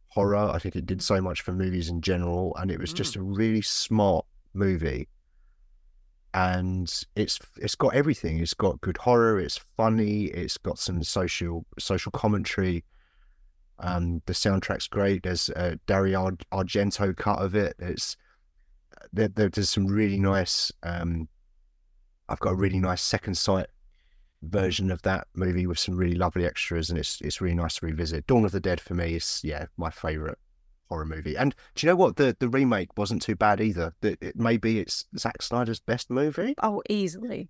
horror. 0.08 0.38
I 0.54 0.60
think 0.60 0.76
it 0.76 0.86
did 0.86 1.02
so 1.02 1.20
much 1.22 1.42
for 1.42 1.52
movies 1.52 1.90
in 1.90 2.02
general, 2.02 2.56
and 2.58 2.70
it 2.72 2.80
was 2.80 2.94
just 2.94 3.16
a 3.16 3.22
really 3.22 3.62
smart 3.62 4.26
movie. 4.54 5.08
And 6.34 6.92
it's 7.16 7.40
it's 7.58 7.76
got 7.76 7.96
everything. 7.96 8.40
It's 8.40 8.54
got 8.54 8.82
good 8.82 8.98
horror. 8.98 9.40
It's 9.40 9.58
funny. 9.58 10.26
It's 10.26 10.58
got 10.58 10.78
some 10.78 11.02
social 11.02 11.66
social 11.80 12.12
commentary. 12.12 12.84
Um, 13.80 14.22
the 14.26 14.34
soundtrack's 14.34 14.88
great. 14.88 15.24
There's 15.24 15.50
a 15.50 15.78
Dario 15.86 16.32
Argento 16.52 17.16
cut 17.16 17.40
of 17.40 17.56
it. 17.56 17.76
It's 17.80 18.18
there- 19.14 19.30
there's 19.30 19.70
some 19.70 19.88
really 19.88 20.20
nice. 20.20 20.72
Um, 20.84 21.30
I've 22.30 22.40
got 22.40 22.52
a 22.52 22.56
really 22.56 22.80
nice 22.80 23.02
second 23.02 23.36
sight 23.38 23.68
version 24.42 24.92
of 24.92 25.02
that 25.04 25.28
movie 25.36 25.66
with 25.68 25.80
some 25.80 25.96
really 25.96 26.16
lovely 26.16 26.46
extras, 26.46 26.90
and 26.90 27.00
it's 27.00 27.22
it's 27.22 27.42
really 27.42 27.56
nice 27.56 27.76
to 27.80 27.86
revisit. 27.86 28.28
Dawn 28.28 28.46
of 28.46 28.52
the 28.52 28.60
Dead 28.60 28.80
for 28.82 28.94
me 28.94 29.16
is 29.16 29.42
yeah 29.44 29.66
my 29.78 29.90
favorite 29.90 30.38
horror 30.90 31.06
movie. 31.06 31.36
And 31.36 31.56
do 31.74 31.86
you 31.86 31.92
know 31.92 31.96
what 31.96 32.16
the 32.16 32.36
the 32.40 32.50
remake 32.50 32.98
wasn't 32.98 33.22
too 33.22 33.36
bad 33.36 33.62
either. 33.62 33.94
That 34.02 34.22
it 34.22 34.36
maybe 34.36 34.80
it's 34.80 35.06
Zack 35.18 35.42
Snyder's 35.42 35.80
best 35.80 36.10
movie. 36.10 36.56
Oh, 36.62 36.82
easily. 36.90 37.50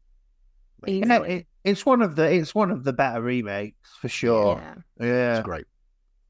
You 0.85 1.05
know, 1.05 1.23
it, 1.23 1.47
it's 1.63 1.85
one 1.85 2.01
of 2.01 2.15
the 2.15 2.31
it's 2.31 2.53
one 2.53 2.69
of 2.69 2.83
the 2.83 2.93
better 2.93 3.21
remakes 3.21 3.89
for 3.99 4.07
sure. 4.09 4.61
Yeah. 4.99 5.05
Yeah, 5.07 5.37
It's 5.37 5.45
great. 5.45 5.65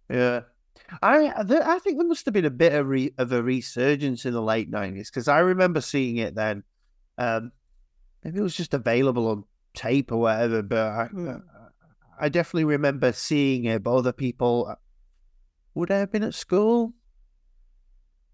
yeah. 0.10 0.42
I 1.02 1.44
th- 1.48 1.62
I 1.62 1.80
think 1.80 1.98
there 1.98 2.08
must 2.08 2.26
have 2.26 2.34
been 2.34 2.46
a 2.46 2.50
bit 2.52 2.74
of, 2.74 2.88
re- 2.88 3.14
of 3.18 3.32
a 3.32 3.42
resurgence 3.42 4.24
in 4.26 4.34
the 4.34 4.42
late 4.42 4.70
nineties 4.70 5.10
because 5.10 5.28
I 5.28 5.40
remember 5.40 5.82
seeing 5.82 6.18
it 6.18 6.36
then. 6.36 6.64
Um, 7.18 7.52
maybe 8.26 8.40
it 8.40 8.44
was 8.44 8.56
just 8.56 8.74
available 8.74 9.28
on 9.28 9.44
tape 9.76 10.12
or 10.12 10.18
whatever, 10.18 10.64
but 10.64 10.80
I, 10.80 11.06
Hmm. 11.06 11.36
I 12.20 12.30
definitely 12.30 12.64
remember 12.64 13.12
seeing 13.12 13.66
it. 13.66 13.84
But 13.84 13.96
other 13.96 14.14
people 14.14 14.68
uh, 14.70 14.76
would 15.76 15.92
I 15.92 16.00
have 16.00 16.12
been 16.12 16.24
at 16.24 16.34
school. 16.34 16.94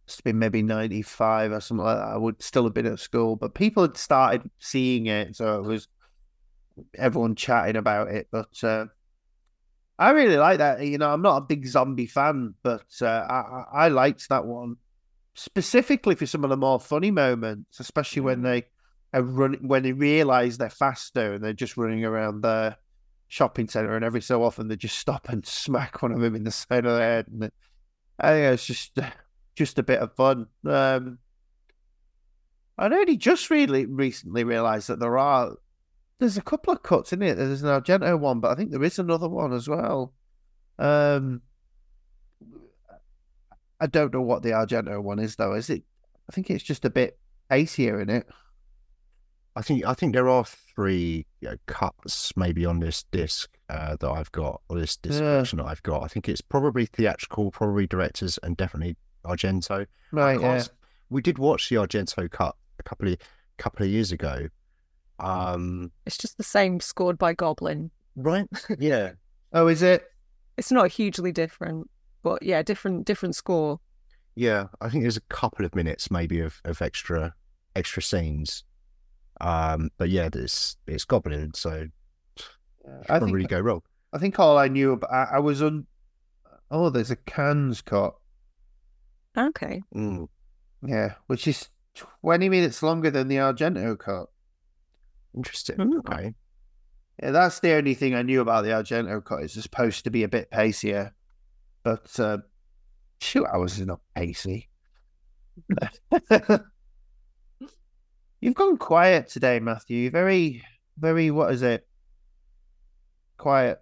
Must 0.08 0.20
have 0.20 0.24
been 0.24 0.40
maybe 0.40 0.62
ninety 0.62 1.02
five 1.02 1.52
or 1.52 1.60
something 1.60 1.86
like 1.86 1.98
that. 1.98 2.08
I 2.08 2.18
would 2.18 2.42
still 2.42 2.64
have 2.64 2.74
been 2.74 2.86
at 2.86 3.00
school, 3.00 3.36
but 3.36 3.54
people 3.54 3.84
had 3.84 3.98
started 3.98 4.50
seeing 4.60 5.08
it, 5.08 5.36
so 5.36 5.60
it 5.60 5.68
was 5.68 5.88
everyone 6.96 7.36
chatting 7.36 7.76
about 7.76 8.08
it. 8.08 8.28
But 8.32 8.64
uh, 8.64 8.86
I 10.00 10.12
really 10.12 10.38
like 10.38 10.60
that. 10.60 10.82
You 10.82 10.98
know, 10.98 11.12
I'm 11.12 11.22
not 11.22 11.38
a 11.38 11.42
big 11.46 11.68
zombie 11.68 12.08
fan, 12.08 12.56
but 12.64 12.86
uh, 13.02 13.06
I, 13.08 13.42
I 13.42 13.86
I 13.86 13.88
liked 13.90 14.30
that 14.30 14.46
one 14.46 14.78
specifically 15.34 16.16
for 16.16 16.26
some 16.26 16.44
of 16.44 16.50
the 16.50 16.58
more 16.58 16.80
funny 16.80 17.12
moments, 17.12 17.80
especially 17.80 18.22
when 18.22 18.42
they 18.42 18.66
are 19.14 19.22
run 19.22 19.58
when 19.62 19.84
they 19.84 19.94
realise 19.94 20.58
they're 20.58 20.70
faster 20.70 21.34
and 21.34 21.44
they're 21.44 21.54
just 21.54 21.78
running 21.78 22.06
around 22.06 22.42
the 22.42 22.78
shopping 23.28 23.68
centre, 23.68 23.96
and 23.96 24.06
every 24.06 24.22
so 24.22 24.44
often 24.44 24.68
they 24.68 24.76
just 24.76 25.00
stop 25.00 25.30
and 25.30 25.46
smack 25.46 26.02
one 26.02 26.12
of 26.12 26.20
them 26.20 26.36
in 26.36 26.44
the 26.44 26.52
side 26.52 26.86
of 26.86 26.96
the 26.96 27.02
head. 27.02 27.28
And 27.28 27.46
it, 27.46 27.54
I 28.20 28.32
think 28.32 28.54
it's 28.54 28.66
just 28.66 28.98
just 29.56 29.80
a 29.80 29.84
bit 29.84 30.00
of 30.00 30.14
fun. 30.16 30.48
Um, 30.66 31.18
I'd 32.78 32.94
only 32.94 33.18
just 33.18 33.50
really 33.50 33.86
recently 33.86 34.44
realised 34.44 34.88
that 34.88 35.00
there 35.00 35.18
are 35.18 35.54
there's 36.20 36.38
a 36.38 36.42
couple 36.42 36.72
of 36.72 36.84
cuts 36.84 37.14
in 37.14 37.22
it. 37.24 37.36
There's 37.36 37.64
an 37.64 37.70
Argento 37.70 38.20
one, 38.20 38.40
but 38.40 38.52
I 38.52 38.56
think 38.56 38.72
there 38.72 38.84
is 38.84 39.00
another 39.00 39.28
one 39.28 39.54
as 39.54 39.68
well. 39.68 40.14
Um, 40.78 41.42
I 43.80 43.88
don't 43.88 44.14
know 44.14 44.22
what 44.22 44.44
the 44.44 44.52
Argento 44.52 45.02
one 45.02 45.20
is 45.20 45.36
though. 45.36 45.54
Is 45.54 45.70
it? 45.70 45.84
I 46.30 46.34
think 46.34 46.50
it's 46.50 46.64
just 46.64 46.86
a 46.86 46.90
bit 46.90 47.18
pacier 47.50 48.00
in 48.00 48.10
it. 48.10 48.28
I 49.56 49.62
think 49.62 49.86
I 49.86 49.94
think 49.94 50.14
there 50.14 50.30
are 50.30 50.46
three 50.46 51.26
you 51.42 51.50
know, 51.50 51.56
cuts 51.68 52.32
maybe 52.38 52.66
on 52.66 52.80
this 52.80 53.04
disc 53.12 53.50
uh, 53.70 53.98
that 54.00 54.10
I've 54.10 54.32
got 54.32 54.62
or 54.70 54.80
this 54.80 54.96
disc 54.98 55.20
Yeah. 55.22 55.42
that 55.42 55.66
I've 55.66 55.84
got. 55.84 56.04
I 56.04 56.08
think 56.08 56.30
it's 56.30 56.42
probably 56.42 56.86
theatrical, 56.86 57.52
probably 57.52 57.86
directors, 57.88 58.40
and 58.44 58.56
definitely 58.56 58.96
Argento. 59.26 59.86
Right? 60.12 60.40
Yeah. 60.40 60.64
We 61.10 61.22
did 61.22 61.38
watch 61.38 61.68
the 61.70 61.76
Argento 61.76 62.32
cut 62.32 62.56
a 62.80 62.84
couple 62.84 63.10
of 63.10 63.18
couple 63.58 63.86
of 63.86 63.92
years 63.92 64.12
ago. 64.14 64.48
Um, 65.20 65.92
It's 66.06 66.18
just 66.18 66.38
the 66.38 66.44
same 66.44 66.80
scored 66.80 67.18
by 67.18 67.34
Goblin. 67.34 67.92
right? 68.16 68.48
yeah, 68.80 69.12
Oh, 69.54 69.68
is 69.68 69.82
it? 69.82 70.04
It's 70.58 70.72
not 70.72 70.92
hugely 70.92 71.32
different, 71.32 71.90
but 72.24 72.42
yeah, 72.44 72.62
different 72.64 73.06
different 73.06 73.36
score. 73.36 73.80
yeah. 74.36 74.68
I 74.80 74.90
think 74.90 75.04
there's 75.04 75.18
a 75.18 75.22
couple 75.30 75.66
of 75.66 75.76
minutes 75.76 76.10
maybe 76.10 76.40
of, 76.40 76.62
of 76.66 76.82
extra 76.82 77.34
extra 77.76 78.02
scenes. 78.02 78.64
Um, 79.42 79.90
but 79.98 80.10
yeah, 80.10 80.30
it's 80.32 80.78
it's 80.88 81.04
Goblin, 81.04 81.54
so 81.56 81.88
I 82.86 83.06
can't 83.08 83.24
think 83.24 83.36
really 83.36 83.48
go 83.48 83.60
wrong. 83.60 83.82
I 84.14 84.20
think 84.20 84.40
all 84.40 84.58
I 84.58 84.68
knew 84.68 84.94
about 84.94 85.12
I, 85.12 85.38
I 85.38 85.40
was 85.40 85.62
on. 85.62 85.88
Oh, 86.70 86.90
there's 86.90 87.12
a 87.12 87.16
Cannes 87.16 87.82
cut. 87.82 88.14
Okay. 89.36 89.82
Mm. 89.96 90.28
Yeah, 90.86 91.16
which 91.26 91.48
is 91.48 91.70
twenty 91.96 92.50
minutes 92.50 92.84
longer 92.84 93.10
than 93.10 93.30
the 93.30 93.38
Argento 93.38 93.98
cut. 93.98 94.28
Interesting. 95.36 95.78
Mm. 95.78 96.00
Okay. 96.00 96.36
Yeah, 97.22 97.32
that's 97.32 97.60
the 97.62 97.74
only 97.74 97.96
thing 97.96 98.14
I 98.14 98.22
knew 98.22 98.42
about 98.42 98.64
the 98.64 98.72
Argento 98.72 99.24
cut. 99.26 99.42
It's 99.42 99.60
supposed 99.60 100.04
to 100.04 100.12
be 100.12 100.22
a 100.22 100.28
bit 100.30 100.52
pacier, 100.52 101.16
but 101.84 102.20
uh, 102.20 102.38
two 103.20 103.48
hours 103.48 103.80
is 103.80 103.88
not 103.88 104.02
pacey. 104.16 104.70
You've 108.42 108.56
gone 108.56 108.78
quiet 108.78 109.28
today, 109.28 109.60
Matthew. 109.60 110.10
Very, 110.10 110.64
very. 110.98 111.30
What 111.32 111.54
is 111.54 111.62
it? 111.62 111.88
Quiet. 113.38 113.80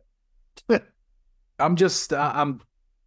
I'm 1.60 1.76
just, 1.76 2.14
I- 2.14 2.42
I'm, 2.42 2.62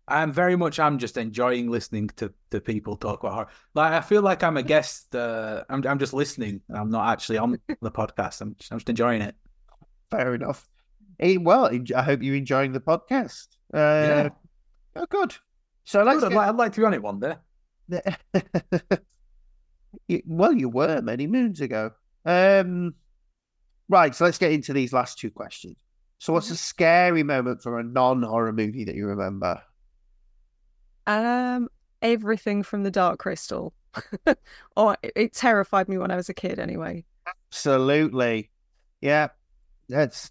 I'm 0.09 0.33
very 0.33 0.57
much, 0.57 0.81
I'm 0.81 0.99
just 0.99 1.17
enjoying 1.17 1.71
listening 1.71 2.09
to, 2.17 2.33
to 2.51 2.61
people 2.61 2.97
talk 2.97 3.21
about 3.23 3.33
horror. 3.35 3.49
Like, 3.75 3.93
I 3.93 4.01
feel 4.01 4.23
like 4.23 4.43
I'm 4.43 4.57
a 4.57 4.63
guest. 4.63 5.15
Uh, 5.15 5.63
I'm, 5.71 5.87
I'm 5.87 5.99
just 5.99 6.13
listening. 6.13 6.61
I'm 6.75 6.91
not 6.91 7.11
actually 7.13 7.39
on 7.39 7.59
the 7.81 7.91
podcast. 7.91 8.41
I'm, 8.41 8.55
just, 8.59 8.73
I'm 8.73 8.79
just 8.79 8.89
enjoying 8.91 9.23
it. 9.23 9.35
Fair 10.11 10.35
enough. 10.35 10.67
Eh, 11.21 11.37
well, 11.41 11.71
I 11.97 12.03
hope 12.03 12.23
you're 12.23 12.35
enjoying 12.35 12.73
the 12.73 12.81
podcast. 12.81 13.49
Uh, 13.73 13.79
Yeah. 13.79 14.29
Oh, 14.97 15.07
good. 15.09 15.35
So 15.85 16.01
I'd, 16.07 16.21
like, 16.21 16.33
I'd 16.37 16.57
like 16.57 16.73
to 16.75 16.81
be 16.81 16.87
on 16.87 16.95
it 16.95 17.03
one 17.03 17.21
day. 17.21 17.35
Well, 20.27 20.53
you 20.53 20.69
were 20.69 21.01
many 21.03 21.27
moons 21.27 21.61
ago. 21.61 21.93
Um, 22.25 22.95
right. 23.89 24.15
So 24.15 24.25
let's 24.25 24.39
get 24.39 24.53
into 24.53 24.73
these 24.73 24.93
last 24.93 25.19
two 25.19 25.31
questions. 25.31 25.77
So, 26.19 26.33
what's 26.33 26.51
a 26.51 26.57
scary 26.57 27.25
moment 27.25 27.63
from 27.63 27.79
a 27.79 27.83
non-horror 27.83 28.53
movie 28.53 28.85
that 28.85 28.95
you 28.95 29.07
remember? 29.07 29.61
Um, 31.07 31.69
everything 32.01 32.63
from 32.63 32.85
the 32.85 32.93
Dark 32.93 33.19
Crystal. 33.19 33.75
oh, 34.77 34.95
it, 35.03 35.13
it 35.17 35.33
terrified 35.33 35.89
me 35.89 35.99
when 35.99 36.13
I 36.13 36.17
was 36.17 36.29
a 36.29 36.35
kid. 36.35 36.61
Anyway. 36.61 37.05
Absolutely. 37.27 38.51
Yeah. 39.01 39.29
That's 39.89 40.31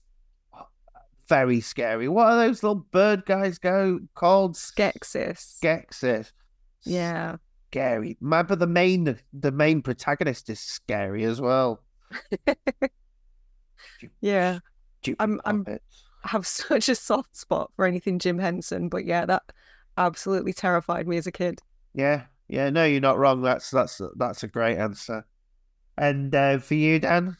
very 1.28 1.62
scary. 1.62 2.08
What 2.08 2.28
are 2.28 2.48
those 2.48 2.64
little 2.64 2.86
bird 2.92 3.26
guys 3.26 3.58
go 3.58 4.00
called? 4.16 4.56
Skeksis. 4.56 5.60
Skeksis. 5.62 6.32
Yeah. 6.84 7.36
Scary. 7.72 8.18
Remember 8.20 8.56
the 8.56 8.68
main 8.68 9.18
the 9.34 9.52
main 9.52 9.82
protagonist 9.82 10.50
is 10.50 10.60
scary 10.60 11.24
as 11.24 11.40
well. 11.42 11.84
Yeah. 14.20 14.60
Stupid 15.02 15.22
I'm- 15.22 15.42
I'm- 15.46 15.66
I 16.24 16.28
have 16.28 16.46
such 16.48 16.90
a 16.90 16.96
soft 16.96 17.36
spot 17.36 17.72
for 17.76 17.86
anything 17.86 18.20
Jim 18.20 18.38
Henson, 18.40 18.90
but 18.90 19.06
yeah, 19.06 19.26
that 19.26 19.44
absolutely 19.98 20.54
terrified 20.54 21.08
me 21.08 21.18
as 21.18 21.28
a 21.28 21.32
kid. 21.32 21.62
Yeah, 21.94 22.24
yeah. 22.48 22.70
No, 22.70 22.86
you're 22.86 23.02
not 23.02 23.18
wrong. 23.18 23.42
That's 23.42 23.70
that's 23.72 24.00
that's 24.18 24.44
a 24.44 24.48
great 24.48 24.78
answer. 24.78 25.26
And 25.98 26.34
uh, 26.34 26.60
for 26.60 26.76
you, 26.76 27.00
Dan, 27.00 27.38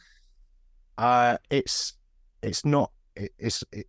Uh, 0.98 1.38
it's 1.50 1.94
it's 2.42 2.64
not 2.64 2.90
it, 3.16 3.32
it's 3.38 3.64
it, 3.72 3.86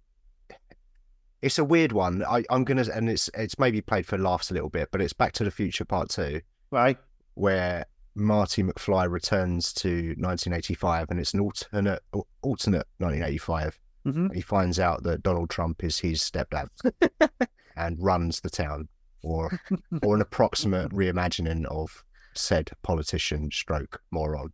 it's 1.44 1.60
a 1.60 1.64
weird 1.64 1.92
one. 1.92 2.24
I, 2.24 2.44
I'm 2.50 2.64
gonna 2.64 2.86
and 2.94 3.10
it's 3.10 3.30
it's 3.34 3.60
maybe 3.60 3.82
played 3.82 4.06
for 4.06 4.18
laughs 4.18 4.50
a 4.50 4.54
little 4.54 4.70
bit, 4.70 4.90
but 4.92 5.02
it's 5.02 5.14
Back 5.14 5.34
to 5.34 5.44
the 5.44 5.52
Future 5.52 5.86
Part 5.86 6.10
Two, 6.10 6.42
right? 6.72 6.98
where 7.36 7.86
Marty 8.16 8.64
McFly 8.64 9.10
returns 9.12 9.74
to 9.74 9.90
1985, 10.18 11.12
and 11.12 11.20
it's 11.20 11.34
an 11.34 11.42
alternate 11.42 12.02
alternate 12.42 12.88
1985. 13.00 13.80
hmm 14.06 14.28
He 14.34 14.42
finds 14.42 14.80
out 14.80 15.04
that 15.04 15.22
Donald 15.22 15.50
Trump 15.50 15.84
is 15.84 16.00
his 16.00 16.22
stepdad 16.22 16.68
and 17.76 17.98
runs 18.02 18.40
the 18.40 18.50
town, 18.50 18.88
or 19.22 19.60
or 20.02 20.16
an 20.16 20.22
approximate 20.22 20.92
reimagining 20.94 21.66
of 21.66 22.04
said 22.36 22.72
politician 22.84 23.52
stroke 23.52 24.02
moron. 24.12 24.54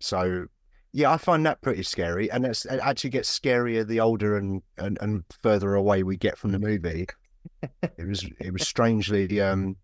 So 0.00 0.46
yeah, 0.92 1.10
I 1.10 1.16
find 1.18 1.44
that 1.46 1.60
pretty 1.62 1.82
scary, 1.82 2.30
and 2.30 2.44
it's, 2.46 2.64
it 2.64 2.80
actually 2.82 3.10
gets 3.10 3.38
scarier 3.38 3.86
the 3.86 4.00
older 4.00 4.36
and, 4.36 4.62
and, 4.78 4.98
and 5.00 5.24
further 5.42 5.74
away 5.74 6.02
we 6.02 6.16
get 6.16 6.38
from 6.38 6.52
the 6.52 6.58
movie. 6.58 7.06
it 7.82 8.06
was 8.06 8.26
it 8.40 8.52
was 8.52 8.66
strangely 8.66 9.40
um 9.40 9.76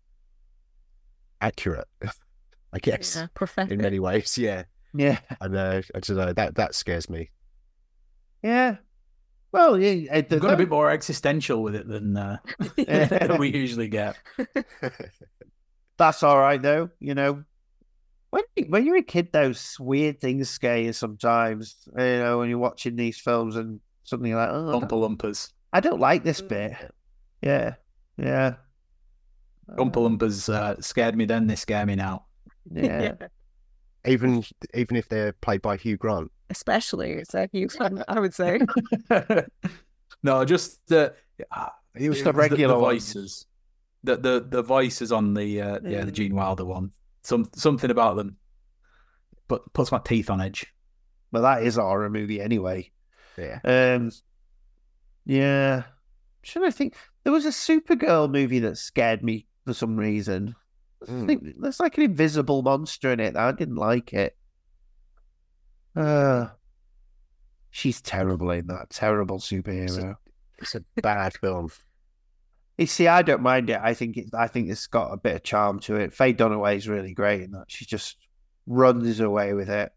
accurate, 1.41 1.87
I 2.73 2.79
guess, 2.79 3.15
Yeah, 3.15 3.27
prophetic. 3.33 3.71
in 3.71 3.81
many 3.81 3.99
ways. 3.99 4.37
Yeah, 4.37 4.63
Yeah, 4.93 5.19
and 5.41 5.55
uh, 5.55 5.81
I 5.93 5.99
don't 5.99 6.17
know 6.17 6.33
that 6.33 6.55
that 6.55 6.75
scares 6.75 7.09
me. 7.09 7.31
yeah. 8.41 8.77
Well, 9.51 9.77
yeah, 9.79 10.11
uh, 10.11 10.23
We've 10.31 10.39
got 10.41 10.55
a 10.55 10.57
bit 10.57 10.69
more 10.69 10.89
existential 10.89 11.61
with 11.61 11.75
it 11.75 11.87
than 11.87 12.17
uh, 12.17 12.37
we 13.37 13.53
usually 13.55 13.87
get. 13.87 14.17
That's 15.97 16.23
all 16.23 16.39
right 16.39 16.59
though. 16.59 16.89
You 16.99 17.13
know, 17.13 17.43
when 18.33 18.43
you- 18.55 18.65
when 18.69 18.85
you're 18.85 18.97
a 18.97 19.03
kid, 19.03 19.31
those 19.31 19.77
weird 19.79 20.19
things 20.19 20.49
scare 20.49 20.79
you 20.79 20.93
sometimes. 20.93 21.87
You 21.97 22.17
know, 22.21 22.39
when 22.39 22.49
you're 22.49 22.57
watching 22.69 22.95
these 22.95 23.17
films 23.19 23.55
and 23.55 23.79
something 24.03 24.33
like, 24.33 24.49
oh, 24.49 24.79
Oompa 24.79 24.89
Loompas. 24.97 25.51
I 25.71 25.79
don't 25.79 25.99
like 25.99 26.23
this 26.23 26.41
bit. 26.41 26.73
Yeah, 27.41 27.75
yeah, 28.17 28.55
Oompa 29.77 29.99
Loompas 30.03 30.49
uh, 30.53 30.81
scared 30.81 31.15
me 31.15 31.25
then, 31.25 31.47
they 31.47 31.55
scare 31.55 31.85
me 31.85 31.95
now. 31.95 32.25
yeah. 32.71 33.15
Even 34.05 34.43
even 34.73 34.97
if 34.97 35.07
they're 35.09 35.33
played 35.33 35.61
by 35.61 35.77
Hugh 35.77 35.97
Grant. 35.97 36.29
Especially, 36.49 37.11
it's 37.13 37.33
a 37.33 37.47
huge 37.51 37.73
one, 37.79 38.03
I 38.07 38.19
would 38.19 38.33
say. 38.33 38.59
no, 40.23 40.45
just 40.45 40.85
the 40.87 41.13
uh, 41.51 41.69
it 41.95 42.09
was 42.09 42.17
Just 42.19 42.25
the 42.25 42.31
the 42.33 42.37
regular 42.37 42.73
the 42.75 42.79
ones. 42.79 43.13
voices. 43.13 43.45
The 44.03 44.17
the 44.17 44.45
the 44.49 44.61
voices 44.61 45.11
on 45.11 45.33
the 45.33 45.61
uh, 45.61 45.79
yeah 45.83 46.03
the 46.03 46.11
Mm. 46.11 46.15
Gene 46.15 46.35
Wilder 46.35 46.65
one. 46.65 46.91
Some 47.23 47.49
something 47.55 47.89
about 47.91 48.17
them, 48.17 48.37
but 49.47 49.71
puts 49.73 49.91
my 49.91 49.99
teeth 49.99 50.29
on 50.29 50.41
edge. 50.41 50.65
But 51.31 51.41
that 51.41 51.63
is 51.63 51.77
a 51.77 51.81
horror 51.81 52.09
movie 52.09 52.41
anyway. 52.41 52.91
Yeah. 53.37 53.59
Um, 53.63 54.11
yeah. 55.25 55.83
Should 56.43 56.63
I 56.63 56.71
think 56.71 56.95
there 57.23 57.33
was 57.33 57.45
a 57.45 57.49
Supergirl 57.49 58.29
movie 58.29 58.59
that 58.59 58.77
scared 58.77 59.23
me 59.23 59.47
for 59.65 59.73
some 59.73 59.95
reason? 59.97 60.55
I 61.01 61.11
Mm. 61.11 61.27
think 61.27 61.43
there's 61.59 61.79
like 61.79 61.97
an 61.97 62.03
invisible 62.03 62.61
monster 62.61 63.11
in 63.11 63.19
it. 63.19 63.35
I 63.35 63.51
didn't 63.51 63.75
like 63.75 64.13
it. 64.13 64.37
Uh, 65.95 66.47
she's 67.71 68.01
terrible 68.01 68.51
in 68.51 68.67
that. 68.67 68.89
Terrible 68.89 69.39
superhero. 69.39 70.15
It's 70.59 70.75
a 70.75 70.83
bad 71.01 71.33
film. 71.37 71.69
You 72.77 72.87
see, 72.87 73.07
I 73.07 73.21
don't 73.21 73.41
mind 73.43 73.69
it. 73.69 73.79
I 73.81 73.93
think 73.93 74.17
it. 74.17 74.29
I 74.33 74.47
think 74.47 74.69
it's 74.69 74.87
got 74.87 75.11
a 75.11 75.17
bit 75.17 75.35
of 75.35 75.43
charm 75.43 75.79
to 75.81 75.95
it. 75.95 76.13
Faye 76.13 76.33
Dunaway 76.33 76.75
is 76.75 76.87
really 76.87 77.13
great 77.13 77.41
in 77.43 77.51
that. 77.51 77.65
She 77.67 77.85
just 77.85 78.17
runs 78.65 79.19
away 79.19 79.53
with 79.53 79.69
it. 79.69 79.91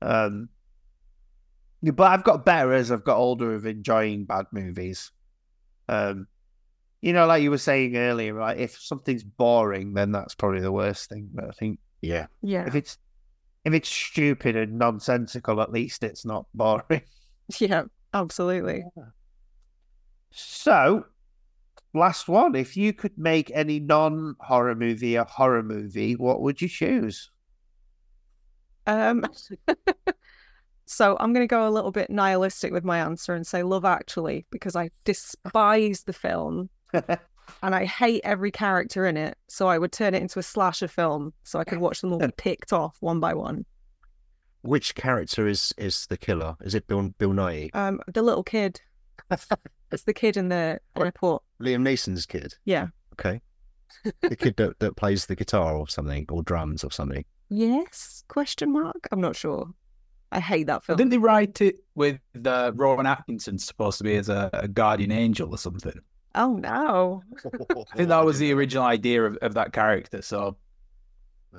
Um, 0.00 0.48
but 1.82 2.04
I've 2.12 2.24
got 2.24 2.44
better 2.44 2.72
as 2.72 2.92
I've 2.92 3.04
got 3.04 3.16
older 3.16 3.54
of 3.54 3.66
enjoying 3.66 4.26
bad 4.26 4.46
movies. 4.52 5.10
Um, 5.88 6.28
you 7.00 7.12
know, 7.12 7.26
like 7.26 7.42
you 7.42 7.50
were 7.50 7.58
saying 7.58 7.96
earlier, 7.96 8.34
right? 8.34 8.56
If 8.58 8.78
something's 8.80 9.24
boring, 9.24 9.94
then 9.94 10.12
that's 10.12 10.34
probably 10.34 10.60
the 10.60 10.72
worst 10.72 11.08
thing. 11.08 11.28
But 11.32 11.44
I 11.46 11.50
think 11.50 11.78
Yeah. 12.00 12.26
Yeah. 12.42 12.66
if 12.66 12.74
it's 12.74 12.98
if 13.64 13.74
it's 13.74 13.88
stupid 13.88 14.54
and 14.56 14.78
nonsensical, 14.78 15.60
at 15.60 15.72
least 15.72 16.04
it's 16.04 16.24
not 16.24 16.46
boring. 16.54 17.02
Yeah, 17.58 17.84
absolutely. 18.12 18.84
So, 20.30 21.06
last 21.94 22.28
one. 22.28 22.54
If 22.54 22.76
you 22.76 22.92
could 22.92 23.16
make 23.16 23.50
any 23.54 23.80
non 23.80 24.36
horror 24.40 24.74
movie 24.74 25.16
a 25.16 25.24
horror 25.24 25.62
movie, 25.62 26.16
what 26.16 26.40
would 26.42 26.60
you 26.60 26.68
choose? 26.68 27.30
Um, 28.86 29.24
so 30.86 31.16
I'm 31.20 31.32
going 31.32 31.46
to 31.46 31.50
go 31.50 31.68
a 31.68 31.70
little 31.70 31.90
bit 31.90 32.10
nihilistic 32.10 32.72
with 32.72 32.84
my 32.84 32.98
answer 32.98 33.34
and 33.34 33.46
say 33.46 33.62
Love 33.62 33.84
Actually 33.84 34.46
because 34.50 34.74
I 34.74 34.90
despise 35.04 36.04
the 36.04 36.12
film 36.12 36.70
and 36.92 37.74
I 37.74 37.84
hate 37.84 38.22
every 38.24 38.50
character 38.50 39.06
in 39.06 39.16
it. 39.16 39.36
So 39.48 39.68
I 39.68 39.78
would 39.78 39.92
turn 39.92 40.14
it 40.14 40.22
into 40.22 40.38
a 40.38 40.42
slasher 40.42 40.88
film 40.88 41.34
so 41.44 41.58
I 41.58 41.64
could 41.64 41.78
watch 41.78 42.00
them 42.00 42.12
all 42.12 42.18
be 42.18 42.30
picked 42.36 42.72
off 42.72 42.96
one 43.00 43.20
by 43.20 43.34
one. 43.34 43.66
Which 44.62 44.94
character 44.94 45.46
is 45.46 45.72
is 45.78 46.06
the 46.06 46.16
killer? 46.16 46.56
Is 46.62 46.74
it 46.74 46.88
Bill 46.88 47.10
Bill 47.18 47.30
Nighy? 47.30 47.70
Um, 47.74 48.00
the 48.12 48.22
little 48.22 48.42
kid. 48.42 48.80
It's 49.90 50.04
the 50.04 50.14
kid 50.14 50.36
in 50.36 50.48
the 50.48 50.80
airport. 50.96 51.42
Liam 51.62 51.82
Neeson's 51.82 52.26
kid. 52.26 52.54
Yeah. 52.64 52.88
Okay. 53.14 53.40
the 54.20 54.36
kid 54.36 54.56
that, 54.56 54.78
that 54.80 54.96
plays 54.96 55.26
the 55.26 55.34
guitar 55.34 55.74
or 55.74 55.88
something, 55.88 56.26
or 56.28 56.42
drums 56.42 56.84
or 56.84 56.90
something. 56.90 57.24
Yes? 57.48 58.24
Question 58.28 58.72
mark. 58.72 59.08
I'm 59.10 59.20
not 59.20 59.34
sure. 59.34 59.70
I 60.30 60.40
hate 60.40 60.66
that 60.66 60.84
film. 60.84 60.98
Didn't 60.98 61.10
they 61.10 61.18
write 61.18 61.60
it 61.62 61.76
with 61.94 62.20
uh, 62.44 62.72
Rowan 62.74 63.06
Atkinson 63.06 63.58
supposed 63.58 63.98
to 63.98 64.04
be 64.04 64.16
as 64.16 64.28
a, 64.28 64.50
a 64.52 64.68
guardian 64.68 65.10
angel 65.10 65.50
or 65.50 65.58
something? 65.58 65.98
Oh 66.34 66.56
no. 66.56 67.22
I 67.46 67.96
think 67.96 68.08
that 68.10 68.24
was 68.24 68.38
the 68.38 68.52
original 68.52 68.84
idea 68.84 69.24
of, 69.24 69.38
of 69.40 69.54
that 69.54 69.72
character. 69.72 70.20
So 70.20 70.58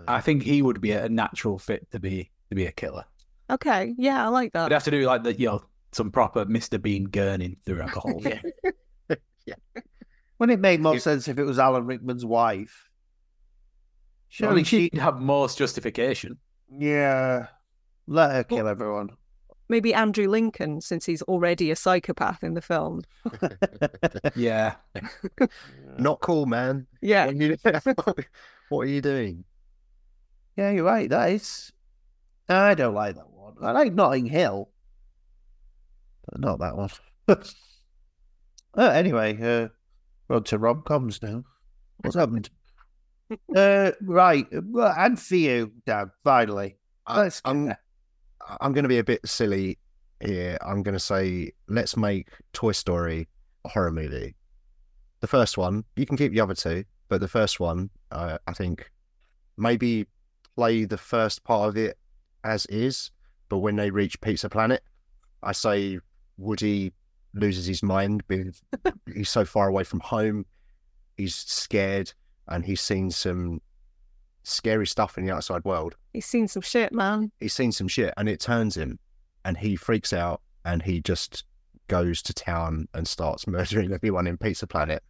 I 0.08 0.22
think 0.22 0.44
he 0.44 0.62
would 0.62 0.82
be 0.82 0.92
a 0.92 1.10
natural 1.10 1.58
fit 1.58 1.90
to 1.92 2.00
be 2.00 2.30
to 2.50 2.56
be 2.56 2.68
a 2.68 2.72
killer. 2.72 3.06
Okay. 3.50 3.96
Yeah, 3.98 4.24
I 4.24 4.28
like 4.28 4.54
that. 4.54 4.68
I'd 4.68 4.72
have 4.72 4.84
to 4.84 4.92
do 4.92 5.02
like 5.02 5.24
the 5.24 5.34
you 5.34 5.48
know 5.48 5.64
some 5.92 6.12
proper 6.12 6.46
Mr. 6.46 6.82
Bean 6.82 7.08
gurning 7.08 7.58
through 7.66 7.82
alcohol. 7.82 8.22
whole. 8.22 9.18
Yeah. 9.46 9.56
Wouldn't 10.38 10.60
it 10.60 10.62
make 10.62 10.80
more 10.80 10.94
You- 10.94 11.00
sense 11.00 11.28
if 11.28 11.40
it 11.40 11.44
was 11.44 11.58
Alan 11.58 11.86
Rickman's 11.88 12.24
wife? 12.26 12.88
Surely 14.28 14.52
Surely 14.52 14.64
she, 14.64 14.90
she'd 14.94 15.00
have 15.00 15.20
most 15.20 15.58
justification. 15.58 16.38
yeah, 16.78 17.48
let 18.06 18.32
her 18.32 18.44
kill 18.44 18.68
everyone. 18.68 19.10
Maybe 19.70 19.94
Andrew 19.94 20.28
Lincoln, 20.28 20.82
since 20.82 21.06
he's 21.06 21.24
already 21.24 21.72
a 21.72 21.76
psychopath 21.76 22.44
in 22.44 22.54
the 22.54 22.62
film. 22.62 23.02
Yeah. 24.36 24.76
Not 25.98 26.20
cool, 26.22 26.46
man. 26.46 26.86
Yeah. 27.02 27.26
What 27.28 27.36
are 27.36 27.38
you, 27.38 27.58
what 28.70 28.80
are 28.82 28.86
you 28.86 29.02
doing? 29.02 29.44
Yeah, 30.58 30.72
you're 30.72 30.84
right. 30.84 31.10
That 31.10 31.32
is. 31.32 31.72
I 32.48 32.74
don't 32.76 32.94
like 32.94 33.16
that 33.16 33.30
one. 33.30 33.56
I 33.62 33.72
like 33.72 33.94
Notting 33.94 34.26
Hill, 34.28 34.70
but 34.70 34.79
not 36.38 36.60
that 36.60 36.76
one. 36.76 36.90
uh, 37.28 37.42
anyway, 38.78 39.36
uh, 39.36 39.70
we're 40.28 40.38
on 40.38 40.44
to 40.46 40.58
rom 40.58 40.84
coms 40.84 41.22
now. 41.22 41.44
What's 41.98 42.16
happened? 42.16 42.50
uh, 43.56 43.92
right, 44.02 44.48
well, 44.52 44.94
and 44.98 45.20
for 45.20 45.36
you, 45.36 45.72
Dan. 45.86 46.12
Finally, 46.24 46.78
I, 47.06 47.22
let's 47.22 47.42
I'm. 47.46 47.74
I'm 48.62 48.74
going 48.74 48.84
to 48.84 48.90
be 48.90 48.98
a 48.98 49.04
bit 49.04 49.22
silly 49.26 49.78
here. 50.24 50.58
I'm 50.66 50.82
going 50.82 50.94
to 50.94 51.00
say 51.00 51.52
let's 51.68 51.96
make 51.96 52.30
Toy 52.54 52.72
Story 52.72 53.28
a 53.66 53.70
horror 53.70 53.92
movie. 53.92 54.36
The 55.22 55.28
first 55.28 55.58
one, 55.58 55.84
you 55.96 56.06
can 56.06 56.18
keep 56.18 56.32
the 56.32 56.40
other 56.40 56.56
two, 56.56 56.86
but 57.10 57.22
the 57.22 57.28
first 57.28 57.60
one, 57.60 57.90
uh, 58.12 58.38
I 58.48 58.54
think, 58.54 58.90
maybe 59.58 60.08
play 60.56 60.86
the 60.86 60.98
first 60.98 61.44
part 61.44 61.70
of 61.70 61.78
it 61.78 61.98
as 62.44 62.66
is, 62.68 63.12
but 63.50 63.58
when 63.58 63.76
they 63.76 63.90
reach 63.92 64.22
Pizza 64.22 64.50
Planet, 64.50 64.82
I 65.44 65.52
say 65.52 66.00
Woody 66.40 66.94
loses 67.34 67.66
his 67.66 67.84
mind. 67.84 68.24
Because 68.28 68.62
he's 69.14 69.30
so 69.30 69.46
far 69.46 69.68
away 69.68 69.84
from 69.84 70.00
home, 70.00 70.46
he's 71.18 71.36
scared, 71.36 72.12
and 72.48 72.66
he's 72.66 72.82
seen 72.82 73.12
some 73.12 73.62
scary 74.44 74.88
stuff 74.88 75.18
in 75.18 75.26
the 75.26 75.32
outside 75.32 75.64
world 75.66 75.96
He's 76.14 76.26
seen 76.26 76.48
some 76.48 76.62
shit, 76.64 76.92
man. 76.92 77.32
he's 77.40 77.54
seen 77.54 77.72
some 77.72 77.88
shit 77.88 78.14
and 78.18 78.28
it 78.28 78.40
turns 78.40 78.76
him 78.76 78.98
and 79.46 79.56
he 79.58 79.76
freaks 79.76 80.12
out 80.12 80.42
and 80.66 80.82
he 80.82 81.02
just 81.02 81.44
goes 81.88 82.22
to 82.24 82.34
town 82.34 82.88
and 82.94 83.08
starts 83.08 83.46
murdering 83.48 83.92
everyone 83.92 84.28
in 84.28 84.38
Pizza 84.38 84.66
Planet, 84.66 85.04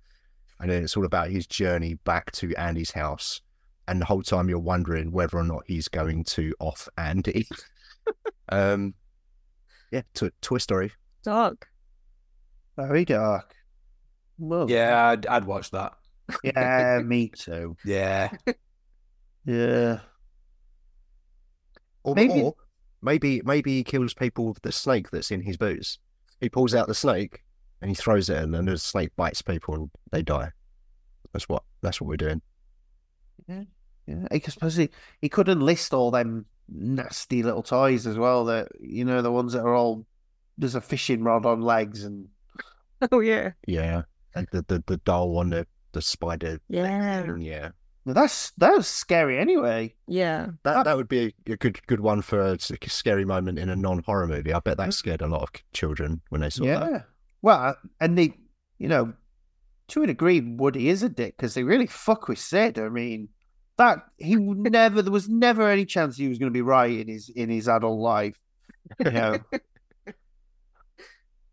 and 0.59 0.69
then 0.69 0.83
it's 0.83 0.97
all 0.97 1.05
about 1.05 1.29
his 1.29 1.45
journey 1.45 1.93
back 2.05 2.31
to 2.33 2.53
Andy's 2.55 2.91
house. 2.91 3.41
And 3.87 4.01
the 4.01 4.05
whole 4.05 4.23
time 4.23 4.49
you're 4.49 4.59
wondering 4.59 5.11
whether 5.11 5.37
or 5.37 5.43
not 5.43 5.63
he's 5.65 5.87
going 5.87 6.23
to 6.25 6.53
off 6.59 6.87
Andy. 6.97 7.47
um, 8.49 8.93
yeah, 9.91 10.01
to- 10.15 10.31
Toy 10.41 10.57
Story. 10.59 10.91
Dark. 11.23 11.67
Very 12.77 13.05
dark. 13.05 13.53
Well, 14.37 14.69
Yeah, 14.69 15.07
I'd, 15.09 15.25
I'd 15.25 15.45
watch 15.45 15.71
that. 15.71 15.93
yeah, 16.43 17.01
me 17.05 17.29
too. 17.29 17.75
Yeah. 17.83 18.29
Yeah. 19.45 19.99
Or 22.03 22.15
Maybe- 22.15 22.41
or 22.41 22.55
maybe 23.01 23.41
maybe 23.43 23.77
he 23.77 23.83
kills 23.83 24.13
people 24.13 24.47
with 24.47 24.61
the 24.61 24.71
snake 24.71 25.09
that's 25.11 25.31
in 25.31 25.41
his 25.41 25.57
boots. 25.57 25.99
He 26.39 26.49
pulls 26.49 26.73
out 26.73 26.87
the 26.87 26.95
snake 26.95 27.43
and 27.81 27.89
he 27.89 27.95
throws 27.95 28.29
it, 28.29 28.41
in, 28.41 28.53
and 28.55 28.67
the 28.67 28.77
snake 28.77 29.11
bites 29.15 29.41
people 29.41 29.73
and 29.75 29.89
they 30.11 30.21
die. 30.21 30.51
That's 31.33 31.49
what 31.49 31.63
that's 31.81 31.99
what 31.99 32.07
we're 32.07 32.17
doing. 32.17 32.41
Yeah, 33.47 33.63
yeah. 34.07 34.27
I 34.31 34.39
suppose 34.39 34.75
he, 34.75 34.89
he 35.21 35.29
could 35.29 35.49
enlist 35.49 35.93
all 35.93 36.11
them 36.11 36.45
nasty 36.69 37.43
little 37.43 37.63
toys 37.63 38.07
as 38.07 38.17
well. 38.17 38.45
That 38.45 38.69
you 38.79 39.03
know, 39.05 39.21
the 39.21 39.31
ones 39.31 39.53
that 39.53 39.61
are 39.63 39.75
all 39.75 40.05
there's 40.59 40.75
a 40.75 40.81
fishing 40.81 41.23
rod 41.23 41.45
on 41.45 41.61
legs 41.61 42.03
and 42.03 42.27
Oh 43.11 43.21
yeah. 43.21 43.51
Yeah, 43.65 44.03
and 44.35 44.47
the 44.51 44.63
the, 44.67 44.83
the 44.85 44.97
doll 44.97 45.37
on 45.39 45.49
the 45.49 45.65
the 45.93 46.01
spider. 46.01 46.59
Yeah. 46.69 47.23
thing, 47.23 47.41
yeah. 47.41 47.69
Well, 48.05 48.13
that's 48.15 48.51
that 48.57 48.75
was 48.75 48.87
scary 48.87 49.39
anyway. 49.39 49.95
Yeah. 50.07 50.47
That 50.63 50.83
that 50.85 50.97
would 50.97 51.07
be 51.09 51.33
a, 51.47 51.53
a 51.53 51.57
good 51.57 51.85
good 51.87 51.99
one 52.01 52.21
for 52.21 52.39
a 52.41 52.57
scary 52.59 53.25
moment 53.25 53.57
in 53.59 53.69
a 53.69 53.75
non 53.75 54.03
horror 54.05 54.27
movie. 54.27 54.53
I 54.53 54.59
bet 54.59 54.77
that 54.77 54.89
Mm. 54.89 54.93
scared 54.93 55.21
a 55.21 55.27
lot 55.27 55.43
of 55.43 55.49
children 55.73 56.21
when 56.29 56.41
they 56.41 56.49
saw 56.49 56.65
that. 56.65 56.91
Yeah. 56.91 57.01
Well, 57.41 57.75
and 58.01 58.17
they, 58.17 58.33
you 58.77 58.87
know, 58.89 59.13
to 59.89 60.03
a 60.03 60.07
degree, 60.07 60.41
Woody 60.41 60.89
is 60.89 61.03
a 61.03 61.09
dick 61.09 61.37
because 61.37 61.53
they 61.53 61.63
really 61.63 61.87
fuck 61.87 62.27
with 62.27 62.37
Sid. 62.39 62.77
I 62.79 62.89
mean, 62.89 63.29
that 63.77 63.99
he 64.17 64.37
would 64.37 64.57
never 64.71 65.01
there 65.01 65.11
was 65.11 65.29
never 65.29 65.67
any 65.69 65.85
chance 65.85 66.17
he 66.17 66.27
was 66.29 66.37
going 66.37 66.51
to 66.51 66.57
be 66.57 66.61
right 66.61 66.99
in 66.99 67.07
his 67.07 67.29
in 67.29 67.49
his 67.49 67.67
adult 67.67 67.99
life. 67.99 68.37
You 69.03 69.11
know, 69.11 69.39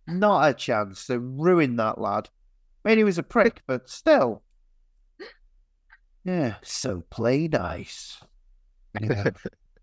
not 0.06 0.48
a 0.48 0.54
chance. 0.54 1.06
They 1.06 1.18
ruined 1.18 1.78
that 1.78 2.00
lad. 2.00 2.28
I 2.84 2.90
mean, 2.90 2.98
he 2.98 3.04
was 3.04 3.18
a 3.18 3.22
prick, 3.22 3.62
but 3.66 3.88
still. 3.88 4.42
Yeah, 6.24 6.56
so 6.62 7.04
play 7.10 7.48
nice. 7.48 8.18
Yeah. 9.00 9.30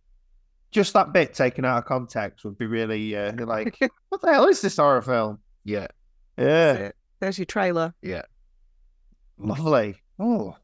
Just 0.71 0.93
that 0.93 1.13
bit 1.13 1.33
taken 1.33 1.65
out 1.65 1.77
of 1.77 1.85
context 1.85 2.43
would 2.43 2.57
be 2.57 2.65
really 2.65 3.15
uh, 3.15 3.33
like, 3.45 3.77
what 4.09 4.21
the 4.21 4.33
hell 4.33 4.47
is 4.47 4.59
this 4.61 4.77
horror 4.77 5.01
film? 5.03 5.39
Yeah, 5.63 5.87
Yeah, 6.37 6.91
There's 7.19 7.37
your 7.37 7.45
trailer. 7.45 7.93
yeah. 8.01 8.23
lovely. 9.37 10.01
Oh, 10.19 10.55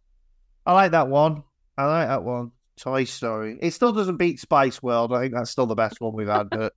I 0.66 0.74
like 0.74 0.92
that 0.92 1.08
one. 1.10 1.44
I 1.78 1.86
like 1.86 2.08
that 2.08 2.24
one. 2.24 2.52
Toy 2.78 3.04
Story. 3.04 3.60
It 3.62 3.72
still 3.72 3.94
doesn't 3.94 4.18
beat 4.18 4.40
Spice 4.40 4.82
World. 4.82 5.14
I 5.14 5.22
think 5.22 5.34
that's 5.34 5.52
still 5.52 5.66
the 5.68 5.76
best 5.76 6.02
one 6.02 6.14
we've 6.14 6.28
had. 6.28 6.50
But 6.50 6.74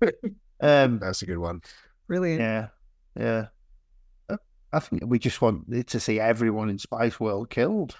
um, 0.60 0.98
That's 0.98 1.22
a 1.22 1.26
good 1.26 1.38
one. 1.38 1.62
Brilliant. 2.12 2.42
yeah, 2.42 2.66
yeah. 3.18 3.46
Uh, 4.28 4.36
I 4.70 4.80
think 4.80 5.04
we 5.06 5.18
just 5.18 5.40
want 5.40 5.64
to 5.86 5.98
see 5.98 6.20
everyone 6.20 6.68
in 6.68 6.78
Spice 6.78 7.18
World 7.18 7.48
killed. 7.48 7.96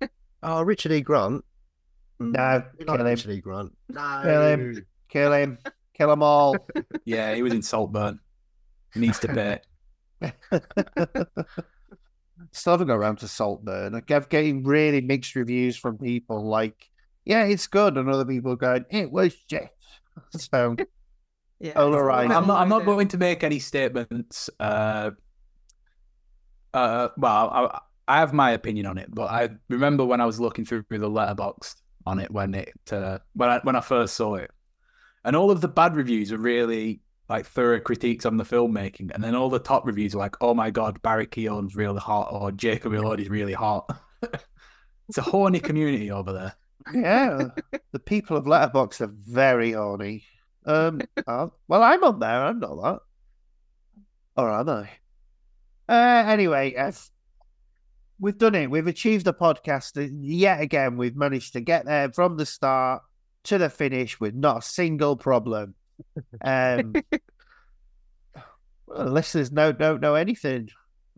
Oh, 0.42 0.62
Richard 0.62 0.92
E. 0.92 1.00
Grant. 1.00 1.44
No, 2.20 2.62
kill 2.78 2.86
like 2.86 3.00
him, 3.00 3.06
Richard 3.06 3.30
E. 3.32 3.40
Grant. 3.40 3.76
No. 3.88 4.20
Kill 4.22 4.42
him. 4.46 4.86
kill 5.08 5.32
him, 5.32 5.58
kill 5.92 6.08
them 6.10 6.22
all. 6.22 6.56
Yeah, 7.04 7.34
he 7.34 7.42
was 7.42 7.52
in 7.52 7.62
Saltburn. 7.62 8.20
He 8.94 9.00
needs 9.00 9.18
to 9.20 9.28
pay. 9.28 9.60
Still 12.52 12.74
haven't 12.74 12.86
got 12.86 12.96
around 12.96 13.18
to 13.18 13.28
Saltburn. 13.28 13.96
I 13.96 14.00
kept 14.00 14.30
getting 14.30 14.62
really 14.62 15.00
mixed 15.00 15.34
reviews 15.34 15.76
from 15.76 15.98
people 15.98 16.46
like, 16.46 16.90
yeah, 17.24 17.44
it's 17.44 17.66
good, 17.66 17.96
and 17.96 18.08
other 18.08 18.24
people 18.24 18.54
going, 18.56 18.84
it 18.90 19.10
was 19.10 19.34
shit. 19.50 19.70
So, 20.30 20.76
Yeah. 21.60 21.72
Oh, 21.76 21.88
it's 21.88 21.96
all 21.96 22.02
right. 22.02 22.30
I'm 22.30 22.46
not. 22.46 22.60
I'm 22.60 22.68
not 22.68 22.84
going 22.84 23.08
to 23.08 23.18
make 23.18 23.42
any 23.42 23.58
statements. 23.58 24.50
Uh, 24.60 25.12
uh, 26.74 27.08
well, 27.16 27.50
I, 27.50 28.14
I 28.16 28.18
have 28.20 28.32
my 28.32 28.50
opinion 28.50 28.86
on 28.86 28.98
it, 28.98 29.12
but 29.12 29.30
I 29.30 29.48
remember 29.68 30.04
when 30.04 30.20
I 30.20 30.26
was 30.26 30.38
looking 30.38 30.64
through 30.64 30.84
the 30.90 31.10
Letterboxd 31.10 31.76
on 32.04 32.20
it 32.20 32.30
when 32.30 32.54
it 32.54 32.74
uh, 32.92 33.18
when 33.34 33.48
I 33.50 33.60
when 33.62 33.76
I 33.76 33.80
first 33.80 34.14
saw 34.14 34.34
it, 34.36 34.50
and 35.24 35.34
all 35.34 35.50
of 35.50 35.60
the 35.60 35.68
bad 35.68 35.96
reviews 35.96 36.32
are 36.32 36.38
really 36.38 37.00
like 37.28 37.46
thorough 37.46 37.80
critiques 37.80 38.24
on 38.26 38.36
the 38.36 38.44
filmmaking, 38.44 39.12
and 39.12 39.24
then 39.24 39.34
all 39.34 39.50
the 39.50 39.58
top 39.58 39.86
reviews 39.86 40.14
are 40.14 40.18
like, 40.18 40.36
"Oh 40.40 40.54
my 40.54 40.70
god, 40.70 41.02
Barry 41.02 41.26
Keoghan's 41.26 41.74
really 41.74 42.00
hot," 42.00 42.28
or 42.30 42.52
"Jacob 42.52 42.92
Elordi's 42.92 43.30
really 43.30 43.54
hot." 43.54 43.90
it's 45.08 45.18
a 45.18 45.22
horny 45.22 45.58
community 45.58 46.10
over 46.10 46.32
there. 46.32 46.54
yeah, 46.94 47.48
the 47.92 47.98
people 47.98 48.36
of 48.36 48.44
Letterboxd 48.44 49.00
are 49.00 49.12
very 49.12 49.72
horny. 49.72 50.24
Um, 50.66 51.00
uh, 51.26 51.48
well, 51.68 51.82
I'm 51.82 52.02
on 52.04 52.18
there. 52.20 52.44
I'm 52.44 52.60
not 52.60 52.76
that. 52.82 52.98
Or 54.36 54.50
am 54.50 54.68
I? 54.68 54.90
Uh, 55.88 56.28
anyway, 56.28 56.74
as 56.74 57.10
we've 58.20 58.38
done 58.38 58.54
it. 58.54 58.70
We've 58.70 58.86
achieved 58.86 59.24
the 59.24 59.34
podcast 59.34 59.96
uh, 60.02 60.10
yet 60.20 60.60
again. 60.60 60.96
We've 60.96 61.16
managed 61.16 61.52
to 61.54 61.60
get 61.60 61.84
there 61.86 62.12
from 62.12 62.36
the 62.36 62.46
start 62.46 63.02
to 63.44 63.58
the 63.58 63.70
finish 63.70 64.18
with 64.18 64.34
not 64.34 64.58
a 64.58 64.62
single 64.62 65.16
problem. 65.16 65.74
Um, 66.42 66.94
well, 68.86 69.06
listeners 69.06 69.52
no 69.52 69.72
don't 69.72 70.00
know 70.00 70.14
anything. 70.14 70.68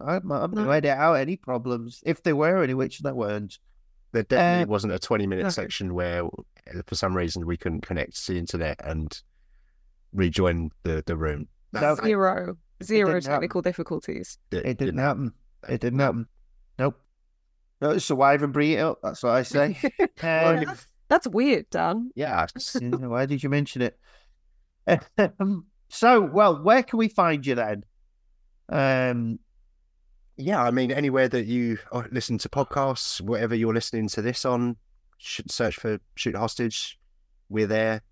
I'm, 0.01 0.31
I'm 0.31 0.53
No. 0.53 0.65
to 0.65 0.73
edit 0.73 0.91
out 0.91 1.15
any 1.15 1.37
problems 1.37 2.03
if 2.07 2.23
there 2.23 2.37
were 2.37 2.63
any, 2.63 2.75
which 2.75 3.01
there 3.01 3.15
weren't. 3.15 3.59
There 4.13 4.23
definitely 4.23 4.65
Uh, 4.65 4.67
wasn't 4.69 4.93
a 4.93 4.99
20 4.99 5.27
minute 5.27 5.47
okay. 5.47 5.51
section 5.51 5.93
where, 5.95 6.25
uh, 6.25 6.83
for 6.87 6.95
some 6.95 7.17
reason, 7.17 7.47
we 7.47 7.57
couldn't 7.57 7.83
connect 7.83 8.25
to 8.27 8.33
the 8.33 8.39
internet 8.39 8.81
and 8.85 9.21
rejoin 10.13 10.71
the, 10.83 11.03
the 11.07 11.17
room. 11.17 11.49
No. 11.73 11.95
Zero. 11.97 12.57
Zero 12.83 13.09
didn't 13.09 13.25
happen. 13.25 13.33
technical 13.33 13.63
difficulties. 13.63 14.39
It, 14.51 14.65
It 14.65 14.79
didn't 14.79 14.99
happen. 14.99 15.33
It 15.69 15.81
didn't 15.81 15.99
happen. 15.99 16.27
Nope. 16.79 17.01
No, 17.81 17.99
so 17.99 18.15
why 18.15 18.35
even 18.35 18.53
bring 18.53 18.73
it 18.73 18.81
up? 18.81 18.99
That's 19.03 19.23
what 19.23 19.33
I 19.33 19.43
say. 19.43 19.77
Um, 20.21 20.65
That's, 20.65 20.87
that's 21.09 21.27
weird, 21.29 21.71
Dan. 21.71 22.11
Yeah. 22.15 22.47
why 22.81 23.27
did 23.27 23.43
you 23.43 23.49
mention 23.49 23.83
it? 23.83 23.99
Um, 25.39 25.67
so, 25.89 26.21
well, 26.21 26.63
where 26.63 26.83
can 26.83 26.99
we 26.99 27.09
find 27.09 27.47
you 27.47 27.55
then? 27.55 27.85
Um, 28.69 29.39
Yeah, 30.37 30.63
I 30.63 30.71
mean, 30.71 30.91
anywhere 30.91 31.29
that 31.29 31.47
you 31.47 31.79
uh, 31.93 32.03
listen 32.11 32.39
to 32.39 32.49
podcasts, 32.49 33.21
whatever 33.21 33.55
you're 33.55 33.75
listening 33.75 34.09
to 34.09 34.23
this 34.23 34.45
on, 34.45 34.77
should 35.19 35.51
search 35.51 35.77
for 35.77 35.99
Shoot 36.15 36.37
Hostage. 36.37 36.99
We're 37.49 37.67
there. 37.67 38.03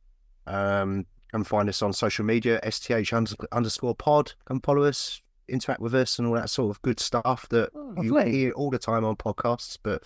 Um, 0.47 1.07
come 1.37 1.45
find 1.45 1.69
us 1.69 1.83
on 1.83 1.93
social 1.93 2.25
media, 2.25 2.59
STH 2.69 3.13
underscore 3.53 3.95
pod. 3.95 4.33
Come 4.47 4.61
follow 4.63 4.85
us, 4.85 5.21
interact 5.49 5.83
with 5.83 5.95
us, 5.95 6.19
and 6.19 6.27
all 6.27 6.35
that 6.35 6.49
sort 6.49 6.71
of 6.75 6.81
good 6.81 6.99
stuff 6.99 7.47
that 7.51 7.69
Oh, 7.75 8.03
you 8.03 8.17
hear 8.17 8.53
all 8.53 8.71
the 8.71 8.79
time 8.79 9.05
on 9.05 9.17
podcasts. 9.17 9.77
But 9.83 10.03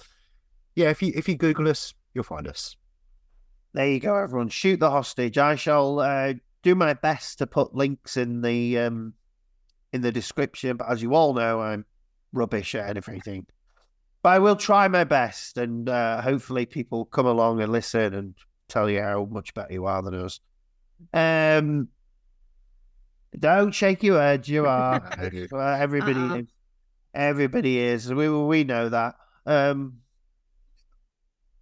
yeah, 0.75 0.91
if 0.91 1.01
you 1.03 1.13
if 1.15 1.29
you 1.29 1.37
Google 1.37 1.69
us, 1.69 1.95
you'll 2.15 2.25
find 2.25 2.49
us. 2.49 2.77
there 3.75 3.89
you 3.89 4.01
go, 4.01 4.17
everyone. 4.17 4.49
Shoot 4.49 4.81
the 4.81 4.91
hostage. 4.91 5.39
I 5.39 5.55
shall 5.55 6.01
uh, 6.01 6.35
do 6.65 6.75
my 6.75 6.95
best 6.95 7.39
to 7.39 7.47
put 7.47 7.77
links 7.77 8.17
in 8.17 8.43
the 8.43 8.79
um, 8.79 9.15
in 9.93 10.01
the 10.01 10.11
description, 10.11 10.79
but 10.79 10.91
as 10.91 11.01
you 11.01 11.15
all 11.15 11.33
know, 11.33 11.61
I'm 11.61 11.85
rubbish 12.33 12.75
at 12.75 12.97
everything. 12.97 13.47
But 14.23 14.31
I 14.31 14.39
will 14.41 14.57
try 14.57 14.89
my 14.89 15.05
best, 15.05 15.59
and 15.59 15.89
uh, 15.89 16.23
hopefully, 16.23 16.67
people 16.67 17.05
come 17.05 17.27
along 17.27 17.63
and 17.63 17.71
listen 17.71 18.15
and 18.15 18.35
tell 18.69 18.91
you 18.91 19.01
how 19.01 19.27
much 19.31 19.55
better 19.55 19.73
you 19.73 19.87
are 19.87 20.03
than 20.03 20.15
us. 20.15 20.41
Um, 21.13 21.89
don't 23.39 23.73
shake 23.73 24.03
your 24.03 24.21
head. 24.21 24.49
You 24.49 24.67
are. 24.67 25.01
Well, 25.51 25.75
everybody 25.81 26.21
Uh-uh. 26.21 26.37
is. 26.37 26.47
Everybody 27.15 27.79
is. 27.79 28.13
We 28.13 28.29
we 28.29 28.65
know 28.65 28.89
that. 28.89 29.15
Um, 29.47 29.99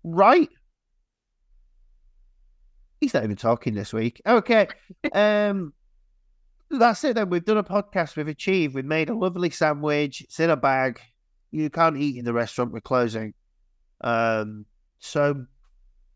right. 0.05 0.49
He's 3.01 3.15
not 3.15 3.25
even 3.25 3.37
talking 3.37 3.75
this 3.75 3.93
week. 3.93 4.21
Okay. 4.27 4.69
Um, 5.13 5.73
that's 6.71 7.05
it. 7.05 7.15
Then 7.15 7.31
we've 7.31 7.45
done 7.45 7.57
a 7.59 7.65
podcast. 7.65 8.17
We've 8.17 8.29
achieved. 8.29 8.75
We've 8.75 8.85
made 8.85 9.09
a 9.09 9.15
lovely 9.15 9.51
sandwich. 9.51 10.21
It's 10.23 10.41
in 10.41 10.51
a 10.51 10.57
bag. 10.57 11.01
You 11.51 11.71
can't 11.71 11.97
eat 11.97 12.17
in 12.17 12.25
the 12.25 12.33
restaurant. 12.33 12.73
We're 12.73 12.81
closing. 12.81 13.35
Um, 14.03 14.67
so 14.99 15.47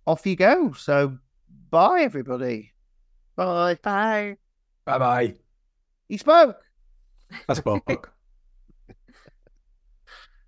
off 0.06 0.26
you 0.26 0.36
go. 0.36 0.72
So 0.72 1.16
bye, 1.70 2.00
everybody. 2.02 2.71
Bye. 3.36 3.78
Bye. 3.82 4.36
Bye 4.84 4.98
bye. 4.98 5.34
He 6.08 6.18
spoke. 6.18 6.62
That's 7.46 7.60
spoke. 7.60 8.11